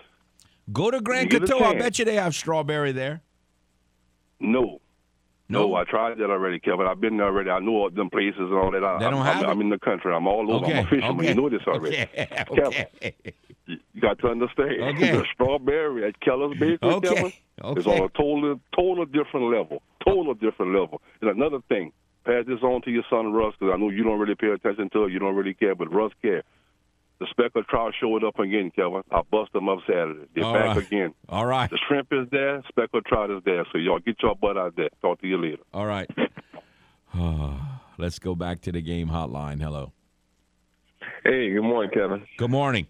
Go 0.73 0.91
to 0.91 1.01
Grand 1.01 1.33
You 1.33 1.41
get 1.41 1.49
a 1.49 1.53
Coteau. 1.53 1.65
I 1.65 1.79
bet 1.79 1.99
you 1.99 2.05
they 2.05 2.15
have 2.17 2.35
strawberry 2.35 2.93
there. 2.93 3.23
no. 4.41 4.81
No? 5.51 5.61
No, 5.69 5.75
I 5.77 5.85
tried 5.85 6.19
that 6.19 6.29
already, 6.29 6.59
Kevin. 6.61 6.87
I've 6.87 7.01
been 7.01 7.17
there 7.17 7.25
already. 7.29 7.49
I 7.49 7.59
know 7.61 7.73
all 7.73 7.91
them 7.91 8.11
places 8.11 8.37
and 8.39 8.53
all 8.53 8.71
that. 8.71 8.85
I, 8.85 8.99
They 8.99 9.05
don't 9.07 9.15
I'm, 9.15 9.25
have 9.35 9.45
I'm? 9.45 9.51
I'm 9.53 9.61
in 9.63 9.71
the 9.71 9.79
country. 9.79 10.13
I'm 10.13 10.27
all 10.27 10.53
over. 10.53 10.67
Okay. 10.67 10.75
I'm 10.79 10.85
a 10.85 10.91
fisherman. 10.91 11.17
okay. 11.21 11.29
You 11.29 11.35
know 11.37 11.49
this 11.49 11.63
already. 11.67 11.97
Okay. 12.03 12.27
Kevin. 12.55 12.65
okay. 12.67 13.15
You 13.67 13.79
got 13.99 14.19
to 14.19 14.29
understand. 14.29 14.73
Okay. 14.83 15.13
The 15.13 15.25
strawberry 15.33 16.07
at 16.07 16.21
Keller's 16.21 16.53
Bakery, 16.59 16.79
Okay. 16.83 17.15
Kevin, 17.15 17.33
is 17.79 17.87
on 17.87 17.97
a 18.03 18.09
total, 18.11 18.61
total 18.77 19.07
different 19.07 19.51
level. 19.51 19.81
Total 20.07 20.35
different 20.35 20.75
level. 20.75 21.01
And 21.23 21.31
another 21.31 21.61
thing, 21.71 21.93
pass 22.27 22.45
this 22.47 22.61
on 22.63 22.83
to 22.83 22.91
your 22.91 23.05
son 23.09 23.33
Russ, 23.33 23.55
because 23.59 23.73
I 23.75 23.79
know 23.79 23.89
you 23.89 24.05
don't 24.05 24.19
really 24.19 24.35
pay 24.35 24.49
attention 24.49 24.91
to 24.91 25.05
it. 25.05 25.13
You 25.13 25.19
don't 25.19 25.35
really 25.35 25.55
care, 25.55 25.75
but 25.75 25.91
Russ 25.91 26.13
care. 26.21 26.43
The 27.21 27.27
speckled 27.31 27.67
trout 27.67 27.95
showed 28.01 28.23
up 28.23 28.39
again, 28.39 28.71
Kevin. 28.75 29.03
I 29.11 29.23
bust 29.29 29.53
them 29.53 29.69
up 29.69 29.79
Saturday. 29.87 30.27
They're 30.35 30.45
All 30.45 30.55
back 30.55 30.77
right. 30.77 30.87
again. 30.87 31.15
All 31.29 31.47
right. 31.47 31.69
The 31.69 31.79
shrimp 31.89 32.13
is 32.13 32.29
there. 32.31 32.63
Speckled 32.69 33.05
trout 33.07 33.31
is 33.31 33.43
there. 33.45 33.67
So 33.73 33.79
y'all 33.79 33.99
get 33.99 34.17
your 34.23 34.37
butt 34.37 34.57
out 34.57 34.77
there. 34.77 34.91
Talk 35.03 35.21
to 35.23 35.27
you 35.27 35.37
later. 35.37 35.63
All 35.75 35.87
right. 35.87 36.09
Let's 37.99 38.21
go 38.21 38.37
back 38.37 38.61
to 38.63 38.73
the 38.73 38.81
game 38.81 39.09
hotline. 39.09 39.61
Hello. 39.61 39.93
Hey, 41.25 41.51
good 41.53 41.63
morning, 41.63 41.91
Kevin. 41.93 42.25
Good 42.37 42.51
morning. 42.51 42.87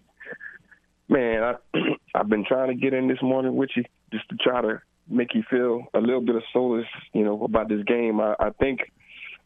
Man, 1.07 1.43
I 1.43 1.55
I've 2.15 2.29
been 2.29 2.45
trying 2.45 2.67
to 2.69 2.75
get 2.75 2.93
in 2.93 3.07
this 3.07 3.21
morning 3.23 3.55
with 3.55 3.71
you 3.75 3.83
just 4.11 4.29
to 4.29 4.35
try 4.35 4.61
to 4.61 4.81
make 5.07 5.33
you 5.33 5.43
feel 5.49 5.85
a 5.95 5.99
little 5.99 6.21
bit 6.21 6.35
of 6.35 6.43
solace, 6.53 6.85
you 7.13 7.23
know, 7.23 7.43
about 7.43 7.69
this 7.69 7.83
game. 7.85 8.19
I, 8.19 8.35
I 8.39 8.49
think 8.59 8.81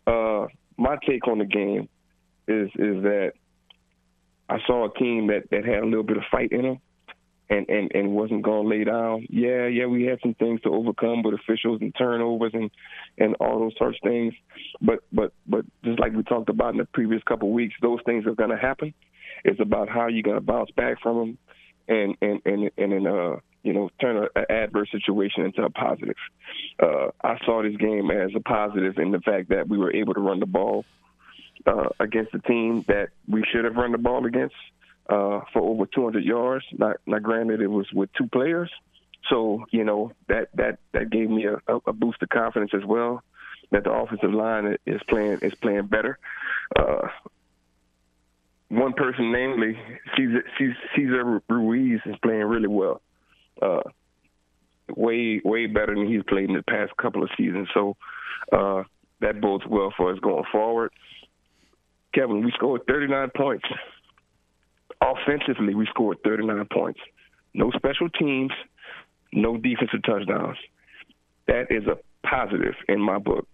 uh, 0.07 0.47
my 0.77 0.97
take 1.07 1.27
on 1.29 1.39
the 1.39 1.45
game 1.45 1.87
is 2.47 2.67
is 2.75 3.01
that 3.03 3.33
I 4.49 4.57
saw 4.67 4.89
a 4.89 4.93
team 4.93 5.27
that 5.27 5.49
that 5.51 5.65
had 5.65 5.83
a 5.83 5.85
little 5.85 6.03
bit 6.03 6.17
of 6.17 6.23
fight 6.31 6.51
in 6.51 6.63
them. 6.63 6.79
And, 7.49 7.69
and, 7.69 7.91
and 7.93 8.15
wasn't 8.15 8.41
going 8.41 8.63
to 8.63 8.69
lay 8.69 8.83
down. 8.85 9.27
Yeah, 9.29 9.67
yeah, 9.67 9.85
we 9.85 10.05
had 10.05 10.17
some 10.23 10.33
things 10.33 10.61
to 10.61 10.69
overcome 10.69 11.21
with 11.21 11.35
officials 11.35 11.81
and 11.81 11.93
turnovers 11.95 12.53
and, 12.53 12.71
and 13.19 13.35
all 13.39 13.59
those 13.59 13.73
such 13.77 13.97
things. 14.01 14.33
But 14.81 14.99
but 15.11 15.33
but 15.45 15.65
just 15.83 15.99
like 15.99 16.13
we 16.13 16.23
talked 16.23 16.49
about 16.49 16.71
in 16.71 16.77
the 16.77 16.85
previous 16.85 17.21
couple 17.23 17.49
of 17.49 17.53
weeks, 17.53 17.75
those 17.81 17.99
things 18.05 18.25
are 18.25 18.33
going 18.33 18.49
to 18.49 18.57
happen. 18.57 18.93
It's 19.43 19.59
about 19.59 19.89
how 19.89 20.07
you're 20.07 20.33
to 20.33 20.41
bounce 20.41 20.71
back 20.71 21.01
from 21.03 21.17
them, 21.17 21.37
and 21.87 22.15
and 22.21 22.41
and 22.45 22.71
and 22.77 23.07
uh 23.07 23.35
you 23.63 23.73
know 23.73 23.89
turn 23.99 24.17
an 24.35 24.45
adverse 24.49 24.89
situation 24.91 25.43
into 25.43 25.63
a 25.63 25.69
positive. 25.69 26.15
Uh, 26.81 27.07
I 27.23 27.37
saw 27.45 27.61
this 27.61 27.75
game 27.75 28.09
as 28.09 28.31
a 28.35 28.39
positive 28.39 28.97
in 28.97 29.11
the 29.11 29.19
fact 29.19 29.49
that 29.49 29.67
we 29.67 29.77
were 29.77 29.93
able 29.93 30.13
to 30.13 30.21
run 30.21 30.39
the 30.39 30.45
ball 30.45 30.85
uh, 31.65 31.89
against 31.99 32.33
a 32.33 32.39
team 32.39 32.83
that 32.87 33.09
we 33.27 33.43
should 33.51 33.65
have 33.65 33.75
run 33.75 33.91
the 33.91 33.97
ball 33.97 34.25
against 34.25 34.55
uh, 35.09 35.41
for 35.51 35.61
over 35.61 35.85
200 35.85 36.23
yards. 36.23 36.65
Not, 36.71 36.97
not 37.05 37.23
granted, 37.23 37.61
it 37.61 37.67
was 37.67 37.87
with 37.93 38.09
two 38.13 38.27
players, 38.27 38.69
so 39.29 39.65
you 39.71 39.83
know 39.83 40.11
that 40.27 40.49
that 40.55 40.79
that 40.91 41.09
gave 41.09 41.29
me 41.29 41.45
a, 41.45 41.75
a 41.87 41.93
boost 41.93 42.21
of 42.21 42.29
confidence 42.29 42.71
as 42.73 42.85
well. 42.85 43.23
That 43.71 43.85
the 43.85 43.91
offensive 43.91 44.33
line 44.33 44.77
is 44.85 45.01
playing 45.07 45.39
is 45.41 45.55
playing 45.55 45.87
better. 45.87 46.19
Uh, 46.75 47.07
one 48.69 48.93
person, 48.93 49.31
namely 49.31 49.77
Cesar, 50.15 50.43
Cesar 50.95 51.41
Ruiz, 51.47 52.01
is 52.05 52.15
playing 52.21 52.45
really 52.45 52.67
well. 52.67 53.01
Uh, 53.61 53.81
way 54.95 55.41
way 55.43 55.67
better 55.67 55.95
than 55.95 56.07
he's 56.07 56.23
played 56.23 56.49
in 56.49 56.55
the 56.55 56.63
past 56.63 56.95
couple 56.97 57.23
of 57.23 57.29
seasons. 57.37 57.67
So 57.73 57.95
uh, 58.51 58.83
that 59.21 59.39
bodes 59.39 59.65
well 59.67 59.93
for 59.95 60.11
us 60.11 60.19
going 60.19 60.43
forward. 60.51 60.91
Kevin, 62.13 62.43
we 62.43 62.51
scored 62.51 62.81
39 62.87 63.31
points. 63.35 63.65
Offensively, 65.01 65.75
we 65.75 65.85
scored 65.87 66.17
39 66.23 66.67
points. 66.71 66.99
No 67.53 67.71
special 67.71 68.09
teams, 68.09 68.51
no 69.33 69.57
defensive 69.57 70.01
touchdowns. 70.05 70.57
That 71.47 71.67
is 71.69 71.83
a 71.87 71.97
positive 72.27 72.75
in 72.87 73.01
my 73.01 73.17
book. 73.17 73.47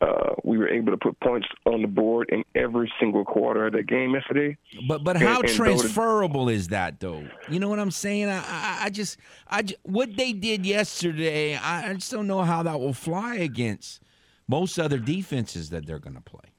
Uh, 0.00 0.34
we 0.44 0.56
were 0.56 0.68
able 0.68 0.90
to 0.92 0.96
put 0.96 1.20
points 1.20 1.46
on 1.66 1.82
the 1.82 1.88
board 1.88 2.30
in 2.32 2.42
every 2.54 2.90
single 2.98 3.22
quarter 3.22 3.66
of 3.66 3.74
the 3.74 3.82
game 3.82 4.14
yesterday. 4.14 4.56
But 4.88 5.04
but 5.04 5.18
how 5.18 5.40
and 5.40 5.48
the- 5.48 5.52
transferable 5.52 6.48
is 6.48 6.68
that 6.68 7.00
though? 7.00 7.26
You 7.50 7.60
know 7.60 7.68
what 7.68 7.78
I'm 7.78 7.90
saying? 7.90 8.30
I 8.30 8.38
I, 8.38 8.78
I 8.84 8.90
just 8.90 9.18
I 9.46 9.62
what 9.82 10.16
they 10.16 10.32
did 10.32 10.64
yesterday. 10.64 11.54
I, 11.54 11.90
I 11.90 11.94
just 11.94 12.10
don't 12.10 12.26
know 12.26 12.40
how 12.42 12.62
that 12.62 12.80
will 12.80 12.94
fly 12.94 13.36
against 13.36 14.00
most 14.48 14.78
other 14.78 14.98
defenses 14.98 15.68
that 15.68 15.84
they're 15.84 15.98
going 15.98 16.16
to 16.16 16.22
play. 16.22 16.49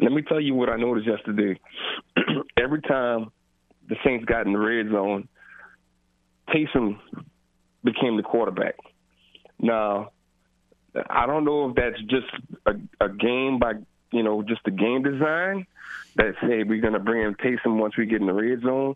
Let 0.00 0.12
me 0.12 0.22
tell 0.22 0.40
you 0.40 0.54
what 0.54 0.70
I 0.70 0.76
noticed 0.76 1.06
yesterday. 1.06 1.60
Every 2.56 2.80
time 2.80 3.30
the 3.88 3.96
Saints 4.04 4.24
got 4.24 4.46
in 4.46 4.52
the 4.52 4.58
red 4.58 4.90
zone, 4.90 5.28
Taysom 6.48 6.98
became 7.84 8.16
the 8.16 8.22
quarterback. 8.22 8.76
Now, 9.58 10.10
I 11.08 11.26
don't 11.26 11.44
know 11.44 11.68
if 11.68 11.76
that's 11.76 12.00
just 12.02 12.26
a, 12.66 13.04
a 13.04 13.08
game 13.08 13.58
by 13.58 13.74
you 14.10 14.22
know 14.22 14.42
just 14.42 14.62
the 14.64 14.70
game 14.70 15.02
design 15.02 15.66
that 16.16 16.34
say 16.40 16.62
we're 16.62 16.80
going 16.80 16.94
to 16.94 16.98
bring 16.98 17.22
in 17.22 17.34
Taysom 17.34 17.78
once 17.78 17.96
we 17.96 18.06
get 18.06 18.20
in 18.20 18.26
the 18.26 18.32
red 18.32 18.62
zone 18.62 18.94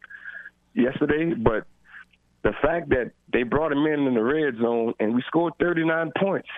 yesterday, 0.75 1.35
but 1.35 1.67
the 2.43 2.53
fact 2.63 2.89
that 2.91 3.13
they 3.33 3.43
brought 3.43 3.73
him 3.73 3.87
in 3.87 4.07
in 4.07 4.15
the 4.15 4.23
red 4.23 4.57
zone 4.57 4.95
and 4.99 5.15
we 5.15 5.23
scored 5.27 5.53
39 5.61 6.13
points 6.19 6.49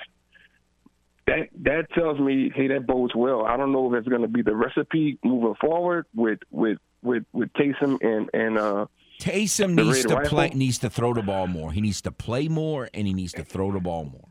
that 1.27 1.49
that 1.63 1.91
tells 1.93 2.19
me, 2.21 2.51
hey, 2.55 2.69
that 2.69 2.87
bodes 2.87 3.15
well. 3.15 3.45
I 3.45 3.57
don't 3.57 3.73
know 3.73 3.93
if 3.93 3.99
it's 3.99 4.09
going 4.09 4.23
to 4.23 4.29
be 4.29 4.43
the 4.43 4.55
recipe 4.55 5.19
moving 5.25 5.55
forward 5.61 6.07
with 6.15 6.39
with 6.51 6.79
with 7.03 7.25
with 7.33 7.53
Taysom 7.55 7.99
and 8.01 8.31
and 8.33 8.59
uh, 8.59 8.87
Taysom 9.21 9.75
needs 9.75 10.05
to 10.05 10.15
rifle? 10.15 10.29
play 10.29 10.49
needs 10.51 10.79
to 10.79 10.91
throw 10.91 11.15
the 11.15 11.23
ball 11.23 11.47
more. 11.47 11.73
He 11.73 11.81
needs 11.81 12.01
to 12.03 12.13
play 12.13 12.49
more 12.49 12.89
and 12.95 13.07
he 13.07 13.15
needs 13.15 13.33
to 13.35 13.45
throw 13.45 13.73
the 13.73 13.81
ball 13.81 14.05
more. 14.05 14.29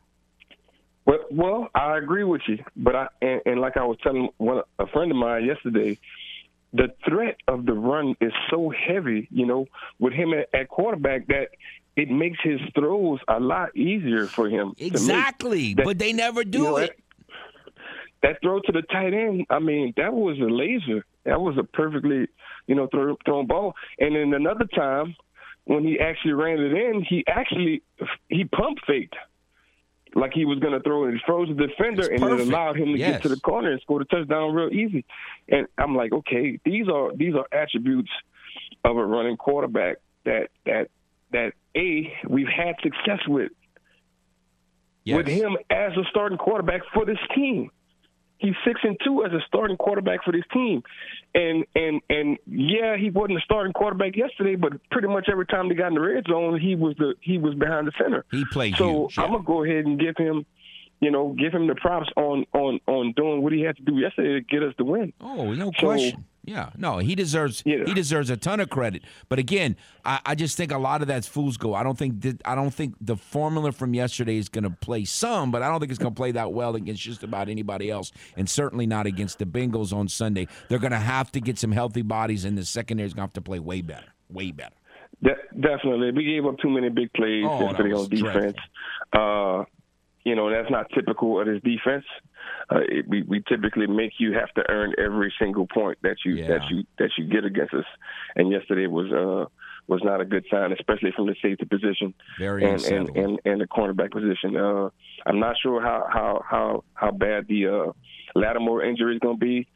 Well, 1.05 1.19
well, 1.30 1.69
I 1.76 1.97
agree 1.97 2.23
with 2.23 2.41
you, 2.47 2.63
but 2.76 2.95
I 2.95 3.07
and, 3.22 3.41
and 3.45 3.61
like 3.61 3.77
I 3.77 3.84
was 3.85 3.97
telling 4.01 4.30
one 4.38 4.63
a 4.80 4.88
friend 4.88 5.11
of 5.11 5.17
mine 5.17 5.45
yesterday, 5.45 5.99
the 6.73 6.93
threat 7.07 7.38
of 7.47 7.65
the 7.65 7.73
run 7.73 8.15
is 8.22 8.31
so 8.49 8.69
heavy, 8.69 9.27
you 9.31 9.45
know, 9.45 9.67
with 9.99 10.13
him 10.13 10.34
at, 10.34 10.49
at 10.53 10.69
quarterback 10.69 11.27
that 11.27 11.49
it 11.95 12.09
makes 12.09 12.38
his 12.43 12.59
throws 12.73 13.19
a 13.27 13.39
lot 13.39 13.76
easier 13.76 14.27
for 14.27 14.49
him. 14.49 14.73
Exactly, 14.77 15.73
that, 15.73 15.85
but 15.85 15.99
they 15.99 16.13
never 16.13 16.43
do 16.43 16.57
you 16.57 16.63
know, 16.63 16.77
it. 16.77 16.97
That, 17.31 17.38
that 18.22 18.41
throw 18.41 18.59
to 18.59 18.72
the 18.72 18.81
tight 18.81 19.13
end, 19.13 19.45
I 19.49 19.59
mean, 19.59 19.93
that 19.97 20.13
was 20.13 20.38
a 20.39 20.51
laser. 20.51 21.05
That 21.26 21.39
was 21.39 21.57
a 21.57 21.63
perfectly, 21.63 22.27
you 22.67 22.76
know, 22.76 22.88
throw, 22.88 23.17
thrown 23.26 23.47
ball. 23.47 23.73
And 23.99 24.15
then 24.15 24.34
another 24.34 24.65
time 24.65 25.15
when 25.65 25.84
he 25.84 25.99
actually 25.99 26.34
ran 26.34 26.59
it 26.59 26.73
in, 26.73 27.05
he 27.07 27.23
actually 27.27 27.81
he 28.30 28.45
pump 28.45 28.80
faked 28.88 29.15
like 30.15 30.31
he 30.34 30.45
was 30.45 30.59
going 30.59 30.73
to 30.73 30.80
throw 30.80 31.05
it. 31.05 31.13
He 31.13 31.19
froze 31.26 31.49
the 31.49 31.67
defender, 31.67 32.07
and 32.07 32.23
it 32.23 32.47
allowed 32.47 32.77
him 32.77 32.93
to 32.93 32.97
yes. 32.97 33.11
get 33.11 33.22
to 33.23 33.30
the 33.30 33.39
corner 33.39 33.72
and 33.72 33.81
score 33.81 33.99
the 33.99 34.05
touchdown 34.05 34.53
real 34.53 34.69
easy. 34.69 35.05
And 35.49 35.67
I'm 35.77 35.95
like, 35.95 36.13
okay, 36.13 36.59
these 36.63 36.88
are 36.88 37.15
these 37.15 37.35
are 37.35 37.45
attributes 37.51 38.11
of 38.84 38.97
a 38.97 39.05
running 39.05 39.38
quarterback 39.38 39.97
that 40.23 40.49
that 40.65 40.89
that 41.36 41.53
a 41.76 42.12
we've 42.28 42.48
had 42.48 42.76
success 42.82 43.20
with 43.28 43.52
yes. 45.03 45.18
with 45.18 45.28
him 45.28 45.57
as 45.70 45.91
a 45.94 46.03
starting 46.10 46.38
quarterback 46.38 46.82
for 46.94 47.06
this 47.06 47.18
team. 47.36 47.70
He's 48.38 48.53
six 48.66 48.80
and 48.84 48.98
two 49.03 49.24
as 49.26 49.32
a 49.32 49.40
starting 49.48 49.78
quarterback 49.78 50.24
for 50.26 50.32
this 50.34 50.44
team, 50.53 50.84
and 51.34 51.64
and 51.74 52.02
and 52.10 52.38
yeah, 52.45 52.98
he 52.98 53.10
wasn't 53.10 53.38
a 53.38 53.41
starting 53.41 53.72
quarterback 53.74 54.16
yesterday, 54.18 54.56
but 54.56 54.74
pretty 54.91 55.07
much 55.07 55.28
every 55.32 55.45
time 55.45 55.70
they 55.70 55.76
got 55.76 55.88
in 55.88 55.94
the 55.95 56.02
red 56.02 56.26
zone, 56.30 56.60
he 56.60 56.76
was 56.76 56.95
the 56.98 57.16
he 57.22 57.38
was 57.38 57.56
behind 57.56 57.88
the 57.88 57.94
center. 57.98 58.26
He 58.32 58.44
played 58.52 58.76
So 58.76 59.03
huge, 59.07 59.18
yeah. 59.18 59.24
I'm 59.24 59.32
gonna 59.32 59.44
go 59.44 59.64
ahead 59.64 59.86
and 59.86 59.98
give 59.99 60.16
him, 60.18 60.45
you 60.99 61.12
know, 61.12 61.34
give 61.40 61.53
him 61.53 61.68
the 61.68 61.76
props 61.76 62.10
on 62.18 62.45
on 62.53 62.80
on 62.88 63.14
doing 63.16 63.41
what 63.41 63.53
he 63.53 63.62
had 63.62 63.78
to 63.78 63.84
do 63.84 63.95
yesterday 63.98 64.34
to 64.34 64.41
get 64.41 64.64
us 64.64 64.74
the 64.78 64.84
win. 64.84 65.14
Oh, 65.22 65.53
no 65.53 65.72
So- 65.80 65.88
question. 65.88 66.26
Yeah, 66.47 66.69
no, 66.77 66.99
he 66.99 67.15
deserves 67.15 67.63
he 67.88 67.93
deserves 67.95 68.30
a 68.30 68.38
ton 68.38 68.59
of 68.59 68.69
credit. 68.69 69.01
But 69.30 69.39
again, 69.39 69.76
I, 70.05 70.19
I 70.27 70.35
just 70.35 70.55
think 70.55 70.72
a 70.72 70.77
lot 70.77 71.01
of 71.01 71.07
that's 71.07 71.27
fool's 71.27 71.57
gold. 71.57 71.76
I 71.76 71.81
don't 71.81 71.97
think 71.97 72.22
that, 72.22 72.39
I 72.45 72.53
don't 72.53 72.69
think 72.73 72.93
the 73.01 73.15
formula 73.15 73.72
from 73.72 73.95
yesterday 73.95 74.38
is 74.38 74.47
going 74.47 74.63
to 74.65 74.69
play 74.69 75.05
some, 75.05 75.51
but 75.51 75.63
I 75.63 75.69
don't 75.69 75.80
think 75.80 75.89
it's 75.91 75.97
going 75.99 76.13
to 76.13 76.17
play 76.17 76.31
that 76.34 76.53
well 76.53 76.76
against 76.76 77.01
just 77.01 77.23
about 77.23 77.49
anybody 77.49 77.89
else, 77.89 78.11
and 78.38 78.47
certainly 78.47 78.85
not 78.85 79.07
against 79.07 79.39
the 79.39 79.45
Bengals 79.45 79.91
on 79.91 80.07
Sunday. 80.07 80.47
They're 80.69 80.77
going 80.80 80.91
to 80.91 80.99
have 80.99 81.31
to 81.31 81.41
get 81.41 81.57
some 81.57 81.72
healthy 81.72 82.03
bodies, 82.03 82.45
and 82.45 82.55
the 82.55 82.65
secondary 82.65 83.07
is 83.07 83.13
going 83.13 83.23
to 83.23 83.30
have 83.30 83.34
to 83.34 83.41
play 83.41 83.59
way 83.59 83.81
better, 83.81 84.13
way 84.30 84.51
better. 84.51 84.76
De- 85.23 85.59
definitely, 85.59 86.11
we 86.11 86.26
gave 86.26 86.45
up 86.45 86.59
too 86.59 86.69
many 86.69 86.89
big 86.89 87.11
plays 87.13 87.45
Oh, 87.47 87.61
yesterday 87.61 87.93
on 87.93 88.09
defense. 88.09 88.57
Uh, 89.13 89.63
you 90.23 90.35
know, 90.35 90.49
that's 90.51 90.69
not 90.69 90.88
typical 90.93 91.39
of 91.39 91.47
this 91.47 91.61
defense. 91.63 92.05
Uh, 92.71 92.79
it, 92.89 93.07
we 93.07 93.21
we 93.23 93.43
typically 93.47 93.87
make 93.87 94.13
you 94.17 94.33
have 94.33 94.51
to 94.53 94.63
earn 94.69 94.93
every 94.97 95.33
single 95.39 95.67
point 95.67 95.97
that 96.01 96.17
you 96.25 96.35
Yeah. 96.35 96.47
that 96.47 96.69
you 96.69 96.83
that 96.97 97.11
you 97.17 97.25
get 97.25 97.45
against 97.45 97.73
us. 97.73 97.85
And 98.35 98.51
yesterday 98.51 98.87
was 98.87 99.11
uh 99.11 99.45
was 99.87 100.01
not 100.03 100.19
a 100.19 100.25
good 100.25 100.45
sign, 100.49 100.71
especially 100.71 101.11
from 101.15 101.27
the 101.27 101.35
safety 101.41 101.65
position 101.65 102.13
Very 102.39 102.65
and 102.65 102.83
and, 102.85 103.09
and 103.15 103.39
and 103.45 103.61
the 103.61 103.67
cornerback 103.67 104.11
position. 104.11 104.55
Uh, 104.57 104.89
I'm 105.25 105.39
not 105.39 105.55
sure 105.61 105.81
how 105.81 106.07
how 106.11 106.43
how 106.49 106.83
how 106.95 107.11
bad 107.11 107.47
the 107.47 107.67
uh, 107.67 107.91
Lattimore 108.33 108.83
injury 108.83 109.15
is 109.15 109.19
going 109.19 109.39
to 109.39 109.45
be. 109.45 109.67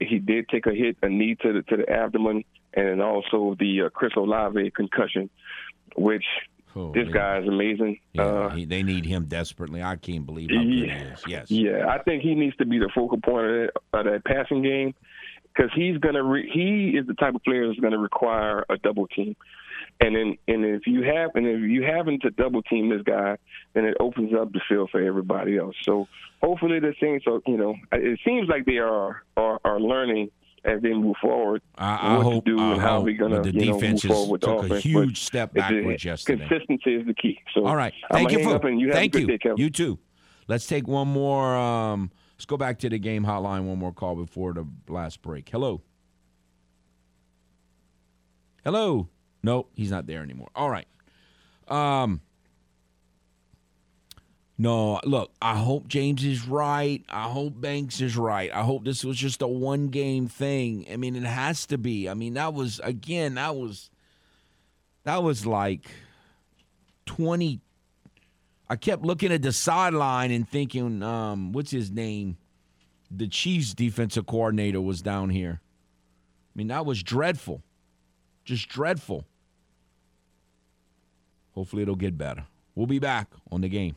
He 0.00 0.18
did 0.18 0.48
take 0.48 0.66
a 0.66 0.74
hit, 0.74 0.96
a 1.02 1.08
knee 1.08 1.34
to 1.42 1.52
the 1.52 1.62
to 1.62 1.76
the 1.78 1.90
abdomen, 1.90 2.44
and 2.74 3.02
also 3.02 3.56
the 3.58 3.82
uh, 3.82 3.88
Chris 3.90 4.12
Olave 4.16 4.70
concussion, 4.72 5.28
which 5.96 6.24
Oh, 6.76 6.92
this 6.92 7.06
yeah. 7.06 7.12
guy 7.12 7.38
is 7.38 7.48
amazing. 7.48 8.00
Yeah, 8.12 8.22
uh, 8.22 8.50
he, 8.50 8.64
they 8.64 8.82
need 8.82 9.04
him 9.04 9.24
desperately. 9.26 9.82
I 9.82 9.96
can't 9.96 10.26
believe 10.26 10.50
how 10.50 10.62
good 10.62 10.72
he 10.72 10.86
yeah, 10.86 11.12
is. 11.12 11.22
Yes. 11.26 11.50
yeah, 11.50 11.86
I 11.88 12.02
think 12.02 12.22
he 12.22 12.34
needs 12.34 12.56
to 12.56 12.66
be 12.66 12.78
the 12.78 12.90
focal 12.94 13.20
point 13.20 13.46
of 13.46 13.52
that, 13.52 13.98
of 13.98 14.04
that 14.04 14.24
passing 14.24 14.62
game 14.62 14.94
because 15.58 15.70
he's 15.74 15.98
gonna 15.98 16.22
re- 16.22 16.48
he 16.52 16.96
is 16.96 17.06
the 17.06 17.14
type 17.14 17.34
of 17.34 17.42
player 17.42 17.66
that's 17.66 17.80
gonna 17.80 17.98
require 17.98 18.64
a 18.68 18.76
double 18.78 19.06
team. 19.08 19.36
And 20.00 20.14
then, 20.14 20.38
and 20.46 20.64
if 20.64 20.86
you 20.86 21.02
have, 21.02 21.32
and 21.34 21.46
if 21.46 21.60
you 21.68 21.82
happen 21.82 22.20
to 22.20 22.30
double 22.30 22.62
team 22.62 22.88
this 22.88 23.02
guy, 23.02 23.36
then 23.74 23.84
it 23.84 23.96
opens 23.98 24.32
up 24.32 24.52
the 24.52 24.60
field 24.68 24.90
for 24.90 25.02
everybody 25.02 25.58
else. 25.58 25.74
So 25.82 26.06
hopefully 26.40 26.78
the 26.78 26.94
Saints 27.00 27.26
are, 27.26 27.40
you 27.46 27.56
know, 27.56 27.74
it 27.92 28.20
seems 28.24 28.48
like 28.48 28.64
they 28.64 28.78
are 28.78 29.22
are, 29.36 29.60
are 29.64 29.80
learning 29.80 30.30
as 30.64 30.82
they 30.82 30.92
move 30.92 31.16
forward. 31.20 31.62
I, 31.76 31.96
I 31.96 32.16
what 32.16 32.24
hope 32.24 32.44
to 32.44 32.56
do 32.56 32.60
I 32.60 32.72
and 32.72 32.80
how 32.80 33.00
we're 33.00 33.16
gonna 33.16 33.36
but 33.36 33.44
the 33.44 33.52
you 33.54 33.66
know, 33.72 33.80
move 33.80 34.00
forward 34.00 34.30
with 34.30 34.40
the 34.40 34.46
took 34.46 34.56
a 34.56 34.58
offense. 34.58 34.70
But 34.70 34.80
huge 34.82 35.20
step 35.20 35.54
backwards 35.54 36.04
yesterday. 36.04 36.46
Consistency 36.46 36.94
is 36.94 37.06
the 37.06 37.14
key. 37.14 37.40
So 37.54 37.66
All 37.66 37.76
right. 37.76 37.92
Thank 38.10 38.32
you 38.32 38.38
for 38.38 38.70
you 38.70 38.88
have 38.88 38.94
thank 38.94 39.14
a 39.14 39.20
you. 39.20 39.26
day. 39.26 39.38
You 39.56 39.70
too. 39.70 39.98
Let's 40.46 40.66
take 40.66 40.88
one 40.88 41.08
more. 41.08 41.56
Um, 41.56 42.10
let's 42.36 42.46
go 42.46 42.56
back 42.56 42.78
to 42.80 42.88
the 42.88 42.98
game 42.98 43.24
hotline. 43.24 43.64
One 43.64 43.78
more 43.78 43.92
call 43.92 44.16
before 44.16 44.52
the 44.54 44.66
last 44.88 45.22
break. 45.22 45.48
Hello. 45.48 45.82
Hello. 48.64 49.08
Nope, 49.42 49.70
he's 49.74 49.90
not 49.90 50.06
there 50.06 50.22
anymore. 50.22 50.48
All 50.54 50.70
right. 50.70 50.86
Um. 51.68 52.20
No, 54.60 55.00
look, 55.04 55.30
I 55.40 55.56
hope 55.56 55.86
James 55.86 56.24
is 56.24 56.48
right. 56.48 57.04
I 57.08 57.24
hope 57.28 57.60
Banks 57.60 58.00
is 58.00 58.16
right. 58.16 58.50
I 58.52 58.62
hope 58.62 58.84
this 58.84 59.04
was 59.04 59.16
just 59.16 59.40
a 59.40 59.46
one 59.46 59.88
game 59.88 60.26
thing. 60.26 60.84
I 60.92 60.96
mean, 60.96 61.14
it 61.14 61.22
has 61.22 61.64
to 61.66 61.78
be. 61.78 62.08
I 62.08 62.14
mean, 62.14 62.34
that 62.34 62.54
was 62.54 62.80
again, 62.82 63.34
that 63.34 63.54
was 63.54 63.90
that 65.04 65.22
was 65.22 65.46
like 65.46 65.88
20 67.06 67.60
I 68.70 68.76
kept 68.76 69.02
looking 69.02 69.32
at 69.32 69.42
the 69.42 69.52
sideline 69.52 70.30
and 70.30 70.46
thinking, 70.46 71.02
um, 71.02 71.52
what's 71.52 71.70
his 71.70 71.90
name? 71.90 72.36
The 73.10 73.26
Chiefs 73.26 73.72
defensive 73.72 74.26
coordinator 74.26 74.80
was 74.80 75.00
down 75.00 75.30
here. 75.30 75.60
I 75.62 76.52
mean, 76.54 76.68
that 76.68 76.84
was 76.84 77.02
dreadful. 77.02 77.62
Just 78.44 78.68
dreadful. 78.68 79.24
Hopefully 81.54 81.82
it'll 81.82 81.96
get 81.96 82.18
better. 82.18 82.44
We'll 82.74 82.86
be 82.86 82.98
back 82.98 83.28
on 83.50 83.62
the 83.62 83.68
game. 83.68 83.96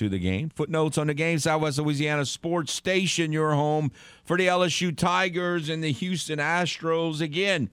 to 0.00 0.08
the 0.08 0.18
game. 0.18 0.48
Footnotes 0.48 0.96
on 0.96 1.08
the 1.08 1.14
game. 1.14 1.38
Southwest 1.38 1.78
Louisiana 1.78 2.24
Sports 2.24 2.72
Station, 2.72 3.32
your 3.32 3.52
home 3.52 3.92
for 4.24 4.38
the 4.38 4.46
LSU 4.46 4.96
Tigers 4.96 5.68
and 5.68 5.84
the 5.84 5.92
Houston 5.92 6.38
Astros. 6.38 7.20
Again, 7.20 7.68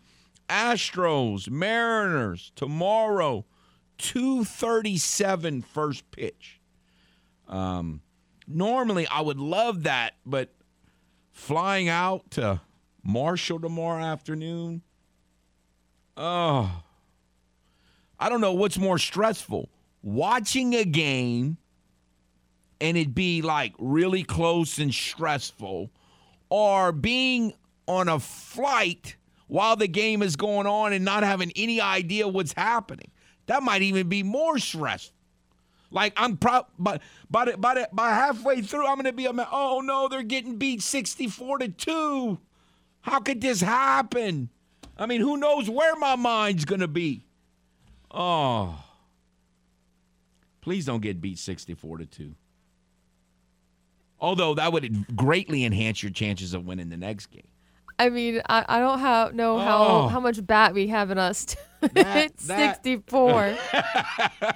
Astros, 0.50 1.50
Mariners 1.50 2.52
tomorrow, 2.58 3.46
237 4.00 5.62
first 5.62 6.12
pitch. 6.12 6.60
Um, 7.48 8.02
normally 8.46 9.08
I 9.08 9.22
would 9.22 9.40
love 9.40 9.84
that, 9.84 10.16
but 10.26 10.54
flying 11.32 11.88
out 11.88 12.30
to 12.32 12.60
Marshall 13.04 13.62
tomorrow 13.62 14.04
afternoon, 14.04 14.82
oh, 16.18 16.84
I 18.20 18.28
don't 18.28 18.42
know 18.42 18.54
what's 18.54 18.78
more 18.78 18.98
stressful 18.98 19.70
watching 20.02 20.74
a 20.76 20.84
game 20.84 21.58
and 22.80 22.98
it 22.98 23.14
be 23.14 23.42
like 23.42 23.74
really 23.80 24.24
close 24.24 24.78
and 24.78 24.94
stressful, 24.94 25.90
or 26.50 26.92
being 26.92 27.54
on 27.88 28.10
a 28.10 28.20
flight 28.20 29.16
while 29.48 29.76
the 29.76 29.88
game 29.88 30.22
is 30.22 30.36
going 30.36 30.68
on 30.68 30.94
and 30.94 31.06
not 31.06 31.24
having 31.24 31.52
any 31.56 31.80
idea 31.82 32.28
what's 32.28 32.54
happening. 32.54 33.12
That 33.48 33.64
might 33.64 33.82
even 33.82 34.10
be 34.10 34.24
more 34.24 34.60
stressful. 34.60 35.16
Like 35.90 36.14
I'm 36.18 36.36
pro, 36.36 36.64
but 36.78 37.02
by 37.30 37.56
by 37.56 37.76
the, 37.76 37.90
by 37.94 38.10
halfway 38.10 38.62
through, 38.62 38.86
I'm 38.86 38.98
gonna 38.98 39.14
be 39.14 39.26
a 39.26 39.34
man. 39.34 39.48
Oh 39.52 39.82
no, 39.82 40.10
they're 40.10 40.22
getting 40.22 40.58
beat 40.58 40.82
64 40.82 41.60
to 41.60 41.70
two. 41.70 42.40
How 43.02 43.22
could 43.22 43.40
this 43.40 43.62
happen? 43.62 44.50
I 44.98 45.06
mean, 45.06 45.22
who 45.22 45.38
knows 45.38 45.70
where 45.70 45.96
my 45.96 46.18
mind's 46.18 46.66
gonna 46.66 46.90
be? 46.90 47.24
Oh, 48.12 48.84
please 50.62 50.86
don't 50.86 51.02
get 51.02 51.22
beat 51.22 51.38
64 51.38 52.00
to 52.00 52.06
2. 52.06 52.36
Although 54.20 54.56
that 54.56 54.74
would 54.74 55.16
greatly 55.16 55.64
enhance 55.64 56.02
your 56.02 56.12
chances 56.12 56.54
of 56.54 56.66
winning 56.66 56.90
the 56.90 56.98
next 56.98 57.28
game. 57.28 57.48
I 58.00 58.10
mean, 58.10 58.42
I, 58.48 58.66
I 58.68 58.80
don't 58.80 59.00
have 59.00 59.34
know 59.34 59.56
Oh. 59.56 59.60
how 59.60 60.08
how 60.10 60.20
much 60.20 60.46
bat 60.46 60.74
we 60.74 60.88
have 60.88 61.10
in 61.12 61.18
us. 61.18 61.56
hit 61.96 62.40
64. 62.40 63.56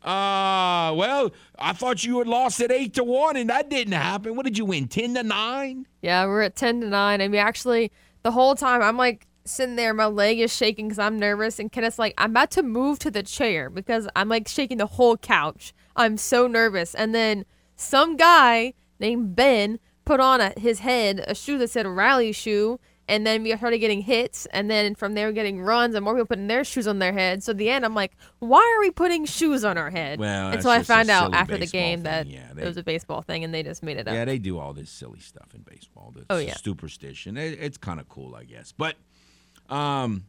Uh, 0.00 0.94
well, 0.94 1.32
I 1.58 1.72
thought 1.72 2.04
you 2.04 2.18
had 2.18 2.28
lost 2.28 2.60
at 2.60 2.70
eight 2.70 2.94
to 2.94 3.04
one, 3.04 3.36
and 3.36 3.50
that 3.50 3.68
didn't 3.68 3.92
happen. 3.94 4.36
What 4.36 4.44
did 4.46 4.56
you 4.56 4.64
win? 4.64 4.86
Ten 4.86 5.14
to 5.14 5.22
nine? 5.24 5.86
Yeah, 6.02 6.24
we're 6.26 6.42
at 6.42 6.54
ten 6.54 6.80
to 6.82 6.86
nine, 6.86 7.20
and 7.20 7.32
we 7.32 7.38
actually 7.38 7.90
the 8.22 8.30
whole 8.30 8.54
time 8.54 8.80
I'm 8.80 8.96
like 8.96 9.26
sitting 9.44 9.74
there, 9.76 9.92
my 9.92 10.06
leg 10.06 10.38
is 10.38 10.54
shaking 10.54 10.86
because 10.86 11.00
I'm 11.00 11.18
nervous, 11.18 11.58
and 11.58 11.70
Kenneth's 11.72 11.98
like, 11.98 12.14
I'm 12.16 12.30
about 12.30 12.52
to 12.52 12.62
move 12.62 13.00
to 13.00 13.10
the 13.10 13.24
chair 13.24 13.68
because 13.68 14.08
I'm 14.14 14.28
like 14.28 14.46
shaking 14.46 14.78
the 14.78 14.86
whole 14.86 15.16
couch. 15.16 15.74
I'm 15.96 16.16
so 16.16 16.46
nervous, 16.46 16.94
and 16.94 17.12
then 17.14 17.44
some 17.74 18.16
guy 18.16 18.74
named 18.98 19.36
Ben 19.36 19.78
put 20.04 20.20
on 20.20 20.40
a, 20.40 20.52
his 20.58 20.80
head 20.80 21.24
a 21.26 21.34
shoe 21.34 21.58
that 21.58 21.70
said 21.70 21.86
rally 21.86 22.32
shoe 22.32 22.78
and 23.08 23.26
then 23.26 23.42
we 23.42 23.56
started 23.56 23.78
getting 23.78 24.02
hits, 24.02 24.46
and 24.52 24.70
then 24.70 24.94
from 24.94 25.14
there 25.14 25.32
getting 25.32 25.62
runs, 25.62 25.94
and 25.94 26.04
more 26.04 26.14
people 26.14 26.26
putting 26.26 26.46
their 26.46 26.62
shoes 26.62 26.86
on 26.86 26.98
their 26.98 27.12
head. 27.12 27.42
So 27.42 27.52
at 27.52 27.58
the 27.58 27.70
end, 27.70 27.84
I'm 27.84 27.94
like, 27.94 28.12
why 28.38 28.60
are 28.60 28.80
we 28.80 28.90
putting 28.90 29.24
shoes 29.24 29.64
on 29.64 29.78
our 29.78 29.90
head? 29.90 30.20
Well, 30.20 30.52
and 30.52 30.62
so 30.62 30.70
I 30.70 30.82
found 30.82 31.08
out 31.08 31.34
after 31.34 31.56
the 31.56 31.66
game 31.66 32.00
thing. 32.00 32.02
that 32.04 32.26
yeah, 32.26 32.52
they, 32.52 32.62
it 32.62 32.66
was 32.66 32.76
a 32.76 32.82
baseball 32.82 33.22
thing, 33.22 33.44
and 33.44 33.54
they 33.54 33.62
just 33.62 33.82
made 33.82 33.96
it 33.96 34.06
up. 34.06 34.14
Yeah, 34.14 34.26
they 34.26 34.38
do 34.38 34.58
all 34.58 34.74
this 34.74 34.90
silly 34.90 35.20
stuff 35.20 35.54
in 35.54 35.62
baseball. 35.62 36.12
That's 36.14 36.26
oh 36.28 36.36
yeah, 36.36 36.54
superstition. 36.54 37.38
It, 37.38 37.58
it's 37.58 37.78
kind 37.78 37.98
of 37.98 38.08
cool, 38.10 38.34
I 38.34 38.44
guess. 38.44 38.72
But 38.72 38.96
um, 39.70 40.26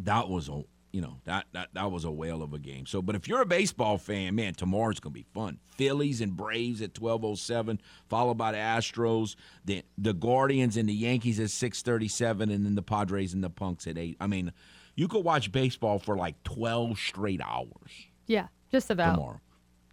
that 0.00 0.30
was 0.30 0.48
a 0.48 0.64
you 0.94 1.00
know 1.00 1.16
that 1.24 1.46
that 1.52 1.70
that 1.72 1.90
was 1.90 2.04
a 2.04 2.10
whale 2.10 2.40
of 2.40 2.52
a 2.52 2.58
game. 2.58 2.86
So, 2.86 3.02
but 3.02 3.16
if 3.16 3.26
you're 3.26 3.40
a 3.40 3.46
baseball 3.46 3.98
fan, 3.98 4.36
man, 4.36 4.54
tomorrow's 4.54 5.00
gonna 5.00 5.12
be 5.12 5.26
fun. 5.34 5.58
Phillies 5.76 6.20
and 6.20 6.36
Braves 6.36 6.80
at 6.80 6.94
twelve 6.94 7.24
oh 7.24 7.34
seven, 7.34 7.80
followed 8.08 8.38
by 8.38 8.52
the 8.52 8.58
Astros, 8.58 9.34
the 9.64 9.82
the 9.98 10.14
Guardians 10.14 10.76
and 10.76 10.88
the 10.88 10.94
Yankees 10.94 11.40
at 11.40 11.50
six 11.50 11.82
thirty 11.82 12.06
seven, 12.06 12.48
and 12.48 12.64
then 12.64 12.76
the 12.76 12.82
Padres 12.82 13.34
and 13.34 13.42
the 13.42 13.50
Punks 13.50 13.88
at 13.88 13.98
eight. 13.98 14.16
I 14.20 14.28
mean, 14.28 14.52
you 14.94 15.08
could 15.08 15.24
watch 15.24 15.50
baseball 15.50 15.98
for 15.98 16.16
like 16.16 16.40
twelve 16.44 16.96
straight 16.96 17.40
hours. 17.44 17.90
Yeah, 18.28 18.46
just 18.70 18.88
about 18.88 19.16
tomorrow. 19.16 19.40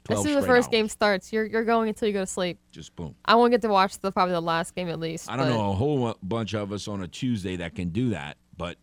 As 0.08 0.22
soon 0.22 0.38
as 0.38 0.44
the 0.44 0.48
first 0.48 0.68
hours. 0.68 0.72
game 0.72 0.88
starts, 0.88 1.34
you're 1.34 1.46
you're 1.46 1.66
going 1.66 1.90
until 1.90 2.10
you 2.10 2.14
go 2.14 2.20
to 2.20 2.28
sleep. 2.28 2.60
Just 2.72 2.96
boom. 2.96 3.16
I 3.26 3.34
won't 3.34 3.50
get 3.50 3.64
to 3.64 3.70
watch 3.70 3.98
the 3.98 4.12
probably 4.12 4.34
the 4.34 4.42
last 4.42 4.76
game 4.76 4.88
at 4.88 5.00
least. 5.00 5.32
I 5.32 5.36
don't 5.36 5.50
know 5.50 5.72
a 5.72 5.74
whole 5.74 6.16
bunch 6.22 6.54
of 6.54 6.72
us 6.72 6.88
on 6.88 7.02
a 7.02 7.08
Tuesday 7.08 7.56
that 7.56 7.74
can 7.74 7.90
do 7.90 8.12
that, 8.12 8.38
but 8.56 8.78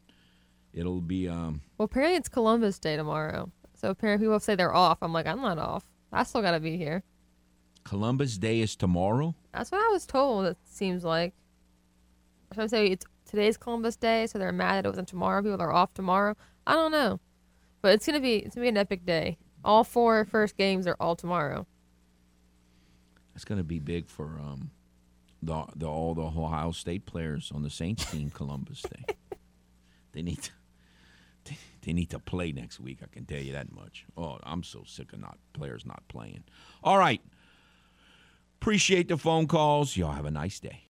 it'll 0.72 1.00
be 1.00 1.28
um 1.28 1.60
well 1.76 1.84
apparently 1.86 2.16
it's 2.16 2.28
columbus 2.28 2.78
day 2.78 2.96
tomorrow. 2.96 3.50
So 3.74 3.90
apparently 3.90 4.26
people 4.26 4.40
say 4.40 4.54
they're 4.54 4.74
off. 4.74 4.98
I'm 5.02 5.12
like 5.12 5.26
i'm 5.26 5.40
not 5.40 5.58
off. 5.58 5.84
I 6.12 6.22
still 6.24 6.42
gotta 6.42 6.60
be 6.60 6.76
here. 6.76 7.02
Columbus 7.84 8.38
day 8.38 8.60
is 8.60 8.76
tomorrow? 8.76 9.34
That's 9.52 9.70
what 9.70 9.80
i 9.80 9.92
was 9.92 10.06
told 10.06 10.46
it 10.46 10.58
seems 10.64 11.04
like. 11.04 11.32
I'm 12.56 12.68
say 12.68 12.88
it's 12.88 13.06
today's 13.26 13.56
columbus 13.56 13.96
day 13.96 14.26
so 14.26 14.38
they're 14.38 14.52
mad 14.52 14.76
that 14.76 14.86
it 14.86 14.90
wasn't 14.90 15.08
tomorrow. 15.08 15.42
People 15.42 15.60
are 15.60 15.72
off 15.72 15.94
tomorrow. 15.94 16.36
I 16.66 16.74
don't 16.74 16.92
know. 16.92 17.20
But 17.82 17.94
it's 17.94 18.06
gonna 18.06 18.20
be 18.20 18.36
it's 18.36 18.54
gonna 18.54 18.64
be 18.64 18.68
an 18.68 18.76
epic 18.76 19.04
day. 19.06 19.38
All 19.64 19.84
four 19.84 20.24
first 20.24 20.56
games 20.56 20.86
are 20.86 20.96
all 21.00 21.16
tomorrow. 21.16 21.66
It's 23.34 23.44
gonna 23.44 23.64
be 23.64 23.78
big 23.78 24.08
for 24.08 24.38
um 24.38 24.70
the, 25.42 25.64
the 25.76 25.86
all 25.86 26.14
the 26.14 26.22
ohio 26.22 26.72
state 26.72 27.06
players 27.06 27.52
on 27.54 27.62
the 27.62 27.70
saints 27.70 28.10
team 28.10 28.30
columbus 28.30 28.82
day. 28.82 29.14
They 30.12 30.22
need 30.22 30.42
to 30.42 30.50
they 31.82 31.92
need 31.92 32.10
to 32.10 32.18
play 32.18 32.52
next 32.52 32.80
week. 32.80 32.98
I 33.02 33.06
can 33.06 33.24
tell 33.24 33.40
you 33.40 33.52
that 33.52 33.72
much. 33.72 34.04
Oh, 34.16 34.38
I'm 34.42 34.62
so 34.62 34.82
sick 34.86 35.12
of 35.12 35.20
not 35.20 35.38
players 35.52 35.84
not 35.86 36.02
playing. 36.08 36.44
All 36.82 36.98
right. 36.98 37.20
Appreciate 38.60 39.08
the 39.08 39.16
phone 39.16 39.46
calls. 39.46 39.96
Y'all 39.96 40.12
have 40.12 40.24
a 40.24 40.30
nice 40.30 40.58
day. 40.58 40.84